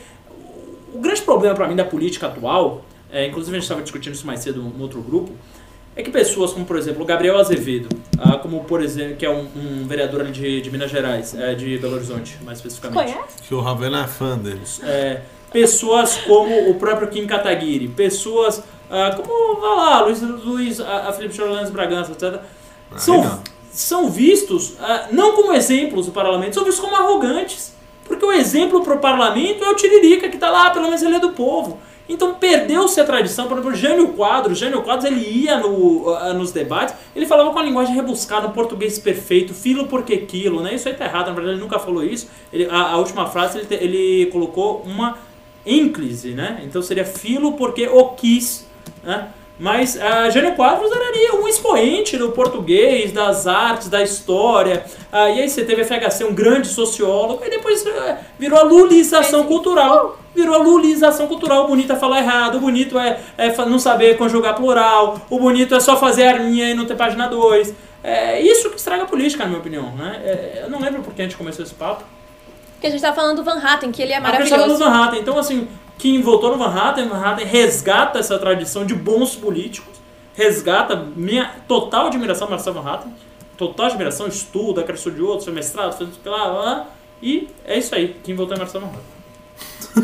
o 0.93 0.99
grande 0.99 1.23
problema 1.23 1.55
pra 1.55 1.69
mim 1.69 1.77
da 1.77 1.85
política 1.85 2.27
atual, 2.27 2.85
é, 3.13 3.27
inclusive 3.27 3.57
a 3.57 3.61
gente 3.61 3.65
estava 3.65 3.83
discutindo 3.83 4.15
isso 4.15 4.27
mais 4.27 4.41
cedo 4.41 4.61
no 4.63 4.83
outro 4.83 5.01
grupo, 5.03 5.31
é 5.95 6.03
que 6.03 6.11
pessoas 6.11 6.53
como, 6.53 6.65
por 6.65 6.77
exemplo, 6.77 7.03
o 7.03 7.05
Gabriel 7.05 7.39
Azevedo, 7.39 7.89
ah, 8.19 8.39
como, 8.39 8.65
por 8.65 8.83
exemplo, 8.83 9.17
que 9.17 9.27
é 9.27 9.31
um, 9.31 9.47
um 9.55 9.87
vereador 9.87 10.23
ali 10.23 10.33
de, 10.33 10.61
de 10.63 10.71
Minas 10.71 10.91
Gerais, 10.91 11.35
é, 11.35 11.55
de 11.55 11.77
Belo 11.79 11.95
Horizonte, 11.95 12.39
mais 12.43 12.59
especificamente. 12.59 13.13
Conhece? 13.13 13.43
Que 13.43 13.55
o 13.55 13.61
Ravena 13.61 14.05
é 14.05 14.07
fã 14.07 14.39
deles. 14.39 14.81
É, 14.83 15.21
pessoas 15.53 16.17
como 16.19 16.71
o 16.71 16.75
próprio 16.77 17.09
Kim 17.09 17.27
Kataguiri, 17.27 17.89
pessoas 17.89 18.63
ah, 18.91 19.15
como, 19.17 19.61
vai 19.61 19.77
lá, 19.77 20.01
Luiz, 20.03 20.21
Luiz 20.21 20.81
a, 20.81 21.09
a 21.09 21.13
Felipe 21.13 21.35
Chorlanes 21.35 21.71
Bragança, 21.71 22.13
etc. 22.13 22.41
Aí 22.91 23.01
São, 23.01 23.25
não. 23.25 23.43
são 23.71 24.11
vistos 24.11 24.75
ah, 24.81 25.09
não 25.11 25.33
como 25.33 25.53
exemplos 25.53 26.07
do 26.07 26.13
parlamento, 26.13 26.55
são 26.55 26.65
vistos 26.65 26.85
como 26.85 26.97
arrogantes. 26.97 27.73
Porque 28.05 28.25
o 28.25 28.33
exemplo 28.33 28.83
para 28.83 28.95
o 28.95 28.99
parlamento 28.99 29.65
é 29.65 29.69
o 29.71 29.75
Tiririca, 29.75 30.29
que 30.29 30.35
está 30.35 30.51
lá, 30.51 30.71
pelo 30.71 30.87
menos 30.87 31.03
ele 31.03 31.17
é 31.17 31.21
do 31.21 31.31
povo. 31.31 31.79
Então 32.13 32.35
perdeu-se 32.35 33.01
a 33.01 33.05
tradição. 33.05 33.49
Por 33.49 33.59
exemplo, 33.59 33.75
Jânio 33.75 34.09
Quadros, 34.09 34.59
Jânio 34.59 34.83
Quadros 34.83 35.07
ele 35.07 35.21
ia 35.21 35.59
no, 35.59 36.15
ah, 36.15 36.35
nos 36.35 36.53
debates, 36.53 36.95
ele 37.17 37.25
falava 37.25 37.51
com 37.51 37.59
a 37.59 37.63
linguagem 37.63 37.95
rebuscada, 37.95 38.51
português 38.51 38.99
perfeito, 38.99 39.55
filo 39.55 39.87
porque 39.87 40.19
quilo, 40.19 40.63
né? 40.63 40.75
Isso 40.75 40.89
aí 40.89 40.95
tá 40.95 41.07
errado, 41.07 41.29
na 41.29 41.33
verdade 41.33 41.55
ele 41.55 41.63
nunca 41.63 41.79
falou 41.79 42.05
isso. 42.05 42.29
Ele, 42.53 42.67
a, 42.67 42.91
a 42.91 42.97
última 42.99 43.27
frase 43.27 43.59
ele, 43.59 43.75
ele 43.75 44.27
colocou 44.31 44.83
uma 44.85 45.17
ênclise, 45.65 46.33
né? 46.35 46.63
Então 46.65 46.83
seria 46.83 47.05
filo 47.05 47.55
porque 47.55 47.89
o 47.89 48.11
quis, 48.11 48.69
né? 49.03 49.31
Mas 49.63 49.97
a 49.97 50.29
Jânio 50.29 50.57
Quadros 50.57 50.91
era 50.91 51.07
ali 51.07 51.41
um 51.41 51.47
expoente 51.47 52.19
do 52.19 52.33
português, 52.33 53.13
das 53.13 53.47
artes, 53.47 53.89
da 53.89 54.03
história. 54.03 54.85
Ah, 55.13 55.31
e 55.31 55.41
aí 55.41 55.49
você 55.49 55.65
teve 55.65 55.83
a 55.83 55.85
FHC, 55.85 56.25
um 56.25 56.35
grande 56.35 56.67
sociólogo, 56.67 57.45
e 57.45 57.49
depois 57.49 57.87
eh, 57.87 58.19
virou 58.37 58.59
a 58.59 58.65
lulização 58.65 59.45
cultural. 59.45 60.19
Virou 60.35 60.57
a 60.57 60.59
lulização 60.59 61.29
cultural. 61.29 61.63
O 61.63 61.69
bonito 61.69 61.93
é 61.93 61.97
falar 61.97 62.19
errado, 62.19 62.57
o 62.57 62.61
bonito 62.61 62.99
é, 62.99 63.21
é 63.39 63.55
não 63.65 63.79
saber 63.79 64.19
conjugar 64.19 64.57
plural, 64.57 65.25
o 65.31 65.39
bonito 65.39 65.77
é 65.77 65.79
só 65.79 65.97
fazer 65.97 66.25
arminha 66.25 66.69
e 66.69 66.75
não 66.75 66.85
ter 66.85 66.97
página 66.97 67.29
2. 67.29 67.73
É 68.03 68.41
isso 68.41 68.69
que 68.69 68.79
estraga 68.79 69.05
a 69.05 69.07
política, 69.07 69.45
na 69.45 69.51
minha 69.51 69.61
opinião. 69.61 69.95
Né? 69.95 70.23
É, 70.25 70.63
eu 70.65 70.71
não 70.71 70.81
lembro 70.81 71.03
por 71.03 71.15
que 71.15 71.23
a 71.23 71.25
gente 71.25 71.37
começou 71.37 71.65
esse 71.65 71.75
papo. 71.75 72.03
Porque 72.73 72.89
a 72.89 72.91
gente 72.91 73.01
tá 73.01 73.13
falando 73.13 73.37
do 73.37 73.45
Van 73.45 73.61
Hatten, 73.63 73.93
que 73.93 74.03
ele 74.03 74.13
é 74.13 74.17
A 74.17 74.23
pessoa 74.23 74.43
do 74.43 74.51
maravilhoso. 74.51 74.85
Van 74.85 75.05
Hatten. 75.05 75.21
Então, 75.21 75.39
assim, 75.39 75.69
quem 76.03 76.21
votou 76.21 76.51
no 76.51 76.59
Van 76.59 76.75
Hatten, 76.75 77.07
Van 77.07 77.25
Hatten 77.25 77.47
resgata 77.47 78.19
essa 78.19 78.37
tradição 78.37 78.85
de 78.85 78.93
bons 78.93 79.37
políticos, 79.37 80.01
resgata 80.35 80.97
minha 80.97 81.49
total 81.69 82.09
admiração 82.09 82.49
ao 82.49 82.51
Marcelo 82.51 82.83
Van 82.83 82.91
Hatten, 82.91 83.13
total 83.57 83.87
admiração, 83.87 84.27
estuda, 84.27 84.83
quer 84.83 84.97
de 84.97 85.23
outros, 85.23 85.45
fez 85.45 85.55
mestrado, 85.55 85.97
fez 85.97 86.11
lá, 86.25 86.45
lá, 86.49 86.61
lá, 86.61 86.87
e 87.23 87.47
é 87.65 87.79
isso 87.79 87.95
aí, 87.95 88.17
quem 88.25 88.35
votou 88.35 88.57
é 88.57 88.59
Marcelo 88.59 88.87
Van 88.87 88.93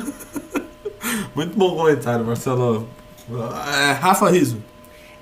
Hatten. 0.01 0.12
Muito 1.34 1.59
bom 1.59 1.74
comentário, 1.74 2.24
Marcelo. 2.24 2.88
É, 3.28 3.90
Rafa 3.92 4.30
Riso. 4.30 4.62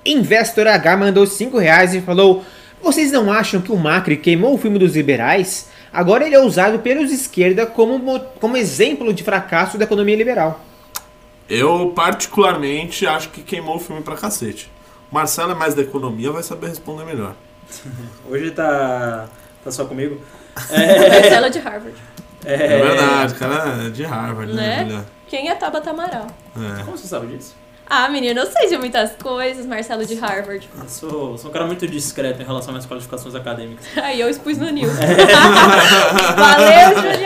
Investor 0.04 0.66
H 0.66 0.94
mandou 0.94 1.26
5 1.26 1.56
reais 1.56 1.94
e 1.94 2.02
falou: 2.02 2.44
Vocês 2.82 3.10
não 3.10 3.32
acham 3.32 3.62
que 3.62 3.72
o 3.72 3.76
Macri 3.76 4.16
queimou 4.18 4.54
o 4.54 4.58
filme 4.58 4.78
dos 4.78 4.94
liberais? 4.94 5.68
Agora 5.92 6.26
ele 6.26 6.34
é 6.34 6.40
usado 6.40 6.80
pelos 6.80 7.10
esquerda 7.10 7.64
como, 7.64 7.98
mo- 7.98 8.20
como 8.40 8.56
exemplo 8.56 9.12
de 9.14 9.24
fracasso 9.24 9.78
da 9.78 9.84
economia 9.84 10.16
liberal. 10.16 10.65
Eu, 11.48 11.92
particularmente, 11.94 13.06
acho 13.06 13.30
que 13.30 13.42
queimou 13.42 13.76
o 13.76 13.80
filme 13.80 14.02
pra 14.02 14.16
cacete. 14.16 14.70
O 15.10 15.14
Marcelo 15.14 15.52
é 15.52 15.54
mais 15.54 15.74
da 15.74 15.82
economia, 15.82 16.32
vai 16.32 16.42
saber 16.42 16.68
responder 16.68 17.04
melhor. 17.04 17.34
Hoje 18.28 18.50
tá, 18.50 19.28
tá 19.64 19.70
só 19.70 19.84
comigo. 19.84 20.20
Marcelo 20.56 21.50
de 21.50 21.58
Harvard. 21.58 21.96
É, 22.44 22.56
verdade, 22.56 23.34
o 23.34 23.36
cara 23.36 23.86
é 23.86 23.90
de 23.90 24.04
Harvard, 24.04 24.52
né, 24.52 24.84
Né? 24.84 25.04
Quem 25.28 25.48
é 25.48 25.54
Tabata 25.54 25.90
Amaral? 25.90 26.28
É. 26.56 26.84
Como 26.84 26.96
você 26.96 27.08
sabe 27.08 27.26
disso? 27.26 27.54
Ah, 27.88 28.08
menino, 28.08 28.40
eu 28.40 28.46
sei 28.46 28.68
de 28.68 28.76
muitas 28.76 29.12
coisas, 29.12 29.64
Marcelo 29.64 30.04
de 30.04 30.14
Harvard. 30.16 30.68
Eu 30.76 30.88
sou, 30.88 31.38
sou 31.38 31.50
um 31.50 31.52
cara 31.52 31.66
muito 31.66 31.86
discreto 31.86 32.42
em 32.42 32.44
relação 32.44 32.70
às 32.70 32.74
minhas 32.74 32.86
qualificações 32.86 33.34
acadêmicas. 33.34 33.86
Aí 33.96 34.20
eu 34.20 34.28
expus 34.28 34.58
no 34.58 34.68
News. 34.70 34.92
Valeu, 36.36 36.96
Julia! 36.96 37.25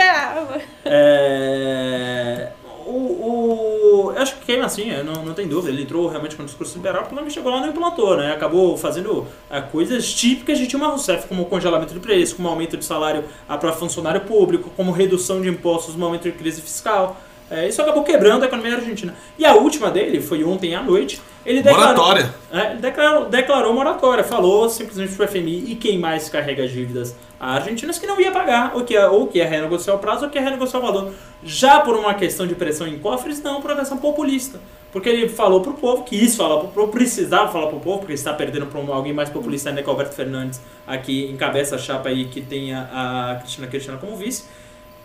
Assim, 4.70 4.90
é, 4.90 5.02
não, 5.02 5.24
não 5.24 5.34
tem 5.34 5.46
dúvida. 5.46 5.72
Ele 5.72 5.82
entrou 5.82 6.08
realmente 6.08 6.36
com 6.36 6.42
um 6.42 6.46
discurso 6.46 6.76
liberal, 6.76 7.02
porque 7.02 7.14
não 7.14 7.28
chegou 7.28 7.52
lá 7.52 7.66
e 7.66 7.70
implantou, 7.70 8.16
né? 8.16 8.32
Acabou 8.32 8.76
fazendo 8.76 9.26
é, 9.50 9.60
coisas 9.60 10.12
típicas 10.12 10.58
de 10.58 10.66
Dilma 10.66 10.88
Rousseff, 10.88 11.28
como 11.28 11.42
o 11.42 11.46
congelamento 11.46 11.92
de 11.92 12.00
preço, 12.00 12.36
como 12.36 12.48
aumento 12.48 12.76
de 12.76 12.84
salário 12.84 13.24
para 13.46 13.72
funcionário 13.72 14.22
público, 14.22 14.70
como 14.76 14.92
redução 14.92 15.40
de 15.40 15.48
impostos 15.48 15.94
no 15.94 16.00
momento 16.00 16.22
de 16.22 16.32
crise 16.32 16.62
fiscal. 16.62 17.20
É, 17.50 17.68
isso 17.68 17.82
acabou 17.82 18.04
quebrando 18.04 18.44
a 18.44 18.46
economia 18.46 18.76
argentina. 18.76 19.14
E 19.36 19.44
a 19.44 19.54
última 19.54 19.90
dele 19.90 20.22
foi 20.22 20.44
ontem 20.44 20.74
à 20.74 20.82
noite. 20.82 21.20
Ele 21.44 21.62
declarou, 21.62 21.96
Moratória. 21.96 22.34
é, 22.52 22.72
ele 22.72 22.80
declarou, 22.80 23.24
declarou 23.24 23.74
moratória, 23.74 24.22
falou 24.22 24.68
simplesmente 24.68 25.14
para 25.16 25.24
o 25.24 25.28
FMI 25.28 25.72
e 25.72 25.74
quem 25.74 25.98
mais 25.98 26.28
carrega 26.28 26.64
as 26.64 26.70
dívidas 26.70 27.16
argentinas 27.40 27.98
que 27.98 28.06
não 28.06 28.20
ia 28.20 28.30
pagar, 28.30 28.72
ou 28.74 28.84
que 28.84 28.92
ia, 28.92 29.10
ou 29.10 29.26
que 29.26 29.38
ia 29.38 29.48
renegociar 29.48 29.96
o 29.96 29.98
prazo, 29.98 30.26
ou 30.26 30.30
que 30.30 30.38
ia 30.38 30.44
renegociar 30.44 30.82
o 30.82 30.86
valor. 30.86 31.14
Já 31.42 31.80
por 31.80 31.96
uma 31.96 32.12
questão 32.12 32.46
de 32.46 32.54
pressão 32.54 32.86
em 32.86 32.98
cofres, 32.98 33.42
não 33.42 33.62
por 33.62 33.70
uma 33.70 33.78
questão 33.78 33.96
populista. 33.96 34.60
Porque 34.92 35.08
ele 35.08 35.28
falou 35.28 35.60
pro 35.60 35.74
povo, 35.74 36.02
quis 36.02 36.36
falar 36.36 36.58
pro 36.58 36.68
povo, 36.68 36.88
precisava 36.92 37.50
falar 37.50 37.68
pro 37.68 37.80
povo, 37.80 38.00
porque 38.00 38.12
está 38.12 38.34
perdendo 38.34 38.66
para 38.66 38.80
alguém 38.92 39.12
mais 39.12 39.30
populista 39.30 39.70
ainda 39.70 39.82
que 39.82 39.88
o 39.88 39.90
Alberto 39.90 40.14
Fernandes, 40.14 40.60
aqui 40.86 41.30
encabeça 41.30 41.76
a 41.76 41.78
chapa 41.78 42.08
aí 42.08 42.26
que 42.26 42.40
tem 42.40 42.74
a, 42.74 43.30
a 43.30 43.36
Cristina 43.36 43.68
Cristina 43.68 43.96
como 43.96 44.16
vice, 44.16 44.44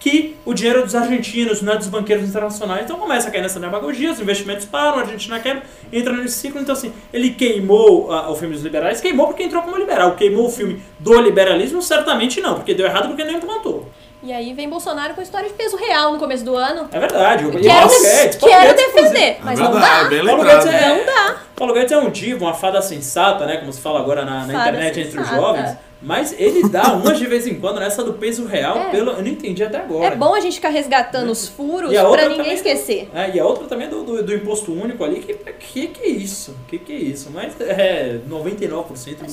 que 0.05 0.35
o 0.45 0.53
dinheiro 0.53 0.81
é 0.81 0.83
dos 0.83 0.93
argentinos, 0.93 1.63
não 1.63 1.73
é 1.73 1.77
dos 1.77 1.87
banqueiros 1.87 2.29
internacionais. 2.29 2.83
Então 2.83 2.95
começa 2.99 3.27
a 3.27 3.31
cair 3.31 3.41
nessa 3.41 3.59
demagogia, 3.59 4.11
os 4.11 4.19
investimentos 4.19 4.63
param, 4.63 4.99
a 4.99 5.01
Argentina 5.01 5.39
quebra, 5.39 5.63
entra 5.91 6.13
nesse 6.13 6.35
ciclo. 6.35 6.61
Então, 6.61 6.73
assim, 6.73 6.93
ele 7.11 7.31
queimou 7.31 8.11
ah, 8.13 8.29
o 8.29 8.35
filme 8.35 8.53
dos 8.53 8.63
liberais, 8.63 9.01
queimou 9.01 9.25
porque 9.25 9.41
entrou 9.41 9.63
como 9.63 9.75
liberal. 9.75 10.15
Queimou 10.15 10.45
o 10.45 10.51
filme 10.51 10.79
do 10.99 11.19
liberalismo? 11.19 11.81
Certamente 11.81 12.39
não, 12.39 12.53
porque 12.53 12.75
deu 12.75 12.85
errado 12.85 13.07
porque 13.07 13.23
não 13.23 13.33
implantou. 13.33 13.89
E 14.21 14.31
aí 14.31 14.53
vem 14.53 14.69
Bolsonaro 14.69 15.15
com 15.15 15.23
história 15.23 15.47
de 15.49 15.55
peso 15.55 15.75
real 15.75 16.11
no 16.11 16.19
começo 16.19 16.45
do 16.45 16.55
ano. 16.55 16.87
É 16.91 16.99
verdade. 16.99 17.45
O 17.45 17.51
Quero, 17.51 17.63
Guedes, 17.63 18.35
quero 18.35 18.75
Guedes, 18.75 18.93
defender, 18.93 19.37
mas 19.43 19.59
é 19.59 19.63
não 19.63 19.71
dá. 19.71 20.03
bem 20.03 20.23
Paulo 20.23 20.43
lembrado. 20.43 20.63
Guedes 20.65 20.81
é- 20.81 20.87
Não 20.89 21.05
dá. 21.05 21.35
Paulo 21.55 21.73
Guedes 21.73 21.91
é 21.91 21.97
um 21.97 22.09
divo, 22.11 22.45
uma 22.45 22.53
fada 22.53 22.79
sensata, 22.79 23.45
né? 23.47 23.57
Como 23.57 23.73
se 23.73 23.81
fala 23.81 23.99
agora 23.99 24.23
na, 24.23 24.45
na 24.45 24.53
internet 24.53 24.99
entre 24.99 25.19
os 25.19 25.27
sensata. 25.27 25.35
jovens. 25.35 25.77
Mas 26.01 26.35
ele 26.37 26.67
dá 26.69 26.93
umas 26.93 27.17
de 27.17 27.25
vez 27.25 27.47
em 27.47 27.55
quando 27.55 27.79
nessa 27.79 28.03
do 28.03 28.13
peso 28.13 28.45
real, 28.45 28.77
É. 28.77 28.91
pelo, 28.91 29.11
eu 29.11 29.21
não 29.21 29.27
entendi 29.27 29.63
até 29.63 29.79
agora. 29.79 30.13
É 30.13 30.15
bom 30.15 30.35
a 30.35 30.39
gente 30.39 30.55
ficar 30.55 30.69
resgatando 30.69 31.31
os 31.31 31.47
furos 31.47 31.89
a 31.95 32.01
pra 32.01 32.09
outra 32.09 32.29
ninguém 32.29 32.53
esquecer. 32.53 33.09
É, 33.13 33.31
e 33.35 33.39
a 33.39 33.45
outra 33.45 33.65
também 33.65 33.89
do, 33.89 34.03
do, 34.03 34.23
do 34.23 34.33
imposto 34.33 34.71
único 34.71 35.03
ali, 35.03 35.19
que, 35.21 35.33
que 35.33 35.87
que 35.87 36.03
é 36.03 36.09
isso? 36.09 36.55
Que 36.67 36.77
que 36.77 36.93
é 36.93 36.97
isso? 36.97 37.31
Mas 37.33 37.59
é 37.59 38.19
99% 38.29 38.85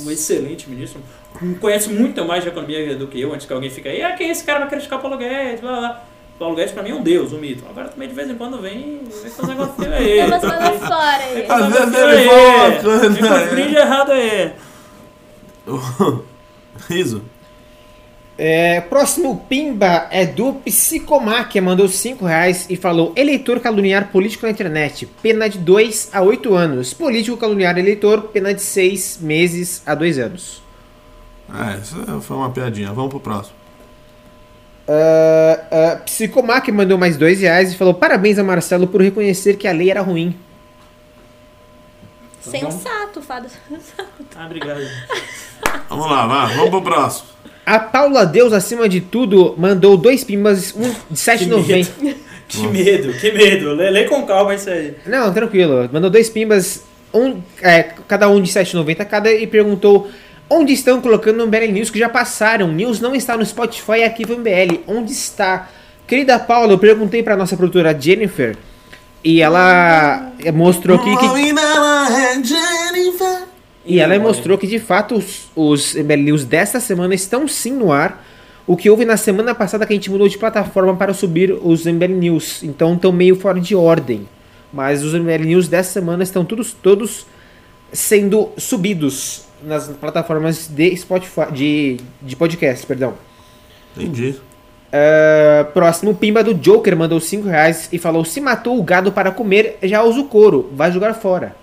um 0.07 0.11
excelente 0.11 0.71
ministro, 0.71 1.01
conhece 1.61 1.91
muito 1.91 2.25
mais 2.25 2.43
de 2.43 2.49
economia 2.49 2.95
do 2.97 3.07
que 3.07 3.21
eu, 3.21 3.33
antes 3.35 3.47
que 3.47 3.53
alguém 3.53 3.69
fique 3.69 3.89
aí, 3.89 4.03
ah, 4.03 4.13
quem 4.13 4.29
é 4.29 4.31
esse 4.31 4.45
cara 4.45 4.61
vai 4.61 4.69
criticar 4.71 4.99
o 4.99 5.03
Paulo 5.03 5.19
Guedes, 5.19 5.61
blá, 5.61 5.71
blá, 5.73 5.81
blá. 5.81 6.05
Paulo 6.39 6.57
Guedes 6.57 6.73
pra 6.73 6.83
mim 6.83 6.91
é 6.91 6.95
um 6.95 7.03
deus, 7.03 7.33
um 7.33 7.39
mito. 7.39 7.65
Agora 7.69 7.89
também 7.89 8.09
de 8.09 8.15
vez 8.15 8.31
em 8.31 8.35
quando 8.35 8.61
vem, 8.61 9.01
vem 9.23 9.31
com 9.31 9.43
os 9.43 9.49
negócios 9.49 9.77
feio 9.77 9.95
aí. 9.95 10.05
Tem 10.07 10.25
umas 10.27 10.41
coisas 10.41 10.79
fora 10.81 11.23
aí. 11.25 11.47
Às 11.49 11.67
vezes 11.67 11.95
ele 11.95 12.29
coisa 12.83 13.09
Vem 13.55 13.75
com 13.75 13.79
os 13.79 14.11
aí. 14.11 14.53
Riso. 16.89 17.23
É, 18.39 18.81
próximo 18.81 19.45
Pimba 19.49 20.09
é 20.11 20.25
do 20.25 20.55
Psicomáquia, 20.55 21.61
mandou 21.61 21.87
5 21.87 22.25
reais 22.25 22.67
e 22.69 22.77
falou: 22.77 23.13
Eleitor 23.15 23.61
caluniar 23.61 24.11
político 24.11 24.47
na 24.47 24.53
internet, 24.53 25.07
pena 25.23 25.49
de 25.49 25.59
2 25.59 26.11
a 26.13 26.23
8 26.23 26.55
anos. 26.55 26.95
Político 26.95 27.37
caluniar 27.37 27.77
eleitor, 27.79 28.23
pena 28.33 28.55
de 28.55 28.63
6 28.63 29.19
meses 29.21 29.83
a 29.87 29.95
2 29.95 30.19
anos. 30.19 30.63
É, 31.55 31.79
isso 31.79 32.21
foi 32.23 32.37
uma 32.37 32.51
piadinha. 32.51 32.93
Vamos 32.93 33.11
pro 33.11 33.21
próximo. 33.21 33.55
Uh, 34.89 35.99
uh, 35.99 36.05
Psicomáquia 36.05 36.75
mandou 36.75 36.99
mais 36.99 37.17
2 37.17 37.43
reais 37.43 37.73
e 37.73 37.77
falou: 37.77 37.95
Parabéns 37.95 38.39
a 38.39 38.43
Marcelo 38.43 38.89
por 38.89 39.03
reconhecer 39.03 39.57
que 39.57 39.69
a 39.69 39.73
lei 39.73 39.91
era 39.91 40.01
ruim. 40.01 40.35
Sensato, 42.41 43.23
fada. 43.23 43.49
Ah, 44.35 44.47
obrigado. 44.47 44.81
Vamos 45.89 46.11
lá, 46.11 46.27
vai, 46.27 46.55
vamos 46.57 46.71
pro 46.71 46.83
próximo. 46.83 47.29
A 47.65 47.79
Paula 47.79 48.27
Deus, 48.27 48.53
acima 48.53 48.89
de 48.89 49.01
tudo, 49.01 49.55
mandou 49.57 49.97
dois 49.97 50.25
pimbas, 50.25 50.75
um 50.77 50.91
de 51.11 51.17
7,90. 51.17 52.17
Que 52.49 52.67
medo, 52.67 53.13
que 53.15 53.33
medo. 53.33 53.73
Lê, 53.73 53.89
lê 53.89 54.05
com 54.05 54.27
calma 54.27 54.55
isso 54.55 54.69
aí. 54.69 54.95
Não, 55.07 55.33
tranquilo. 55.33 55.89
Mandou 55.93 56.11
dois 56.11 56.29
pimbas, 56.29 56.85
um, 57.15 57.41
é, 57.63 57.83
cada 58.07 58.29
um 58.29 58.43
de 58.43 58.51
7,90 58.51 59.05
cada, 59.07 59.33
e 59.33 59.47
perguntou 59.47 60.11
onde 60.51 60.73
estão 60.73 61.01
colocando 61.01 61.43
o 61.43 61.47
MBL 61.47 61.73
News 61.73 61.89
que 61.89 61.99
já 61.99 62.09
passaram. 62.09 62.69
News 62.69 63.01
não 63.01 63.15
está 63.15 63.37
no 63.37 63.47
Spotify 63.47 63.99
e 63.99 64.05
aqui 64.05 64.27
no 64.27 64.39
MBL. 64.39 64.81
Onde 64.87 65.13
está? 65.13 65.71
Querida 66.07 66.39
Paula, 66.39 66.73
eu 66.73 66.79
perguntei 66.79 67.23
pra 67.23 67.37
nossa 67.37 67.57
produtora 67.57 67.99
Jennifer 67.99 68.57
e 69.25 69.41
ela 69.41 70.33
mostrou 70.53 70.99
aqui 70.99 71.17
que. 71.17 71.27
E 73.85 73.99
ela 73.99 74.19
mostrou 74.19 74.57
que 74.57 74.67
de 74.67 74.79
fato 74.79 75.17
os, 75.17 75.51
os 75.57 75.95
News 75.95 76.45
desta 76.45 76.79
semana 76.79 77.15
estão 77.15 77.49
sim 77.49 77.73
no 77.73 77.91
ar. 77.93 78.25
O 78.67 78.77
que 78.77 78.89
houve 78.89 79.05
na 79.05 79.17
semana 79.17 79.55
passada 79.55 79.85
que 79.85 79.93
a 79.93 79.97
gente 79.97 80.11
mudou 80.11 80.29
de 80.29 80.39
plataforma 80.39 80.95
para 80.95 81.13
subir 81.13 81.53
os 81.53 81.85
MBL 81.85 82.13
News. 82.13 82.63
Então 82.63 82.95
estão 82.95 83.11
meio 83.11 83.35
fora 83.35 83.61
de 83.61 83.75
ordem. 83.75 84.29
Mas 84.73 85.03
os 85.03 85.13
MBL 85.13 85.45
News 85.45 85.69
dessa 85.69 85.93
semana 85.93 86.23
estão 86.23 86.45
todos, 86.45 86.73
todos 86.73 87.27
sendo 87.93 88.51
subidos 88.57 89.45
nas 89.63 89.89
plataformas 89.89 90.69
de 90.69 90.97
Spotify, 90.97 91.53
de, 91.53 91.97
de 92.21 92.37
podcast, 92.37 92.87
perdão. 92.87 93.15
Entendi. 93.97 94.37
Ah, 94.93 95.65
próximo, 95.73 96.15
Pimba 96.15 96.45
do 96.45 96.53
Joker 96.53 96.95
mandou 96.95 97.19
5 97.19 97.49
reais 97.49 97.89
e 97.91 97.99
falou: 97.99 98.25
Se 98.25 98.41
matou 98.41 98.79
o 98.79 98.83
gado 98.83 99.11
para 99.11 99.31
comer, 99.31 99.79
já 99.83 100.03
usa 100.03 100.21
o 100.21 100.29
couro, 100.29 100.71
vai 100.75 100.93
jogar 100.93 101.15
fora. 101.15 101.57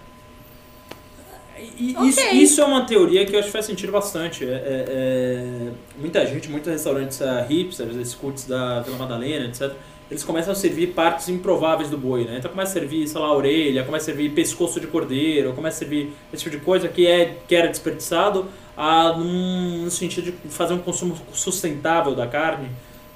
E 1.80 1.96
Ok. 1.96 2.10
isso, 2.10 2.36
isso 2.36 2.62
é 2.62 2.66
uma 2.66 2.86
teoria 2.86 3.26
que 3.26 3.34
eu 3.34 3.40
acho 3.40 3.48
que 3.48 3.54
faz 3.54 3.66
sentido 3.66 3.92
bastante. 3.92 4.44
É, 4.44 4.48
é- 4.48 4.86
é- 4.88 5.72
muita 5.98 6.26
gente, 6.26 6.50
muitos 6.50 6.70
restaurantes 6.72 7.22
uh, 7.22 7.46
hipsters, 7.48 7.96
esses 7.96 8.14
cultos 8.14 8.46
da 8.46 8.82
Vila 8.82 8.98
Madalena, 8.98 9.46
etc., 9.46 9.72
eles 10.12 10.24
começam 10.24 10.52
a 10.52 10.56
servir 10.56 10.88
partes 10.88 11.30
improváveis 11.30 11.90
do 11.90 11.98
boi, 11.98 12.26
né? 12.26 12.38
Então 12.40 12.50
começa 12.50 12.72
a 12.72 12.74
servir, 12.74 13.08
sei 13.08 13.22
lá, 13.22 13.28
a 13.28 13.34
orelha, 13.34 13.84
começa 13.84 14.06
a 14.06 14.14
servir 14.14 14.32
pescoço 14.32 14.80
de 14.80 14.88
cordeiro, 14.88 15.54
começa 15.54 15.78
a 15.78 15.80
servir 15.80 16.12
esse 16.34 16.44
tipo 16.44 16.58
de 16.58 16.64
coisa 16.64 16.88
que, 16.88 17.06
é, 17.06 17.38
que 17.48 17.56
era 17.56 17.68
desperdiçado 17.68 18.48
a, 18.76 19.16
num, 19.16 19.84
no 19.84 19.92
sentido 19.92 20.32
de 20.32 20.50
fazer 20.50 20.74
um 20.74 20.80
consumo 20.80 21.16
sustentável 21.32 22.16
da 22.16 22.26
carne. 22.26 22.70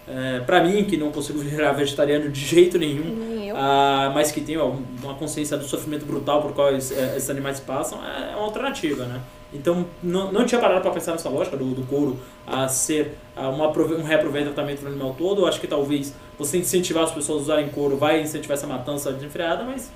É, 0.08 0.42
para 0.42 0.64
mim, 0.64 0.84
que 0.84 0.96
não 0.96 1.12
consigo 1.12 1.40
virar 1.42 1.72
vegetariano 1.72 2.30
de 2.30 2.40
jeito 2.40 2.78
nenhum, 2.78 3.33
Ah, 3.56 4.12
mas 4.14 4.32
que 4.32 4.42
tem 4.42 4.58
uma 4.58 5.14
consciência 5.16 5.58
do 5.58 5.66
sofrimento 5.66 6.06
brutal 6.06 6.42
por 6.42 6.54
qual 6.54 6.76
es- 6.76 6.92
eh, 6.92 7.14
esses 7.18 7.30
animais 7.30 7.60
passam, 7.60 8.00
é 8.06 8.36
uma 8.36 8.46
alternativa, 8.46 9.06
né? 9.06 9.22
Então, 9.54 9.86
não, 10.02 10.32
não 10.32 10.46
tinha 10.46 10.60
parado 10.60 10.82
para 10.82 10.92
pensar 10.92 11.12
nessa 11.12 11.30
lógica 11.30 11.56
do, 11.56 11.66
do 11.76 11.84
couro 11.84 12.18
a 12.48 12.68
ser 12.68 13.16
ah, 13.36 13.50
uma, 13.50 13.68
um 13.70 14.04
reaproveitamento 14.04 14.82
do 14.82 14.88
animal 14.88 15.16
todo. 15.18 15.42
Eu 15.42 15.48
acho 15.48 15.60
que 15.62 15.68
talvez 15.68 16.14
você 16.40 16.58
incentivar 16.58 17.04
as 17.04 17.12
pessoas 17.12 17.40
a 17.40 17.42
usarem 17.44 17.70
couro 17.70 17.96
vai 17.96 18.22
incentivar 18.22 18.58
essa 18.58 18.66
matança 18.68 19.12
desenfreada, 19.12 19.64
mas 19.64 19.92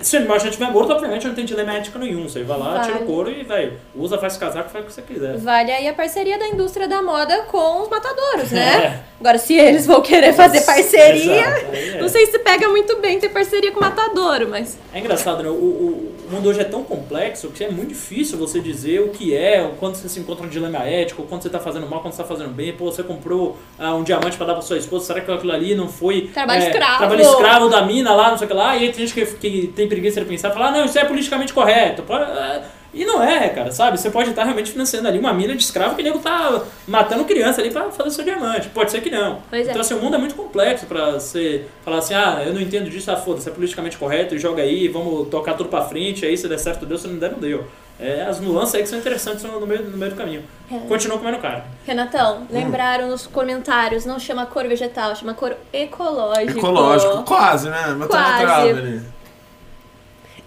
se 0.00 0.16
o 0.16 0.18
animal 0.20 0.38
já 0.38 0.48
estiver 0.48 0.70
morto, 0.70 0.92
obviamente 0.92 1.26
não 1.26 1.34
tem 1.34 1.44
dilema 1.44 1.74
ético 1.74 1.98
nenhum. 1.98 2.28
Você 2.28 2.42
vai 2.42 2.58
lá, 2.58 2.74
Vale. 2.74 2.84
tira 2.86 2.98
o 2.98 3.06
couro 3.06 3.30
e, 3.30 3.42
velho, 3.42 3.78
usa, 3.94 4.18
faz 4.18 4.36
casaco, 4.36 4.70
faz 4.70 4.84
o 4.84 4.86
que 4.86 4.92
você 4.92 5.02
quiser. 5.02 5.36
Vale 5.36 5.72
aí 5.72 5.88
a 5.88 5.94
parceria 5.94 6.38
da 6.38 6.46
indústria 6.46 6.86
da 6.86 7.02
moda 7.02 7.42
com 7.42 7.82
os 7.82 7.88
matadouros, 7.88 8.50
né? 8.50 8.84
É. 8.84 9.00
Agora, 9.20 9.38
se 9.38 9.54
eles 9.54 9.86
vão 9.86 10.00
querer 10.00 10.32
fazer 10.32 10.60
parceria, 10.62 11.44
é. 11.44 11.98
não 12.00 12.08
sei 12.08 12.26
se 12.26 12.38
pega 12.38 12.68
muito 12.68 12.96
bem 12.98 13.18
ter 13.18 13.28
parceria 13.28 13.72
com 13.72 13.78
o 13.78 13.82
matadouro, 13.82 14.48
mas. 14.48 14.78
É 14.92 15.00
engraçado, 15.00 15.42
né? 15.42 15.48
O, 15.48 15.52
o, 15.52 16.14
o 16.28 16.34
mundo 16.34 16.48
hoje 16.48 16.60
é 16.60 16.64
tão 16.64 16.84
complexo 16.84 17.48
que 17.48 17.64
é 17.64 17.70
muito 17.70 17.88
difícil 17.88 18.36
você 18.36 18.60
dizer 18.60 19.00
o 19.00 19.08
que 19.08 19.34
é, 19.34 19.62
o 19.62 19.70
quando 19.76 19.94
você 19.94 20.08
se 20.08 20.20
encontra 20.20 20.44
um 20.44 20.48
dilema 20.48 20.84
ético, 20.84 21.22
quando 21.22 21.42
você 21.42 21.48
tá 21.48 21.58
fazendo 21.58 21.88
mal, 21.88 22.00
quando 22.00 22.12
você 22.12 22.22
tá 22.22 22.28
fazendo 22.28 22.50
bem. 22.50 22.72
Pô, 22.72 22.90
você 22.92 23.02
comprou 23.02 23.56
ah, 23.78 23.94
um 23.94 24.02
diamante 24.02 24.36
pra 24.36 24.46
dar 24.46 24.52
pra 24.52 24.62
sua 24.62 24.76
esposa, 24.76 25.06
será 25.06 25.20
que 25.22 25.30
aquilo 25.30 25.52
ali 25.52 25.74
não 25.74 25.88
foi... 25.88 26.30
Trabalho 26.32 26.62
escravo. 26.62 26.98
Trabalho 26.98 27.22
escravo 27.22 27.68
da 27.68 27.82
mina 27.82 28.14
lá, 28.14 28.30
não 28.30 28.38
sei 28.38 28.44
o 28.46 28.48
que 28.48 28.56
lá. 28.56 28.76
E 28.76 28.84
aí 28.84 28.92
tem 28.92 29.06
gente 29.06 29.14
que, 29.14 29.26
que 29.36 29.68
tem 29.68 29.88
preguiça 29.88 30.20
de 30.20 30.26
pensar 30.26 30.50
e 30.50 30.52
falar, 30.52 30.68
ah, 30.68 30.72
não, 30.72 30.84
isso 30.84 30.98
é 30.98 31.04
politicamente 31.04 31.52
correto. 31.52 32.04
Ah, 32.10 32.62
E 32.98 33.04
não 33.04 33.22
é, 33.22 33.48
cara, 33.48 33.70
sabe? 33.70 33.96
Você 33.96 34.10
pode 34.10 34.30
estar 34.30 34.42
realmente 34.42 34.72
financiando 34.72 35.06
ali 35.06 35.20
uma 35.20 35.32
mina 35.32 35.54
de 35.54 35.62
escravo 35.62 35.94
que 35.94 36.02
o 36.02 36.04
nego 36.04 36.18
tá 36.18 36.64
matando 36.84 37.24
criança 37.24 37.60
ali 37.60 37.70
pra 37.70 37.92
fazer 37.92 38.10
seu 38.10 38.24
diamante. 38.24 38.68
Pode 38.70 38.90
ser 38.90 39.00
que 39.00 39.08
não. 39.08 39.38
Pois 39.48 39.68
é. 39.68 39.70
Então, 39.70 39.80
assim, 39.80 39.94
o 39.94 40.00
mundo 40.02 40.16
é 40.16 40.18
muito 40.18 40.34
complexo 40.34 40.84
pra 40.84 41.12
você 41.12 41.66
falar 41.84 41.98
assim, 41.98 42.14
ah, 42.14 42.42
eu 42.44 42.52
não 42.52 42.60
entendo 42.60 42.90
disso, 42.90 43.08
ah, 43.12 43.16
foda-se, 43.16 43.48
é 43.48 43.52
politicamente 43.52 43.96
correto, 43.96 44.34
e 44.34 44.38
joga 44.40 44.62
aí, 44.62 44.88
vamos 44.88 45.28
tocar 45.28 45.54
tudo 45.54 45.68
pra 45.68 45.82
frente, 45.82 46.26
aí 46.26 46.36
se 46.36 46.48
der 46.48 46.58
certo 46.58 46.84
deu, 46.84 46.98
se 46.98 47.06
não 47.06 47.20
der, 47.20 47.30
não 47.30 47.38
deu. 47.38 47.64
É, 48.00 48.22
as 48.22 48.40
nuances 48.40 48.74
aí 48.74 48.82
que 48.82 48.88
são 48.88 48.98
interessantes 48.98 49.44
no 49.44 49.64
meio, 49.64 49.84
no 49.84 49.96
meio 49.96 50.10
do 50.10 50.16
caminho. 50.16 50.42
É. 50.68 50.78
Continua 50.88 51.18
comendo 51.18 51.38
carne. 51.38 51.62
Renatão, 51.86 52.48
lembraram 52.50 53.08
nos 53.08 53.28
comentários, 53.28 54.04
não 54.04 54.18
chama 54.18 54.44
couro 54.44 54.68
vegetal, 54.68 55.14
chama 55.14 55.34
couro 55.34 55.54
ecológico. 55.72 56.58
Ecológico, 56.58 57.22
quase, 57.22 57.68
né? 57.68 57.94
Mas 57.96 58.08
tá 58.08 58.18
Quase. 58.18 58.42
trave 58.42 58.70
ali. 58.70 59.02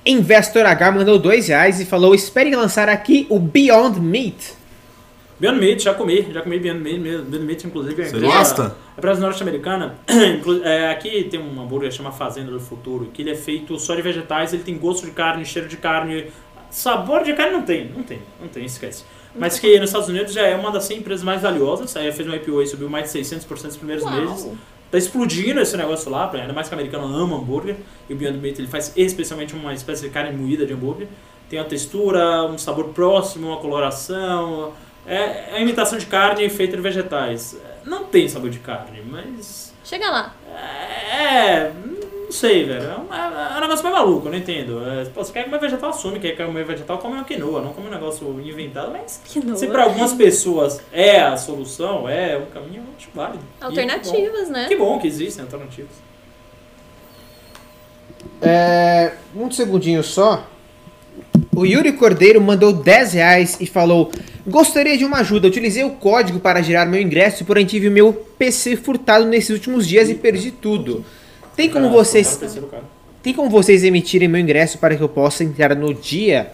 Investor 0.05 0.65
H 0.65 0.91
mandou 0.91 1.19
2 1.19 1.47
reais 1.47 1.79
e 1.79 1.85
falou: 1.85 2.15
Espere 2.15 2.55
lançar 2.55 2.89
aqui 2.89 3.27
o 3.29 3.37
Beyond 3.37 3.99
Meat. 3.99 4.53
Beyond 5.39 5.59
Meat, 5.59 5.83
já 5.83 5.93
comi, 5.93 6.27
já 6.31 6.41
comi 6.41 6.59
Beyond 6.59 6.81
Meat, 6.81 6.99
Beyond 7.01 7.45
Meat 7.45 7.63
inclusive. 7.65 8.01
é 8.01 8.05
Você 8.05 8.19
gosta? 8.19 8.75
A 8.95 8.99
empresa 8.99 9.21
norte-americana, 9.21 9.95
é, 10.63 10.89
aqui 10.91 11.23
tem 11.25 11.39
um 11.39 11.61
hambúrguer 11.61 11.89
que 11.89 11.95
chama 11.95 12.11
Fazenda 12.11 12.51
do 12.51 12.59
Futuro, 12.59 13.09
que 13.13 13.21
ele 13.21 13.31
é 13.31 13.35
feito 13.35 13.77
só 13.79 13.95
de 13.95 14.01
vegetais, 14.01 14.53
ele 14.53 14.63
tem 14.63 14.77
gosto 14.77 15.05
de 15.05 15.11
carne, 15.11 15.45
cheiro 15.45 15.67
de 15.67 15.77
carne, 15.77 16.27
sabor 16.69 17.23
de 17.23 17.33
carne 17.33 17.53
não 17.53 17.63
tem, 17.63 17.89
não 17.95 18.03
tem, 18.03 18.19
não 18.39 18.47
tem, 18.47 18.65
esquece. 18.65 19.03
Mas 19.35 19.57
que 19.57 19.79
nos 19.79 19.89
Estados 19.89 20.09
Unidos 20.09 20.33
já 20.33 20.41
é 20.41 20.55
uma 20.55 20.71
das 20.71 20.83
100 20.85 20.97
empresas 20.99 21.23
mais 21.23 21.41
valiosas, 21.41 21.95
aí 21.95 22.11
fez 22.11 22.27
um 22.27 22.33
IPO 22.35 22.61
e 22.61 22.67
subiu 22.67 22.89
mais 22.89 23.11
de 23.11 23.19
600% 23.19 23.63
nos 23.63 23.77
primeiros 23.77 24.03
Uau. 24.03 24.13
meses. 24.13 24.47
Tá 24.91 24.97
explodindo 24.97 25.61
esse 25.61 25.77
negócio 25.77 26.11
lá, 26.11 26.29
ainda 26.33 26.51
mais 26.51 26.67
que 26.67 26.75
o 26.75 26.77
americano 26.77 27.05
ama 27.05 27.37
hambúrguer, 27.37 27.77
e 28.09 28.13
o 28.13 28.17
Beyond 28.17 28.39
Meat 28.39 28.59
ele 28.59 28.67
faz 28.67 28.91
especialmente 28.97 29.55
uma 29.55 29.73
espécie 29.73 30.01
de 30.01 30.09
carne 30.09 30.35
moída 30.35 30.65
de 30.65 30.73
hambúrguer. 30.73 31.07
Tem 31.49 31.57
uma 31.59 31.65
textura, 31.65 32.43
um 32.45 32.57
sabor 32.57 32.89
próximo, 32.89 33.47
uma 33.47 33.57
coloração, 33.57 34.73
é, 35.05 35.15
é 35.15 35.53
a 35.55 35.59
imitação 35.61 35.97
de 35.97 36.05
carne 36.05 36.47
feita 36.49 36.75
de 36.75 36.83
vegetais. 36.83 37.57
Não 37.85 38.03
tem 38.05 38.27
sabor 38.27 38.49
de 38.49 38.59
carne, 38.59 39.01
mas 39.09 39.73
Chega 39.83 40.09
lá. 40.09 40.35
é. 40.53 41.71
Não 42.31 42.37
sei, 42.37 42.63
velho. 42.63 42.85
É 42.85 42.97
um, 42.97 43.13
é 43.13 43.57
um 43.57 43.59
negócio 43.59 43.83
meio 43.83 43.93
maluco, 43.93 44.27
eu 44.27 44.31
não 44.31 44.37
entendo. 44.37 44.81
É, 44.87 45.03
pô, 45.03 45.21
você 45.21 45.33
quer 45.33 45.43
comer 45.43 45.59
vegetal, 45.59 45.89
assume. 45.89 46.17
Quer 46.17 46.37
comer 46.37 46.63
vegetal, 46.63 46.97
come 46.97 47.15
uma 47.15 47.25
quinoa. 47.25 47.61
Não 47.61 47.73
come 47.73 47.87
um 47.87 47.91
negócio 47.91 48.25
inventado, 48.39 48.89
mas 48.89 49.21
Quinoa. 49.25 49.57
se 49.57 49.67
pra 49.67 49.83
algumas 49.83 50.13
pessoas 50.13 50.79
é 50.93 51.19
a 51.19 51.35
solução, 51.35 52.07
é 52.07 52.37
o 52.37 52.45
caminho, 52.45 52.83
eu 52.87 52.93
acho 52.97 53.09
válido. 53.13 53.43
E 53.59 53.63
Alternativas, 53.65 54.49
né? 54.49 54.69
Que 54.69 54.77
bom, 54.77 54.85
que 54.85 54.93
bom 54.93 54.99
que 54.99 55.07
existem 55.07 55.43
alternativas. 55.43 55.91
É, 58.41 59.11
um 59.35 59.51
segundinho 59.51 60.01
só. 60.01 60.47
O 61.53 61.65
Yuri 61.65 61.91
Cordeiro 61.91 62.39
mandou 62.39 62.71
10 62.71 63.11
reais 63.11 63.57
e 63.59 63.67
falou: 63.67 64.09
Gostaria 64.47 64.97
de 64.97 65.03
uma 65.03 65.17
ajuda. 65.17 65.49
Utilizei 65.49 65.83
o 65.83 65.91
código 65.91 66.39
para 66.39 66.61
gerar 66.61 66.85
meu 66.85 67.01
ingresso, 67.01 67.43
porém 67.43 67.65
tive 67.65 67.89
o 67.89 67.91
meu 67.91 68.13
PC 68.13 68.77
furtado 68.77 69.25
nesses 69.25 69.49
últimos 69.49 69.85
dias 69.85 70.09
e 70.09 70.15
perdi 70.15 70.49
tudo. 70.49 71.03
Tem 71.61 71.69
como 71.69 71.85
Cara, 71.89 71.97
vocês. 71.97 72.39
Tem 73.21 73.33
como 73.35 73.47
vocês 73.47 73.83
emitirem 73.83 74.27
meu 74.27 74.41
ingresso 74.41 74.79
para 74.79 74.95
que 74.95 75.03
eu 75.03 75.07
possa 75.09 75.43
entrar 75.43 75.75
no 75.75 75.93
dia? 75.93 76.53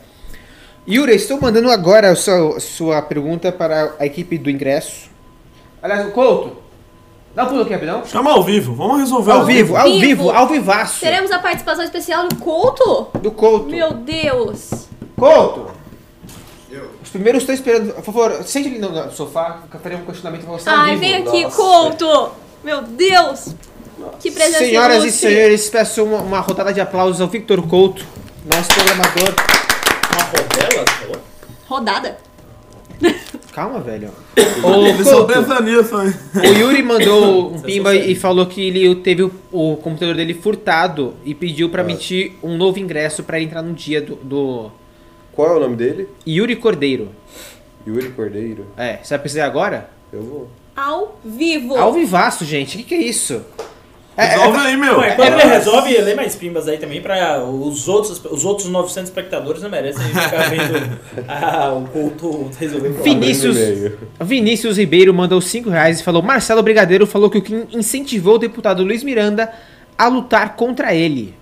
Yuri, 0.86 1.16
estou 1.16 1.40
mandando 1.40 1.72
agora 1.72 2.12
a 2.12 2.16
sua, 2.16 2.60
sua 2.60 3.02
pergunta 3.02 3.50
para 3.50 3.96
a 4.00 4.06
equipe 4.06 4.38
do 4.38 4.50
ingresso. 4.50 5.10
Aliás, 5.82 6.06
o 6.08 6.12
Couto, 6.12 6.58
dá 7.34 7.46
um 7.46 7.48
pulo 7.48 7.62
aqui 7.62 7.72
rapidão. 7.72 8.06
Chama 8.06 8.32
ao 8.32 8.44
vivo, 8.44 8.74
vamos 8.76 9.00
resolver 9.00 9.32
Ao 9.32 9.46
vivo, 9.46 9.78
ao 9.78 9.86
vivo. 9.86 10.00
vivo, 10.02 10.30
ao 10.30 10.48
vivaço. 10.50 11.00
Teremos 11.00 11.32
a 11.32 11.40
participação 11.40 11.86
especial 11.86 12.28
do 12.28 12.36
Couto? 12.36 13.08
Do 13.20 13.32
Couto. 13.32 13.70
Meu 13.70 13.94
Deus. 13.94 14.90
Couto! 15.18 15.72
Os 17.02 17.10
primeiros 17.10 17.44
estão 17.44 17.56
esperando. 17.56 17.94
Por 17.94 18.04
favor, 18.04 18.44
sente 18.44 18.68
ali 18.68 18.80
no 18.80 19.10
sofá, 19.12 19.62
que 19.72 19.78
eu 19.78 19.80
farei 19.80 19.98
um 19.98 20.04
questionamento 20.04 20.44
pra 20.44 20.52
você. 20.58 20.68
ao 20.70 20.76
Ai, 20.76 20.98
vivo. 20.98 21.00
vem 21.00 21.16
aqui, 21.46 21.56
Couto. 21.56 22.32
Meu 22.62 22.82
Deus. 22.82 23.56
Que 24.20 24.32
presença 24.32 24.60
Senhoras 24.60 25.04
e 25.04 25.12
senhores, 25.12 25.70
peço 25.70 26.04
uma, 26.04 26.18
uma 26.18 26.40
rodada 26.40 26.74
de 26.74 26.82
aplausos 26.82 27.22
ao 27.22 27.28
Victor 27.28 27.66
Couto, 27.68 28.06
nosso 28.46 28.70
programador. 28.74 29.34
Uma 30.12 30.24
rodela? 30.24 30.86
Rodada. 31.68 32.18
Calma, 33.52 33.80
velho. 33.80 34.12
Ô, 34.64 35.04
só 35.04 35.26
Couto, 35.26 35.34
pensam 35.34 35.62
nisso, 35.62 36.02
hein? 36.02 36.14
o 36.36 36.60
Yuri 36.60 36.84
mandou 36.84 37.54
um 37.56 37.62
pimba 37.62 37.96
e 37.96 38.16
falou 38.16 38.46
que 38.46 38.68
ele 38.68 38.96
teve 38.98 39.24
o, 39.24 39.32
o 39.52 39.78
computador 39.78 40.16
dele 40.16 40.34
furtado 40.34 41.16
e 41.26 41.34
pediu 41.34 41.70
pra 41.70 41.82
emitir 41.84 42.34
um 42.44 42.56
novo 42.56 42.80
ingresso 42.80 43.24
pra 43.24 43.38
ele 43.38 43.48
entrar 43.48 43.62
no 43.62 43.74
dia 43.74 44.02
do, 44.02 44.16
do 44.16 44.72
Qual 45.34 45.50
é 45.50 45.58
o 45.58 45.60
nome 45.60 45.76
dele? 45.76 46.08
Yuri 46.28 46.56
Cordeiro. 46.56 47.10
Yuri 47.86 48.10
Cordeiro. 48.10 48.66
É, 48.78 49.00
você 49.02 49.10
vai 49.10 49.20
precisar 49.20 49.46
agora? 49.46 49.90
Eu 50.12 50.22
vou. 50.22 50.50
Ao 50.76 51.20
vivo. 51.26 51.76
Ao 51.76 51.92
vivaço, 51.94 52.46
gente. 52.46 52.76
O 52.76 52.78
que, 52.80 52.84
que 52.84 52.96
é 52.96 53.02
isso? 53.02 53.44
É, 54.18 54.26
é, 54.26 54.30
Resolve 54.30 54.58
aí, 54.58 54.76
meu. 54.76 54.96
Bom, 54.96 55.06
enquanto 55.06 55.34
ele 55.34 55.44
resolve, 55.44 55.98
lê 56.02 56.16
mais 56.16 56.36
pimbas 56.36 56.68
aí 56.68 56.80
também 56.80 57.00
pra 57.00 57.44
os 57.44 57.88
outros, 57.88 58.20
os 58.26 58.44
outros 58.44 58.68
900 58.68 59.10
espectadores 59.10 59.62
não 59.62 59.70
merecem 59.70 60.04
ficar 60.08 60.50
vendo 60.50 61.00
ah, 61.28 61.74
o 61.74 61.88
culto 61.88 62.50
resolver 62.60 62.90
o 62.90 62.94
problema. 62.96 63.20
Vinícius. 63.22 63.58
Vinícius 64.20 64.78
Ribeiro 64.78 65.14
mandou 65.14 65.40
5 65.40 65.70
reais 65.70 66.00
e 66.00 66.04
falou: 66.04 66.24
Marcelo 66.24 66.64
Brigadeiro 66.64 67.06
falou 67.06 67.30
que 67.30 67.38
o 67.38 67.42
Kim 67.44 67.68
incentivou 67.72 68.36
o 68.36 68.40
deputado 68.40 68.84
Luiz 68.84 69.04
Miranda 69.04 69.54
a 69.96 70.08
lutar 70.08 70.56
contra 70.56 70.96
ele. 70.96 71.36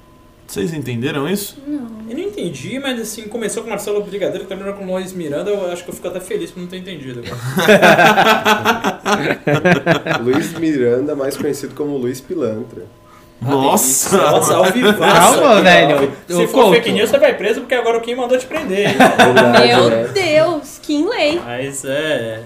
Vocês 0.47 0.73
entenderam 0.73 1.27
isso? 1.27 1.57
Eu 1.67 2.15
não 2.15 2.23
entendi, 2.23 2.79
mas 2.79 3.01
assim, 3.01 3.27
começou 3.27 3.63
com 3.63 3.67
o 3.67 3.71
Marcelo 3.71 4.01
Brigadeiro, 4.03 4.45
terminou 4.45 4.73
com 4.73 4.85
o 4.85 4.93
Luiz 4.93 5.11
Miranda, 5.11 5.49
eu 5.49 5.71
acho 5.71 5.83
que 5.83 5.89
eu 5.89 5.95
fico 5.95 6.07
até 6.07 6.19
feliz 6.19 6.51
por 6.51 6.59
não 6.59 6.67
ter 6.67 6.77
entendido. 6.77 7.23
Luiz 10.21 10.53
Miranda, 10.53 11.15
mais 11.15 11.35
conhecido 11.35 11.73
como 11.73 11.97
Luiz 11.97 12.21
Pilantra. 12.21 12.83
Nossa! 13.41 14.17
Nossa, 14.17 14.55
ao 14.55 14.65
vivaço. 14.65 14.97
Calma, 14.99 15.61
velho. 15.61 16.11
Se 16.27 16.47
for 16.47 16.73
fake 16.73 16.91
news, 16.91 17.09
você 17.09 17.17
vai 17.17 17.35
preso, 17.35 17.61
porque 17.61 17.75
agora 17.75 17.97
o 17.97 18.01
Kim 18.01 18.15
mandou 18.15 18.37
te 18.37 18.45
prender? 18.45 18.89
Verdade, 18.95 19.67
Meu 19.67 19.89
né? 19.89 20.07
Deus. 20.13 20.79
Kim 20.81 21.07
Lei. 21.07 21.39
Mas 21.43 21.83
é. 21.85 22.41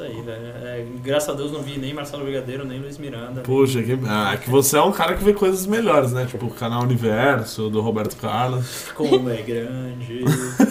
É 0.00 0.02
isso 0.02 0.02
aí, 0.04 0.22
velho. 0.22 0.46
É, 0.62 0.84
graças 1.02 1.28
a 1.28 1.32
Deus 1.32 1.50
não 1.50 1.60
vi 1.60 1.76
nem 1.78 1.92
Marcelo 1.92 2.22
Brigadeiro, 2.22 2.64
nem 2.64 2.78
Luiz 2.78 2.98
Miranda. 2.98 3.40
Poxa, 3.40 3.82
que... 3.82 3.98
Ah, 4.06 4.32
é 4.34 4.36
que 4.36 4.48
você 4.48 4.76
é 4.76 4.82
um 4.82 4.92
cara 4.92 5.14
que 5.14 5.24
vê 5.24 5.32
coisas 5.32 5.66
melhores, 5.66 6.12
né? 6.12 6.26
Tipo 6.26 6.46
o 6.46 6.50
canal 6.50 6.82
Universo, 6.82 7.68
do 7.68 7.80
Roberto 7.80 8.16
Carlos. 8.16 8.86
Como 8.94 9.28
é 9.28 9.42
grande. 9.42 10.24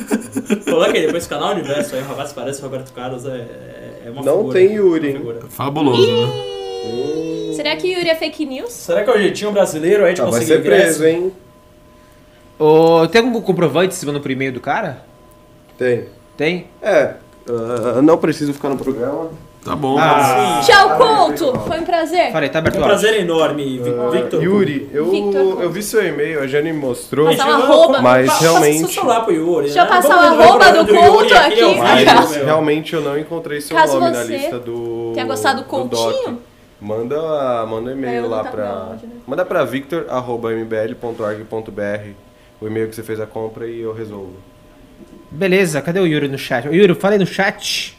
Coloca 0.64 0.94
aí 0.94 1.06
depois 1.06 1.28
canal 1.28 1.52
Universo 1.52 1.96
aí, 1.96 2.02
o 2.02 2.06
rapaz 2.06 2.32
parece 2.32 2.62
Roberto 2.62 2.94
Carlos, 2.94 3.26
é, 3.26 3.30
é- 3.30 4.04
é 4.06 4.12
uma 4.12 4.22
Não 4.24 4.38
figura. 4.38 4.54
tem 4.60 4.74
Yuri, 4.74 5.00
uma 5.00 5.08
hein? 5.10 5.18
figura. 5.18 5.42
Fabuloso, 5.50 6.08
né? 6.08 6.34
Hum, 6.86 7.54
Será 7.54 7.76
que 7.76 7.88
Yuri 7.92 8.10
é 8.10 8.16
fake 8.16 8.46
news? 8.46 8.72
Será 8.72 9.04
que 9.04 9.10
é 9.10 9.14
o 9.14 9.18
jeitinho 9.18 9.52
brasileiro 9.52 10.06
aí 10.06 10.14
de 10.14 10.22
ah, 10.22 10.26
vai 10.26 10.34
conseguir 10.34 10.54
ser 10.54 10.60
ingresso? 10.60 11.00
preso, 11.00 11.06
hein? 11.06 11.34
Ô, 12.58 13.08
tem 13.08 13.22
algum 13.22 13.42
comprovante 13.42 13.94
se 13.94 14.06
no 14.06 14.32
e-mail 14.32 14.54
do 14.54 14.62
cara? 14.62 15.04
Tem. 15.78 16.06
Tem? 16.38 16.68
É, 16.82 17.16
ah, 17.50 18.02
não 18.02 18.18
preciso 18.18 18.54
ficar 18.54 18.70
no 18.70 18.78
programa. 18.78 19.30
Tá 19.64 19.76
bom. 19.76 19.98
Ah, 20.00 20.62
Tchau, 20.66 20.98
Couto. 20.98 21.60
Foi 21.68 21.80
um 21.80 21.84
prazer. 21.84 22.32
falei, 22.32 22.48
tá 22.48 22.60
aberto 22.60 22.78
um 22.78 22.80
o 22.80 22.84
áudio. 22.86 22.98
prazer 23.00 23.20
enorme, 23.20 23.82
Ah, 23.86 24.10
Victor. 24.12 24.42
Yuri, 24.42 24.90
eu, 24.94 25.12
Victor. 25.12 25.62
eu 25.62 25.70
vi 25.70 25.84
seu 25.84 26.08
e-mail, 26.08 26.42
a 26.42 26.48
Jane 26.48 26.72
mostrou. 26.72 27.28
Passar 27.28 27.50
arroba. 27.50 28.02
Mas 28.02 28.28
passa 28.28 28.44
realmente- 28.44 28.80
seu 28.80 28.88
celular 28.88 29.26
pro 29.26 29.34
Yuri, 29.34 29.66
Deixa 29.66 29.80
eu 29.80 29.84
né? 29.84 29.90
passar 29.90 30.16
Vamos 30.16 30.38
o 30.38 30.42
arroba 30.44 30.72
do 30.72 30.88
culto 30.88 31.36
aqui, 31.36 31.62
aqui. 31.62 31.76
Mas 31.80 32.36
realmente 32.38 32.94
eu 32.94 33.02
não 33.02 33.18
encontrei 33.18 33.60
seu 33.60 33.76
Caso 33.76 34.00
nome 34.00 34.12
na 34.12 34.24
lista 34.24 34.58
do. 34.58 35.12
tenha 35.14 35.26
gostado 35.26 35.64
do 35.64 35.68
Coutinho. 35.68 35.90
doc. 36.24 36.34
Manda, 36.80 37.66
manda 37.66 37.90
um 37.90 37.94
e-mail 37.94 38.24
eu 38.26 38.30
lá 38.30 38.44
tava 38.44 38.56
pra. 38.56 38.66
no 38.70 38.76
áudio, 38.92 39.08
né? 39.08 39.16
Manda 39.28 39.44
pra 39.44 39.66
victor.mbl.org.br 39.66 42.12
o 42.62 42.68
e-mail 42.68 42.88
que 42.90 42.96
você 42.96 43.04
fez 43.04 43.20
a 43.20 43.26
compra 43.26 43.68
e 43.68 43.82
eu 43.82 43.94
resolvo. 43.94 44.34
Beleza, 45.30 45.82
cadê 45.82 46.00
o 46.00 46.06
Yuri 46.08 46.28
no 46.28 46.38
chat? 46.38 46.68
Ô, 46.68 46.74
Yuri, 46.74 46.96
falei 46.96 47.20
no 47.20 47.26
chat. 47.26 47.96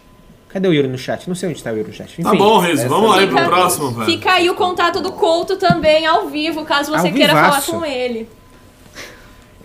Cadê 0.48 0.66
o 0.66 0.72
Yuri 0.72 0.88
no 0.88 0.96
chat? 0.96 1.28
Não 1.28 1.34
sei 1.34 1.50
onde 1.50 1.62
tá 1.62 1.70
o 1.70 1.76
Yuri 1.76 1.88
no 1.88 1.94
chat. 1.94 2.16
Tá 2.22 2.28
Enfim. 2.30 2.38
bom, 2.38 2.58
Reis, 2.58 2.82
vamos 2.84 3.16
aí 3.16 3.26
pro 3.26 3.36
Fica- 3.36 3.48
próximo, 3.50 3.90
velho. 3.90 4.06
Fica 4.06 4.32
aí 4.32 4.48
o 4.48 4.54
contato 4.54 5.00
do 5.02 5.12
Couto 5.12 5.56
também 5.56 6.06
ao 6.06 6.28
vivo, 6.28 6.64
caso 6.64 6.90
você 6.90 7.06
Ao 7.08 7.12
queira 7.12 7.34
vivaço. 7.34 7.66
falar 7.72 7.78
com 7.80 7.84
ele. 7.86 8.28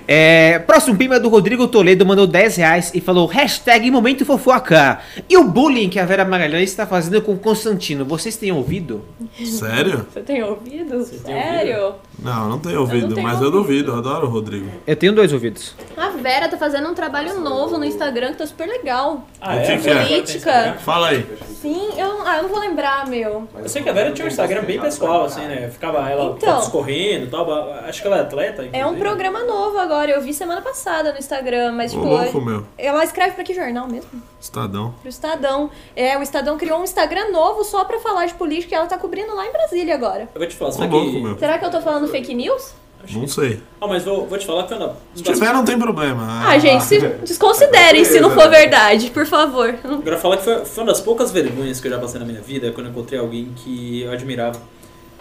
É, 0.08 0.60
próximo 0.60 0.98
pima 0.98 1.16
é 1.16 1.20
do 1.20 1.30
Rodrigo 1.30 1.68
Toledo, 1.68 2.06
mandou 2.06 2.28
10 2.28 2.56
reais 2.58 2.92
e 2.94 3.02
falou 3.02 3.26
hashtag 3.28 3.90
momento 3.92 4.26
fofoca. 4.26 5.00
E 5.30 5.38
o 5.38 5.44
bullying 5.46 5.90
que 5.90 6.00
a 6.00 6.06
Vera 6.06 6.26
Magalhães 6.26 6.70
está 6.70 6.86
fazendo 6.86 7.22
com 7.22 7.34
o 7.34 7.38
Constantino, 7.38 8.06
vocês 8.06 8.36
têm 8.36 8.52
ouvido? 8.52 9.04
Sério? 9.46 10.06
Você 10.12 10.22
tem 10.22 10.44
ouvido? 10.44 11.00
Você 11.00 11.18
tem 11.18 11.34
Sério? 11.36 11.96
Não, 12.20 12.50
não 12.50 12.60
tenho 12.60 12.80
ouvido, 12.82 13.14
tenho 13.16 13.26
mas 13.28 13.40
eu 13.42 13.48
ouvido. 13.48 13.64
duvido, 13.64 13.92
eu 13.92 13.98
adoro 13.98 14.28
o 14.28 14.30
Rodrigo. 14.30 14.70
Eu 14.86 14.96
tenho 14.96 15.14
dois 15.14 15.32
ouvidos. 15.34 15.76
A 15.98 16.10
Vera 16.10 16.48
tá 16.48 16.58
fazendo 16.58 16.88
um 16.90 16.94
trabalho 16.94 17.40
novo 17.40 17.78
no 17.78 17.86
Instagram 17.86 18.32
que 18.32 18.38
tá 18.38 18.48
super 18.48 18.68
legal. 18.68 19.28
Ah, 19.42 19.56
é? 19.56 19.78
que 19.78 19.90
é? 19.90 20.04
Política. 20.06 20.78
Fala 20.80 21.10
aí. 21.10 21.26
Sim, 21.62 21.90
eu, 21.98 22.22
ah, 22.26 22.38
eu 22.38 22.44
não 22.44 22.50
vou 22.50 22.60
lembrar, 22.60 23.08
meu. 23.08 23.48
Eu 23.58 23.70
sei 23.70 23.82
que 23.82 23.90
a 23.90 23.94
Vera 23.94 24.12
tinha 24.12 24.26
um 24.26 24.30
Instagram 24.30 24.64
bem 24.64 24.80
pessoal, 24.80 25.26
assim, 25.26 25.42
né? 25.42 25.70
Ficava 25.72 26.10
ela 26.10 26.36
Então. 26.38 26.62
correndo 26.70 27.26
e 27.26 27.30
tal. 27.30 27.74
Acho 27.88 28.02
que 28.02 28.08
ela 28.08 28.18
é 28.18 28.22
atleta. 28.22 28.62
É 28.64 28.66
um 28.86 28.94
inclusive. 28.94 29.00
programa 29.02 29.44
novo 29.44 29.78
agora, 29.78 29.93
eu 30.12 30.22
vi 30.22 30.34
semana 30.34 30.62
passada 30.62 31.12
no 31.12 31.20
Instagram, 31.20 31.72
mas 31.74 31.94
Ô, 31.94 31.98
tipo, 31.98 32.10
louco, 32.10 32.42
meu. 32.42 32.66
ela 32.78 33.04
escreve 33.04 33.32
pra 33.32 33.44
que 33.44 33.54
jornal 33.54 33.88
mesmo? 33.88 34.10
Estadão. 34.40 34.94
Pro 35.02 35.10
Estadão. 35.10 35.70
É, 35.96 36.18
o 36.18 36.22
Estadão 36.22 36.58
criou 36.58 36.80
um 36.80 36.84
Instagram 36.84 37.30
novo 37.32 37.64
só 37.64 37.84
pra 37.86 38.00
falar 38.00 38.26
de 38.26 38.34
política 38.34 38.74
e 38.74 38.78
ela 38.78 38.88
tá 38.88 38.98
cobrindo 38.98 39.36
lá 39.36 39.46
em 39.48 39.52
Brasília 39.52 39.94
agora. 39.96 40.30
Eu 40.34 40.40
vou 40.40 40.48
te 40.48 40.56
falar, 40.56 40.70
Ô, 40.72 40.74
só 40.74 40.86
louco, 40.86 41.12
que... 41.12 41.22
meu. 41.22 41.38
Será 41.38 41.58
que 41.58 41.66
eu 41.66 41.72
tô 41.72 41.82
falando 41.82 42.08
fake 42.08 42.34
news? 42.34 42.74
Não 43.12 43.28
sei. 43.28 43.62
Ah, 43.82 43.88
mas 43.88 44.06
vou, 44.06 44.26
vou 44.26 44.38
te 44.38 44.46
falar 44.46 44.64
que 44.66 44.74
eu 44.74 44.80
não... 44.80 44.96
Se 45.14 45.24
tiver, 45.24 45.52
não 45.54 45.66
tem 45.66 45.78
problema. 45.78 46.48
Ah, 46.48 46.58
gente, 46.58 46.86
se 46.86 47.00
desconsiderem 47.00 48.06
se 48.06 48.20
não 48.22 48.32
for 48.32 48.50
verdade, 48.50 49.10
por 49.10 49.26
favor. 49.26 49.76
Agora 49.84 50.18
falar 50.18 50.38
que 50.38 50.44
foi, 50.44 50.64
foi 50.64 50.84
uma 50.84 50.94
das 50.94 51.02
poucas 51.02 51.30
vergonhas 51.30 51.82
que 51.82 51.88
eu 51.88 51.92
já 51.92 52.00
passei 52.00 52.18
na 52.18 52.26
minha 52.26 52.42
vida 52.42 52.72
quando 52.72 52.88
eu 52.88 52.92
encontrei 52.92 53.20
alguém 53.20 53.52
que 53.58 54.04
eu 54.04 54.12
admirava. 54.14 54.58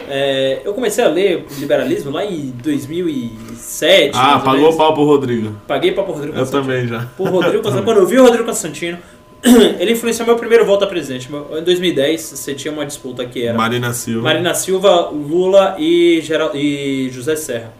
É, 0.09 0.61
eu 0.63 0.73
comecei 0.73 1.03
a 1.03 1.07
ler 1.07 1.45
liberalismo 1.57 2.11
lá 2.11 2.25
em 2.25 2.53
2007. 2.63 4.11
Ah, 4.13 4.39
pagou 4.39 4.61
menos. 4.61 4.75
o 4.75 4.77
pau 4.77 4.93
pro 4.93 5.03
Rodrigo. 5.03 5.55
Paguei 5.67 5.91
pra 5.91 6.03
Rodrigo 6.03 6.37
Eu 6.37 6.49
também 6.49 6.87
já. 6.87 7.07
Por 7.17 7.29
Rodrigo 7.29 7.63
Constantino. 7.63 7.83
Quando 7.83 7.97
eu 7.97 8.07
vi 8.07 8.19
o 8.19 8.23
Rodrigo 8.23 8.45
Constantino, 8.45 8.97
ele 9.79 9.91
influenciou 9.91 10.25
meu 10.25 10.35
primeiro 10.35 10.65
voto 10.65 10.85
a 10.85 10.87
presidente. 10.87 11.29
Em 11.31 11.63
2010, 11.63 12.21
você 12.21 12.53
tinha 12.53 12.73
uma 12.73 12.85
disputa 12.85 13.25
que 13.25 13.45
era 13.45 13.57
Marina 13.57 13.93
Silva. 13.93 14.23
Marina 14.23 14.53
Silva, 14.53 15.09
Lula 15.09 15.75
e, 15.77 16.21
Geral, 16.21 16.55
e 16.55 17.09
José 17.11 17.35
Serra. 17.35 17.73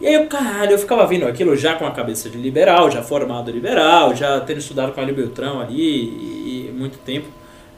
E 0.00 0.06
aí, 0.06 0.14
eu, 0.14 0.26
caralho, 0.26 0.72
eu 0.72 0.78
ficava 0.78 1.06
vendo 1.06 1.24
aquilo 1.26 1.56
já 1.56 1.74
com 1.74 1.86
a 1.86 1.90
cabeça 1.90 2.28
de 2.28 2.36
liberal, 2.36 2.90
já 2.90 3.02
formado 3.02 3.50
liberal, 3.50 4.14
já 4.14 4.40
tendo 4.40 4.58
estudado 4.58 4.92
com 4.92 5.00
a 5.00 5.02
Ali 5.02 5.12
Beltrão 5.12 5.60
ali 5.60 5.80
e, 5.80 6.68
e 6.68 6.72
muito 6.76 6.98
tempo. 6.98 7.28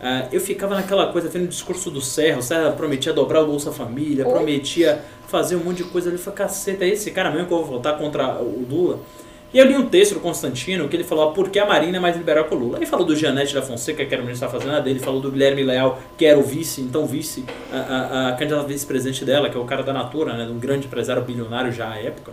Ah, 0.01 0.29
eu 0.31 0.41
ficava 0.41 0.75
naquela 0.75 1.11
coisa, 1.13 1.29
vendo 1.29 1.45
o 1.45 1.49
discurso 1.49 1.91
do 1.91 2.01
Serra. 2.01 2.39
O 2.39 2.43
Serra 2.43 2.71
prometia 2.73 3.13
dobrar 3.13 3.43
o 3.43 3.47
Bolsa 3.47 3.73
Família, 3.73 4.27
Oi? 4.27 4.33
prometia 4.33 5.03
fazer 5.27 5.57
um 5.57 5.65
monte 5.65 5.79
de 5.79 5.85
coisa 5.85 6.09
ali. 6.09 6.17
Eu 6.17 6.23
falei, 6.23 6.39
caceta, 6.39 6.85
é 6.85 6.89
esse 6.89 7.11
cara 7.11 7.31
mesmo 7.31 7.47
que 7.47 7.53
eu 7.53 7.59
vou 7.59 7.67
votar 7.67 7.97
contra 7.99 8.41
o 8.41 8.67
Lula? 8.69 9.01
E 9.55 9.59
eu 9.59 9.65
li 9.65 9.77
um 9.77 9.89
texto 9.89 10.15
do 10.15 10.21
Constantino 10.21 10.89
que 10.89 10.97
ele 10.97 11.05
falou 11.05 11.31
ah, 11.31 11.33
por 11.33 11.49
que 11.49 11.59
a 11.59 11.65
Marina 11.65 11.97
é 11.97 12.01
mais 12.01 12.17
liberal 12.17 12.45
que 12.45 12.55
o 12.55 12.59
Lula. 12.59 12.77
Ele 12.77 12.85
falou 12.85 13.07
do 13.07 13.17
Janete 13.17 13.55
da 13.55 13.63
Fonseca, 13.63 14.05
que 14.05 14.13
era 14.13 14.23
o 14.23 14.27
ministro 14.27 14.47
da 14.47 14.53
Fazenda 14.53 14.81
dele, 14.83 14.99
falou 14.99 15.21
do 15.21 15.31
Guilherme 15.31 15.63
Leal, 15.63 15.99
que 16.19 16.27
era 16.27 16.39
o 16.39 16.43
vice, 16.43 16.83
então 16.83 17.07
vice, 17.07 17.45
a, 17.73 17.77
a, 17.77 18.29
a 18.29 18.33
candidata 18.33 18.67
vice-presidente 18.67 19.25
dela, 19.25 19.49
que 19.49 19.57
é 19.57 19.61
o 19.61 19.65
cara 19.65 19.83
da 19.83 19.93
Natura, 19.93 20.35
né, 20.35 20.47
um 20.51 20.59
grande 20.59 20.87
empresário 20.87 21.23
bilionário 21.23 21.73
já 21.73 21.91
à 21.91 21.97
época. 21.97 22.33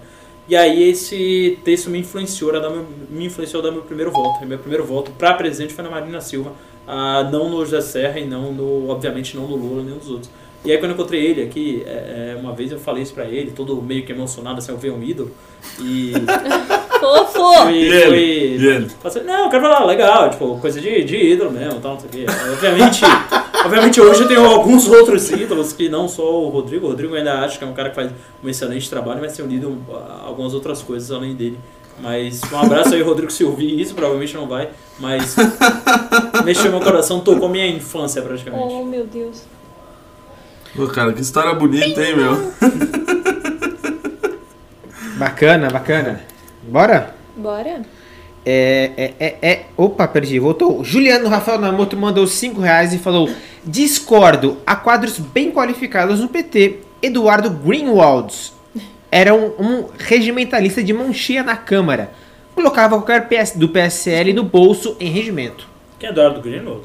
E 0.50 0.56
aí 0.56 0.90
esse 0.90 1.58
texto 1.64 1.90
me 1.90 2.00
influenciou 2.00 2.54
a 2.56 2.60
dar 2.60 2.70
meu, 2.70 2.86
me 3.10 3.26
influenciou 3.26 3.62
a 3.62 3.66
dar 3.68 3.72
meu 3.72 3.84
primeiro 3.84 4.12
voto. 4.12 4.44
E 4.44 4.46
meu 4.46 4.60
primeiro 4.60 4.84
voto 4.84 5.12
para 5.12 5.34
presidente 5.36 5.74
foi 5.74 5.84
na 5.84 5.90
Marina 5.90 6.20
Silva, 6.20 6.52
ah, 6.88 7.28
não 7.32 7.50
no 7.50 7.66
José 7.66 7.82
Serra 7.82 8.20
e 8.20 8.26
não 8.26 8.52
no, 8.52 8.90
obviamente 8.90 9.36
não 9.36 9.48
no 9.48 9.56
Lula 9.56 9.84
nem 9.84 9.96
nos 9.96 10.10
outros. 10.10 10.30
E 10.66 10.72
aí 10.72 10.78
quando 10.78 10.92
eu 10.92 10.96
encontrei 10.96 11.26
ele 11.26 11.42
aqui, 11.42 11.84
é, 11.86 12.36
é, 12.36 12.40
uma 12.40 12.54
vez 12.54 12.72
eu 12.72 12.80
falei 12.80 13.04
isso 13.04 13.14
pra 13.14 13.26
ele, 13.26 13.52
todo 13.52 13.82
meio 13.82 14.06
que 14.06 14.12
emocionado, 14.12 14.60
assim, 14.60 14.72
eu 14.72 14.78
vi 14.78 14.90
um 14.90 15.04
ídolo. 15.04 15.32
E 15.80 16.14
Fofo! 17.04 17.70
E 17.70 17.86
ele? 17.86 18.08
foi 18.08 18.18
E 18.18 18.68
ele? 18.68 18.90
Falei 18.90 19.18
assim, 19.18 19.24
não, 19.24 19.44
eu 19.44 19.50
quero 19.50 19.62
falar, 19.62 19.86
legal, 19.86 20.30
tipo, 20.30 20.58
coisa 20.60 20.80
de, 20.80 21.04
de 21.04 21.18
ídolo 21.18 21.52
mesmo, 21.52 21.82
tal, 21.82 21.94
não 21.94 22.00
sei 22.00 22.10
o 22.10 22.12
quê. 22.12 22.26
Obviamente, 22.50 23.02
obviamente 23.66 24.00
hoje 24.00 24.22
eu 24.22 24.28
tenho 24.28 24.46
alguns 24.46 24.88
outros 24.88 25.30
ídolos 25.30 25.74
que 25.74 25.90
não 25.90 26.08
só 26.08 26.42
o 26.42 26.48
Rodrigo. 26.48 26.86
O 26.86 26.90
Rodrigo 26.90 27.14
ainda 27.14 27.42
acho 27.42 27.58
que 27.58 27.66
é 27.66 27.68
um 27.68 27.74
cara 27.74 27.90
que 27.90 27.96
faz 27.96 28.10
um 28.42 28.48
excelente 28.48 28.90
trabalho, 28.90 29.20
mas 29.20 29.36
tem 29.36 29.44
unido 29.44 29.78
a 29.92 30.24
algumas 30.26 30.54
outras 30.54 30.82
coisas 30.82 31.12
além 31.12 31.36
dele. 31.36 31.60
Mas 32.00 32.42
um 32.52 32.58
abraço 32.58 32.94
aí, 32.94 33.02
Rodrigo, 33.02 33.32
se 33.32 33.44
ouvir 33.44 33.80
isso, 33.80 33.94
provavelmente 33.94 34.36
não 34.36 34.48
vai, 34.48 34.70
mas 35.00 35.36
mexeu 36.44 36.72
meu 36.72 36.82
coração, 36.82 37.20
tocou 37.20 37.48
minha 37.48 37.68
infância 37.68 38.22
praticamente. 38.22 38.74
Oh, 38.74 38.84
meu 38.84 39.06
Deus. 39.06 39.44
Pô, 40.76 40.88
cara, 40.88 41.14
que 41.14 41.22
história 41.22 41.54
bonita, 41.54 42.04
hein, 42.04 42.16
meu? 42.16 42.54
Bacana, 45.18 45.70
bacana. 45.70 46.22
Bora? 46.64 47.16
Bora? 47.38 47.84
É, 48.46 48.92
é, 48.98 49.14
é, 49.20 49.38
é. 49.42 49.66
Opa, 49.78 50.08
perdi, 50.08 50.38
voltou. 50.40 50.84
Juliano 50.84 51.30
Rafael 51.30 51.60
Namoto 51.60 51.96
mandou 51.96 52.28
5 52.28 52.60
reais 52.60 52.94
e 52.94 52.98
falou: 52.98 53.30
Discordo, 53.64 54.58
há 54.66 54.76
quadros 54.76 55.20
bem 55.20 55.52
qualificados 55.52 56.20
no 56.20 56.28
PT. 56.28 56.80
Eduardo 57.02 57.50
Greenwalds 57.50 58.54
era 59.14 59.36
um, 59.36 59.54
um 59.60 59.86
regimentalista 59.96 60.84
de 60.84 60.92
mão 60.92 61.14
cheia 61.14 61.44
na 61.44 61.56
Câmara. 61.56 62.10
Colocava 62.56 63.00
qualquer 63.00 63.28
PS 63.28 63.56
do 63.56 63.70
PSL 63.70 64.34
no 64.34 64.44
bolso 64.44 64.98
em 65.00 65.08
regimento. 65.08 65.68
Quem 66.00 66.10
é 66.10 66.12
Eduardo 66.12 66.42
Greenwald? 66.42 66.82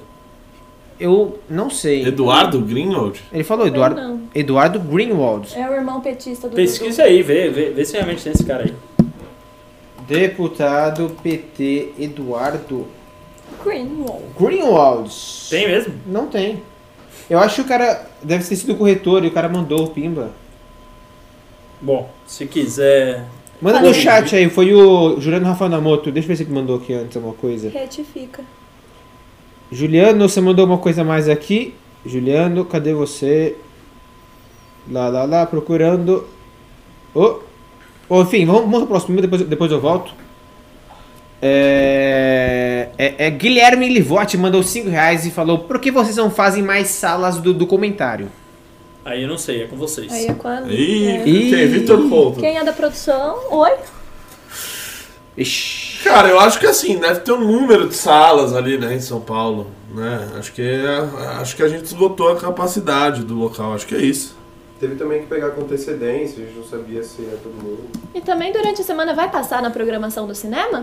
Eu 1.01 1.39
não 1.49 1.71
sei. 1.71 2.07
Eduardo 2.07 2.61
Greenwald? 2.61 3.23
Ele 3.33 3.45
falou 3.45 3.67
Eduardo, 3.67 3.99
não. 3.99 4.23
Eduardo 4.35 4.79
Greenwald. 4.79 5.57
É 5.57 5.71
o 5.71 5.73
irmão 5.73 6.03
petista 6.03 6.49
do 6.49 6.55
Pesquisa 6.55 7.05
aí, 7.05 7.23
vê, 7.23 7.49
vê, 7.49 7.71
vê 7.71 7.85
se 7.85 7.95
realmente 7.95 8.23
tem 8.23 8.33
esse 8.33 8.45
cara 8.45 8.65
aí. 8.65 8.75
Deputado 10.07 11.17
PT 11.23 11.93
Eduardo 11.99 12.59
Dudu. 12.69 12.87
Greenwald. 13.65 14.25
Greenwald. 14.39 15.15
Tem 15.49 15.67
mesmo? 15.67 15.95
Não 16.07 16.27
tem. 16.27 16.63
Eu 17.31 17.39
acho 17.39 17.57
que 17.57 17.61
o 17.63 17.65
cara 17.65 18.07
deve 18.23 18.45
ter 18.45 18.57
sido 18.57 18.75
o 18.75 18.77
corretor 18.77 19.25
e 19.25 19.29
o 19.29 19.33
cara 19.33 19.49
mandou 19.49 19.85
o 19.85 19.91
pimba. 19.91 20.31
Bom, 21.81 22.11
se 22.27 22.47
quiser. 22.47 23.25
Manda 23.61 23.79
Falei. 23.79 23.93
no 23.93 23.97
chat 23.97 24.37
aí, 24.37 24.49
foi 24.49 24.73
o 24.73 25.21
Juliano 25.21 25.47
Rafael 25.47 25.71
Namoto. 25.71 26.11
Deixa 26.11 26.27
eu 26.27 26.29
ver 26.29 26.37
se 26.37 26.43
ele 26.45 26.53
mandou 26.53 26.77
aqui 26.77 26.93
antes 26.95 27.17
alguma 27.17 27.35
coisa. 27.35 27.69
Retifica. 27.69 28.43
Juliano, 29.71 30.29
você 30.29 30.41
mandou 30.41 30.65
uma 30.65 30.79
coisa 30.79 31.05
mais 31.05 31.29
aqui. 31.29 31.75
Juliano, 32.05 32.65
cadê 32.65 32.95
você? 32.95 33.57
Lá, 34.91 35.09
lá, 35.09 35.25
lá, 35.25 35.47
procurando. 35.47 36.27
Oh. 37.15 37.41
Oh, 38.09 38.23
enfim, 38.23 38.47
vamos, 38.47 38.63
vamos 38.63 38.79
pro 38.79 38.87
próximo, 38.89 39.21
depois, 39.21 39.43
depois 39.43 39.71
eu 39.71 39.81
volto. 39.81 40.15
É, 41.41 42.89
é, 42.97 43.27
é 43.27 43.31
Guilherme 43.31 43.89
Livotti 43.89 44.37
mandou 44.37 44.63
5 44.63 44.89
reais 44.89 45.27
e 45.27 45.31
falou: 45.31 45.59
Por 45.59 45.79
que 45.79 45.91
vocês 45.91 46.17
não 46.17 46.31
fazem 46.31 46.63
mais 46.63 46.89
salas 46.89 47.39
do, 47.39 47.53
do 47.53 47.67
comentário? 47.67 48.29
Aí 49.09 49.23
eu 49.23 49.29
não 49.29 49.39
sei, 49.39 49.63
é 49.63 49.67
com 49.67 49.77
vocês. 49.77 50.13
Aí 50.13 50.27
é 50.27 50.35
quando. 50.35 50.71
Ih, 50.71 51.07
é. 51.09 51.27
Ih. 51.27 51.51
quem? 51.51 51.67
Vitor 51.69 52.09
Couto. 52.11 52.41
Quem 52.41 52.59
é 52.59 52.63
da 52.65 52.73
produção? 52.75 53.39
Oi? 53.51 53.73
Ixi. 55.37 56.03
Cara, 56.05 56.29
eu 56.29 56.39
acho 56.41 56.59
que 56.59 56.67
assim, 56.67 56.99
deve 56.99 57.21
ter 57.21 57.33
um 57.33 57.41
número 57.41 57.89
de 57.89 57.95
salas 57.95 58.55
ali, 58.55 58.77
né, 58.77 58.95
em 58.95 59.01
São 59.01 59.21
Paulo, 59.21 59.69
né? 59.95 60.29
Acho 60.39 60.53
que, 60.53 60.63
acho 61.41 61.57
que 61.57 61.63
a 61.63 61.69
gente 61.69 61.85
esgotou 61.85 62.31
a 62.33 62.37
capacidade 62.37 63.23
do 63.25 63.35
local, 63.35 63.73
acho 63.75 63.87
que 63.87 63.95
é 63.95 64.01
isso. 64.01 64.37
Teve 64.81 64.95
também 64.97 65.23
que 65.23 65.27
pegar 65.27 65.51
com 65.51 65.63
antecedência, 65.63 66.43
a 66.43 66.47
gente 66.47 66.57
não 66.59 66.65
sabia 66.65 67.03
se 67.03 67.23
ia 67.23 67.37
todo 67.43 67.53
mundo. 67.55 67.85
E 68.15 68.21
também 68.21 68.53
durante 68.53 68.81
a 68.81 68.85
semana 68.85 69.15
vai 69.15 69.31
passar 69.31 69.61
na 69.63 69.71
programação 69.71 70.27
do 70.27 70.35
cinema? 70.35 70.83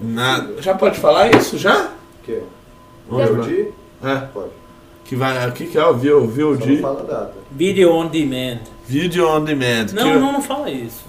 Na- 0.00 0.46
Já 0.60 0.74
pode 0.74 0.98
falar 0.98 1.34
isso, 1.34 1.58
já? 1.58 1.86
O 2.20 2.24
quê? 2.24 2.42
VOD? 3.08 3.68
É, 4.04 4.14
Pode. 4.32 4.50
Que 5.08 5.16
vai, 5.16 5.42
aqui 5.44 5.66
que 5.66 5.78
é 5.78 5.84
o 5.86 5.94
não 6.76 6.82
fala 6.82 7.00
a 7.00 7.04
data. 7.04 7.34
Video 7.50 7.92
on 7.92 8.06
demand. 8.08 8.58
Video 8.86 9.28
on 9.28 9.42
Demand. 9.44 9.86
Não, 9.94 10.12
que- 10.12 10.18
não, 10.18 10.32
não 10.32 10.42
fala 10.42 10.70
isso. 10.70 11.04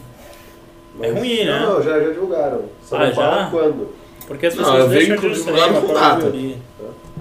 É 1.02 1.12
ruim, 1.12 1.43
né? 1.45 1.60
Não, 1.60 1.82
já, 1.84 2.00
já 2.00 2.10
divulgaram. 2.10 2.62
Só 2.84 2.97
Ah, 2.97 3.08
não 3.08 3.14
fala 3.14 3.43
já? 3.43 3.50
quando. 3.52 3.88
Porque 4.28 4.45
as 4.47 4.56
Não, 4.56 4.64
pessoas 4.64 4.84
eu 4.84 4.89
venho 4.89 5.08
deixam 5.08 5.30
de 5.30 5.36
cinema 5.38 5.82
com 5.82 5.93
data. 5.93 6.16
maioria. 6.18 6.56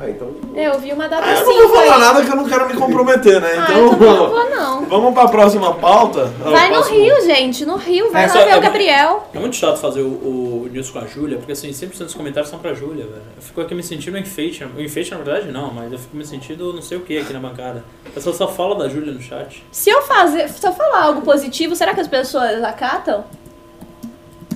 Ah, 0.01 0.09
então. 0.09 0.31
É, 0.55 0.67
eu 0.69 0.79
vi 0.79 0.93
uma 0.93 1.09
data 1.09 1.25
Ah, 1.27 1.33
eu 1.33 1.39
assim. 1.43 1.59
não 1.59 1.69
vou 1.69 1.77
falar 1.77 1.99
nada 1.99 2.25
que 2.25 2.31
eu 2.31 2.37
não 2.37 2.49
quero 2.49 2.67
me 2.69 2.75
comprometer, 2.75 3.41
né? 3.41 3.53
Ah, 3.59 3.63
Então, 3.65 3.77
eu 3.85 3.91
também 3.91 4.09
não 4.09 4.29
vou 4.29 4.51
não. 4.51 4.85
vamos 4.87 5.15
pra 5.15 5.29
próxima 5.29 5.75
pauta? 5.75 6.27
Vai 6.41 6.71
O 6.71 6.77
no 6.77 6.83
Rio, 6.83 7.21
gente, 7.25 7.67
no 7.67 7.77
Rio. 7.77 8.11
Vai 8.13 8.25
É, 8.25 8.27
lá 8.29 8.33
ver 8.45 8.51
é- 8.51 8.57
o 8.57 8.61
Gabriel. 8.61 9.29
É 9.35 9.39
muito 9.39 9.57
chato 9.57 9.79
fazer 9.79 10.03
o, 10.03 10.07
o 10.07 10.69
news 10.71 10.91
com 10.91 10.99
a 11.01 11.07
Júlia, 11.07 11.39
porque 11.39 11.53
assim, 11.53 11.71
100% 11.73 12.05
dos 12.05 12.15
comentários 12.15 12.49
são 12.51 12.59
pra 12.59 12.75
Júlia, 12.75 13.05
velho. 13.07 13.23
Eu 13.37 13.43
fico 13.43 13.61
aqui 13.61 13.75
me 13.75 13.83
sentindo 13.83 14.17
um 14.17 14.21
enfeite. 14.21 14.65
O 14.65 14.81
enfeite, 14.81 15.11
na 15.11 15.17
verdade, 15.19 15.51
não, 15.51 15.73
mas 15.73 15.91
eu 15.93 15.99
fico 15.99 16.17
me 16.17 16.25
sentindo 16.25 16.73
não 16.73 16.83
sei 16.83 16.97
o 16.99 17.01
que 17.01 17.19
aqui 17.19 17.33
na 17.33 17.41
bancada. 17.41 17.83
A 18.07 18.11
pessoa 18.11 18.35
só 18.35 18.47
fala 18.49 18.77
da 18.77 18.89
Júlia 18.89 19.13
no 19.13 19.21
chat. 19.21 19.65
Se 19.73 19.91
eu 19.91 20.03
fazer, 20.03 20.49
se 20.49 20.65
eu 20.67 20.73
falar 20.73 21.03
algo 21.05 21.23
positivo, 21.23 21.75
será 21.75 21.93
que 21.93 22.01
as 22.01 22.09
pessoas 22.09 22.63
acatam? 22.63 23.25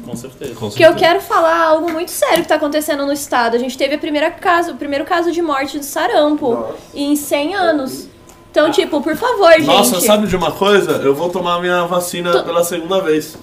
Com 0.05 0.17
certeza. 0.17 0.55
Com 0.55 0.69
Porque 0.69 0.85
eu 0.85 0.95
quero 0.95 1.21
falar 1.21 1.57
algo 1.63 1.91
muito 1.91 2.11
sério 2.11 2.43
que 2.43 2.49
tá 2.49 2.57
acontecendo 2.57 3.07
no 3.07 3.13
estado. 3.13 3.55
A 3.55 3.59
gente 3.59 3.77
teve 3.79 3.95
a 3.95 3.99
primeira 3.99 4.31
caso, 4.31 4.73
o 4.73 4.77
primeiro 4.77 5.05
caso 5.05 5.31
de 5.31 5.41
morte 5.41 5.79
do 5.79 5.85
sarampo 5.85 6.55
Nossa. 6.55 6.75
em 6.95 7.15
100 7.17 7.55
anos. 7.55 8.09
Então, 8.51 8.71
tipo, 8.71 9.01
por 9.01 9.17
favor, 9.17 9.53
gente. 9.53 9.65
Nossa, 9.67 10.01
sabe 10.01 10.27
de 10.27 10.37
uma 10.37 10.53
coisa? 10.53 10.93
Eu 11.03 11.15
vou 11.15 11.31
tomar 11.31 11.61
minha 11.61 11.85
vacina 11.87 12.33
Tô- 12.33 12.43
pela 12.43 12.63
segunda 12.65 13.01
vez. 13.01 13.37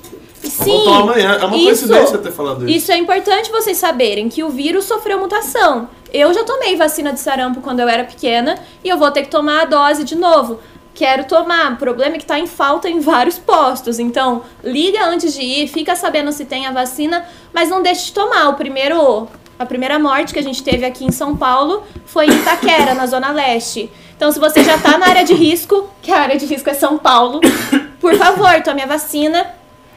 Sim. 0.44 0.64
vou 0.72 0.84
tomar 0.84 1.02
amanhã. 1.02 1.38
É 1.42 1.46
uma 1.46 1.58
isso- 1.58 1.66
coincidência 1.88 2.18
ter 2.20 2.32
falado 2.32 2.68
isso. 2.70 2.78
Isso 2.78 2.92
é 2.92 2.98
importante 2.98 3.52
vocês 3.52 3.78
saberem 3.78 4.30
que 4.30 4.44
o 4.44 4.50
vírus 4.50 4.86
sofreu 4.86 5.20
mutação. 5.20 5.90
Eu 6.14 6.34
já 6.34 6.44
tomei 6.44 6.76
vacina 6.76 7.12
de 7.14 7.20
sarampo 7.20 7.60
quando 7.62 7.80
eu 7.80 7.88
era 7.90 8.04
pequena 8.04 8.58
e 8.84 8.90
eu 8.90 8.98
vou 8.98 9.12
ter 9.12 9.24
que 9.24 9.30
tomar 9.30 9.62
a 9.64 9.66
dose 9.66 10.04
de 10.04 10.16
novo. 10.16 10.60
Quero 11.00 11.24
tomar. 11.24 11.72
O 11.72 11.76
problema 11.78 12.18
é 12.18 12.20
que 12.20 12.26
tá 12.26 12.38
em 12.38 12.46
falta 12.46 12.90
em 12.90 13.00
vários 13.00 13.40
postos. 13.40 14.00
Então, 14.00 14.44
liga 14.62 15.06
antes 15.06 15.34
de 15.34 15.42
ir, 15.42 15.70
fica 15.70 15.96
sabendo 15.96 16.30
se 16.34 16.44
tem 16.44 16.68
a 16.68 16.72
vacina, 16.74 17.26
mas 17.54 17.70
não 17.70 17.82
deixe 17.82 18.08
de 18.08 18.12
tomar. 18.12 18.50
O 18.50 18.56
primeiro, 18.56 19.26
a 19.58 19.66
primeira 19.66 19.98
morte 19.98 20.34
que 20.34 20.40
a 20.40 20.44
gente 20.44 20.62
teve 20.62 20.86
aqui 20.86 21.06
em 21.06 21.12
São 21.14 21.38
Paulo 21.38 21.84
foi 22.06 22.26
em 22.26 22.32
Itaquera, 22.32 22.94
na 22.94 23.06
Zona 23.08 23.32
Leste. 23.32 23.90
Então, 24.18 24.30
se 24.30 24.40
você 24.42 24.62
já 24.62 24.78
tá 24.78 24.98
na 24.98 25.08
área 25.08 25.24
de 25.24 25.34
risco, 25.34 25.90
que 26.02 26.12
a 26.12 26.20
área 26.20 26.38
de 26.38 26.46
risco 26.46 26.70
é 26.70 26.74
São 26.74 26.98
Paulo, 26.98 27.40
por 28.02 28.16
favor, 28.16 28.62
tome 28.62 28.82
a 28.82 28.86
vacina. 28.86 29.52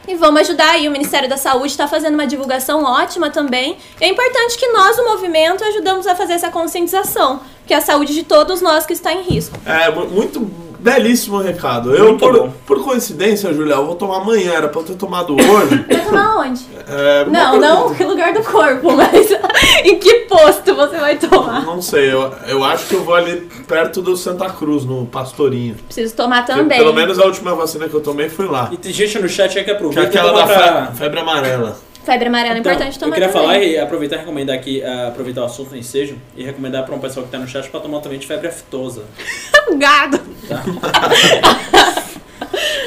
E 0.07 0.15
vamos 0.15 0.39
ajudar 0.39 0.69
aí, 0.71 0.87
o 0.87 0.91
Ministério 0.91 1.27
da 1.27 1.35
Saúde 1.35 1.67
está 1.67 1.85
fazendo 1.85 2.13
uma 2.13 2.25
divulgação 2.27 2.81
ótima 2.85 3.29
também. 3.29 3.77
É 3.99 4.07
importante 4.07 4.57
que 4.57 4.67
nós, 4.69 4.97
o 4.97 5.03
movimento, 5.03 5.65
ajudamos 5.65 6.07
a 6.07 6.15
fazer 6.15 6.31
essa 6.33 6.49
conscientização, 6.49 7.41
que 7.67 7.73
é 7.73 7.77
a 7.77 7.81
saúde 7.81 8.13
de 8.13 8.23
todos 8.23 8.61
nós 8.61 8.85
que 8.85 8.93
está 8.93 9.11
em 9.11 9.21
risco. 9.21 9.57
É, 9.65 9.89
mu- 9.91 10.07
muito 10.07 10.39
belíssimo 10.83 11.39
recado. 11.39 11.95
Eu, 11.95 12.17
por, 12.17 12.49
por 12.67 12.83
coincidência, 12.83 13.53
Julia, 13.53 13.75
eu 13.75 13.85
vou 13.85 13.95
tomar 13.95 14.17
amanhã, 14.17 14.51
era 14.53 14.67
pra 14.67 14.81
eu 14.81 14.85
ter 14.85 14.95
tomado 14.95 15.33
hoje. 15.33 15.83
Vai 15.87 16.01
tomar 16.05 16.35
onde? 16.41 16.61
É, 16.87 17.25
Não, 17.25 17.59
não 17.59 17.95
em 17.95 18.03
lugar 18.03 18.33
do 18.33 18.43
corpo, 18.43 18.91
mas 18.91 19.31
em 19.85 19.97
que 19.97 20.13
posto 20.29 20.75
você 20.75 20.97
vai 20.97 21.17
tomar? 21.17 21.61
Não 21.65 21.81
sei, 21.81 22.11
eu, 22.11 22.31
eu 22.47 22.63
acho 22.63 22.85
que 22.87 22.93
eu 22.95 23.03
vou 23.03 23.15
ali 23.15 23.49
perto 23.67 24.01
do 24.01 24.17
Santa 24.17 24.49
Cruz, 24.49 24.83
no 24.83 25.05
Pastorinho. 25.05 25.75
Preciso 25.85 26.13
tomar 26.15 26.45
Que 26.45 26.51
também. 26.53 26.77
Pelo 26.77 26.93
menos 26.93 27.17
a 27.17 27.23
última 27.25 27.55
vacina 27.55 27.87
que 27.87 27.93
eu 27.93 28.01
tomei 28.01 28.27
foi 28.27 28.47
lá. 28.47 28.69
E 28.71 28.77
tem 28.77 28.91
gente 28.91 29.17
no 29.19 29.29
chat 29.29 29.57
aí 29.57 29.63
que 29.63 29.63
Que 29.63 29.71
é 29.71 29.73
aproveita 29.75 30.09
aquela 30.09 30.29
e 30.29 30.33
toma 30.33 30.45
da 30.45 30.53
pra... 30.53 30.85
fe- 30.87 30.97
febre 30.97 31.19
amarela. 31.21 31.77
Febre 32.05 32.27
amarela 32.27 32.55
é 32.55 32.59
Então, 32.59 32.71
importante 32.73 32.99
tomar 32.99 33.09
eu 33.09 33.13
queria 33.13 33.29
também. 33.29 33.41
falar 33.47 33.59
e 33.63 33.77
aproveitar 33.79 34.15
e 34.17 34.19
recomendar 34.19 34.55
aqui, 34.55 34.83
ah, 34.83 35.07
aproveitar 35.07 35.41
o 35.41 35.45
assunto 35.45 35.69
do 35.69 35.77
ensejo 35.77 36.17
e 36.35 36.43
recomendar 36.43 36.85
para 36.85 36.93
um 36.95 36.99
pessoal 36.99 37.25
que 37.25 37.31
tá 37.31 37.39
no 37.39 37.47
chat 37.47 37.69
pra 37.69 37.79
tomar 37.79 38.01
também 38.01 38.19
de 38.19 38.27
febre 38.27 38.47
aftosa. 38.47 39.03
Gado. 39.77 40.19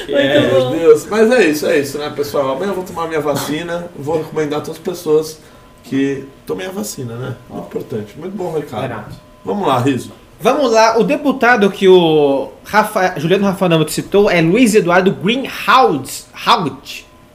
Que 0.07 0.15
é. 0.15 0.41
Meu 0.41 0.71
Deus. 0.71 1.05
Mas 1.07 1.31
é 1.33 1.47
isso, 1.47 1.67
é 1.67 1.79
isso, 1.81 1.99
né, 1.99 2.13
pessoal? 2.15 2.51
Amanhã 2.53 2.71
eu 2.71 2.75
vou 2.75 2.85
tomar 2.85 3.09
minha 3.09 3.21
vacina. 3.21 3.89
Vou 3.99 4.19
recomendar 4.19 4.61
a 4.61 4.63
todas 4.63 4.79
as 4.79 4.83
pessoas 4.85 5.41
que 5.83 6.25
tomem 6.47 6.65
a 6.67 6.71
vacina, 6.71 7.17
né? 7.17 7.35
Muito 7.51 7.67
importante. 7.67 8.15
Muito 8.17 8.37
bom 8.37 8.53
recado. 8.53 8.83
Renato. 8.83 9.17
Vamos 9.45 9.67
lá, 9.67 9.79
Riso. 9.81 10.13
Vamos 10.39 10.71
lá, 10.71 10.99
o 10.99 11.03
deputado 11.03 11.71
que 11.71 11.89
o 11.89 12.53
Rafa, 12.63 13.15
Juliano 13.19 13.47
Rafael 13.47 13.71
Namoto 13.71 13.91
citou 13.91 14.31
é 14.31 14.41
Luiz 14.43 14.75
Eduardo 14.75 15.11
Greenhalgh. 15.11 16.05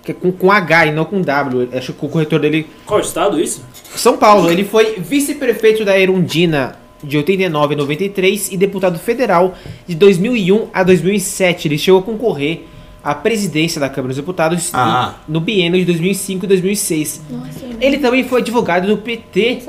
Que 0.04 0.12
é 0.12 0.14
com, 0.16 0.32
com 0.32 0.52
H 0.52 0.88
e 0.88 0.92
não 0.92 1.06
com 1.06 1.22
W. 1.22 1.70
Acho 1.74 1.94
que 1.94 2.06
o 2.06 2.10
corretor 2.10 2.40
dele 2.40 2.68
Qual 2.86 3.00
estado 3.00 3.40
isso? 3.40 3.64
São 3.96 4.18
Paulo, 4.18 4.50
ele 4.52 4.64
foi 4.64 4.96
vice-prefeito 5.00 5.86
da 5.86 5.98
Erundina 6.00 6.76
de 7.04 7.18
89 7.18 7.74
a 7.74 7.78
93 7.78 8.52
e 8.52 8.58
deputado 8.58 8.98
federal 9.00 9.56
de 9.88 9.96
2001 9.96 10.68
a 10.74 10.84
2007. 10.84 11.68
Ele 11.68 11.78
chegou 11.78 12.00
a 12.00 12.04
concorrer 12.04 12.66
à 13.04 13.16
presidência 13.16 13.80
da 13.82 13.90
Câmara 13.90 14.10
dos 14.10 14.18
Deputados 14.18 14.70
Ah. 14.74 15.16
no 15.28 15.40
biênio 15.40 15.80
de 15.80 15.86
2005 15.86 16.46
e 16.46 16.48
2006. 16.48 17.22
Nossa, 17.30 17.50
Ele 17.80 17.98
também 17.98 18.24
foi 18.24 18.42
advogado 18.42 18.88
do 18.88 18.98
PT 18.98 19.60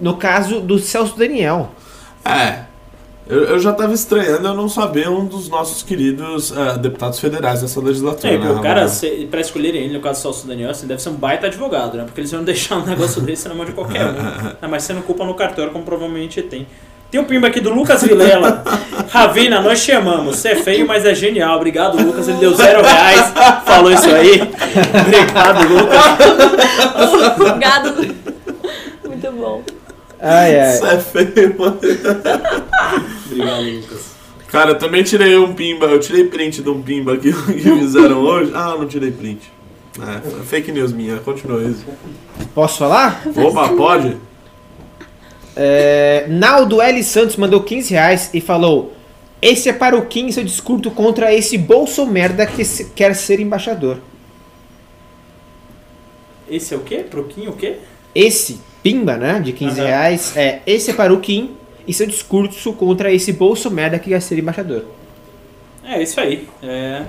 no 0.00 0.16
caso 0.16 0.60
do 0.60 0.78
Celso 0.78 1.16
Daniel. 1.16 1.70
É. 2.24 2.64
Eu, 3.28 3.44
eu 3.44 3.58
já 3.58 3.72
tava 3.72 3.94
estranhando 3.94 4.48
eu 4.48 4.54
não 4.54 4.68
saber 4.68 5.08
um 5.08 5.24
dos 5.24 5.48
nossos 5.48 5.82
queridos 5.82 6.52
eh, 6.56 6.78
deputados 6.78 7.20
federais 7.20 7.60
dessa 7.62 7.80
legislatura. 7.80 8.34
É, 8.34 8.38
né, 8.38 8.50
o 8.50 8.60
cara, 8.60 8.86
pra 9.30 9.40
escolherem 9.40 9.84
ele, 9.84 9.94
no 9.94 10.00
caso 10.00 10.20
do 10.20 10.22
Celso 10.22 10.46
Daniel, 10.46 10.70
assim, 10.70 10.86
deve 10.86 11.00
ser 11.00 11.10
um 11.10 11.14
baita 11.14 11.46
advogado, 11.46 11.96
né? 11.96 12.04
Porque 12.04 12.20
eles 12.20 12.32
iam 12.32 12.42
deixar 12.44 12.76
um 12.78 12.84
negócio 12.84 13.22
desse 13.22 13.48
na 13.48 13.54
mão 13.54 13.64
de 13.64 13.72
qualquer 13.72 14.04
um. 14.06 14.12
Ah, 14.62 14.68
mas 14.68 14.84
sendo 14.84 15.02
culpa 15.02 15.24
no 15.24 15.34
cartório, 15.34 15.72
como 15.72 15.84
provavelmente 15.84 16.42
tem. 16.42 16.66
Tem 17.10 17.20
um 17.20 17.24
pimba 17.24 17.48
aqui 17.48 17.60
do 17.60 17.70
Lucas 17.70 18.02
Vilela. 18.02 18.62
Ravina, 19.10 19.60
nós 19.60 19.84
te 19.84 19.92
amamos. 19.92 20.36
Você 20.36 20.48
é 20.48 20.56
feio, 20.56 20.86
mas 20.86 21.04
é 21.04 21.14
genial. 21.14 21.56
Obrigado, 21.56 22.00
Lucas. 22.02 22.28
Ele 22.28 22.38
deu 22.38 22.54
zero 22.54 22.82
reais. 22.82 23.32
Falou 23.64 23.90
isso 23.92 24.08
aí. 24.08 24.40
Obrigado, 25.00 25.68
Lucas. 25.68 27.58
Gado. 27.58 28.14
Muito 29.04 29.32
bom. 29.32 29.62
Ai, 30.22 30.58
ai. 30.60 30.74
Isso 30.74 30.86
é 30.86 30.98
feio, 31.00 31.58
mano. 31.58 31.78
Obrigado, 33.26 33.62
Lucas. 33.62 34.12
Cara, 34.48 34.70
eu 34.70 34.78
também 34.78 35.02
tirei 35.02 35.36
um 35.36 35.52
pimba. 35.54 35.86
Eu 35.86 35.98
tirei 35.98 36.24
print 36.24 36.62
de 36.62 36.68
um 36.70 36.80
pimba 36.80 37.16
que, 37.16 37.32
que 37.32 37.60
fizeram 37.62 38.18
hoje. 38.20 38.52
Ah, 38.54 38.76
não 38.78 38.86
tirei 38.86 39.10
print. 39.10 39.50
É, 40.00 40.44
fake 40.44 40.70
news 40.72 40.92
minha. 40.92 41.18
Continua 41.18 41.62
isso. 41.64 41.84
Posso 42.54 42.78
falar? 42.78 43.22
Opa, 43.36 43.68
pode? 43.70 44.16
É, 45.56 46.26
Naldo 46.28 46.80
L. 46.80 47.02
Santos 47.02 47.36
mandou 47.36 47.62
15 47.62 47.90
reais 47.92 48.30
e 48.32 48.40
falou: 48.40 48.94
Esse 49.40 49.68
é 49.68 49.72
para 49.72 49.96
o 49.96 50.06
Kim 50.06 50.30
seu 50.30 50.44
discurso 50.44 50.90
contra 50.90 51.34
esse 51.34 51.58
bolso 51.58 52.06
merda 52.06 52.46
que 52.46 52.64
se- 52.64 52.86
quer 52.94 53.14
ser 53.14 53.40
embaixador. 53.40 53.98
Esse 56.48 56.74
é 56.74 56.76
o 56.76 56.80
quê? 56.80 56.98
Proquinho 57.08 57.50
o 57.50 57.56
quê? 57.56 57.76
Esse 58.14 58.60
pimba, 58.82 59.16
né, 59.16 59.40
de 59.40 59.52
15 59.52 59.80
Aham. 59.80 59.88
reais, 59.88 60.36
é 60.36 60.60
esse 60.66 60.90
é 60.90 60.94
para 60.94 61.12
o 61.12 61.20
Kim 61.20 61.56
e 61.86 61.92
seu 61.92 62.06
discurso 62.06 62.72
contra 62.72 63.12
esse 63.12 63.32
bolso 63.32 63.70
merda 63.70 63.98
que 63.98 64.10
quer 64.10 64.20
ser 64.20 64.38
embaixador. 64.38 64.84
É, 65.84 66.02
isso 66.02 66.20
aí. 66.20 66.48
É... 66.62 67.04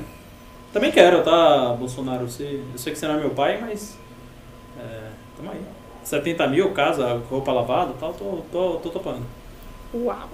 Também 0.71 0.91
quero, 0.91 1.21
tá, 1.23 1.75
Bolsonaro? 1.77 2.27
Você... 2.27 2.61
Eu 2.71 2.79
sei 2.79 2.93
que 2.93 2.99
você 2.99 3.07
não 3.07 3.15
é 3.15 3.19
meu 3.19 3.29
pai, 3.29 3.59
mas. 3.61 3.97
É... 4.79 5.09
Tamo 5.37 5.51
aí. 5.51 5.61
70 6.03 6.47
mil, 6.47 6.71
casa, 6.71 7.21
roupa 7.29 7.51
lavada 7.51 7.91
e 7.95 7.99
tal, 7.99 8.13
tô, 8.13 8.39
tô, 8.51 8.75
tô 8.79 8.89
topando. 8.89 9.21
Uau. 9.93 10.29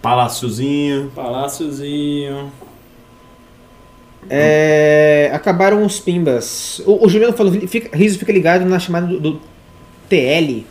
Paláciozinho. 0.00 1.12
Paláciozinho. 1.14 2.50
É, 4.28 5.30
acabaram 5.32 5.84
os 5.84 6.00
pimbas. 6.00 6.80
O, 6.84 7.06
o 7.06 7.08
Juliano 7.08 7.36
falou: 7.36 7.52
fica, 7.52 7.96
Riso 7.96 8.18
fica 8.18 8.32
ligado 8.32 8.64
na 8.64 8.78
chamada 8.78 9.06
do, 9.06 9.20
do 9.20 9.40
TL. 10.08 10.64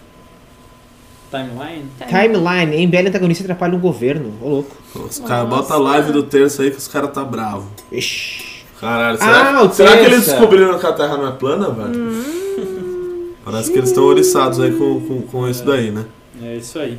Timeline. 1.30 1.86
Timeline, 2.08 2.88
MBL 2.88 3.08
antagonista 3.10 3.44
atrapalha 3.44 3.76
o 3.76 3.80
governo. 3.80 4.34
Ô 4.42 4.48
louco. 4.50 4.76
Os 4.96 5.20
caras 5.20 5.50
bota 5.50 5.74
a 5.74 5.78
live 5.78 6.12
do 6.14 6.24
terço 6.24 6.62
aí 6.62 6.72
que 6.72 6.78
os 6.78 6.88
caras 6.88 7.12
tá 7.12 7.24
bravo. 7.24 7.70
Ixi. 7.92 8.58
Caralho, 8.80 9.18
Ah, 9.20 9.26
será, 9.26 9.64
o 9.64 9.74
será 9.74 9.98
que 9.98 10.06
eles 10.06 10.26
descobriram 10.26 10.78
que 10.80 10.86
a 10.86 10.94
Terra 10.94 11.18
não 11.18 11.28
é 11.28 11.32
plana, 11.32 11.70
velho? 11.70 13.36
Parece 13.44 13.72
que 13.72 13.78
eles 13.78 13.90
estão 13.90 14.04
oriçados 14.04 14.60
aí 14.60 14.72
com, 14.72 15.02
com, 15.02 15.22
com 15.24 15.50
isso 15.50 15.66
daí, 15.66 15.90
né? 15.92 16.06
É 16.44 16.56
isso 16.56 16.78
aí. 16.80 16.98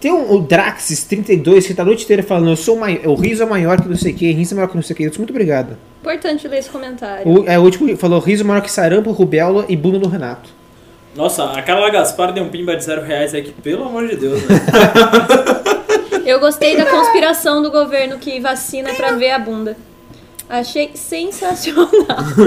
Tem 0.00 0.12
um, 0.12 0.32
o 0.34 0.46
Draxis32 0.46 1.66
que 1.66 1.74
tá 1.74 1.82
a 1.82 1.86
noite 1.86 2.04
inteira 2.04 2.22
falando: 2.22 2.48
eu 2.50 2.56
sou 2.56 2.76
mai- 2.76 3.00
o 3.04 3.14
riso 3.14 3.42
é 3.42 3.46
maior 3.46 3.80
que 3.80 3.88
não 3.88 3.96
sei 3.96 4.12
o 4.12 4.16
que, 4.16 4.30
riso 4.32 4.52
é 4.52 4.56
maior 4.56 4.68
que 4.68 4.74
não 4.74 4.82
sei 4.82 4.94
o 4.94 4.96
que. 4.96 5.18
Muito 5.18 5.30
obrigado. 5.30 5.76
Importante 6.00 6.46
ler 6.48 6.58
esse 6.58 6.68
comentário. 6.68 7.26
O, 7.26 7.44
é, 7.48 7.58
o 7.58 7.62
último 7.62 7.96
falou: 7.96 8.18
riso 8.20 8.42
é 8.42 8.46
maior 8.46 8.60
que 8.60 8.70
sarampo, 8.70 9.12
rubéola 9.12 9.64
e 9.68 9.76
bunda 9.76 9.98
do 9.98 10.08
Renato. 10.08 10.50
Nossa, 11.14 11.44
a 11.52 11.62
Carla 11.62 11.90
Gaspar 11.90 12.32
deu 12.32 12.44
um 12.44 12.48
pimba 12.48 12.76
de 12.76 12.84
zero 12.84 13.02
reais 13.02 13.34
aí 13.34 13.42
que, 13.42 13.52
pelo 13.52 13.84
amor 13.84 14.08
de 14.08 14.16
Deus, 14.16 14.42
né? 14.42 14.60
Eu 16.26 16.40
gostei 16.40 16.76
da 16.76 16.86
conspiração 16.86 17.62
do 17.62 17.70
governo 17.70 18.18
que 18.18 18.40
vacina 18.40 18.94
pra 18.94 19.12
ver 19.12 19.30
a 19.30 19.38
bunda. 19.38 19.76
Achei 20.48 20.90
sensacional 20.94 21.86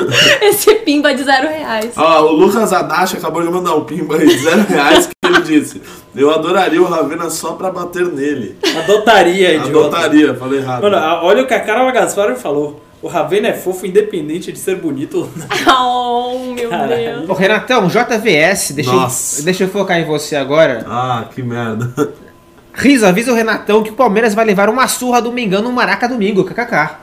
esse 0.42 0.74
pimba 0.76 1.14
de 1.16 1.24
zero 1.24 1.48
reais. 1.48 1.94
Ó, 1.96 2.22
o 2.24 2.32
Lucas 2.32 2.72
Adachi 2.72 3.18
acabou 3.18 3.42
de 3.42 3.50
mandar 3.50 3.76
um 3.76 3.86
pimba 3.86 4.18
de 4.20 4.38
zero 4.38 4.64
reais 4.68 5.08
que 5.08 5.14
ele 5.28 5.42
disse: 5.42 5.82
Eu 6.16 6.32
adoraria 6.32 6.82
o 6.82 6.86
Ravena 6.86 7.30
só 7.30 7.54
pra 7.54 7.72
bater 7.72 8.06
nele. 8.06 8.56
Adotaria, 8.84 9.56
idiota. 9.56 9.98
Adotaria, 9.98 10.36
falei 10.36 10.60
errado. 10.60 10.84
Mano, 10.84 10.98
olha 11.24 11.44
o 11.44 11.48
que 11.48 11.54
a 11.54 11.60
Carla 11.60 11.92
Gaspar 11.92 12.36
falou. 12.36 12.82
O 13.02 13.08
Ravena 13.08 13.50
é 13.50 13.54
fofo, 13.54 13.86
independente 13.86 14.52
de 14.52 14.58
ser 14.60 14.76
bonito. 14.78 15.30
Oh, 15.70 16.54
meu 16.54 16.70
Caralho. 16.70 17.18
Deus. 17.20 17.30
Ô 17.30 17.34
Renatão, 17.34 17.88
JVS, 17.88 18.72
deixa 18.72 18.92
eu, 18.92 19.44
deixa 19.44 19.64
eu 19.66 19.70
focar 19.70 20.00
em 20.00 20.06
você 20.06 20.36
agora. 20.36 20.86
Ah, 20.88 21.26
que 21.34 21.42
merda. 21.44 22.14
Riso, 22.74 23.06
avisa 23.06 23.32
o 23.32 23.36
Renatão 23.36 23.82
que 23.84 23.90
o 23.90 23.94
Palmeiras 23.94 24.34
vai 24.36 24.46
levar 24.46 24.70
uma 24.70 24.88
surra 24.88 25.22
do 25.22 25.32
Mengão 25.32 25.62
no 25.62 25.72
Maraca 25.72 26.08
domingo, 26.08 26.44
kkk. 26.44 26.96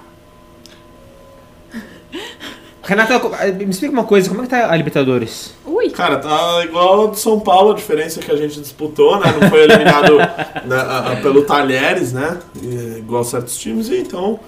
Renatão, 2.83 3.31
me 3.57 3.65
explica 3.71 3.93
uma 3.95 4.05
coisa, 4.05 4.29
como 4.29 4.43
é 4.43 4.45
que 4.45 4.51
tá 4.51 4.71
a 4.71 4.77
Libertadores? 4.77 5.55
Ui. 5.65 5.89
Cara, 5.91 6.19
tá 6.19 6.62
igual 6.65 7.05
a 7.05 7.07
do 7.11 7.16
São 7.16 7.41
Paulo, 7.41 7.73
a 7.73 7.75
diferença 7.75 8.21
que 8.21 8.31
a 8.31 8.37
gente 8.37 8.61
disputou, 8.61 9.19
né? 9.19 9.35
Não 9.41 9.49
foi 9.49 9.62
eliminado 9.65 10.19
né, 10.66 10.77
a- 10.77 11.12
a- 11.12 11.16
pelo 11.16 11.43
Talheres, 11.45 12.12
né? 12.12 12.39
E- 12.62 12.99
Igual 12.99 13.25
certos 13.25 13.57
times, 13.57 13.89
e 13.89 13.97
então. 14.01 14.39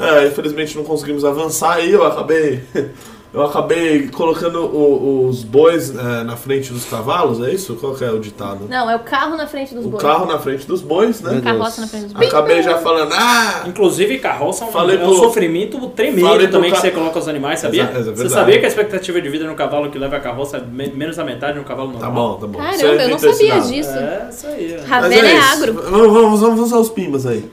É, 0.00 0.26
infelizmente 0.26 0.76
não 0.76 0.84
conseguimos 0.84 1.24
avançar 1.24 1.74
aí, 1.74 1.92
eu 1.92 2.04
acabei. 2.04 2.62
Eu 3.34 3.42
acabei 3.42 4.08
colocando 4.08 4.60
o- 4.62 5.26
os 5.26 5.42
bois 5.42 5.88
é, 5.88 6.22
na 6.22 6.36
frente 6.36 6.70
dos 6.70 6.84
cavalos, 6.84 7.40
é 7.40 7.50
isso? 7.50 7.74
Qual 7.76 7.94
que 7.94 8.04
é 8.04 8.10
o 8.10 8.18
ditado? 8.20 8.66
Não, 8.68 8.90
é 8.90 8.94
o 8.94 8.98
carro 8.98 9.38
na 9.38 9.46
frente 9.46 9.74
dos 9.74 9.86
O 9.86 9.88
bois. 9.88 10.02
carro 10.02 10.26
na 10.26 10.38
frente 10.38 10.66
dos 10.66 10.82
bois, 10.82 11.22
né? 11.22 11.40
Carroça 11.42 11.80
na 11.80 11.86
frente 11.86 12.02
dos 12.04 12.12
bois. 12.12 12.28
Acabei 12.28 12.62
já 12.62 12.76
falando, 12.76 13.10
ah! 13.14 13.62
Inclusive, 13.66 14.18
carroça 14.18 14.66
é 14.66 14.68
um, 14.68 14.70
Falei 14.70 14.96
é 14.98 15.00
um 15.02 15.06
pro- 15.06 15.16
sofrimento 15.16 15.80
tremendo 15.96 16.28
Falei 16.28 16.48
também 16.48 16.68
que 16.70 16.76
ca- 16.76 16.82
você 16.82 16.90
coloca 16.90 17.18
os 17.20 17.26
animais, 17.26 17.60
sabia? 17.60 17.90
Exa- 17.96 18.10
é 18.10 18.14
você 18.14 18.28
sabia 18.28 18.58
que 18.58 18.66
a 18.66 18.68
expectativa 18.68 19.18
de 19.18 19.28
vida 19.30 19.46
no 19.46 19.54
cavalo 19.54 19.90
que 19.90 19.96
leva 19.98 20.14
a 20.18 20.20
carroça 20.20 20.58
é 20.58 20.60
me- 20.60 20.92
menos 20.92 21.16
da 21.16 21.24
metade 21.24 21.56
no 21.58 21.64
cavalo 21.64 21.90
normal? 21.90 22.10
Tá 22.10 22.14
bom, 22.14 22.34
tá 22.34 22.46
bom. 22.46 22.58
Caramba, 22.58 23.02
eu 23.02 23.08
não 23.08 23.18
sabia 23.18 23.60
disso. 23.62 23.90
É, 23.92 24.28
isso 24.30 24.46
aí. 24.46 24.74
é. 24.74 24.84
Ravena 24.86 25.26
é, 25.26 25.38
isso. 25.38 25.52
agro. 25.54 25.72
Vamos, 25.72 26.12
vamos, 26.12 26.40
vamos 26.40 26.60
usar 26.60 26.76
os 26.80 26.90
pimbas 26.90 27.24
aí. 27.24 27.50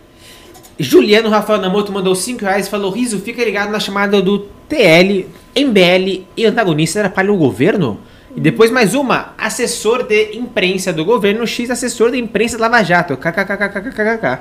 Juliano 0.80 1.30
Rafael 1.30 1.60
Namoto 1.60 1.91
mandou 1.91 2.15
5 2.15 2.41
reais 2.41 2.68
e 2.68 2.69
falou: 2.69 2.89
Riso, 2.89 3.19
fica 3.19 3.43
ligado 3.43 3.69
na 3.69 3.80
chamada 3.80 4.22
do 4.22 4.39
TL, 4.69 5.27
MBL 5.53 6.23
e 6.38 6.45
antagonista 6.45 6.99
atrapalham 6.99 7.35
o 7.35 7.38
governo? 7.38 7.99
E 8.34 8.39
depois 8.39 8.72
mais 8.72 8.95
uma: 8.95 9.34
assessor 9.38 10.03
de 10.03 10.38
imprensa 10.38 10.93
do 10.93 11.03
governo 11.03 11.45
X, 11.45 11.69
assessor 11.69 12.11
de 12.11 12.18
imprensa 12.18 12.57
da 12.57 12.68
Lava 12.68 12.81
Jato. 12.84 13.18
KKKKKKK. 13.18 14.39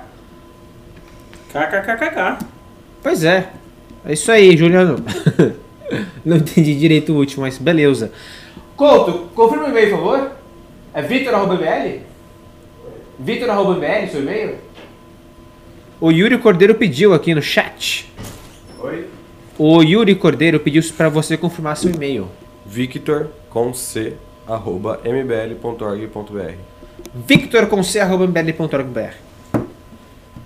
KKKKK. 1.52 2.46
Pois 3.02 3.24
é. 3.24 3.48
É 4.06 4.12
isso 4.12 4.30
aí, 4.30 4.56
Juliano. 4.56 5.04
Não 6.24 6.36
entendi 6.36 6.74
direito 6.76 7.12
o 7.12 7.16
último, 7.16 7.42
mas 7.42 7.58
beleza. 7.58 8.12
Couto, 8.76 9.30
confirma 9.34 9.64
o 9.64 9.68
e-mail, 9.70 9.90
por 9.90 9.96
favor. 9.98 10.30
É 10.94 11.02
vitor.bl? 11.02 11.98
Vitor.bl, 13.18 14.10
seu 14.10 14.22
e-mail? 14.22 14.67
O 16.00 16.10
Yuri 16.10 16.38
Cordeiro 16.38 16.74
pediu 16.74 17.12
aqui 17.12 17.34
no 17.34 17.42
chat. 17.42 18.12
Oi? 18.78 19.06
O 19.58 19.82
Yuri 19.82 20.14
Cordeiro 20.14 20.60
pediu 20.60 20.82
pra 20.96 21.08
você 21.08 21.36
confirmar 21.36 21.76
seu 21.76 21.90
e-mail. 21.90 22.28
Victor 22.64 23.28
com 23.50 23.72
C 23.74 24.16
arroba 24.48 25.00
mbl.org.br 25.04 26.54
Victor 27.14 27.66
com 27.66 27.82
C, 27.82 28.00
arroba 28.00 28.24
mbl.org.br. 28.24 29.14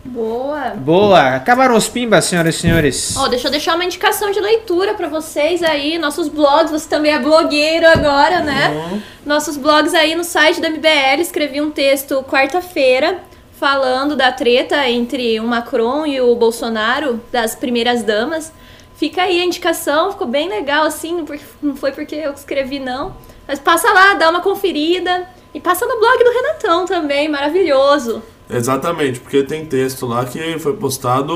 Boa. 0.04 0.70
Boa! 0.70 1.36
Acabaram 1.36 1.76
os 1.76 1.88
pimbas, 1.88 2.24
senhoras 2.24 2.56
e 2.56 2.58
senhores. 2.58 3.16
Ó, 3.16 3.28
deixa 3.28 3.48
eu 3.48 3.50
deixar 3.50 3.74
uma 3.74 3.84
indicação 3.84 4.30
de 4.30 4.40
leitura 4.40 4.94
pra 4.94 5.08
vocês 5.08 5.62
aí, 5.62 5.96
nossos 5.96 6.28
blogs, 6.28 6.70
você 6.70 6.88
também 6.88 7.12
é 7.12 7.18
blogueiro 7.18 7.86
agora, 7.86 8.40
né? 8.40 9.00
Nossos 9.24 9.56
blogs 9.56 9.94
aí 9.94 10.14
no 10.14 10.24
site 10.24 10.60
da 10.60 10.68
MBL, 10.68 11.20
escrevi 11.20 11.60
um 11.60 11.70
texto 11.70 12.22
quarta-feira 12.24 13.20
falando 13.62 14.16
da 14.16 14.32
treta 14.32 14.88
entre 14.88 15.38
o 15.38 15.46
Macron 15.46 16.04
e 16.04 16.20
o 16.20 16.34
Bolsonaro, 16.34 17.20
das 17.30 17.54
primeiras 17.54 18.02
damas. 18.02 18.52
Fica 18.96 19.22
aí 19.22 19.40
a 19.40 19.44
indicação, 19.44 20.10
ficou 20.10 20.26
bem 20.26 20.48
legal 20.48 20.84
assim, 20.84 21.24
não 21.62 21.76
foi 21.76 21.92
porque 21.92 22.16
eu 22.16 22.32
escrevi 22.32 22.80
não. 22.80 23.14
Mas 23.46 23.60
passa 23.60 23.88
lá, 23.92 24.14
dá 24.14 24.30
uma 24.30 24.40
conferida 24.40 25.28
e 25.54 25.60
passa 25.60 25.86
no 25.86 25.96
blog 25.96 26.24
do 26.24 26.30
Renatão 26.32 26.86
também, 26.86 27.28
maravilhoso. 27.28 28.20
Exatamente, 28.50 29.20
porque 29.20 29.44
tem 29.44 29.64
texto 29.64 30.06
lá 30.06 30.24
que 30.24 30.58
foi 30.58 30.76
postado 30.76 31.32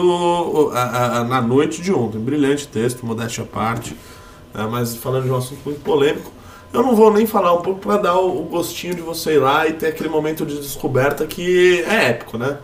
na 1.29 1.41
noite 1.41 1.81
de 1.81 1.93
ontem. 1.93 2.19
Brilhante 2.19 2.67
texto, 2.67 3.07
modéstia 3.07 3.45
à 3.45 3.47
parte. 3.47 3.97
é, 4.53 4.65
mas 4.65 4.97
falando 4.97 5.27
de 5.27 5.31
um 5.31 5.37
assunto 5.37 5.61
muito 5.65 5.81
polêmico. 5.81 6.33
Eu 6.77 6.83
não 6.83 6.95
vou 6.95 7.11
nem 7.11 7.25
falar 7.25 7.55
um 7.55 7.63
pouco 7.63 7.81
para 7.81 7.97
dar 7.97 8.19
o, 8.19 8.43
gostinho 8.43 8.95
de 8.95 9.01
você 9.01 9.37
ir 9.37 9.39
lá 9.39 9.67
e 9.67 9.73
ter 9.73 9.87
aquele 9.87 10.11
momento 10.11 10.45
de 10.45 10.59
descoberta 10.59 11.25
que 11.27 11.83
é 11.89 12.11
épico, 12.11 12.37
né? 12.37 12.59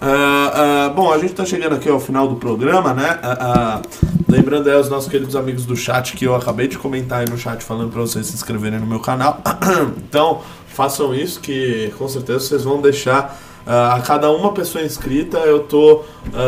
Ah, 0.00 0.52
ah, 0.86 0.88
bom, 0.90 1.12
a 1.12 1.18
gente 1.18 1.32
tá 1.32 1.44
chegando 1.44 1.74
aqui 1.74 1.88
ao 1.88 1.98
final 1.98 2.28
do 2.28 2.36
programa, 2.36 2.94
né? 2.94 3.18
Ah, 3.24 3.82
lembrando 4.28 4.68
aí 4.68 4.76
aos 4.76 4.88
nossos 4.88 5.10
queridos 5.10 5.34
amigos 5.34 5.66
do 5.66 5.74
chat 5.74 6.16
que 6.16 6.24
eu 6.24 6.36
acabei 6.36 6.68
de 6.68 6.78
comentar 6.78 7.18
aí 7.18 7.28
no 7.28 7.36
chat 7.36 7.64
falando 7.64 7.90
para 7.90 8.00
vocês 8.00 8.26
se 8.26 8.34
inscreverem 8.34 8.78
no 8.78 8.86
meu 8.86 9.00
canal. 9.00 9.40
então, 9.98 10.40
façam 10.68 11.12
isso 11.12 11.40
que 11.40 11.92
com 11.98 12.06
certeza 12.06 12.38
vocês 12.38 12.62
vão 12.62 12.80
deixar 12.80 13.40
a 13.66 14.00
cada 14.06 14.30
uma 14.30 14.52
pessoa 14.52 14.84
inscrita 14.84 15.38
eu 15.38 15.64
tô 15.64 16.04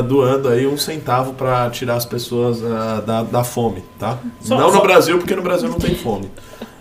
doando 0.06 0.48
aí 0.48 0.64
um 0.68 0.76
centavo 0.76 1.32
para 1.32 1.68
tirar 1.70 1.96
as 1.96 2.04
pessoas 2.06 2.60
da, 2.60 3.24
da 3.24 3.42
fome, 3.42 3.82
tá? 3.98 4.18
Só- 4.40 4.56
não 4.56 4.70
só- 4.70 4.76
no 4.76 4.82
Brasil, 4.82 5.18
porque 5.18 5.34
no 5.34 5.42
Brasil 5.42 5.68
não 5.68 5.78
tem 5.78 5.96
fome. 5.96 6.30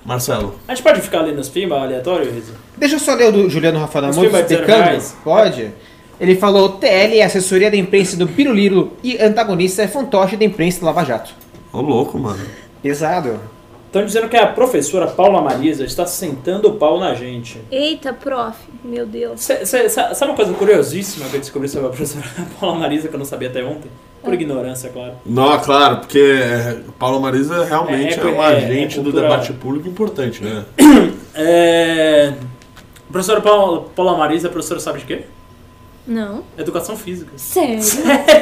Marcelo. 0.07 0.55
A 0.65 0.73
gente 0.73 0.83
pode 0.83 1.01
ficar 1.01 1.19
lendo 1.21 1.37
os 1.39 1.49
pimba 1.49 1.81
aleatório, 1.81 2.31
Rizzo? 2.31 2.53
Deixa 2.77 2.95
eu 2.95 2.99
só 2.99 3.13
ler 3.13 3.27
o 3.27 3.31
do 3.33 3.49
Juliano 3.49 3.77
Rafa 3.77 3.99
filmes 4.13 4.15
de 4.15 4.29
zero 4.47 4.61
explicando. 4.61 5.03
Pode? 5.21 5.71
Ele 6.19 6.35
falou: 6.37 6.69
TL 6.69 7.17
é 7.19 7.23
assessoria 7.23 7.69
da 7.69 7.75
imprensa 7.75 8.15
do 8.15 8.25
Piruliro 8.25 8.93
e 9.03 9.17
antagonista 9.21 9.83
é 9.83 9.87
fantoche 9.87 10.37
da 10.37 10.45
imprensa 10.45 10.79
do 10.79 10.85
Lava 10.85 11.03
Jato. 11.03 11.33
Ô 11.73 11.81
louco, 11.81 12.17
mano. 12.17 12.39
Pesado. 12.81 13.37
Estão 13.87 14.05
dizendo 14.05 14.29
que 14.29 14.37
a 14.37 14.47
professora 14.47 15.07
Paula 15.07 15.41
Marisa 15.41 15.83
está 15.83 16.05
sentando 16.05 16.69
o 16.69 16.73
pau 16.75 16.99
na 16.99 17.13
gente. 17.13 17.59
Eita, 17.69 18.13
prof, 18.13 18.57
meu 18.83 19.05
Deus. 19.05 19.41
Cê- 19.41 19.65
cê- 19.65 19.89
cê- 19.89 20.13
sabe 20.15 20.31
uma 20.31 20.35
coisa 20.35 20.53
curiosíssima 20.53 21.27
que 21.29 21.35
eu 21.35 21.39
descobri 21.41 21.67
sobre 21.67 21.87
a 21.87 21.89
professora 21.89 22.25
Paula 22.59 22.79
Marisa 22.79 23.07
que 23.09 23.13
eu 23.13 23.19
não 23.19 23.25
sabia 23.25 23.49
até 23.49 23.63
ontem? 23.63 23.89
Por 24.27 24.33
ignorância, 24.33 24.89
claro. 24.89 25.13
Não, 25.25 25.59
claro, 25.59 25.97
porque 25.97 26.19
é, 26.19 26.77
Paulo 26.99 27.19
Marisa 27.21 27.63
realmente 27.63 28.19
É, 28.19 28.23
é, 28.23 28.25
é, 28.25 28.31
um 28.31 28.43
é, 28.43 28.45
agente 28.57 28.99
é 28.99 29.01
do 29.01 29.11
debate 29.11 29.53
público 29.53 29.87
importante, 29.87 30.43
né? 30.43 30.63
É... 31.39 32.33
Professora 33.11 33.39
Paula, 33.41 33.85
Paula 33.95 34.17
Marisa, 34.17 34.49
professora 34.49 34.79
sabe 34.79 34.99
de 34.99 35.05
quê? 35.05 35.21
Não. 36.07 36.43
Educação 36.57 36.95
física. 36.97 37.31
Sério? 37.35 37.79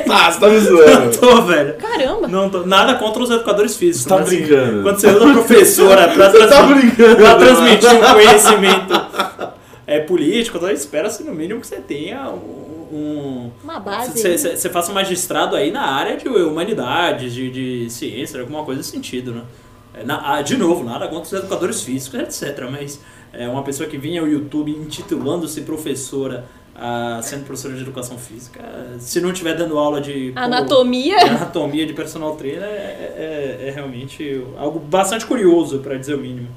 Ah, 0.09 0.31
você 0.31 0.39
tá 0.39 0.47
me 0.47 0.53
Não 0.59 0.61
zoando. 0.61 1.17
tô, 1.17 1.41
velho. 1.41 1.73
Caramba. 1.75 2.27
Não 2.27 2.49
tô. 2.49 2.65
Nada 2.65 2.93
contra 2.95 3.23
os 3.23 3.29
educadores 3.31 3.75
físicos. 3.75 4.03
Você 4.03 4.09
tá 4.09 4.15
mas, 4.19 4.27
assim, 4.27 4.37
brincando. 4.37 4.83
Quando 4.83 4.99
você 4.99 5.07
usa 5.09 5.29
a 5.29 5.33
professora 5.33 6.07
pra, 6.09 6.29
Você 6.31 6.37
tá 6.39 6.47
transmitir- 6.47 6.95
brincando. 6.95 7.15
pra 7.17 7.35
transmitir 7.35 7.89
um 7.95 8.13
conhecimento 8.13 9.01
é, 9.87 9.99
político, 9.99 10.57
então 10.57 10.69
espera-se 10.69 11.23
no 11.23 11.33
mínimo 11.33 11.59
que 11.59 11.67
você 11.67 11.77
tenha 11.77 12.29
um. 12.29 12.64
Um- 12.91 13.51
Uma 13.63 13.79
base. 13.79 14.19
Você, 14.37 14.55
você 14.57 14.69
faça 14.69 14.91
um 14.91 14.95
magistrado 14.95 15.55
aí 15.55 15.71
na 15.71 15.81
área 15.85 16.17
de 16.17 16.27
humanidades, 16.27 17.33
de, 17.33 17.49
de 17.49 17.89
ciência, 17.89 18.39
alguma 18.39 18.63
coisa 18.63 18.79
nesse 18.79 18.91
sentido, 18.91 19.31
né? 19.33 19.41
É, 19.93 20.03
na- 20.03 20.35
ah, 20.35 20.41
de 20.41 20.57
novo, 20.57 20.83
nada 20.83 21.07
contra 21.07 21.23
os 21.23 21.33
educadores 21.33 21.81
físicos, 21.81 22.19
etc. 22.19 22.67
Mas 22.69 22.99
é 23.31 23.47
uma 23.47 23.63
pessoa 23.63 23.87
que 23.89 23.97
vinha 23.97 24.21
ao 24.21 24.27
YouTube 24.27 24.71
intitulando-se 24.71 25.61
professora, 25.61 26.45
ah, 26.75 27.19
sendo 27.23 27.45
professora 27.45 27.73
de 27.75 27.81
educação 27.81 28.17
física, 28.17 28.59
se 28.99 29.21
não 29.21 29.31
estiver 29.31 29.55
dando 29.55 29.77
aula 29.77 30.01
de 30.01 30.33
Anatomia. 30.35 31.17
de 31.19 31.29
anatomia 31.29 31.85
de 31.85 31.93
personal 31.93 32.35
trainer, 32.35 32.63
é, 32.63 33.57
é- 33.63 33.67
é 33.67 33.71
realmente 33.71 34.41
algo 34.57 34.79
bastante 34.79 35.25
curioso, 35.25 35.79
para 35.79 35.97
dizer 35.97 36.15
o 36.15 36.19
mínimo. 36.19 36.49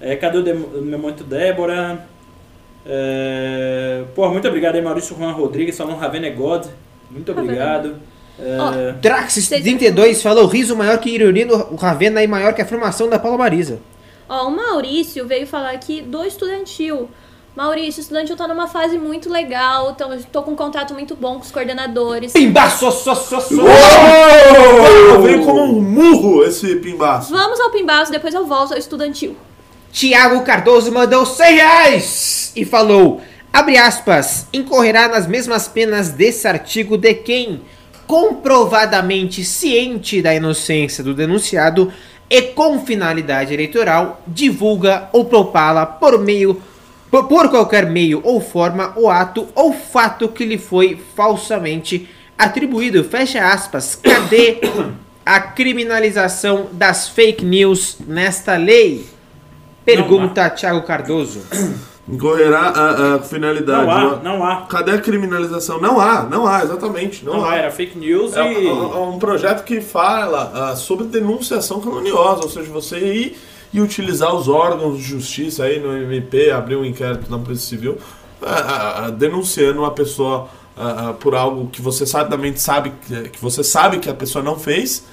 É, 0.00 0.16
cadê 0.16 0.38
o, 0.38 0.82
momento 0.82 1.22
Débora? 1.22 2.04
É, 2.84 4.04
pô, 4.14 4.28
muito 4.30 4.48
obrigado 4.48 4.76
aí, 4.76 4.82
Maurício 4.82 5.16
Juan 5.16 5.32
Rodrigues, 5.32 5.76
falando 5.76 5.98
Ravena 5.98 6.26
é 6.26 6.30
God. 6.30 6.66
Muito 7.10 7.32
obrigado. 7.32 7.96
É, 8.38 8.94
Draxis32 9.02 10.22
falou: 10.22 10.46
riso 10.46 10.74
maior 10.74 10.98
que 10.98 11.10
ironia 11.10 11.46
do 11.46 11.76
Ravena 11.76 12.22
e 12.22 12.26
maior 12.26 12.54
que 12.54 12.62
a 12.62 12.66
formação 12.66 13.08
da 13.08 13.18
Paula 13.18 13.36
Marisa. 13.36 13.80
Ó, 14.28 14.48
o 14.48 14.50
Maurício 14.50 15.26
veio 15.26 15.46
falar 15.46 15.72
aqui 15.72 16.00
do 16.00 16.24
estudantil. 16.24 17.10
Maurício, 17.54 17.98
o 17.98 18.02
estudantil 18.02 18.36
tá 18.36 18.46
numa 18.46 18.68
fase 18.68 18.96
muito 18.96 19.28
legal, 19.28 19.90
então 19.90 20.12
eu 20.14 20.22
tô 20.22 20.42
com 20.42 20.52
um 20.52 20.56
contato 20.56 20.94
muito 20.94 21.16
bom 21.16 21.34
com 21.34 21.40
os 21.40 21.50
coordenadores. 21.50 22.32
Pimbaço, 22.32 22.90
so, 22.92 23.14
so. 23.14 23.36
Uou! 23.56 25.22
Veio 25.22 25.44
como 25.44 25.64
um 25.64 25.82
murro 25.82 26.44
esse 26.44 26.76
pimbaço. 26.76 27.32
Vamos 27.32 27.58
ao 27.58 27.70
Pimbaço, 27.70 28.12
depois 28.12 28.32
eu 28.34 28.46
volto 28.46 28.72
ao 28.72 28.78
estudantil. 28.78 29.36
Tiago 29.92 30.42
Cardoso 30.42 30.92
mandou 30.92 31.26
100 31.26 31.54
reais 31.54 32.52
e 32.54 32.64
falou: 32.64 33.20
abre 33.52 33.76
aspas, 33.76 34.46
incorrerá 34.52 35.08
nas 35.08 35.26
mesmas 35.26 35.66
penas 35.66 36.10
desse 36.10 36.46
artigo 36.46 36.96
de 36.96 37.14
quem, 37.14 37.62
comprovadamente 38.06 39.44
ciente 39.44 40.22
da 40.22 40.34
inocência 40.34 41.02
do 41.02 41.14
denunciado 41.14 41.92
e 42.28 42.42
com 42.42 42.84
finalidade 42.84 43.52
eleitoral, 43.52 44.22
divulga 44.26 45.08
ou 45.12 45.24
propala 45.24 45.84
por 45.84 46.18
meio 46.18 46.62
por, 47.10 47.50
qualquer 47.50 47.86
meio 47.86 48.20
ou 48.22 48.40
forma 48.40 48.92
o 48.96 49.10
ato 49.10 49.48
ou 49.54 49.72
fato 49.72 50.28
que 50.28 50.44
lhe 50.44 50.56
foi 50.56 50.96
falsamente 51.16 52.08
atribuído. 52.38 53.02
Fecha 53.02 53.50
aspas. 53.50 53.96
Cadê 53.96 54.60
a 55.26 55.40
criminalização 55.40 56.68
das 56.70 57.08
fake 57.08 57.44
news 57.44 57.96
nesta 58.06 58.56
lei? 58.56 59.04
Pergunta 59.84 60.48
Thiago 60.50 60.82
Cardoso. 60.82 61.40
Incorrerá 62.08 62.60
a, 62.60 63.14
a 63.14 63.18
finalidade. 63.20 63.86
não 63.86 63.90
há, 63.92 64.16
não 64.16 64.44
há. 64.44 64.62
Cadê 64.62 64.92
a 64.92 64.98
criminalização? 65.00 65.80
Não 65.80 66.00
há, 66.00 66.24
não 66.24 66.44
há, 66.46 66.62
exatamente. 66.64 67.24
Não, 67.24 67.34
Não 67.34 67.44
há. 67.44 67.54
era 67.56 67.70
fake 67.70 67.96
news 67.96 68.36
É 68.36 68.52
e. 68.52 68.66
um, 68.66 68.94
é 68.94 68.98
um 69.10 69.18
projeto 69.18 69.62
que 69.62 69.80
fala 69.80 70.50
ah, 70.54 70.76
sobre 70.76 71.06
denunciação 71.06 71.80
caluniosa, 71.80 72.42
ou 72.42 72.48
seja, 72.48 72.68
você 72.72 72.98
ir 72.98 73.38
e 73.72 73.80
utilizar 73.80 74.34
os 74.34 74.48
órgãos 74.48 74.98
de 74.98 75.04
justiça 75.04 75.62
aí 75.64 75.78
no 75.78 75.96
MP, 75.96 76.50
abrir 76.50 76.74
um 76.74 76.84
inquérito 76.84 77.30
na 77.30 77.38
Polícia 77.38 77.68
Civil, 77.68 77.98
ah, 78.42 79.04
ah, 79.06 79.10
denunciando 79.10 79.80
uma 79.80 79.92
pessoa 79.92 80.48
por 81.20 81.34
algo 81.34 81.68
que 81.70 81.82
você 81.82 82.06
sabidamente 82.06 82.58
sabe 82.58 82.90
que, 83.06 83.28
que 83.28 83.42
você 83.42 83.62
sabe 83.62 83.98
que 83.98 84.08
a 84.08 84.14
pessoa 84.14 84.42
não 84.42 84.58
fez 84.58 85.04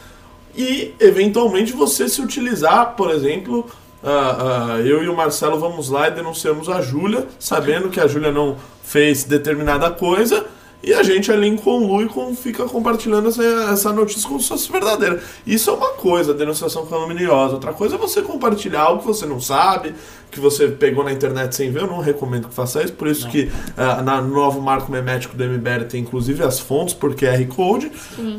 e 0.56 0.94
eventualmente 0.98 1.73
você 1.73 2.07
se 2.07 2.22
utilizar, 2.22 2.95
por 2.95 3.11
exemplo, 3.11 3.68
ah, 4.03 4.76
ah, 4.76 4.80
eu 4.82 5.03
e 5.03 5.10
o 5.10 5.15
Marcelo 5.15 5.60
vamos 5.60 5.90
lá 5.90 6.07
e 6.07 6.11
denunciamos 6.11 6.69
a 6.69 6.82
Júlia, 6.82 7.28
sabendo 7.40 7.90
que 7.90 7.99
a 7.99 8.07
Júlia 8.07 8.32
não 8.32 8.56
fez 8.84 9.24
determinada 9.24 9.90
coisa, 9.91 10.45
e 10.84 10.94
a 10.94 11.02
gente 11.02 11.32
ali 11.32 11.48
em 11.48 11.57
conluio 11.57 12.10
fica 12.36 12.65
compartilhando 12.65 13.30
essa, 13.30 13.44
essa 13.44 13.91
notícia 13.91 14.28
como 14.28 14.40
se 14.40 14.48
fosse 14.48 14.72
verdadeira. 14.72 15.22
Isso 15.45 15.69
é 15.69 15.74
uma 15.74 15.94
coisa, 15.94 16.34
denunciação 16.34 16.86
caluniosa. 16.86 17.56
Outra 17.56 17.74
coisa 17.74 17.95
é 17.95 17.98
você 17.98 18.22
compartilhar 18.22 18.82
algo 18.82 19.02
que 19.02 19.07
você 19.07 19.26
não 19.26 19.41
sabe, 19.41 19.95
que 20.32 20.40
você 20.40 20.68
pegou 20.68 21.04
na 21.04 21.12
internet 21.12 21.56
sem 21.56 21.72
ver. 21.72 21.82
Eu 21.82 21.88
não 21.88 21.99
recomendo 21.99 22.48
que 22.48 22.54
faça 22.54 22.84
isso, 22.84 22.94
por 22.94 23.08
isso 23.08 23.28
que 23.30 23.52
ah, 23.76 24.02
na, 24.02 24.22
no 24.22 24.34
novo 24.34 24.62
marco 24.62 24.91
memético 24.91 25.36
do 25.36 25.44
MBL 25.44 25.86
tem 25.90 26.02
inclusive 26.02 26.44
as 26.44 26.60
fontes 26.60 26.94
por 26.94 27.16
QR 27.16 27.45
Code, 27.48 27.91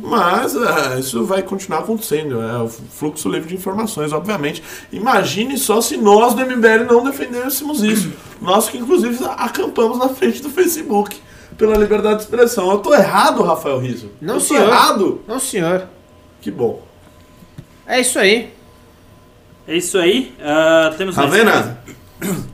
mas 0.02 0.56
ah, 0.56 0.96
isso 0.98 1.24
vai 1.24 1.42
continuar 1.42 1.80
acontecendo. 1.80 2.40
É 2.40 2.62
o 2.62 2.68
fluxo 2.68 3.28
livre 3.28 3.48
de 3.48 3.54
informações, 3.54 4.12
obviamente. 4.12 4.62
Imagine 4.92 5.56
só 5.58 5.80
se 5.80 5.96
nós 5.96 6.34
do 6.34 6.42
MBL 6.44 6.84
não 6.88 7.02
defendêssemos 7.02 7.82
isso. 7.82 8.12
Nós 8.40 8.68
que 8.68 8.78
inclusive 8.78 9.18
acampamos 9.36 9.98
na 9.98 10.08
frente 10.08 10.42
do 10.42 10.50
Facebook 10.50 11.16
pela 11.56 11.76
liberdade 11.76 12.16
de 12.18 12.22
expressão. 12.22 12.70
Eu 12.70 12.78
tô 12.78 12.94
errado, 12.94 13.42
Rafael 13.42 13.78
Riso? 13.78 14.10
Não, 14.20 14.34
Eu 14.34 14.40
tô 14.40 14.46
senhor. 14.46 14.68
errado? 14.68 15.20
Não, 15.26 15.40
senhor. 15.40 15.88
Que 16.40 16.50
bom. 16.50 16.82
É 17.84 18.00
isso 18.00 18.18
aí. 18.18 18.52
É 19.68 19.76
isso 19.76 19.98
aí. 19.98 20.34
Ah, 20.40 20.94
temos 20.96 21.14
coisa? 21.14 21.28
Ravena, 21.30 21.78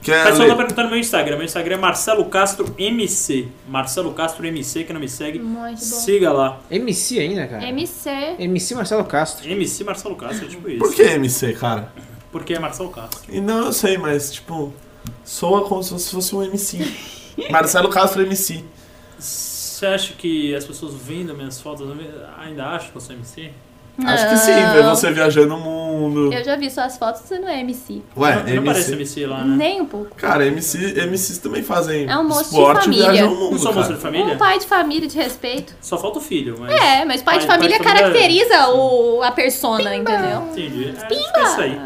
quer 0.02 0.22
O 0.26 0.28
pessoal 0.30 0.48
ler? 0.48 0.48
tá 0.48 0.56
perguntando 0.56 0.82
no 0.82 0.90
meu 0.90 0.98
Instagram. 0.98 1.36
Meu 1.36 1.44
Instagram 1.46 1.76
é 1.76 1.78
Marcelo 1.78 2.24
Castro 2.24 2.74
MC. 2.76 3.48
Marcelo 3.68 4.12
Castro 4.12 4.44
MC, 4.44 4.82
que 4.84 4.92
não 4.92 5.00
me 5.00 5.08
segue, 5.08 5.38
Muito 5.38 5.78
bom. 5.78 5.84
siga 5.84 6.32
lá. 6.32 6.60
MC 6.70 7.20
ainda, 7.20 7.46
cara. 7.46 7.64
MC. 7.68 8.10
MC 8.38 8.74
Marcelo 8.74 9.04
Castro. 9.04 9.48
MC 9.48 9.84
Marcelo 9.84 10.16
Castro, 10.16 10.46
é 10.46 10.48
tipo 10.48 10.68
isso. 10.68 10.78
Por 10.80 10.92
que 10.92 11.02
MC, 11.02 11.52
cara? 11.52 11.88
Porque 12.32 12.52
é 12.54 12.58
Marcelo 12.58 12.90
Castro. 12.90 13.32
E 13.32 13.40
não, 13.40 13.66
eu 13.66 13.72
sei, 13.72 13.96
mas 13.96 14.32
tipo, 14.32 14.74
soa 15.24 15.68
como 15.68 15.82
se 15.84 16.10
fosse 16.10 16.34
um 16.34 16.42
MC. 16.42 16.78
Marcelo 17.48 17.88
Castro 17.90 18.22
MC. 18.22 18.64
Você 19.18 19.86
acha 19.86 20.14
que 20.14 20.54
as 20.54 20.64
pessoas 20.64 20.94
vendo 20.94 21.34
minhas 21.34 21.60
fotos 21.60 21.86
ainda 22.38 22.64
acham 22.66 22.90
que 22.90 22.96
eu 22.96 23.00
sou 23.00 23.14
MC? 23.14 23.50
Acho 24.04 24.28
que 24.28 24.36
sim, 24.38 24.52
ver 24.72 24.82
você 24.84 25.12
viajando 25.12 25.54
o 25.54 25.60
mundo. 25.60 26.32
Eu 26.32 26.42
já 26.44 26.56
vi 26.56 26.68
suas 26.68 26.96
fotos, 26.98 27.22
você 27.22 27.38
não 27.38 27.48
é 27.48 27.60
MC. 27.60 28.02
Ué, 28.16 28.42
não, 28.44 28.54
não 28.56 28.64
parece 28.64 28.92
MC. 28.92 29.20
MC 29.20 29.26
lá, 29.26 29.44
né? 29.44 29.56
Nem 29.56 29.80
um 29.82 29.86
pouco. 29.86 30.16
Cara, 30.16 30.44
MC, 30.46 30.78
MCs 31.06 31.38
também 31.38 31.62
fazem 31.62 32.08
É 32.10 32.18
um 32.18 32.24
moço 32.24 32.40
de 32.40 32.46
esporte 32.46 32.80
e 32.80 32.82
família. 32.84 33.12
viajam 33.12 33.32
o 33.32 33.36
mundo. 33.36 33.50
Não 33.52 33.58
sou 33.58 33.72
moço 33.72 33.92
de 33.94 34.00
família? 34.00 34.34
Um 34.34 34.36
pai 34.36 34.58
de 34.58 34.66
família 34.66 35.08
de 35.08 35.16
respeito. 35.16 35.74
Só 35.80 35.96
falta 35.96 36.18
o 36.18 36.20
filho, 36.20 36.56
mas. 36.58 36.72
É, 36.72 37.04
mas 37.04 37.22
pai, 37.22 37.38
de 37.38 37.46
família 37.46 37.78
pai 37.78 37.86
de 37.94 38.00
família- 38.00 38.10
caracteriza 38.12 38.68
o, 38.70 39.22
a 39.22 39.30
persona, 39.30 39.94
entendeu? 39.94 40.42
Entendi. 40.50 40.92
É, 41.08 41.14
é 41.14 41.42
isso 41.44 41.60
aí. 41.60 41.80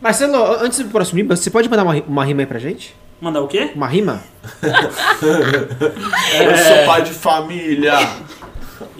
Marcelo, 0.00 0.42
antes 0.62 0.78
do 0.78 0.88
próximo 0.88 1.18
rima, 1.18 1.34
você 1.36 1.50
pode 1.50 1.68
mandar 1.68 1.82
uma, 1.82 1.94
uma 2.06 2.24
rima 2.24 2.42
aí 2.42 2.46
pra 2.46 2.58
gente? 2.60 2.94
Mandar 3.20 3.42
o 3.42 3.48
quê? 3.48 3.72
Uma 3.74 3.86
rima? 3.88 4.22
Eu 6.40 6.56
sou 6.56 6.86
pai 6.86 7.02
de 7.02 7.10
família. 7.12 7.92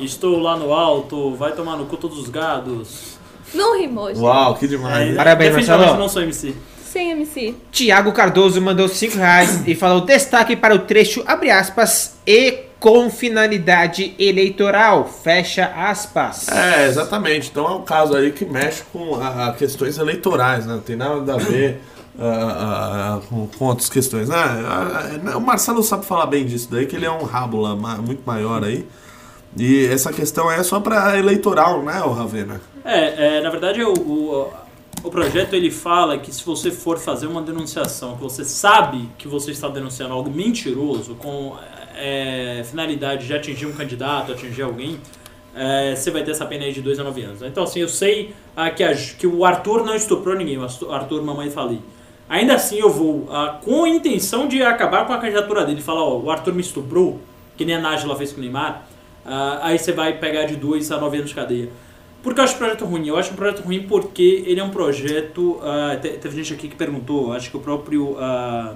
Estou 0.01 0.39
lá 0.39 0.57
no 0.57 0.73
alto, 0.73 1.35
vai 1.37 1.53
tomar 1.53 1.77
no 1.77 1.87
cu 1.87 1.97
todos 1.97 2.19
os 2.19 2.29
gados. 2.29 3.19
Não 3.55 3.79
rimou, 3.79 4.09
gente. 4.09 4.21
Uau, 4.21 4.55
que 4.55 4.67
demais. 4.67 5.13
É, 5.13 5.17
Parabéns, 5.17 5.53
Marcelo. 5.55 5.97
não 5.97 6.09
sou 6.09 6.23
MC. 6.23 6.55
Sem 6.85 7.11
MC. 7.13 7.55
Tiago 7.71 8.13
Cardoso 8.13 8.61
mandou 8.61 8.89
5 8.89 9.17
reais 9.17 9.63
e 9.67 9.75
falou 9.75 10.01
destaque 10.01 10.57
para 10.57 10.75
o 10.75 10.81
trecho, 10.81 11.23
abre 11.27 11.51
aspas, 11.51 12.17
e 12.27 12.65
com 12.81 13.09
finalidade 13.11 14.15
eleitoral, 14.19 15.07
fecha 15.07 15.67
aspas. 15.67 16.49
É, 16.49 16.87
exatamente. 16.87 17.49
Então 17.51 17.67
é 17.67 17.71
um 17.77 17.83
caso 17.83 18.17
aí 18.17 18.33
que 18.33 18.45
mexe 18.45 18.83
com 18.93 19.17
a, 19.17 19.49
a 19.49 19.53
questões 19.53 19.99
eleitorais, 19.99 20.65
né? 20.67 20.75
Não 20.75 20.81
tem 20.81 20.97
nada 20.97 21.35
a 21.35 21.37
ver 21.37 21.81
ah, 22.19 23.19
ah, 23.19 23.21
com, 23.29 23.47
com 23.49 23.65
outras 23.67 23.89
questões. 23.89 24.29
né? 24.29 24.37
Ah, 24.37 25.11
ah, 25.33 25.37
o 25.37 25.41
Marcelo 25.41 25.83
sabe 25.83 26.07
falar 26.07 26.27
bem 26.27 26.45
disso 26.47 26.69
daí, 26.71 26.87
que 26.87 26.97
ele 26.97 27.07
é 27.07 27.11
um 27.11 27.25
rábula 27.25 27.77
ma- 27.77 27.97
muito 27.97 28.23
maior 28.27 28.65
aí. 28.65 28.87
E 29.57 29.87
essa 29.87 30.13
questão 30.13 30.51
é 30.51 30.63
só 30.63 30.79
para 30.81 31.19
eleitoral, 31.19 31.83
né, 31.83 32.01
o 32.03 32.13
Ravena? 32.13 32.61
É, 32.85 33.39
é, 33.39 33.41
na 33.43 33.51
verdade 33.51 33.83
o, 33.83 33.93
o, 33.93 34.51
o 35.03 35.11
projeto 35.11 35.55
ele 35.55 35.71
fala 35.71 36.19
que 36.19 36.33
se 36.35 36.45
você 36.45 36.71
for 36.71 36.99
fazer 36.99 37.27
uma 37.27 37.43
denunciação 37.43 38.17
que 38.17 38.23
você 38.23 38.45
sabe 38.45 39.09
que 39.19 39.27
você 39.29 39.51
está 39.51 39.69
denunciando 39.69 40.15
algo 40.15 40.31
mentiroso 40.31 41.15
com 41.17 41.57
é, 41.97 42.63
finalidade 42.65 43.27
de 43.27 43.35
atingir 43.35 43.67
um 43.67 43.73
candidato, 43.73 44.33
atingir 44.33 44.63
alguém, 44.63 44.99
é, 45.55 45.95
você 45.97 46.11
vai 46.11 46.23
ter 46.23 46.31
essa 46.31 46.47
pena 46.47 46.65
aí 46.65 46.73
de 46.73 46.81
2 46.81 47.01
a 47.01 47.05
9 47.05 47.23
anos. 47.23 47.43
Então 47.43 47.65
assim, 47.65 47.81
eu 47.81 47.89
sei 47.89 48.33
ah, 48.57 48.71
que, 48.71 48.85
a- 48.85 48.95
que 48.95 49.27
o 49.27 49.45
Arthur 49.45 49.85
não 49.85 49.95
estuprou 49.97 50.37
ninguém, 50.37 50.57
o 50.59 50.93
Arthur 50.93 51.23
mamãe 51.23 51.51
falei. 51.51 51.81
Ainda 52.29 52.55
assim 52.55 52.79
eu 52.79 52.89
vou 52.89 53.27
ah, 53.31 53.59
com 53.63 53.83
a 53.85 53.89
intenção 53.89 54.47
de 54.47 54.63
acabar 54.63 55.07
com 55.07 55.13
a 55.13 55.19
candidatura 55.19 55.65
dele, 55.67 55.83
falar, 55.83 56.05
ó, 56.05 56.19
o 56.19 56.31
Arthur 56.31 56.55
me 56.55 56.61
estuprou, 56.61 57.21
que 57.57 57.65
nem 57.65 57.75
a 57.75 57.81
Nájila 57.81 58.15
fez 58.17 58.31
com 58.33 58.39
o 58.39 58.41
Neymar, 58.41 58.87
ah, 59.31 59.61
aí 59.63 59.79
você 59.79 59.93
vai 59.93 60.19
pegar 60.19 60.45
de 60.45 60.57
2 60.57 60.91
a 60.91 60.99
9 60.99 61.17
anos 61.19 61.31
de 61.31 61.37
cadeia. 61.37 61.69
Por 62.23 62.35
que 62.35 62.41
eu 62.41 62.45
acho 62.45 62.55
o 62.57 62.59
projeto 62.59 62.85
ruim? 62.85 63.07
Eu 63.09 63.17
acho 63.17 63.33
um 63.33 63.37
projeto 63.37 63.63
ruim 63.63 63.83
porque 63.87 64.43
ele 64.47 64.61
é 64.61 64.65
um 64.65 64.71
projeto. 64.71 65.59
ah, 65.63 65.97
te- 65.97 66.19
teve 66.19 66.37
gente 66.37 66.53
aqui 66.53 66.69
que 66.69 66.77
perguntou, 66.77 67.33
acho 67.33 67.51
que 67.51 67.57
o 67.57 67.61
próprio. 67.61 68.17
ah, 68.19 68.75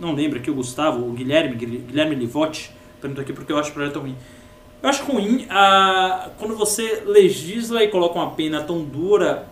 não 0.00 0.12
lembro 0.14 0.38
aqui, 0.38 0.50
o 0.50 0.54
Gustavo, 0.54 1.06
o 1.06 1.12
Guilherme, 1.12 1.54
Guilherme 1.56 2.14
Livotti, 2.14 2.70
perguntou 3.00 3.22
aqui 3.22 3.32
porque 3.32 3.52
eu 3.52 3.58
acho 3.58 3.70
o 3.70 3.74
projeto 3.74 4.00
ruim. 4.00 4.16
Eu 4.82 4.88
acho 4.88 5.02
ruim 5.04 5.46
quando 6.38 6.54
você 6.56 7.02
legisla 7.06 7.82
e 7.82 7.88
coloca 7.88 8.14
uma 8.18 8.30
pena 8.32 8.62
tão 8.62 8.84
dura 8.84 9.46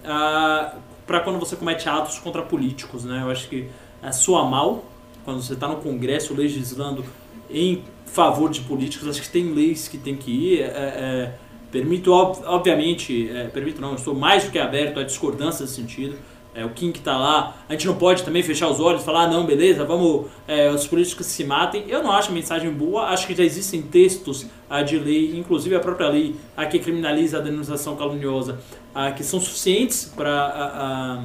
para 1.07 1.21
quando 1.21 1.39
você 1.39 1.57
comete 1.57 1.89
atos 1.89 2.19
contra 2.19 2.43
políticos. 2.43 3.05
Né? 3.05 3.21
Eu 3.23 3.31
acho 3.31 3.49
que 3.49 3.69
ah, 4.03 4.13
soa 4.13 4.45
mal 4.45 4.85
quando 5.25 5.41
você 5.41 5.55
está 5.55 5.69
no 5.69 5.77
Congresso 5.77 6.35
legislando 6.35 7.05
em 7.51 7.83
favor 8.13 8.51
de 8.51 8.61
políticos. 8.61 9.09
Acho 9.09 9.23
que 9.23 9.29
tem 9.29 9.53
leis 9.53 9.89
que 9.89 9.99
tem 9.99 10.17
que 10.17 10.31
ir. 10.31 10.61
é, 10.61 10.65
é, 10.67 11.35
permito, 11.71 12.13
ob- 12.13 12.45
obviamente, 12.45 13.31
é, 13.31 13.45
permito 13.45 13.81
não, 13.81 13.95
estou 13.95 14.15
mais 14.15 14.45
do 14.45 14.51
que 14.51 14.59
aberto 14.59 15.01
à 15.01 15.03
discordância 15.03 15.63
nesse 15.63 15.75
sentido. 15.75 16.17
É, 16.55 16.67
o 16.67 16.69
Kim 16.69 16.93
que 16.93 16.99
está 16.99 17.17
lá, 17.17 17.57
a 17.67 17.73
gente 17.73 17.87
não 17.87 17.95
pode 17.97 18.23
também 18.25 18.43
fechar 18.43 18.69
os 18.69 18.79
olhos 18.79 19.01
e 19.01 19.05
falar, 19.07 19.23
ah, 19.23 19.27
não, 19.27 19.47
beleza, 19.47 19.87
vamos, 19.87 20.27
é, 20.47 20.71
os 20.71 20.87
políticos 20.87 21.25
se 21.25 21.45
matem. 21.45 21.85
Eu 21.89 22.03
não 22.03 22.13
acho 22.13 22.29
a 22.31 22.35
mensagem 22.35 22.71
boa, 22.71 23.05
acho 23.07 23.27
que 23.27 23.35
já 23.35 23.43
existem 23.43 23.81
textos 23.81 24.45
ah, 24.69 24.83
de 24.83 24.99
lei, 24.99 25.35
inclusive 25.39 25.75
a 25.75 25.81
própria 25.81 26.09
lei 26.09 26.37
ah, 26.55 26.67
que 26.67 26.79
criminaliza 26.79 27.39
a 27.39 27.41
denunciação 27.41 27.97
caluniosa, 27.97 28.61
ah, 28.95 29.11
que 29.13 29.25
são 29.25 29.41
suficientes 29.41 30.13
para 30.15 31.25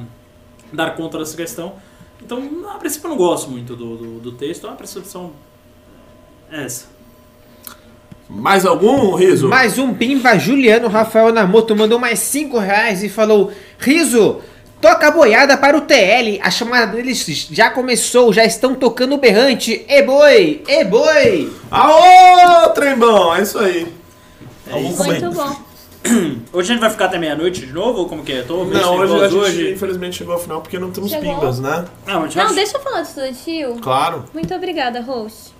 dar 0.72 0.96
conta 0.96 1.18
dessa 1.18 1.36
questão. 1.36 1.74
Então, 2.22 2.66
a 2.70 2.78
princípio, 2.78 3.08
eu 3.08 3.10
não 3.10 3.18
gosto 3.18 3.50
muito 3.50 3.76
do, 3.76 3.96
do, 3.98 4.20
do 4.20 4.32
texto, 4.32 4.66
é 4.66 4.70
uma 4.70 4.76
percepção 4.76 5.32
essa. 6.50 6.86
Mais 8.28 8.66
algum, 8.66 9.14
Riso? 9.14 9.48
Mais 9.48 9.78
um 9.78 9.94
pimba, 9.94 10.38
Juliano 10.38 10.88
Rafael 10.88 11.32
Namoto 11.32 11.74
mandou 11.74 11.98
mais 11.98 12.18
5 12.18 12.58
reais 12.58 13.02
e 13.02 13.08
falou: 13.08 13.50
Riso, 13.78 14.40
toca 14.82 15.08
a 15.08 15.10
boiada 15.10 15.56
para 15.56 15.76
o 15.78 15.80
TL. 15.80 16.38
A 16.42 16.50
chamada 16.50 16.92
deles 16.92 17.48
já 17.50 17.70
começou, 17.70 18.30
já 18.32 18.44
estão 18.44 18.74
tocando 18.74 19.14
o 19.14 19.18
berrante. 19.18 19.84
E 19.88 20.02
boi, 20.02 20.62
e 20.68 20.84
boi. 20.84 21.50
Aô, 21.70 22.68
trembão, 22.70 23.34
é 23.34 23.42
isso 23.42 23.58
aí. 23.58 23.86
Algum 24.70 24.82
Muito 24.88 24.96
comentário? 24.98 25.32
bom. 25.34 25.68
Hoje 26.52 26.70
a 26.70 26.74
gente 26.74 26.80
vai 26.80 26.90
ficar 26.90 27.06
até 27.06 27.18
meia-noite 27.18 27.64
de 27.66 27.72
novo, 27.72 28.00
ou 28.00 28.08
como 28.08 28.22
que 28.22 28.32
é? 28.32 28.42
Tô 28.42 28.64
meio 28.64 28.80
Não, 28.80 28.94
hoje 28.96 29.14
a 29.16 29.50
gente 29.50 29.72
infelizmente 29.72 30.16
chegou 30.16 30.34
ao 30.34 30.40
final 30.40 30.60
porque 30.60 30.78
não 30.78 30.90
temos 30.90 31.10
Chegou. 31.10 31.34
pimbas, 31.34 31.58
né? 31.58 31.84
Não, 32.06 32.22
Não, 32.22 32.28
vai- 32.30 32.54
deixa 32.54 32.76
eu 32.76 32.80
falar 32.80 33.02
do 33.02 33.08
estudantil. 33.08 33.76
Claro. 33.80 34.24
Muito 34.32 34.54
obrigada, 34.54 35.00
host. 35.00 35.52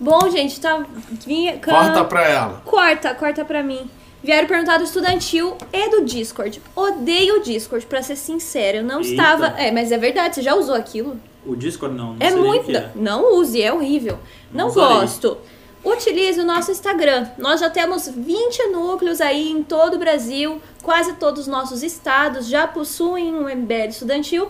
Bom, 0.00 0.30
gente, 0.30 0.60
tá. 0.60 0.84
Vinha, 1.26 1.58
Corta 1.58 2.04
pra 2.04 2.28
ela. 2.28 2.62
Corta, 2.64 3.14
corta 3.14 3.44
pra 3.44 3.62
mim. 3.62 3.90
Vieram 4.22 4.48
perguntar 4.48 4.78
do 4.78 4.84
estudantil 4.84 5.56
e 5.72 5.90
do 5.90 6.04
Discord. 6.04 6.60
Odeio 6.74 7.36
o 7.36 7.40
Discord, 7.40 7.86
pra 7.86 8.02
ser 8.02 8.16
sincero. 8.16 8.78
Eu 8.78 8.84
não 8.84 9.00
Eita. 9.00 9.10
estava. 9.10 9.46
É, 9.60 9.70
mas 9.70 9.92
é 9.92 9.98
verdade, 9.98 10.34
você 10.34 10.42
já 10.42 10.54
usou 10.54 10.74
aquilo? 10.74 11.16
O 11.46 11.54
Discord 11.54 11.96
não, 11.96 12.14
não 12.14 12.16
é 12.26 12.30
muito. 12.32 12.64
que 12.66 12.76
é. 12.76 12.90
Não 12.94 13.34
use, 13.36 13.62
é 13.62 13.72
horrível. 13.72 14.18
Não 14.52 14.66
Não, 14.68 14.74
gosto. 14.74 15.38
Utilize 15.84 16.38
o 16.40 16.44
nosso 16.44 16.72
Instagram. 16.72 17.28
Nós 17.38 17.60
já 17.60 17.70
temos 17.70 18.08
20 18.08 18.66
núcleos 18.68 19.20
aí 19.20 19.50
em 19.50 19.62
todo 19.62 19.94
o 19.94 19.98
Brasil. 19.98 20.60
Quase 20.82 21.14
todos 21.14 21.42
os 21.42 21.46
nossos 21.46 21.82
estados 21.84 22.48
já 22.48 22.66
possuem 22.66 23.32
um 23.34 23.48
MBL 23.48 23.88
estudantil. 23.88 24.48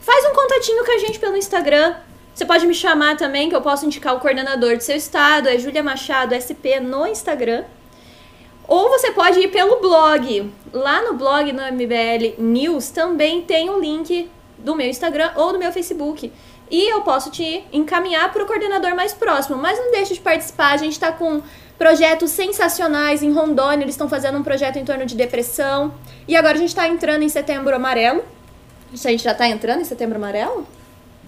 Faz 0.00 0.24
um 0.24 0.34
contatinho 0.34 0.84
com 0.84 0.92
a 0.92 0.98
gente 0.98 1.18
pelo 1.18 1.36
Instagram. 1.36 1.94
Você 2.34 2.44
pode 2.44 2.66
me 2.66 2.74
chamar 2.74 3.16
também, 3.16 3.48
que 3.48 3.54
eu 3.54 3.60
posso 3.60 3.84
indicar 3.84 4.14
o 4.14 4.20
coordenador 4.20 4.76
do 4.76 4.82
seu 4.82 4.96
estado. 4.96 5.48
É 5.48 5.58
Júlia 5.58 5.82
Machado 5.82 6.34
SP 6.34 6.80
no 6.80 7.06
Instagram. 7.06 7.64
Ou 8.66 8.88
você 8.88 9.10
pode 9.10 9.40
ir 9.40 9.48
pelo 9.48 9.80
blog. 9.80 10.52
Lá 10.72 11.02
no 11.02 11.14
blog, 11.14 11.52
no 11.52 11.60
MBL 11.60 12.36
News, 12.38 12.90
também 12.90 13.42
tem 13.42 13.68
o 13.68 13.80
link 13.80 14.30
do 14.58 14.76
meu 14.76 14.86
Instagram 14.88 15.32
ou 15.34 15.52
do 15.52 15.58
meu 15.58 15.72
Facebook. 15.72 16.32
E 16.70 16.88
eu 16.88 17.00
posso 17.00 17.30
te 17.30 17.64
encaminhar 17.72 18.32
para 18.32 18.44
o 18.44 18.46
coordenador 18.46 18.94
mais 18.94 19.12
próximo. 19.12 19.56
Mas 19.56 19.76
não 19.78 19.90
deixe 19.90 20.14
de 20.14 20.20
participar. 20.20 20.72
A 20.72 20.76
gente 20.76 20.92
está 20.92 21.10
com 21.10 21.42
projetos 21.76 22.30
sensacionais 22.30 23.22
em 23.24 23.32
Rondônia. 23.32 23.84
Eles 23.84 23.94
estão 23.94 24.08
fazendo 24.08 24.38
um 24.38 24.42
projeto 24.44 24.76
em 24.76 24.84
torno 24.84 25.04
de 25.04 25.16
depressão. 25.16 25.92
E 26.28 26.36
agora 26.36 26.54
a 26.54 26.58
gente 26.60 26.68
está 26.68 26.86
entrando 26.86 27.22
em 27.22 27.28
setembro 27.28 27.74
amarelo. 27.74 28.22
A 28.92 28.96
gente 28.96 29.24
já 29.24 29.32
está 29.32 29.48
entrando 29.48 29.80
em 29.80 29.84
setembro 29.84 30.16
amarelo? 30.16 30.64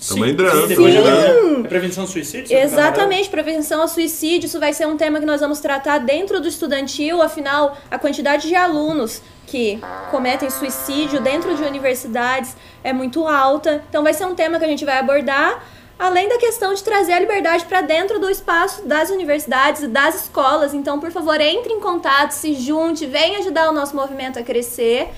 Tamo 0.09 0.27
entrando, 0.27 0.67
depois. 0.67 0.95
É 0.95 1.69
prevenção 1.69 2.05
ao 2.05 2.09
suicídio? 2.09 2.57
Exatamente, 2.57 3.29
prevenção 3.29 3.83
ao 3.83 3.89
suicídio. 3.89 4.47
Isso 4.47 4.59
vai 4.59 4.73
ser 4.73 4.87
um 4.87 4.97
tema 4.97 5.21
que 5.21 5.27
nós 5.27 5.41
vamos 5.41 5.61
tratar 5.61 5.99
dentro 5.99 6.41
do 6.41 6.49
estudantil. 6.49 7.23
Afinal, 7.23 7.77
a 7.91 7.99
quantidade 7.99 8.49
de 8.49 8.55
alunos 8.55 9.23
que 9.47 9.81
cometem 10.11 10.51
suicídio 10.51 11.21
dentro 11.21 11.55
de 11.55 11.63
universidades 11.63 12.57
é 12.83 12.93
muito 12.93 13.27
alta. 13.27 13.85
Então, 13.89 14.03
vai 14.03 14.13
ser 14.13 14.27
um 14.27 14.35
tema 14.35 14.59
que 14.59 14.65
a 14.65 14.69
gente 14.69 14.85
vai 14.85 14.99
abordar. 14.99 15.65
Além 15.99 16.29
da 16.29 16.37
questão 16.37 16.75
de 16.75 16.83
trazer 16.83 17.13
a 17.13 17.21
liberdade 17.21 17.65
para 17.67 17.81
dentro 17.81 18.19
do 18.19 18.29
espaço 18.29 18.85
das 18.89 19.09
universidades 19.11 19.83
e 19.83 19.87
das 19.87 20.23
escolas. 20.23 20.75
Então, 20.75 20.99
por 20.99 21.13
favor, 21.13 21.41
entre 21.41 21.73
em 21.73 21.79
contato, 21.79 22.33
se 22.33 22.55
junte, 22.55 23.07
venha 23.07 23.39
ajudar 23.39 23.71
o 23.71 23.73
nosso 23.73 23.95
movimento 23.95 24.39
a 24.39 24.43
crescer. 24.43 25.11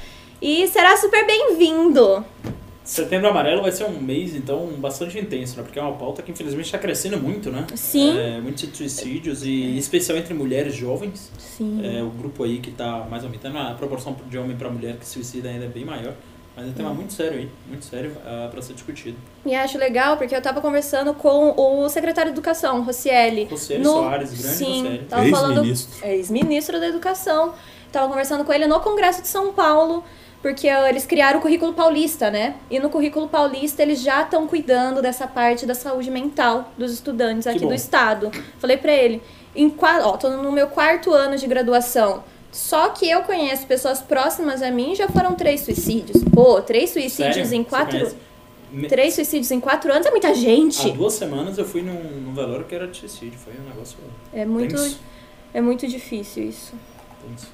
E 0.43 0.69
será 0.69 0.97
super 0.99 1.25
bem-vindo. 1.27 2.23
Setembro 2.85 3.29
Amarelo 3.31 3.63
vai 3.63 3.73
ser 3.73 3.85
um 3.85 3.99
mês, 3.99 4.35
então, 4.37 4.67
bastante 4.79 5.19
intenso, 5.19 5.57
né? 5.57 5.63
Porque 5.63 5.79
é 5.79 5.83
uma 5.83 5.93
pauta 5.97 6.21
que 6.23 6.31
infelizmente 6.31 6.67
está 6.67 6.77
crescendo 6.79 7.17
muito, 7.19 7.51
né? 7.51 7.67
Sim. 7.75 8.19
É, 8.19 8.39
muitos 8.41 8.69
suicídios, 8.77 9.43
e 9.43 9.49
em 9.75 9.79
especial 9.79 10.19
entre 10.19 10.35
mulheres 10.35 10.75
jovens. 10.75 11.31
Sim. 11.39 11.81
É 11.83 12.03
o 12.03 12.11
grupo 12.11 12.45
aí 12.45 12.59
que 12.59 12.69
está 12.69 13.07
mais 13.11 13.25
aumentando. 13.25 13.57
A 13.57 13.73
proporção 13.75 14.15
de 14.29 14.37
homem 14.37 14.55
para 14.55 14.69
mulher 14.69 14.97
que 14.99 15.07
suicida 15.09 15.49
ainda 15.49 15.65
é 15.65 15.69
bem 15.69 15.85
maior. 15.85 16.13
Mas 16.57 16.67
é 16.67 16.69
um 16.69 16.73
tema 16.73 16.91
Hum. 16.91 16.95
muito 16.95 17.13
sério 17.15 17.39
aí, 17.39 17.49
muito 17.67 17.85
sério 17.85 18.13
para 18.51 18.63
ser 18.63 18.75
discutido. 18.75 19.17
E 19.47 19.55
acho 19.55 19.77
legal 19.79 20.17
porque 20.19 20.37
eu 20.37 20.41
tava 20.43 20.61
conversando 20.61 21.13
com 21.15 21.55
o 21.59 21.89
secretário 21.89 22.31
de 22.33 22.39
Educação, 22.39 22.83
Rocieli. 22.85 23.45
Rocieli 23.45 23.83
Soares, 23.85 24.31
grande 24.31 24.57
Sim, 24.57 24.83
Rocieli. 24.83 25.05
tava 25.07 25.29
falando 25.31 25.53
Ex-ministro. 25.65 26.07
ex-ministro 26.07 26.79
da 26.81 26.87
Educação. 26.89 27.55
Tava 27.91 28.09
conversando 28.09 28.45
com 28.45 28.53
ele 28.53 28.67
no 28.69 28.79
Congresso 28.81 29.21
de 29.23 29.27
São 29.29 29.53
Paulo, 29.53 30.05
porque 30.45 30.69
eles 30.69 31.07
criaram 31.07 31.39
o 31.39 31.43
currículo 31.43 31.73
paulista, 31.73 32.31
né? 32.31 32.57
E 32.71 32.79
no 32.79 32.91
currículo 32.91 33.27
paulista 33.27 33.83
eles 33.83 34.03
já 34.03 34.21
estão 34.21 34.47
cuidando 34.47 35.01
dessa 35.01 35.27
parte 35.27 35.65
da 35.65 35.75
saúde 35.75 36.11
mental 36.11 36.71
dos 36.77 36.93
estudantes 36.93 37.47
aqui 37.47 37.61
do 37.61 37.73
estado. 37.73 38.31
Falei 38.59 38.77
pra 38.77 38.93
ele, 38.93 39.23
em, 39.57 39.75
ó, 39.81 40.19
tô 40.19 40.29
no 40.29 40.53
meu 40.53 40.67
quarto 40.67 41.15
ano 41.15 41.39
de 41.39 41.47
graduação. 41.47 42.23
Só 42.53 42.91
que 42.91 43.09
eu 43.09 43.23
conheço 43.23 43.67
pessoas 43.67 44.03
próximas 44.03 44.61
a 44.61 44.71
mim 44.71 44.95
já 44.95 45.09
foram 45.09 45.35
três 45.35 45.63
suicídios. 45.63 46.23
Pô, 46.25 46.61
três 46.61 46.91
suicídios 46.91 47.49
Sério? 47.49 47.55
em 47.55 47.65
quatro. 47.65 48.15
Três 48.87 49.15
suicídios 49.15 49.51
em 49.51 49.61
quatro 49.61 49.91
anos 49.91 50.07
é 50.07 50.11
muita 50.11 50.29
Há 50.29 50.35
gente. 50.35 50.91
duas 50.91 51.15
semanas 51.15 51.57
eu 51.57 51.65
fui 51.65 51.81
num, 51.81 52.21
num 52.21 52.35
velório 52.35 52.67
que 52.67 52.75
era 52.75 52.87
de 52.87 52.99
suicídio. 52.99 53.39
Foi 53.39 53.55
um 53.55 53.67
negócio 53.67 53.97
É 54.31 54.45
muito, 54.45 54.75
tenso. 54.77 55.01
é 55.55 55.61
muito 55.63 55.89
difícil 55.89 56.51
isso. 56.51 56.75
tenso. 57.27 57.49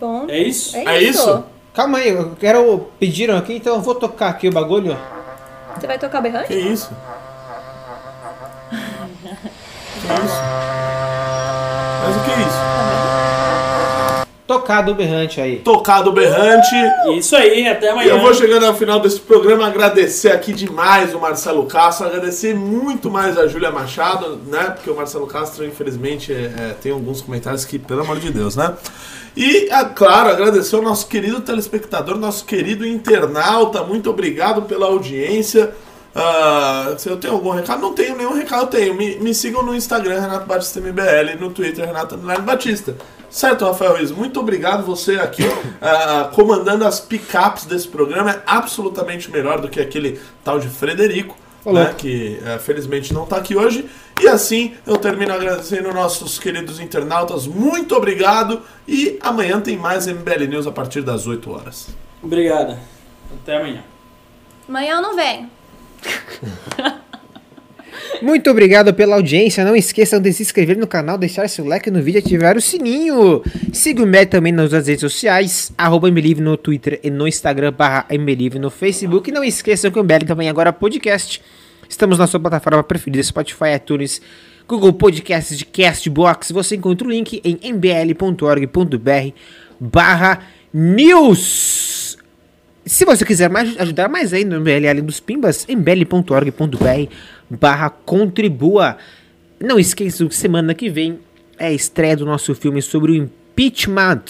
Bom, 0.00 0.24
É 0.28 0.38
isso? 0.38 0.76
é, 0.76 0.84
É 0.96 1.02
isso. 1.02 1.20
isso? 1.20 1.44
Calma 1.74 1.98
aí, 1.98 2.08
eu 2.08 2.34
quero. 2.40 2.88
Pediram 2.98 3.36
aqui, 3.36 3.54
então 3.54 3.74
eu 3.74 3.80
vou 3.80 3.94
tocar 3.94 4.28
aqui 4.30 4.48
o 4.48 4.52
bagulho. 4.52 4.96
Você 5.78 5.86
vai 5.86 5.98
tocar 5.98 6.18
o 6.18 6.22
berrante? 6.22 6.48
Que 6.48 6.54
isso? 6.54 6.90
Que 10.00 10.12
isso? 10.24 10.40
Mas 12.02 12.16
o 12.16 12.24
que 12.24 12.30
é 12.30 12.40
isso? 12.40 12.70
Tocado 14.46 14.90
o 14.90 14.94
berrante 14.96 15.40
aí. 15.40 15.56
Tocado 15.60 16.10
Berrante. 16.10 16.74
Isso 17.16 17.36
aí, 17.36 17.68
até 17.68 17.86
E 17.86 17.88
amanhã. 17.90 18.08
eu 18.14 18.18
vou 18.20 18.34
chegando 18.34 18.66
ao 18.66 18.74
final 18.74 18.98
desse 18.98 19.20
programa 19.20 19.64
agradecer 19.64 20.32
aqui 20.32 20.52
demais 20.52 21.14
o 21.14 21.20
Marcelo 21.20 21.64
Castro, 21.66 22.06
agradecer 22.08 22.52
muito 22.52 23.08
mais 23.08 23.38
a 23.38 23.46
Júlia 23.46 23.70
Machado, 23.70 24.40
né? 24.48 24.70
Porque 24.74 24.90
o 24.90 24.96
Marcelo 24.96 25.28
Castro, 25.28 25.64
infelizmente, 25.64 26.32
é, 26.32 26.46
é, 26.70 26.74
tem 26.82 26.90
alguns 26.90 27.20
comentários 27.20 27.64
que, 27.64 27.78
pelo 27.78 28.00
amor 28.00 28.18
de 28.18 28.32
Deus, 28.32 28.56
né? 28.56 28.74
E, 29.36 29.68
é 29.70 29.84
claro, 29.84 30.30
agradecer 30.30 30.76
ao 30.76 30.82
nosso 30.82 31.06
querido 31.06 31.40
telespectador, 31.40 32.16
nosso 32.16 32.44
querido 32.44 32.86
internauta, 32.86 33.82
muito 33.82 34.10
obrigado 34.10 34.62
pela 34.62 34.86
audiência. 34.86 35.72
Ah, 36.14 36.94
se 36.98 37.08
eu 37.08 37.16
tenho 37.16 37.34
algum 37.34 37.50
recado, 37.50 37.80
não 37.80 37.94
tenho 37.94 38.16
nenhum 38.16 38.34
recado, 38.34 38.68
tenho. 38.68 38.94
Me, 38.94 39.16
me 39.16 39.32
sigam 39.32 39.62
no 39.62 39.74
Instagram, 39.74 40.20
Renato 40.20 40.46
Batista 40.46 40.80
MBL, 40.80 41.38
no 41.38 41.50
Twitter, 41.50 41.86
Renato 41.86 42.16
Underline 42.16 42.42
Batista. 42.42 42.96
Certo, 43.30 43.64
Rafael 43.64 43.94
Riz? 43.94 44.10
Muito 44.10 44.40
obrigado 44.40 44.84
você 44.84 45.14
aqui 45.14 45.44
ah, 45.80 46.30
comandando 46.34 46.84
as 46.84 46.98
picapes 46.98 47.64
desse 47.64 47.86
programa. 47.86 48.32
É 48.32 48.42
absolutamente 48.44 49.30
melhor 49.30 49.60
do 49.60 49.68
que 49.68 49.80
aquele 49.80 50.20
tal 50.42 50.58
de 50.58 50.68
Frederico. 50.68 51.36
Né, 51.66 51.94
que 51.96 52.40
eh, 52.44 52.58
felizmente 52.58 53.12
não 53.12 53.24
está 53.24 53.36
aqui 53.36 53.56
hoje. 53.56 53.88
E 54.20 54.28
assim 54.28 54.74
eu 54.86 54.96
termino 54.96 55.32
agradecendo 55.32 55.92
nossos 55.92 56.38
queridos 56.38 56.80
internautas. 56.80 57.46
Muito 57.46 57.94
obrigado. 57.94 58.62
E 58.86 59.18
amanhã 59.20 59.60
tem 59.60 59.76
mais 59.76 60.06
MBL 60.06 60.46
News 60.48 60.66
a 60.66 60.72
partir 60.72 61.02
das 61.02 61.26
8 61.26 61.50
horas. 61.50 61.88
Obrigado. 62.22 62.78
Até 63.42 63.56
amanhã. 63.56 63.82
Amanhã 64.68 64.96
eu 64.96 65.02
não 65.02 65.16
venho. 65.16 65.50
Muito 68.22 68.50
obrigado 68.50 68.92
pela 68.92 69.16
audiência. 69.16 69.64
Não 69.64 69.74
esqueçam 69.74 70.20
de 70.20 70.32
se 70.32 70.42
inscrever 70.42 70.76
no 70.76 70.86
canal, 70.86 71.16
deixar 71.16 71.48
seu 71.48 71.64
like 71.64 71.90
no 71.90 72.02
vídeo 72.02 72.18
e 72.18 72.20
ativar 72.20 72.56
o 72.56 72.60
sininho. 72.60 73.42
Siga 73.72 74.02
o 74.02 74.06
Mbel 74.06 74.26
também 74.26 74.52
nas 74.52 74.72
redes 74.72 75.00
sociais, 75.00 75.72
arroba 75.76 76.10
Mbelive 76.10 76.40
no 76.40 76.56
Twitter 76.56 77.00
e 77.02 77.10
no 77.10 77.26
Instagram, 77.26 77.72
barra 77.72 78.06
Mbelive 78.10 78.58
no 78.58 78.70
Facebook. 78.70 79.30
E 79.30 79.32
não 79.32 79.44
esqueçam 79.44 79.90
que 79.90 79.98
o 79.98 80.04
Mbel 80.04 80.26
também 80.26 80.48
agora 80.48 80.70
é 80.70 80.72
podcast. 80.72 81.40
Estamos 81.88 82.18
na 82.18 82.26
sua 82.26 82.38
plataforma 82.38 82.82
preferida, 82.82 83.22
Spotify, 83.22 83.74
iTunes, 83.76 84.22
Google 84.68 84.92
Podcasts 84.92 85.58
de 85.58 85.64
Castbox. 85.64 86.52
Você 86.52 86.76
encontra 86.76 87.06
o 87.06 87.10
link 87.10 87.40
em 87.44 87.58
mbl.org.br 87.72 89.34
barra 89.80 90.40
news. 90.72 91.89
Se 92.84 93.04
você 93.04 93.24
quiser 93.24 93.50
mais, 93.50 93.78
ajudar 93.78 94.08
mais 94.08 94.32
ainda 94.32 94.58
no 94.58 94.60
MBL 94.62 95.02
dos 95.02 95.20
pimbas, 95.20 95.66
mbl.org.br 95.68 97.12
barra 97.48 97.90
contribua. 97.90 98.96
Não 99.60 99.78
esqueça 99.78 100.24
que 100.26 100.34
semana 100.34 100.74
que 100.74 100.88
vem 100.88 101.18
é 101.58 101.66
a 101.66 101.72
estreia 101.72 102.16
do 102.16 102.24
nosso 102.24 102.54
filme 102.54 102.80
sobre 102.80 103.12
o 103.12 103.14
impeachment. 103.14 104.22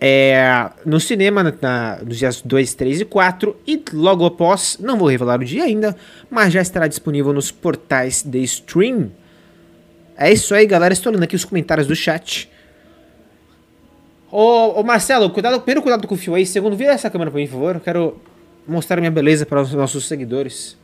É, 0.00 0.68
no 0.84 0.98
cinema, 1.00 1.42
na- 1.42 1.54
na- 1.62 1.98
nos 2.04 2.18
dias 2.18 2.42
2, 2.44 2.74
3 2.74 3.00
e 3.00 3.04
4. 3.04 3.56
E 3.66 3.80
logo 3.92 4.26
após, 4.26 4.76
não 4.80 4.98
vou 4.98 5.08
revelar 5.08 5.40
o 5.40 5.44
dia 5.44 5.64
ainda, 5.64 5.96
mas 6.28 6.52
já 6.52 6.60
estará 6.60 6.88
disponível 6.88 7.32
nos 7.32 7.50
portais 7.50 8.22
de 8.22 8.42
stream. 8.42 9.10
É 10.16 10.32
isso 10.32 10.54
aí, 10.54 10.66
galera. 10.66 10.92
Estou 10.92 11.12
lendo 11.12 11.22
aqui 11.22 11.36
os 11.36 11.44
comentários 11.44 11.86
do 11.86 11.94
chat. 11.96 12.50
Ô, 14.36 14.80
ô 14.80 14.82
Marcelo, 14.82 15.30
cuidado, 15.30 15.60
primeiro 15.60 15.80
cuidado 15.80 16.08
com 16.08 16.16
o 16.16 16.18
fio 16.18 16.34
aí. 16.34 16.44
Segundo, 16.44 16.74
vira 16.74 16.90
essa 16.90 17.08
câmera 17.08 17.30
pra 17.30 17.38
mim, 17.38 17.46
por 17.46 17.52
favor. 17.52 17.76
Eu 17.76 17.80
quero 17.80 18.20
mostrar 18.66 18.96
minha 18.96 19.12
beleza 19.12 19.46
para 19.46 19.62
os 19.62 19.72
nossos 19.72 20.08
seguidores. 20.08 20.76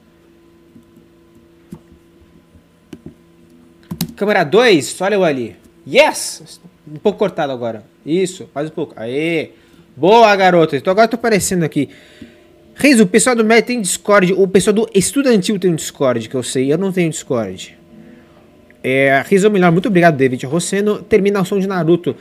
Câmera 4.14 4.44
2, 4.44 5.01
olha 5.01 5.16
eu 5.16 5.24
ali. 5.24 5.56
Yes! 5.85 6.60
Um 6.89 6.98
pouco 6.98 7.18
cortado 7.18 7.52
agora. 7.52 7.82
Isso, 8.06 8.48
faz 8.55 8.68
um 8.68 8.72
pouco. 8.72 8.94
Aê! 8.97 9.51
Boa, 9.97 10.36
garota. 10.36 10.77
Então 10.77 10.93
agora 10.93 11.06
eu 11.06 11.10
tô 11.10 11.16
aparecendo 11.16 11.64
aqui. 11.64 11.89
Reis, 12.77 13.01
o 13.01 13.06
pessoal 13.09 13.35
do 13.35 13.44
MED 13.44 13.66
tem 13.66 13.81
Discord. 13.81 14.32
O 14.32 14.47
pessoal 14.47 14.74
do 14.74 14.89
Estudantil 14.94 15.59
tem 15.59 15.72
um 15.72 15.74
Discord, 15.74 16.28
que 16.28 16.36
eu 16.36 16.44
sei. 16.44 16.72
Eu 16.72 16.78
não 16.78 16.93
tenho 16.93 17.10
Discord. 17.10 17.77
É, 18.82 19.22
Riso 19.27 19.51
melhor, 19.51 19.70
muito 19.72 19.89
obrigado, 19.89 20.16
David 20.16 20.47
Rosseno. 20.47 21.02
Terminação 21.02 21.59
de 21.59 21.66
Naruto. 21.66 22.14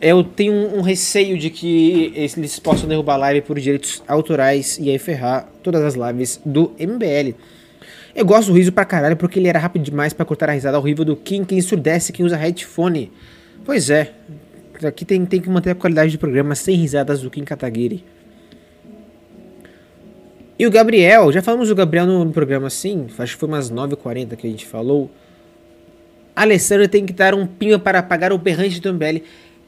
Eu 0.00 0.24
tenho 0.24 0.52
um, 0.52 0.78
um 0.78 0.80
receio 0.80 1.36
de 1.36 1.50
que 1.50 2.12
eles 2.14 2.58
possam 2.58 2.88
derrubar 2.88 3.14
a 3.14 3.18
live 3.18 3.42
por 3.42 3.58
direitos 3.60 4.02
autorais 4.08 4.78
e 4.78 4.88
aí 4.88 4.98
ferrar 4.98 5.48
todas 5.62 5.82
as 5.82 5.94
lives 5.94 6.40
do 6.44 6.72
MBL. 6.78 7.34
Eu 8.14 8.24
gosto 8.24 8.48
do 8.48 8.54
riso 8.56 8.72
pra 8.72 8.84
caralho 8.84 9.16
porque 9.16 9.38
ele 9.38 9.48
era 9.48 9.58
rápido 9.58 9.84
demais 9.84 10.12
pra 10.12 10.24
cortar 10.24 10.48
a 10.48 10.52
risada 10.52 10.78
horrível 10.78 11.04
do 11.04 11.14
Kim 11.14 11.44
que 11.44 11.54
ensurdece 11.54 12.12
quem 12.12 12.24
usa 12.24 12.36
headphone. 12.36 13.12
Pois 13.64 13.90
é, 13.90 14.12
aqui 14.82 15.04
tem, 15.04 15.24
tem 15.26 15.40
que 15.40 15.50
manter 15.50 15.70
a 15.70 15.74
qualidade 15.74 16.12
do 16.12 16.18
programa 16.18 16.54
sem 16.54 16.76
risadas 16.76 17.20
do 17.20 17.30
Kim 17.30 17.44
Kataguiri. 17.44 18.02
E 20.58 20.66
o 20.66 20.70
Gabriel, 20.70 21.32
já 21.32 21.40
falamos 21.40 21.68
do 21.68 21.74
Gabriel 21.74 22.04
no, 22.04 22.30
programa 22.32 22.66
assim, 22.66 23.06
acho 23.18 23.32
que 23.34 23.40
foi 23.40 23.48
umas 23.48 23.70
9h40 23.70 24.36
que 24.36 24.46
a 24.46 24.50
gente 24.50 24.66
falou. 24.66 25.10
Alessandra 26.36 26.88
tem 26.88 27.06
que 27.06 27.12
dar 27.12 27.34
um 27.34 27.46
pinho 27.46 27.78
para 27.78 28.02
pagar 28.02 28.32
o 28.32 28.38
berrante 28.38 28.80
do 28.80 28.92
MBL. 28.92 29.22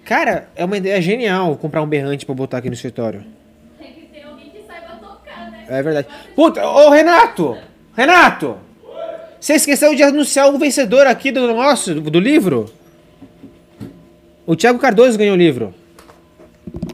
Cara, 0.05 0.49
é 0.57 0.65
uma 0.65 0.77
ideia 0.77 1.01
genial 1.01 1.57
comprar 1.57 1.83
um 1.83 1.87
berrante 1.87 2.27
pra 2.27 2.35
botar 2.35 2.59
aqui 2.59 2.69
no 2.69 2.75
escritório. 2.75 3.25
Tem 3.79 3.93
que 3.93 4.03
ter 4.07 4.25
alguém 4.25 4.51
que 4.51 4.63
saiba 4.67 4.97
tocar, 4.97 5.51
né? 5.51 5.67
É 5.69 5.83
verdade. 5.83 6.09
Puta, 6.35 6.67
ô 6.67 6.91
Renato! 6.91 7.57
Renato! 7.97 8.59
Você 9.43 9.55
esqueceu 9.55 9.93
de 9.95 10.05
anunciar 10.05 10.55
o 10.55 10.59
vencedor 10.59 11.05
aqui 11.07 11.33
do 11.33 11.53
nosso, 11.53 12.01
do, 12.01 12.21
livro? 12.21 12.73
O 14.47 14.55
Thiago 14.55 14.79
Cardoso 14.79 15.19
ganhou 15.19 15.35
o 15.35 15.39
livro. 15.39 15.75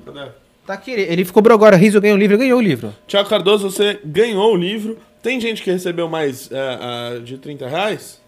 Cadê? 0.04 0.30
Tá 0.66 0.72
aqui, 0.72 0.92
ele, 0.92 1.26
cobrou 1.26 1.54
agora, 1.54 1.76
Riso 1.76 2.00
ganhou 2.00 2.16
o 2.16 2.18
livro, 2.18 2.38
ganhou 2.38 2.58
o 2.58 2.62
livro. 2.62 2.94
Tiago 3.06 3.28
Cardoso, 3.28 3.70
você 3.70 4.00
ganhou 4.02 4.54
o 4.54 4.56
livro. 4.56 4.98
Tem 5.22 5.38
gente 5.38 5.62
que 5.62 5.70
recebeu 5.70 6.08
mais 6.08 6.50
é, 6.50 7.16
é, 7.16 7.18
de 7.20 7.36
30 7.36 7.68
reais? 7.68 8.18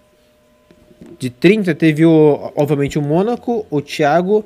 De 1.19 1.31
30 1.31 1.75
teve 1.75 2.05
o, 2.05 2.53
obviamente 2.57 2.99
o 2.99 3.03
Mônaco, 3.03 3.67
o 3.71 3.81
Thiago 3.81 4.45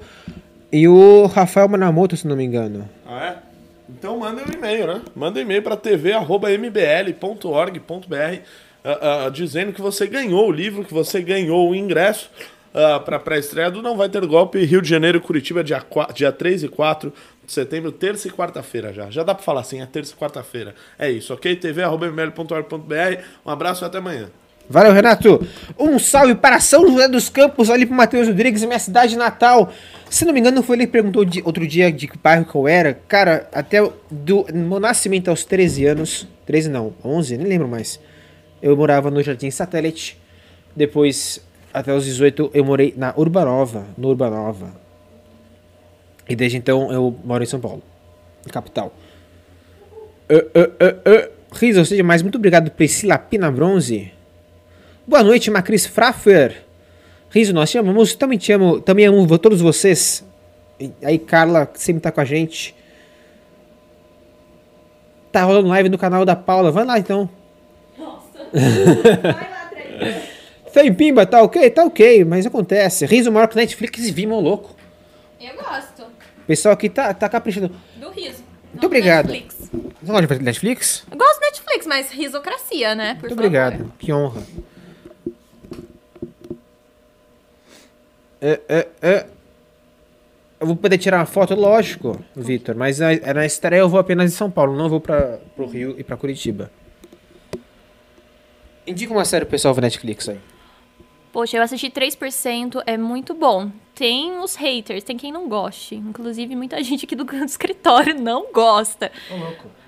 e 0.72 0.86
o 0.88 1.26
Rafael 1.26 1.68
Manamoto, 1.68 2.16
se 2.16 2.26
não 2.26 2.36
me 2.36 2.44
engano. 2.44 2.88
Ah, 3.06 3.26
é? 3.26 3.36
Então 3.88 4.18
manda 4.18 4.42
um 4.42 4.52
e-mail, 4.52 4.86
né? 4.86 5.02
Manda 5.14 5.38
um 5.38 5.42
e-mail 5.42 5.62
para 5.62 5.76
tv.mbl.org.br 5.76 6.34
ah, 8.84 9.26
ah, 9.26 9.30
dizendo 9.30 9.72
que 9.72 9.80
você 9.80 10.06
ganhou 10.06 10.48
o 10.48 10.52
livro, 10.52 10.84
que 10.84 10.92
você 10.92 11.22
ganhou 11.22 11.70
o 11.70 11.74
ingresso 11.74 12.30
uh, 12.74 13.00
para 13.00 13.16
a 13.16 13.20
pré-estreia 13.20 13.70
do 13.70 13.80
Não 13.80 13.96
Vai 13.96 14.08
Ter 14.08 14.26
Golpe 14.26 14.62
Rio 14.64 14.82
de 14.82 14.88
Janeiro, 14.88 15.20
Curitiba, 15.20 15.64
dia, 15.64 15.80
4, 15.80 16.14
dia 16.14 16.32
3 16.32 16.64
e 16.64 16.68
4 16.68 17.12
de 17.46 17.52
setembro, 17.52 17.92
terça 17.92 18.28
e 18.28 18.30
quarta-feira 18.30 18.92
já. 18.92 19.10
Já 19.10 19.22
dá 19.22 19.34
para 19.34 19.44
falar 19.44 19.60
assim, 19.60 19.80
é 19.80 19.86
terça 19.86 20.12
e 20.12 20.16
quarta-feira. 20.16 20.74
É 20.98 21.10
isso, 21.10 21.32
ok? 21.32 21.54
tv.mbl.org.br 21.56 23.22
Um 23.46 23.50
abraço 23.50 23.84
e 23.84 23.86
até 23.86 23.98
amanhã. 23.98 24.28
Valeu, 24.68 24.92
Renato. 24.92 25.46
Um 25.78 25.98
salve 25.98 26.34
para 26.34 26.58
São 26.58 26.88
José 26.88 27.06
dos 27.08 27.28
Campos, 27.28 27.68
ali 27.68 27.84
pro 27.84 27.94
Matheus 27.94 28.28
Rodrigues, 28.28 28.64
minha 28.64 28.78
cidade 28.78 29.16
natal. 29.16 29.70
Se 30.08 30.24
não 30.24 30.32
me 30.32 30.40
engano, 30.40 30.62
foi 30.62 30.76
ele 30.76 30.86
que 30.86 30.92
perguntou 30.92 31.24
de, 31.24 31.42
outro 31.44 31.66
dia 31.66 31.92
de 31.92 32.08
que 32.08 32.16
bairro 32.16 32.44
que 32.44 32.54
eu 32.54 32.66
era. 32.66 32.94
Cara, 33.06 33.48
até 33.52 33.78
do 34.10 34.46
meu 34.52 34.80
nascimento 34.80 35.28
aos 35.28 35.44
13 35.44 35.86
anos, 35.86 36.28
13 36.46 36.70
não, 36.70 36.94
11, 37.04 37.36
nem 37.36 37.46
lembro 37.46 37.68
mais. 37.68 38.00
Eu 38.62 38.76
morava 38.76 39.10
no 39.10 39.22
Jardim 39.22 39.50
Satélite. 39.50 40.18
Depois, 40.74 41.40
até 41.72 41.92
os 41.92 42.04
18, 42.04 42.50
eu 42.54 42.64
morei 42.64 42.94
na 42.96 43.12
Urbanova, 43.16 43.86
no 43.98 44.08
Urbanova. 44.08 44.72
E 46.28 46.34
desde 46.34 46.56
então 46.56 46.90
eu 46.90 47.14
moro 47.22 47.42
em 47.42 47.46
São 47.46 47.60
Paulo, 47.60 47.82
capital. 48.50 48.94
Uh, 50.30 50.36
uh, 50.36 50.62
uh, 50.62 51.28
uh. 51.28 51.34
Riso, 51.52 51.84
seja 51.84 52.02
mais, 52.02 52.22
muito 52.22 52.36
obrigado, 52.36 52.70
Priscila 52.70 53.18
Pina 53.18 53.50
Bronze. 53.50 54.13
Boa 55.06 55.22
noite, 55.22 55.50
Macris 55.50 55.86
Fraffer. 55.86 56.64
Riso, 57.30 57.52
nós 57.52 57.70
te 57.70 57.78
amamos, 57.78 58.14
também 58.14 58.38
te 58.38 58.52
amo, 58.52 58.80
também 58.80 59.06
amo 59.06 59.38
todos 59.38 59.60
vocês. 59.60 60.24
E 60.78 60.90
aí, 61.02 61.18
Carla, 61.18 61.66
que 61.66 61.80
sempre 61.80 62.00
tá 62.00 62.10
com 62.12 62.20
a 62.20 62.24
gente. 62.24 62.74
Tá 65.32 65.42
rolando 65.42 65.68
live 65.68 65.88
no 65.88 65.98
canal 65.98 66.24
da 66.24 66.36
Paula, 66.36 66.70
vai 66.70 66.84
lá 66.84 66.98
então. 66.98 67.28
Nossa. 67.98 68.24
Vai 69.22 69.50
lá. 69.50 69.64
Tem 70.72 70.92
pimba, 70.92 71.24
tá 71.24 71.40
ok? 71.42 71.70
Tá 71.70 71.84
ok, 71.84 72.24
mas 72.24 72.46
acontece. 72.46 73.06
Riso 73.06 73.30
maior 73.30 73.46
que 73.46 73.54
Netflix 73.56 73.98
e 74.00 74.10
Vimeo, 74.10 74.40
louco. 74.40 74.74
Eu 75.40 75.54
gosto 75.54 76.02
O 76.02 76.46
pessoal 76.46 76.74
aqui 76.74 76.88
tá, 76.88 77.14
tá 77.14 77.28
caprichando. 77.28 77.70
do 77.96 78.10
riso. 78.10 78.42
Muito 78.72 78.86
obrigado. 78.86 79.28
Netflix. 79.28 79.54
Você 79.70 80.12
não 80.12 80.20
gosta 80.20 80.36
de 80.38 80.44
Netflix? 80.44 81.04
Eu 81.10 81.16
gosto 81.16 81.38
do 81.38 81.42
Netflix, 81.42 81.86
mas 81.86 82.10
risocracia, 82.10 82.94
né? 82.96 83.14
Por 83.14 83.22
Muito 83.28 83.36
favor. 83.36 83.44
obrigado, 83.44 83.92
que 83.98 84.12
honra. 84.12 84.42
É, 88.44 88.60
é, 88.68 88.88
é. 89.00 89.26
Eu 90.60 90.66
vou 90.66 90.76
poder 90.76 90.98
tirar 90.98 91.18
uma 91.18 91.24
foto, 91.24 91.54
lógico, 91.54 92.22
Vitor, 92.36 92.74
mas 92.76 92.98
na, 92.98 93.08
na 93.32 93.46
estreia 93.46 93.80
eu 93.80 93.88
vou 93.88 93.98
apenas 93.98 94.30
em 94.30 94.36
São 94.36 94.50
Paulo, 94.50 94.76
não 94.76 94.86
vou 94.86 95.00
para 95.00 95.38
pro 95.56 95.66
Rio 95.66 95.94
e 95.98 96.04
pra 96.04 96.14
Curitiba. 96.14 96.70
Indica 98.86 99.14
uma 99.14 99.24
série 99.24 99.46
pro 99.46 99.52
pessoal 99.52 99.72
ver 99.72 99.80
Netflix 99.80 100.28
aí. 100.28 100.38
Poxa, 101.32 101.56
eu 101.56 101.62
assisti 101.62 101.90
3%, 101.90 102.82
é 102.86 102.98
muito 102.98 103.32
bom. 103.32 103.70
tem 103.94 104.38
os 104.38 104.54
haters, 104.56 105.02
tem 105.02 105.16
quem 105.16 105.32
não 105.32 105.48
goste. 105.48 105.94
Inclusive, 105.94 106.54
muita 106.54 106.80
gente 106.84 107.06
aqui 107.06 107.16
do 107.16 107.24
escritório 107.44 108.20
não 108.20 108.52
gosta. 108.52 109.10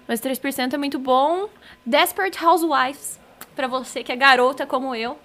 Mas 0.08 0.18
3% 0.20 0.72
é 0.72 0.78
muito 0.78 0.98
bom. 0.98 1.48
Desperate 1.84 2.42
Housewives, 2.42 3.20
pra 3.54 3.66
você 3.68 4.02
que 4.02 4.10
é 4.10 4.16
garota 4.16 4.66
como 4.66 4.94
eu. 4.94 5.18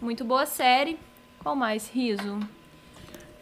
Muito 0.00 0.24
boa 0.24 0.44
série. 0.44 0.98
Qual 1.40 1.54
mais? 1.54 1.88
Riso. 1.88 2.40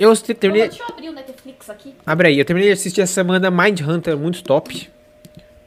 Eu 0.03 0.17
te- 0.17 0.35
terminei. 0.35 0.69
Deixa 0.69 0.83
eu 0.83 0.89
abrir 0.89 1.09
o 1.09 1.13
Netflix 1.13 1.71
aqui. 1.71 1.95
Abre 2.05 2.29
aí, 2.29 2.39
eu 2.39 2.45
terminei 2.45 2.69
de 2.71 2.75
assistir 2.75 3.01
essa 3.01 3.13
semana 3.13 3.51
Mind 3.51 3.81
Hunter, 3.81 4.17
muito 4.17 4.43
top. 4.43 4.91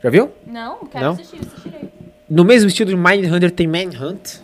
Já 0.04 0.10
viu? 0.10 0.32
Não, 0.46 0.80
quero 0.86 1.06
Não? 1.06 1.12
assistir, 1.14 1.40
assistirei. 1.40 1.90
No 2.30 2.44
mesmo 2.44 2.68
estilo 2.68 2.90
de 2.90 2.96
Mind 2.96 3.26
Hunter 3.32 3.52
tem 3.52 3.68
Manhunt. 3.68 4.40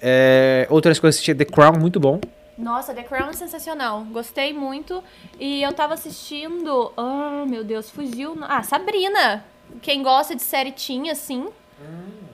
É, 0.00 0.66
outras 0.70 0.98
coisas 0.98 1.16
assisti 1.16 1.34
The 1.34 1.44
Crown, 1.44 1.78
muito 1.78 2.00
bom. 2.00 2.20
Nossa, 2.56 2.92
The 2.94 3.02
Crown 3.02 3.28
é 3.30 3.32
sensacional. 3.32 4.04
Gostei 4.10 4.52
muito. 4.52 5.02
E 5.38 5.62
eu 5.62 5.72
tava 5.72 5.94
assistindo. 5.94 6.92
Ah, 6.96 7.44
meu 7.48 7.64
Deus, 7.64 7.88
fugiu. 7.90 8.36
Ah, 8.42 8.62
Sabrina. 8.62 9.44
Quem 9.80 10.02
gosta 10.02 10.34
de 10.34 10.42
série 10.42 10.72
teen, 10.72 11.10
assim. 11.10 11.48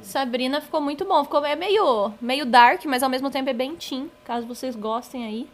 Sabrina 0.03 0.61
ficou 0.61 0.81
muito 0.81 1.05
bom. 1.05 1.23
Ficou 1.24 1.45
é 1.45 1.55
meio, 1.55 2.12
meio 2.20 2.47
dark, 2.47 2.85
mas 2.87 3.03
ao 3.03 3.11
mesmo 3.11 3.31
tempo 3.31 3.51
é 3.51 3.53
bem 3.53 3.74
teen. 3.77 4.11
Caso 4.24 4.47
vocês 4.47 4.74
gostem 4.74 5.24
aí. 5.24 5.47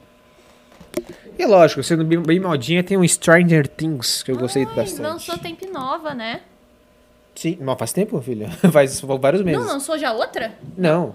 E 1.38 1.46
lógico, 1.46 1.82
sendo 1.82 2.04
bem, 2.04 2.20
bem 2.20 2.38
modinha, 2.40 2.82
tem 2.84 2.96
o 2.96 3.08
Stranger 3.08 3.66
Things, 3.66 4.22
que 4.22 4.30
eu 4.30 4.36
gostei 4.36 4.64
Ai, 4.64 4.74
bastante. 4.74 5.02
lançou 5.02 5.38
Temp 5.38 5.62
Nova, 5.72 6.14
né? 6.14 6.40
Sim, 7.34 7.58
mas 7.60 7.78
faz 7.78 7.92
tempo, 7.92 8.20
filha. 8.20 8.50
faz 8.70 9.00
vários 9.00 9.42
meses. 9.42 9.60
Não, 9.60 9.72
lançou 9.72 9.98
já 9.98 10.12
outra? 10.12 10.52
Não. 10.76 11.14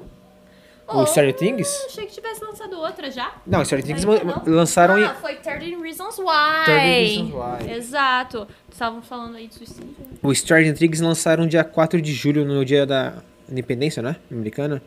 O 0.87 1.01
Oh, 1.01 1.05
Stranger 1.05 1.35
Things? 1.35 1.67
Achei 1.87 2.05
que 2.05 2.13
tivesse 2.13 2.41
lançado 2.43 2.77
outra 2.79 3.11
já. 3.11 3.33
Não, 3.45 3.63
Stranger 3.65 3.85
Things 3.85 4.05
não? 4.05 4.41
lançaram 4.45 4.95
ah, 4.95 5.01
em. 5.01 5.21
foi 5.21 5.35
13 5.35 5.75
Reasons 5.75 6.17
Why. 6.17 6.63
13 6.65 7.15
Reasons 7.17 7.33
Why. 7.33 7.71
Exato. 7.73 8.47
Estavam 8.71 9.01
falando 9.01 9.35
aí 9.35 9.47
de 9.47 9.55
suicídio. 9.55 9.89
O 10.23 10.33
Stranger 10.33 10.73
Things 10.77 11.01
lançaram 11.01 11.45
dia 11.45 11.63
4 11.63 12.01
de 12.01 12.13
julho, 12.13 12.45
no 12.45 12.63
dia 12.63 12.85
da 12.85 13.15
independência, 13.49 14.01
né? 14.01 14.15
Americana. 14.31 14.81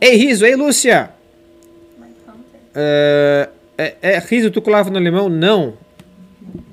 Ei, 0.00 0.16
Riso, 0.16 0.44
ei, 0.44 0.54
Lúcia! 0.54 1.10
Mindhunter. 1.98 3.50
É, 3.78 3.96
é, 4.00 4.18
Riso, 4.18 4.50
tu 4.50 4.62
colava 4.62 4.90
no 4.90 4.96
alemão? 4.96 5.28
Não. 5.28 5.74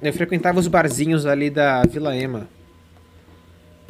Eu 0.01 0.13
frequentava 0.13 0.59
os 0.59 0.67
barzinhos 0.67 1.25
ali 1.25 1.49
da 1.49 1.83
Vila 1.83 2.15
Ema. 2.15 2.47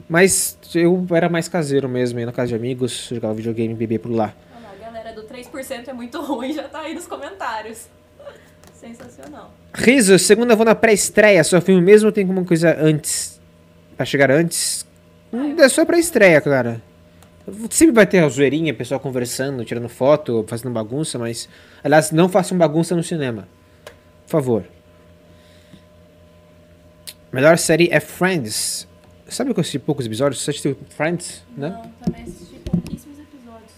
Mas 0.09 0.57
eu 0.75 1.05
era 1.11 1.29
mais 1.29 1.47
caseiro 1.47 1.87
mesmo, 1.87 2.19
ia 2.19 2.25
na 2.25 2.31
casa 2.31 2.49
de 2.49 2.55
amigos, 2.55 3.07
jogava 3.11 3.33
videogame, 3.33 3.73
bebia 3.73 3.99
por 3.99 4.11
lá. 4.11 4.33
Olha 4.55 4.63
lá, 4.67 4.73
a 4.73 4.91
galera 4.91 5.13
do 5.13 5.23
3% 5.27 5.87
é 5.87 5.93
muito 5.93 6.19
ruim, 6.21 6.53
já 6.53 6.63
tá 6.63 6.81
aí 6.81 6.93
nos 6.93 7.07
comentários. 7.07 7.87
Sensacional. 8.73 9.53
Riso, 9.73 10.17
segunda 10.19 10.55
vou 10.55 10.65
na 10.65 10.75
pré-estreia, 10.75 11.43
só 11.43 11.61
filme 11.61 11.81
mesmo 11.81 12.11
tem 12.11 12.23
alguma 12.23 12.43
coisa 12.45 12.75
antes? 12.79 13.39
Pra 13.95 14.05
chegar 14.05 14.29
antes? 14.31 14.85
Hum, 15.31 15.55
É 15.59 15.69
só 15.69 15.85
pré-estreia, 15.85 16.41
cara. 16.41 16.81
Sempre 17.69 17.93
vai 17.93 18.07
ter 18.07 18.19
a 18.23 18.29
zoeirinha, 18.29 18.73
pessoal 18.73 18.99
conversando, 18.99 19.65
tirando 19.65 19.89
foto, 19.89 20.45
fazendo 20.47 20.71
bagunça, 20.71 21.19
mas. 21.19 21.49
Aliás, 21.83 22.11
não 22.11 22.29
façam 22.29 22.57
bagunça 22.57 22.95
no 22.95 23.03
cinema. 23.03 23.47
Por 24.25 24.31
favor. 24.31 24.63
Melhor 27.31 27.57
série 27.57 27.89
é 27.91 27.99
Friends. 27.99 28.87
Sabe 29.27 29.53
que 29.53 29.59
eu 29.59 29.61
assisti 29.61 29.79
poucos 29.79 30.05
episódios? 30.05 30.41
Você 30.41 30.51
assistiu 30.51 30.77
Friends, 30.89 31.43
né? 31.57 31.69
Não, 31.69 31.91
também 32.05 32.23
assisti 32.23 32.55
pouquíssimos 32.59 33.19
episódios. 33.19 33.71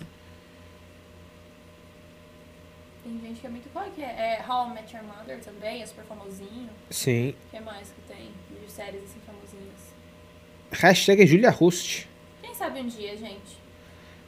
Tem 3.04 3.20
gente 3.22 3.40
que 3.40 3.48
é 3.48 3.50
muito. 3.50 3.70
Qual 3.70 3.86
que 3.92 4.04
é? 4.04 4.06
É 4.06 4.46
How 4.48 4.70
I 4.70 4.74
Met 4.74 4.96
Your 4.96 5.06
Mother 5.06 5.40
também, 5.40 5.82
é 5.82 5.86
super 5.86 6.04
famosinho. 6.04 6.70
Sim. 6.90 7.34
O 7.48 7.56
que 7.56 7.60
mais 7.62 7.88
que 7.88 8.14
tem 8.14 8.30
de 8.62 8.72
séries 8.72 9.04
assim 9.04 9.20
famosinhas? 9.26 9.96
Hashtag 10.72 11.24
é 11.24 11.26
Julia 11.26 11.50
Host. 11.50 12.10
Quem 12.42 12.54
sabe 12.54 12.82
um 12.82 12.88
dia, 12.88 13.16
gente? 13.16 13.55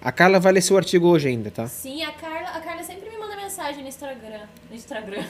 A 0.08 0.12
Carla 0.14 0.40
vai 0.40 0.54
ler 0.54 0.62
seu 0.62 0.78
artigo 0.78 1.06
hoje 1.06 1.28
ainda, 1.28 1.52
tá? 1.52 1.68
Sim, 1.68 2.02
a 2.02 2.14
Carla, 2.14 2.52
a 2.52 2.62
Carla 2.62 2.82
sempre 2.82 3.10
me 3.10 3.18
manda 3.18 3.36
mensagem 3.36 3.82
no 3.84 3.90
Instagram. 3.90 4.48
No 4.70 4.74
Instagram. 4.78 5.22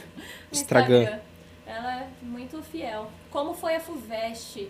No 0.51 0.55
Instagram. 0.55 1.19
Ela 1.65 2.01
é 2.01 2.07
muito 2.21 2.61
fiel. 2.61 3.09
Como 3.31 3.55
foi 3.55 3.75
a 3.75 3.79
FUVEST? 3.79 4.69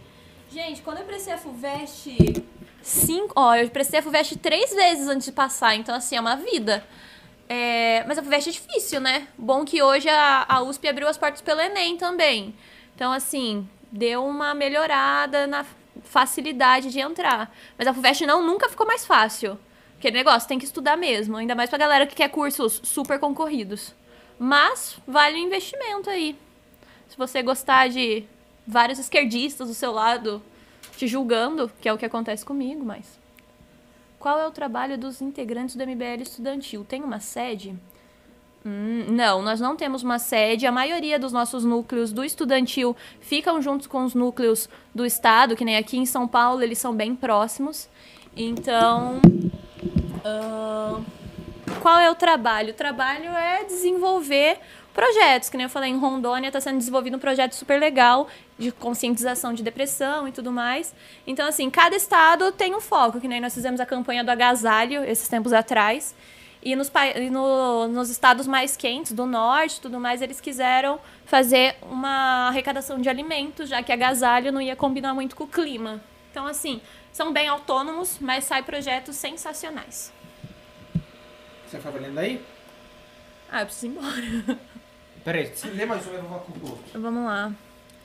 Gente, 0.49 0.81
quando 0.81 0.99
eu 0.99 1.03
prestei 1.03 1.33
a 1.33 1.37
FUVEST. 1.37 2.41
Cinco. 2.81 3.33
Ó, 3.35 3.53
eu 3.55 3.69
prestei 3.69 3.99
a 3.99 4.01
FUVEST 4.01 4.37
três 4.37 4.73
vezes 4.73 5.09
antes 5.09 5.25
de 5.25 5.33
passar, 5.33 5.75
então 5.75 5.93
assim, 5.93 6.15
é 6.15 6.21
uma 6.21 6.37
vida. 6.37 6.85
É, 7.49 8.05
mas 8.07 8.17
a 8.17 8.23
FUVEST 8.23 8.47
é 8.47 8.51
difícil, 8.53 9.01
né? 9.01 9.27
Bom 9.37 9.65
que 9.65 9.83
hoje 9.83 10.07
a, 10.07 10.45
a 10.47 10.61
USP 10.61 10.87
abriu 10.87 11.09
as 11.09 11.17
portas 11.17 11.41
pelo 11.41 11.59
Enem 11.59 11.97
também. 11.97 12.55
Então, 12.95 13.11
assim, 13.11 13.67
deu 13.91 14.25
uma 14.25 14.53
melhorada 14.53 15.45
na 15.47 15.65
facilidade 16.01 16.91
de 16.91 17.01
entrar. 17.01 17.53
Mas 17.77 17.89
a 17.89 17.93
FUVEST 17.93 18.25
não 18.25 18.41
nunca 18.41 18.69
ficou 18.69 18.87
mais 18.87 19.05
fácil. 19.05 19.59
Aquele 19.97 20.17
negócio, 20.17 20.47
tem 20.47 20.59
que 20.59 20.65
estudar 20.65 20.95
mesmo. 20.95 21.37
Ainda 21.37 21.55
mais 21.55 21.69
pra 21.69 21.79
galera 21.79 22.05
que 22.05 22.15
quer 22.15 22.29
cursos 22.29 22.79
super 22.83 23.19
concorridos. 23.19 23.95
Mas 24.37 24.97
vale 25.07 25.35
o 25.35 25.45
investimento 25.45 26.09
aí. 26.09 26.35
Se 27.07 27.17
você 27.17 27.41
gostar 27.41 27.89
de 27.89 28.23
vários 28.65 28.99
esquerdistas 28.99 29.67
do 29.67 29.73
seu 29.73 29.91
lado 29.91 30.41
te 30.95 31.07
julgando, 31.07 31.71
que 31.81 31.89
é 31.89 31.93
o 31.93 31.97
que 31.97 32.05
acontece 32.05 32.45
comigo, 32.45 32.83
mas. 32.83 33.19
Qual 34.19 34.39
é 34.39 34.47
o 34.47 34.51
trabalho 34.51 34.97
dos 34.97 35.21
integrantes 35.21 35.75
do 35.75 35.85
MBL 35.85 36.21
estudantil? 36.21 36.83
Tem 36.83 37.03
uma 37.03 37.19
sede? 37.19 37.75
Hum, 38.65 39.05
não, 39.09 39.41
nós 39.41 39.59
não 39.59 39.75
temos 39.75 40.03
uma 40.03 40.19
sede. 40.19 40.65
A 40.67 40.71
maioria 40.71 41.17
dos 41.17 41.31
nossos 41.31 41.63
núcleos 41.63 42.11
do 42.11 42.23
estudantil 42.23 42.95
ficam 43.21 43.61
juntos 43.61 43.87
com 43.87 44.03
os 44.03 44.13
núcleos 44.13 44.67
do 44.93 45.05
estado, 45.05 45.55
que 45.55 45.63
nem 45.63 45.77
aqui 45.77 45.97
em 45.97 46.05
São 46.05 46.27
Paulo, 46.27 46.61
eles 46.61 46.77
são 46.77 46.93
bem 46.93 47.15
próximos. 47.15 47.87
Então, 48.35 49.21
qual 51.81 51.99
é 51.99 52.09
o 52.09 52.15
trabalho? 52.15 52.71
O 52.71 52.73
trabalho 52.73 53.29
é 53.31 53.63
desenvolver 53.63 54.57
projetos, 54.93 55.47
que 55.49 55.57
nem 55.57 55.65
eu 55.65 55.69
falei, 55.69 55.91
em 55.91 55.97
Rondônia 55.97 56.47
está 56.47 56.59
sendo 56.59 56.79
desenvolvido 56.79 57.17
um 57.17 57.19
projeto 57.19 57.53
super 57.53 57.79
legal 57.79 58.27
de 58.57 58.71
conscientização 58.71 59.53
de 59.53 59.61
depressão 59.61 60.27
e 60.27 60.31
tudo 60.31 60.51
mais. 60.51 60.93
Então, 61.27 61.47
assim, 61.47 61.69
cada 61.69 61.95
estado 61.95 62.51
tem 62.51 62.73
um 62.75 62.81
foco, 62.81 63.21
que 63.21 63.27
nem 63.27 63.39
nós 63.39 63.53
fizemos 63.53 63.79
a 63.79 63.85
campanha 63.85 64.23
do 64.23 64.31
agasalho 64.31 65.03
esses 65.03 65.27
tempos 65.27 65.53
atrás. 65.53 66.15
E 66.63 66.75
nos, 66.75 66.91
no- 67.31 67.87
nos 67.87 68.09
estados 68.09 68.47
mais 68.47 68.75
quentes, 68.75 69.11
do 69.11 69.27
norte 69.27 69.79
tudo 69.79 69.99
mais, 69.99 70.21
eles 70.23 70.41
quiseram 70.41 70.99
fazer 71.25 71.75
uma 71.83 72.47
arrecadação 72.47 72.99
de 72.99 73.07
alimentos, 73.07 73.69
já 73.69 73.83
que 73.83 73.91
agasalho 73.91 74.51
não 74.51 74.59
ia 74.59 74.75
combinar 74.75 75.13
muito 75.13 75.35
com 75.35 75.43
o 75.43 75.47
clima. 75.47 76.01
Então, 76.31 76.47
assim, 76.47 76.81
são 77.13 77.31
bem 77.31 77.47
autônomos, 77.47 78.17
mas 78.19 78.45
saem 78.45 78.63
projetos 78.63 79.15
sensacionais. 79.15 80.11
Você 81.67 81.77
tá 81.79 81.89
lendo 81.89 82.17
aí? 82.17 82.41
Ah, 83.51 83.61
eu 83.61 83.65
preciso 83.65 83.87
ir 83.87 83.89
embora. 83.89 84.59
Peraí, 85.23 85.51
lê 85.73 85.85
mais 85.85 86.07
um, 86.07 86.11
eu 86.11 86.23
vou 86.23 86.39
com 86.39 86.53
o 86.53 86.69
outro. 86.69 87.01
Vamos 87.01 87.25
lá. 87.25 87.51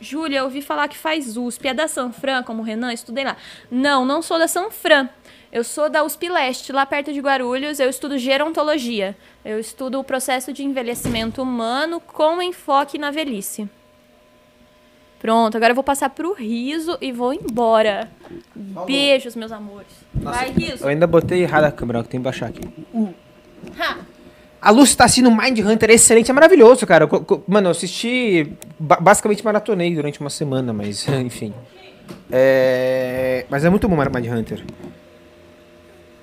Júlia, 0.00 0.40
eu 0.40 0.44
ouvi 0.44 0.60
falar 0.60 0.88
que 0.88 0.98
faz 0.98 1.36
USP. 1.36 1.68
É 1.68 1.74
da 1.74 1.86
Sanfran, 1.86 2.42
como 2.42 2.62
o 2.62 2.64
Renan? 2.64 2.92
Estudei 2.92 3.22
lá. 3.24 3.36
Não, 3.70 4.04
não 4.04 4.20
sou 4.20 4.36
da 4.36 4.48
Sanfran. 4.48 5.08
Eu 5.52 5.62
sou 5.62 5.88
da 5.88 6.02
USP 6.02 6.28
Leste, 6.28 6.72
lá 6.72 6.84
perto 6.84 7.12
de 7.12 7.20
Guarulhos. 7.20 7.78
Eu 7.78 7.88
estudo 7.88 8.18
gerontologia. 8.18 9.16
Eu 9.44 9.60
estudo 9.60 10.00
o 10.00 10.04
processo 10.04 10.52
de 10.52 10.64
envelhecimento 10.64 11.40
humano 11.40 12.00
com 12.00 12.42
enfoque 12.42 12.98
na 12.98 13.12
velhice. 13.12 13.70
Pronto, 15.20 15.56
agora 15.56 15.70
eu 15.70 15.76
vou 15.76 15.84
passar 15.84 16.10
pro 16.10 16.32
riso 16.32 16.98
e 17.00 17.12
vou 17.12 17.32
embora. 17.32 18.10
Beijos, 18.84 19.36
meus 19.36 19.52
amores. 19.52 19.92
Vai, 20.12 20.50
riso. 20.50 20.82
Eu 20.82 20.88
ainda 20.88 21.06
botei 21.06 21.42
errado 21.42 21.62
a 21.62 21.70
câmera, 21.70 22.00
eu 22.00 22.02
tenho 22.02 22.20
que 22.20 22.24
baixar 22.24 22.48
aqui. 22.48 22.62
Ha. 23.78 23.96
A 24.60 24.70
Lucy 24.70 24.96
tá 24.96 25.04
assistindo 25.06 25.30
Mind 25.30 25.58
Hunter, 25.58 25.90
é 25.90 25.94
excelente, 25.94 26.30
é 26.30 26.34
maravilhoso, 26.34 26.86
cara. 26.86 27.08
Mano, 27.48 27.66
eu 27.66 27.70
assisti, 27.72 28.52
ba- 28.78 28.98
basicamente 29.00 29.44
maratonei 29.44 29.92
durante 29.94 30.20
uma 30.20 30.30
semana, 30.30 30.72
mas 30.72 31.06
enfim. 31.08 31.52
É... 32.30 33.44
Mas 33.50 33.64
é 33.64 33.70
muito 33.70 33.88
bom 33.88 33.96
Mind 33.96 34.26
Hunter. 34.26 34.64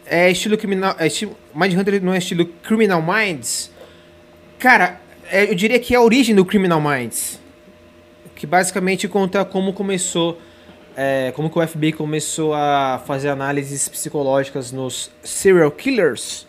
É 0.05 0.31
estilo 0.31 0.57
criminal. 0.57 0.95
É 0.97 1.07
estilo... 1.07 1.35
Mind 1.53 1.73
Hunter 1.75 2.01
não 2.01 2.13
é 2.13 2.17
estilo 2.17 2.45
Criminal 2.63 3.01
Minds. 3.01 3.71
Cara, 4.57 4.99
é, 5.29 5.49
eu 5.49 5.55
diria 5.55 5.79
que 5.79 5.93
é 5.93 5.97
a 5.97 6.01
origem 6.01 6.33
do 6.33 6.43
Criminal 6.45 6.81
Minds. 6.81 7.39
Que 8.35 8.47
basicamente 8.47 9.07
conta 9.07 9.43
como 9.45 9.73
começou. 9.73 10.39
é, 10.95 11.31
como 11.35 11.49
que 11.49 11.59
o 11.59 11.67
FBI 11.67 11.91
começou 11.91 12.53
a 12.53 13.01
fazer 13.05 13.29
análises 13.29 13.87
psicológicas 13.87 14.71
nos 14.71 15.11
serial 15.23 15.71
killers. 15.71 16.47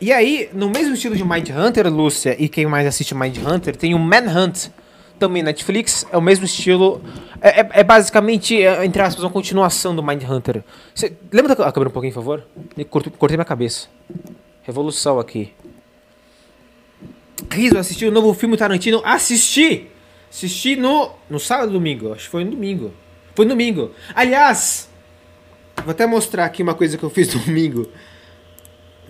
E 0.00 0.12
aí, 0.12 0.48
no 0.52 0.70
mesmo 0.70 0.94
estilo 0.94 1.14
de 1.14 1.22
Mind 1.24 1.50
Hunter, 1.50 1.86
Lúcia, 1.92 2.34
e 2.38 2.48
quem 2.48 2.66
mais 2.66 2.86
assiste 2.86 3.14
Mind 3.14 3.36
Hunter, 3.36 3.76
tem 3.76 3.94
o 3.94 3.98
Manhunt, 3.98 4.68
também 5.18 5.42
Netflix, 5.42 6.06
é 6.10 6.16
o 6.16 6.22
mesmo 6.22 6.46
estilo. 6.46 7.02
É, 7.42 7.60
é- 7.60 7.70
é 7.80 7.84
basicamente, 7.84 8.60
é, 8.62 8.82
entre 8.84 9.02
aspas, 9.02 9.22
uma 9.22 9.30
continuação 9.30 9.94
do 9.94 10.02
Mind 10.02 10.22
Hunter. 10.24 10.64
Lembra 11.30 11.54
da 11.54 11.66
a 11.66 11.72
câmera 11.72 11.90
um 11.90 11.92
pouquinho, 11.92 12.14
por 12.14 12.20
favor? 12.20 12.46
Cortei, 12.88 13.12
cortei 13.18 13.36
minha 13.36 13.44
cabeça. 13.44 13.88
Revolução 14.62 15.18
aqui. 15.18 15.52
Riso, 17.50 17.76
assistiu 17.76 18.08
o 18.08 18.12
novo 18.12 18.32
filme 18.32 18.56
Tarantino? 18.56 19.02
Assisti! 19.04 19.88
Assisti 20.30 20.76
no, 20.76 21.10
no 21.28 21.40
sábado 21.40 21.72
domingo, 21.72 22.12
acho 22.12 22.24
que 22.24 22.30
foi 22.30 22.44
no 22.44 22.52
domingo. 22.52 22.92
Foi 23.34 23.44
no 23.44 23.50
domingo. 23.50 23.90
Aliás, 24.14 24.88
vou 25.84 25.90
até 25.90 26.06
mostrar 26.06 26.44
aqui 26.46 26.62
uma 26.62 26.74
coisa 26.74 26.96
que 26.96 27.02
eu 27.02 27.10
fiz 27.10 27.28
domingo. 27.34 27.86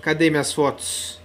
Cadê 0.02 0.30
minhas 0.30 0.52
fotos? 0.52 1.20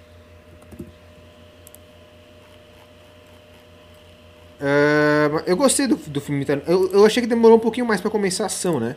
Ah, 4.60 5.43
eu 5.45 5.57
gostei 5.57 5.88
do, 5.88 5.95
do 5.95 6.22
filme. 6.22 6.45
Tar- 6.45 6.61
Eu, 6.68 6.91
eu 6.91 7.06
achei 7.06 7.22
que 7.22 7.27
demorou 7.30 7.57
um 7.57 7.60
pouquinho 7.60 7.85
mais 7.85 8.02
pra 8.02 8.10
começar 8.11 8.43
a 8.43 8.47
ação, 8.47 8.80
né? 8.80 8.95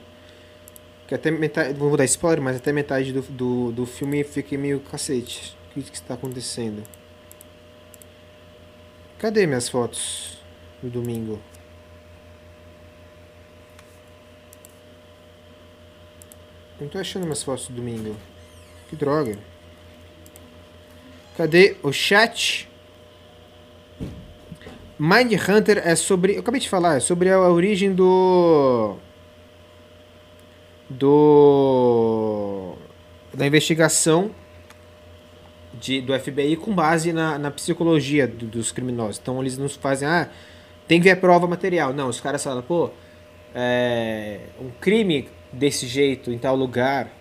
Que 1.07 1.15
até 1.15 1.31
metade. 1.31 1.75
Vou 1.79 1.97
dar 1.97 2.05
spoiler, 2.05 2.43
mas 2.43 2.57
até 2.57 2.73
metade 2.73 3.13
do, 3.13 3.23
do, 3.23 3.73
do 3.73 3.87
filme 3.87 4.23
fiquei 4.25 4.59
meio 4.59 4.81
cacete. 4.81 5.57
O 5.71 5.75
que, 5.75 5.83
que 5.91 5.97
está 5.97 6.15
acontecendo? 6.15 6.83
Cadê 9.19 9.47
minhas 9.47 9.69
fotos 9.69 10.39
do 10.83 10.89
domingo? 10.89 11.39
Não 16.81 16.89
tô 16.89 16.99
achando 16.99 17.25
minhas 17.25 17.43
fotos 17.43 17.69
do 17.69 17.75
domingo. 17.75 18.15
Que 18.89 18.97
droga. 18.97 19.39
Cadê 21.39 21.77
o 21.85 21.93
chat? 21.93 22.69
Mind 24.99 25.33
Hunter 25.49 25.81
é 25.85 25.95
sobre. 25.95 26.35
Eu 26.35 26.41
acabei 26.41 26.61
de 26.61 26.69
falar, 26.69 26.97
é 26.97 27.01
sobre 27.01 27.31
a 27.31 27.39
origem 27.39 27.95
do. 27.95 28.97
Do. 30.91 32.75
Da 33.33 33.47
investigação 33.47 34.33
de, 35.75 36.01
do 36.01 36.19
FBI 36.19 36.57
com 36.57 36.75
base 36.75 37.13
na, 37.13 37.39
na 37.39 37.53
psicologia 37.53 38.27
do- 38.27 38.47
dos 38.47 38.73
criminosos. 38.73 39.21
Então 39.23 39.41
eles 39.41 39.57
nos 39.57 39.77
fazem, 39.77 40.09
ah, 40.09 40.29
tem 40.89 40.99
que 40.99 41.05
ver 41.05 41.13
a 41.13 41.17
prova 41.17 41.47
material. 41.47 41.93
Não, 41.93 42.09
os 42.09 42.21
caras 42.21 42.43
falam, 42.43 42.63
pô, 42.63 42.91
é, 43.55 44.41
um 44.61 44.71
crime 44.81 45.29
desse 45.53 45.87
jeito, 45.87 46.33
em 46.33 46.39
tal 46.39 46.57
lugar, 46.57 47.13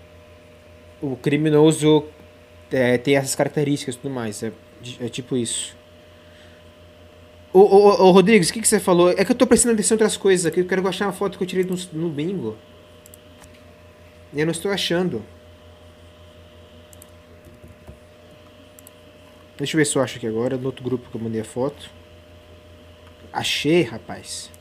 o 0.99 1.15
criminoso 1.15 2.05
é, 2.71 2.97
tem 2.97 3.15
essas 3.15 3.35
características 3.35 3.95
e 3.95 3.97
tudo 3.99 4.13
mais. 4.13 4.41
É, 4.43 4.51
é 4.99 5.09
tipo 5.09 5.35
isso. 5.37 5.75
Ô, 7.53 7.59
ô, 7.59 8.07
ô, 8.07 8.11
Rodrigues, 8.11 8.49
o 8.49 8.53
que, 8.53 8.61
que 8.61 8.67
você 8.67 8.79
falou? 8.79 9.09
É 9.09 9.23
que 9.23 9.31
eu 9.31 9.35
tô 9.35 9.47
prestando 9.47 9.73
atenção 9.73 9.95
em 9.95 9.97
outras 9.97 10.17
coisas 10.17 10.45
aqui. 10.45 10.59
Eu 10.59 10.65
quero 10.65 10.87
achar 10.87 11.05
uma 11.05 11.13
foto 11.13 11.37
que 11.37 11.43
eu 11.43 11.47
tirei 11.47 11.63
no, 11.63 11.75
no 11.93 12.09
bingo. 12.09 12.57
E 14.33 14.39
eu 14.39 14.45
não 14.45 14.51
estou 14.51 14.71
achando. 14.71 15.23
Deixa 19.57 19.75
eu 19.75 19.79
ver 19.79 19.85
se 19.85 19.95
eu 19.95 20.03
acho 20.03 20.17
aqui 20.17 20.27
agora, 20.27 20.55
no 20.55 20.67
outro 20.67 20.83
grupo 20.83 21.09
que 21.09 21.15
eu 21.15 21.21
mandei 21.21 21.41
a 21.41 21.45
foto. 21.45 21.89
Achei, 23.33 23.81
rapaz. 23.81 24.51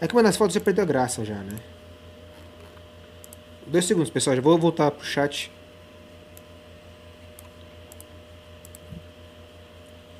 É 0.00 0.08
que 0.08 0.14
uma 0.14 0.22
das 0.22 0.36
fotos 0.36 0.54
já 0.54 0.60
perdeu 0.60 0.82
a 0.82 0.86
graça 0.86 1.24
já, 1.24 1.34
né? 1.34 1.58
Dois 3.70 3.84
segundos, 3.84 4.10
pessoal. 4.10 4.34
Já 4.34 4.42
vou 4.42 4.58
voltar 4.58 4.90
pro 4.90 5.06
chat. 5.06 5.48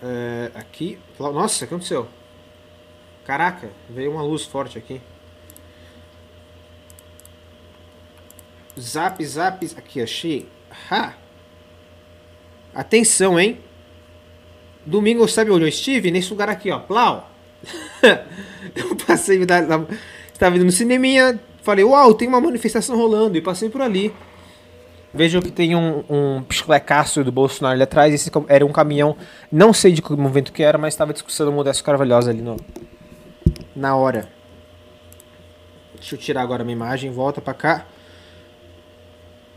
É, 0.00 0.52
aqui. 0.54 1.00
Nossa, 1.18 1.56
o 1.56 1.58
que 1.58 1.74
aconteceu? 1.74 2.08
Caraca, 3.24 3.68
veio 3.88 4.12
uma 4.12 4.22
luz 4.22 4.44
forte 4.44 4.78
aqui. 4.78 5.00
Zap, 8.78 9.24
zap. 9.26 9.68
Aqui, 9.76 10.00
achei. 10.00 10.48
Ha! 10.88 11.14
Atenção, 12.72 13.38
hein? 13.38 13.58
Domingo, 14.86 15.26
sabe 15.26 15.50
onde 15.50 15.64
eu 15.64 15.68
estive? 15.68 16.12
Nesse 16.12 16.30
lugar 16.30 16.48
aqui, 16.48 16.70
ó. 16.70 16.78
Plau! 16.78 17.28
eu 18.76 18.94
passei. 18.94 19.44
Da, 19.44 19.58
estava 20.32 20.54
indo 20.54 20.64
no 20.64 20.70
cineminha. 20.70 21.49
Falei, 21.62 21.84
uau, 21.84 22.14
tem 22.14 22.28
uma 22.28 22.40
manifestação 22.40 22.96
rolando. 22.96 23.36
E 23.36 23.40
passei 23.40 23.68
por 23.68 23.82
ali. 23.82 24.12
Vejo 25.12 25.42
que 25.42 25.50
tem 25.50 25.74
um, 25.74 26.04
um 26.08 26.42
pisclecaço 26.42 27.24
do 27.24 27.32
Bolsonaro 27.32 27.74
ali 27.74 27.82
atrás. 27.82 28.14
Esse 28.14 28.30
era 28.48 28.64
um 28.64 28.72
caminhão. 28.72 29.16
Não 29.50 29.72
sei 29.72 29.92
de 29.92 30.00
que 30.00 30.12
movimento 30.12 30.52
que 30.52 30.62
era, 30.62 30.78
mas 30.78 30.94
estava 30.94 31.12
discussando 31.12 31.50
o 31.50 31.54
Modesto 31.54 31.82
Carvalhosa 31.82 32.30
ali 32.30 32.42
no, 32.42 32.56
na 33.74 33.96
hora. 33.96 34.28
Deixa 35.94 36.14
eu 36.14 36.18
tirar 36.18 36.42
agora 36.42 36.62
a 36.62 36.64
minha 36.64 36.76
imagem. 36.76 37.10
Volta 37.10 37.40
pra 37.40 37.54
cá. 37.54 37.86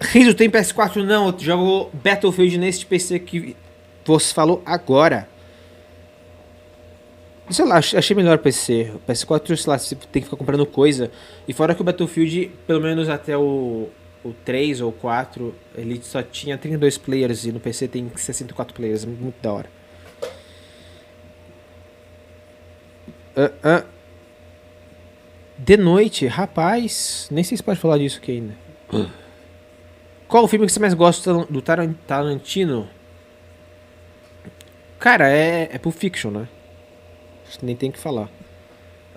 Riso, 0.02 0.34
tem 0.34 0.50
PS4? 0.50 1.04
Não, 1.04 1.30
eu 1.30 1.40
jogo 1.40 1.90
Battlefield 1.94 2.58
neste 2.58 2.86
PC 2.86 3.20
que 3.20 3.56
você 4.04 4.34
falou 4.34 4.62
agora. 4.66 5.30
Sei 7.54 7.66
lá, 7.66 7.78
ach- 7.78 7.94
achei 7.96 8.16
melhor 8.16 8.38
PC. 8.40 8.92
O 8.96 9.00
PS4, 9.12 9.56
sei 9.56 9.70
lá, 9.72 9.78
você 9.78 9.96
tem 9.96 10.22
que 10.22 10.26
ficar 10.28 10.38
comprando 10.38 10.66
coisa. 10.66 11.12
E 11.48 11.54
fora 11.54 11.76
que 11.76 11.82
o 11.82 11.84
Battlefield, 11.84 12.52
pelo 12.66 12.82
menos 12.82 13.08
até 13.10 13.38
o, 13.38 13.90
o 14.24 14.34
3 14.44 14.82
ou 14.82 14.92
4, 14.92 15.54
ele 15.76 16.00
só 16.04 16.22
tinha 16.24 16.58
32 16.58 16.98
players 16.98 17.46
e 17.46 17.52
no 17.52 17.60
PC 17.60 17.88
tem 17.88 18.10
64 18.16 18.74
players. 18.74 19.06
Muito 19.06 19.36
da 19.42 19.54
hora. 19.54 19.70
Ah, 23.36 23.52
ah. 23.64 23.84
De 25.58 25.78
noite, 25.78 26.26
rapaz. 26.28 27.28
Nem 27.32 27.44
sei 27.44 27.58
se 27.58 27.64
pode 27.64 27.80
falar 27.80 27.98
disso 27.98 28.18
aqui 28.22 28.32
ainda. 28.32 28.56
Qual 30.28 30.44
o 30.44 30.48
filme 30.48 30.66
que 30.66 30.72
você 30.72 30.80
mais 30.80 30.94
gosta 30.94 31.46
do 31.46 31.62
Taran- 31.62 31.94
Tarantino? 32.08 32.90
Cara, 35.00 35.30
é, 35.30 35.70
é 35.72 35.78
Pulp 35.78 35.96
Fiction, 35.96 36.32
né? 36.32 36.48
Acho 37.54 37.60
que 37.60 37.68
nem 37.68 37.76
tem 37.76 37.92
que 37.92 38.00
falar. 38.00 38.32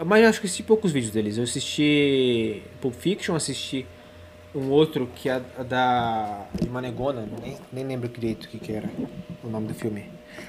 Mas 0.04 0.22
eu 0.22 0.28
acho 0.28 0.40
que 0.42 0.46
assisti 0.46 0.62
poucos 0.62 0.92
vídeos 0.92 1.10
deles. 1.10 1.38
Eu 1.38 1.44
assisti 1.44 2.62
Pulp 2.82 2.94
Fiction, 2.94 3.34
assisti 3.34 3.86
um 4.54 4.68
outro 4.68 5.08
que 5.14 5.30
é 5.30 5.40
da 5.66 6.46
de 6.60 6.68
Manegona, 6.68 7.26
nem, 7.40 7.56
nem 7.72 7.86
lembro 7.86 8.10
direito 8.10 8.44
o 8.44 8.48
que, 8.48 8.58
que 8.58 8.72
era 8.72 8.90
o 9.42 9.48
nome 9.48 9.68
do 9.68 9.74
filme. 9.74 10.04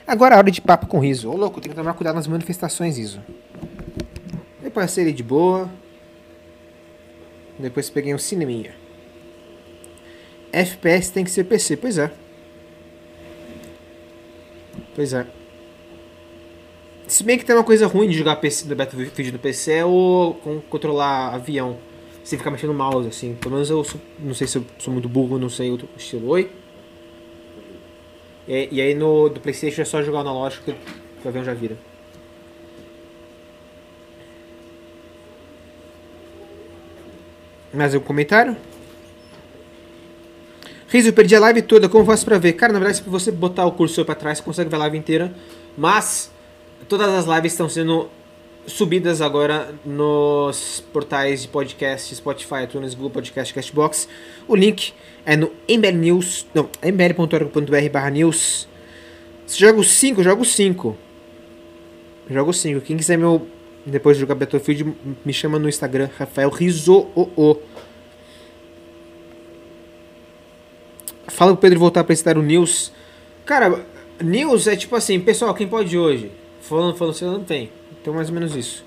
Agora 0.05 0.35
a 0.35 0.37
hora 0.39 0.51
de 0.51 0.59
papo 0.59 0.87
com 0.87 0.99
riso. 0.99 1.31
Ô 1.31 1.37
louco, 1.37 1.61
tem 1.61 1.69
que 1.69 1.77
tomar 1.77 1.93
cuidado 1.93 2.15
nas 2.15 2.27
manifestações, 2.27 2.97
riso. 2.97 3.21
Depois 4.61 4.99
ali 4.99 5.13
de 5.13 5.23
boa. 5.23 5.69
Depois 7.57 7.89
peguei 7.89 8.13
um 8.13 8.17
cineminha. 8.17 8.75
FPS 10.51 11.09
tem 11.09 11.23
que 11.23 11.31
ser 11.31 11.45
PC, 11.45 11.77
pois 11.77 11.97
é. 11.97 12.11
Pois 14.93 15.13
é. 15.13 15.25
Se 17.07 17.23
bem 17.23 17.37
que 17.37 17.45
tem 17.45 17.55
uma 17.55 17.63
coisa 17.63 17.87
ruim 17.87 18.09
de 18.09 18.17
jogar 18.17 18.35
PC 18.37 18.67
do 18.67 18.75
Battlefield 18.75 19.31
no 19.31 19.39
PC 19.39 19.71
é 19.71 19.85
o 19.85 20.35
controlar 20.69 21.33
avião. 21.33 21.77
Você 22.23 22.37
ficar 22.37 22.51
mexendo 22.51 22.71
no 22.73 22.77
mouse, 22.77 23.07
assim. 23.07 23.33
Pelo 23.35 23.53
menos 23.53 23.69
eu 23.69 23.83
sou- 23.83 24.01
não 24.19 24.33
sei 24.33 24.45
se 24.47 24.57
eu 24.57 24.65
sou 24.77 24.93
muito 24.93 25.07
burro, 25.07 25.37
não 25.39 25.49
sei 25.49 25.71
outro 25.71 25.87
estilo. 25.97 26.27
Oi? 26.27 26.49
E, 28.47 28.67
e 28.71 28.81
aí 28.81 28.93
no 28.93 29.29
do 29.29 29.39
Playstation 29.39 29.81
é 29.81 29.85
só 29.85 30.01
jogar 30.03 30.17
o 30.19 30.21
analógico 30.21 30.65
que 30.65 30.71
o 31.25 31.27
avião 31.29 31.43
já 31.45 31.53
vira. 31.53 31.77
Mais 37.73 37.93
algum 37.93 38.05
comentário? 38.05 38.55
Riso, 40.89 41.09
eu 41.09 41.13
perdi 41.13 41.35
a 41.35 41.39
live 41.39 41.61
toda, 41.61 41.89
como 41.89 42.05
faço 42.05 42.23
pra 42.25 42.37
ver? 42.37 42.53
Cara, 42.53 42.71
na 42.71 42.79
verdade, 42.79 42.99
se 43.03 43.09
você 43.09 43.29
botar 43.29 43.65
o 43.65 43.73
cursor 43.73 44.05
pra 44.05 44.15
trás, 44.15 44.37
você 44.37 44.43
consegue 44.43 44.69
ver 44.69 44.77
a 44.77 44.79
live 44.79 44.97
inteira. 44.97 45.33
Mas, 45.77 46.31
todas 46.87 47.09
as 47.09 47.25
lives 47.25 47.53
estão 47.53 47.69
sendo 47.69 48.09
subidas 48.67 49.21
agora 49.21 49.73
nos 49.85 50.83
portais 50.91 51.43
de 51.43 51.47
podcast, 51.47 52.13
Spotify, 52.13 52.63
iTunes, 52.65 52.93
Google 52.93 53.11
Podcast, 53.11 53.53
Castbox. 53.53 54.07
O 54.47 54.55
link 54.55 54.93
é 55.25 55.37
no 55.37 55.51
MBL 55.69 55.97
News, 55.97 56.45
não, 56.53 56.69
mbl.org.br 56.81 57.89
barra 57.91 58.09
news. 58.09 58.67
Se 59.45 59.57
joga 59.59 59.79
o 59.79 59.83
5, 59.83 60.21
joga 60.21 60.41
o 60.41 60.45
5. 60.45 60.97
Joga 62.29 62.49
o 62.49 62.53
5. 62.53 62.81
Quem 62.81 62.97
quiser 62.97 63.17
meu, 63.17 63.47
depois 63.85 64.17
de 64.17 64.21
jogar 64.21 64.35
Battlefield, 64.35 64.93
me 65.23 65.33
chama 65.33 65.57
no 65.57 65.69
Instagram, 65.69 66.09
Rafael 66.17 66.49
Rizoo. 66.49 67.09
Fala 71.27 71.53
pro 71.53 71.61
Pedro 71.61 71.79
voltar 71.79 72.03
pra 72.03 72.15
citar 72.15 72.37
o 72.37 72.41
News. 72.41 72.91
Cara, 73.45 73.85
News 74.21 74.67
é 74.67 74.75
tipo 74.75 74.95
assim, 74.95 75.19
pessoal, 75.19 75.53
quem 75.53 75.67
pode 75.67 75.97
hoje? 75.97 76.31
Falando, 76.67 76.97
falando, 76.97 77.13
você 77.13 77.25
não 77.25 77.43
tem. 77.43 77.71
Então 78.01 78.13
mais 78.13 78.27
ou 78.27 78.33
menos 78.33 78.55
isso. 78.55 78.83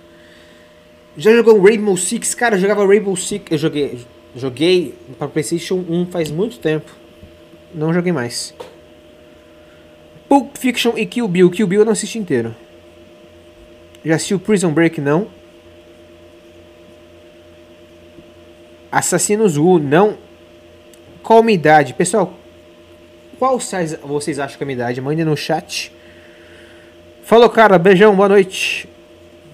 Já 1.16 1.32
jogou 1.32 1.60
Rainbow 1.62 1.96
Six? 1.96 2.34
Cara, 2.34 2.56
eu 2.56 2.60
jogava 2.60 2.86
Rainbow 2.86 3.16
Six. 3.16 3.46
Eu 3.50 3.58
joguei. 3.58 4.06
Joguei 4.36 4.94
para 5.18 5.28
Playstation 5.28 5.84
1 5.88 6.06
faz 6.06 6.30
muito 6.30 6.58
tempo. 6.58 6.90
Não 7.74 7.92
joguei 7.92 8.12
mais. 8.12 8.54
Pulp 10.28 10.56
Fiction 10.56 10.92
e 10.96 11.06
Kill 11.06 11.26
Bill. 11.26 11.50
Kill 11.50 11.66
Bill 11.66 11.80
eu 11.80 11.84
não 11.84 11.92
assisti 11.92 12.18
inteiro. 12.18 12.54
Já 14.04 14.16
assistiu 14.16 14.38
Prison 14.38 14.72
Break? 14.72 15.00
Não. 15.00 15.26
Assassinos 18.92 19.56
U, 19.56 19.78
não. 19.78 20.18
Qual 21.22 21.42
minha 21.42 21.54
idade? 21.54 21.94
Pessoal, 21.94 22.34
qual 23.38 23.58
vocês 23.58 24.38
acham 24.38 24.56
que 24.58 24.62
é 24.62 24.64
a 24.64 24.66
minha 24.66 24.76
idade? 24.76 25.00
Mandem 25.00 25.24
no 25.24 25.36
chat. 25.36 25.92
Falou, 27.22 27.48
cara. 27.48 27.78
Beijão, 27.78 28.14
boa 28.14 28.28
noite. 28.28 28.88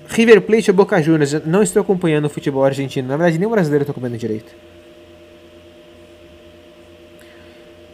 River 0.09 0.41
Plate 0.43 0.71
ou 0.71 0.77
Boca 0.77 1.03
Juniors? 1.03 1.33
Não 1.45 1.63
estou 1.63 1.83
acompanhando 1.83 2.27
o 2.27 2.31
futebol 2.31 2.65
argentino. 2.65 3.09
Na 3.09 3.17
verdade, 3.17 3.39
nem 3.39 3.47
o 3.47 3.51
brasileiro 3.51 3.83
estou 3.83 3.93
acompanhando 3.93 4.19
direito. 4.19 4.55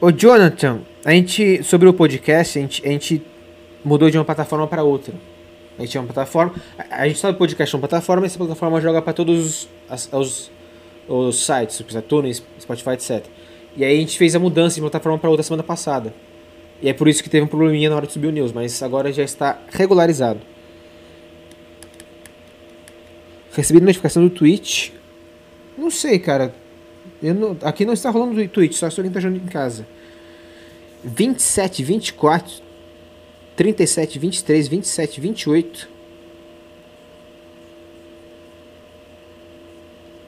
Ô, 0.01 0.11
Jonathan, 0.11 0.81
a 1.05 1.13
gente, 1.13 1.63
sobre 1.63 1.89
o 1.89 1.95
podcast, 1.95 2.59
a 2.59 2.63
gente, 2.63 2.85
a 2.85 2.89
gente 2.89 3.23
mudou 3.85 4.11
de 4.11 4.19
uma 4.19 4.25
plataforma 4.25 4.67
para 4.67 4.83
outra. 4.83 5.15
A 5.79 5.83
gente 5.83 5.93
tinha 5.93 6.01
uma 6.01 6.13
plataforma. 6.13 6.55
A, 6.79 7.03
a 7.03 7.09
gente 7.09 7.19
sabe 7.19 7.35
o 7.37 7.39
podcast 7.39 7.75
é 7.75 7.77
uma 7.77 7.89
plataforma, 7.89 8.25
e 8.25 8.27
essa 8.27 8.39
plataforma 8.39 8.81
joga 8.81 9.01
para 9.01 9.13
todos 9.13 9.69
os, 9.89 10.13
os, 10.13 10.51
os 11.09 11.47
sites, 11.47 11.81
iTunes, 11.95 12.43
Spotify, 12.61 12.91
etc. 12.91 13.25
E 13.77 13.85
aí 13.85 13.97
a 13.97 14.01
gente 14.01 14.19
fez 14.19 14.35
a 14.35 14.39
mudança 14.39 14.75
de 14.75 14.81
plataforma 14.81 15.19
para 15.19 15.31
outra 15.31 15.43
semana 15.43 15.63
passada. 15.63 16.13
E 16.83 16.89
é 16.89 16.93
por 16.93 17.07
isso 17.07 17.23
que 17.23 17.31
teve 17.31 17.45
um 17.45 17.49
probleminha 17.49 17.89
na 17.89 17.95
hora 17.97 18.07
de 18.07 18.13
subir 18.13 18.27
o 18.27 18.33
news, 18.33 18.53
mas 18.53 18.83
agora 18.83 19.13
já 19.13 19.23
está 19.23 19.61
regularizado. 19.71 20.41
Recebi 23.53 23.81
notificação 23.81 24.27
do 24.27 24.31
Twitch. 24.31 24.91
Não 25.79 25.91
sei, 25.91 26.19
cara. 26.19 26.53
Não- 27.23 27.57
aqui 27.63 27.85
não 27.85 27.93
está 27.93 28.11
rolando 28.11 28.35
do 28.35 28.49
Twitch, 28.49 28.75
só 28.75 28.91
se 28.91 28.99
alguém 28.99 29.11
está 29.11 29.21
jogando 29.21 29.45
em 29.45 29.47
casa. 29.47 29.87
27, 31.05 31.85
24, 31.85 32.63
37, 33.55 34.19
23, 34.19 34.69
27, 34.69 35.21
28. 35.21 35.89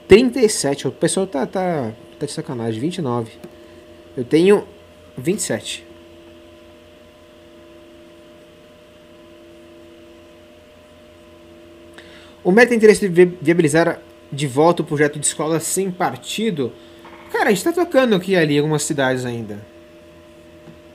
37. 0.07 0.87
O 0.87 0.91
pessoal 0.91 1.27
tá, 1.27 1.45
tá, 1.45 1.91
tá 2.19 2.25
de 2.25 2.31
sacanagem. 2.31 2.79
29. 2.79 3.31
Eu 4.15 4.23
tenho 4.23 4.65
27. 5.17 5.85
O 12.45 12.51
Meta 12.51 12.69
tem 12.69 12.77
interesse 12.77 13.01
de 13.01 13.07
vi- 13.07 13.37
viabilizar 13.41 13.99
de 14.31 14.47
volta 14.47 14.81
o 14.81 14.85
projeto 14.85 15.19
de 15.19 15.25
escola 15.25 15.59
sem 15.59 15.89
partido. 15.91 16.71
Cara, 17.31 17.49
a 17.49 17.51
gente 17.51 17.63
tá 17.63 17.73
tocando 17.73 18.15
aqui 18.15 18.35
ali 18.35 18.57
algumas 18.57 18.83
cidades 18.83 19.25
ainda. 19.25 19.59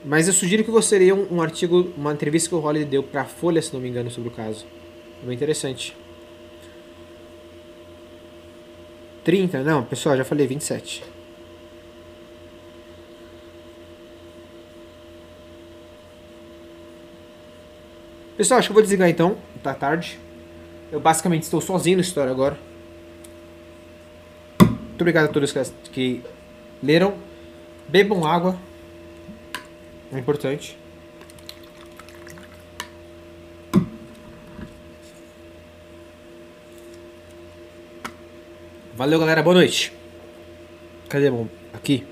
Mas 0.03 0.27
eu 0.27 0.33
sugiro 0.33 0.63
que 0.63 0.71
você 0.71 0.97
leia 0.97 1.13
um, 1.13 1.27
um 1.35 1.41
artigo, 1.41 1.91
uma 1.97 2.13
entrevista 2.13 2.49
que 2.49 2.55
o 2.55 2.59
Holliday 2.59 2.87
deu 2.87 3.03
pra 3.03 3.25
Folha, 3.25 3.61
se 3.61 3.73
não 3.73 3.81
me 3.81 3.89
engano, 3.89 4.09
sobre 4.09 4.29
o 4.29 4.31
caso. 4.31 4.65
É 5.21 5.25
bem 5.27 5.35
interessante. 5.35 5.95
30? 9.23 9.61
Não, 9.61 9.83
pessoal, 9.83 10.17
já 10.17 10.23
falei 10.23 10.47
27. 10.47 11.03
Pessoal, 18.37 18.59
acho 18.59 18.67
que 18.69 18.71
eu 18.71 18.75
vou 18.75 18.81
desligar 18.83 19.09
então. 19.09 19.37
Tá 19.61 19.73
tarde. 19.73 20.19
Eu 20.91 20.99
basicamente 20.99 21.43
estou 21.43 21.61
sozinho 21.61 21.97
na 21.97 22.01
história 22.01 22.31
agora. 22.31 22.57
Muito 24.59 24.99
obrigado 24.99 25.25
a 25.25 25.29
todos 25.29 25.53
que, 25.91 26.21
leram. 26.83 27.15
Bebam 27.87 28.25
água. 28.25 28.57
É 30.11 30.19
importante. 30.19 30.77
Valeu, 38.93 39.17
galera. 39.17 39.41
Boa 39.41 39.55
noite. 39.55 39.93
Cadê, 41.07 41.31
bom? 41.31 41.47
Aqui. 41.73 42.10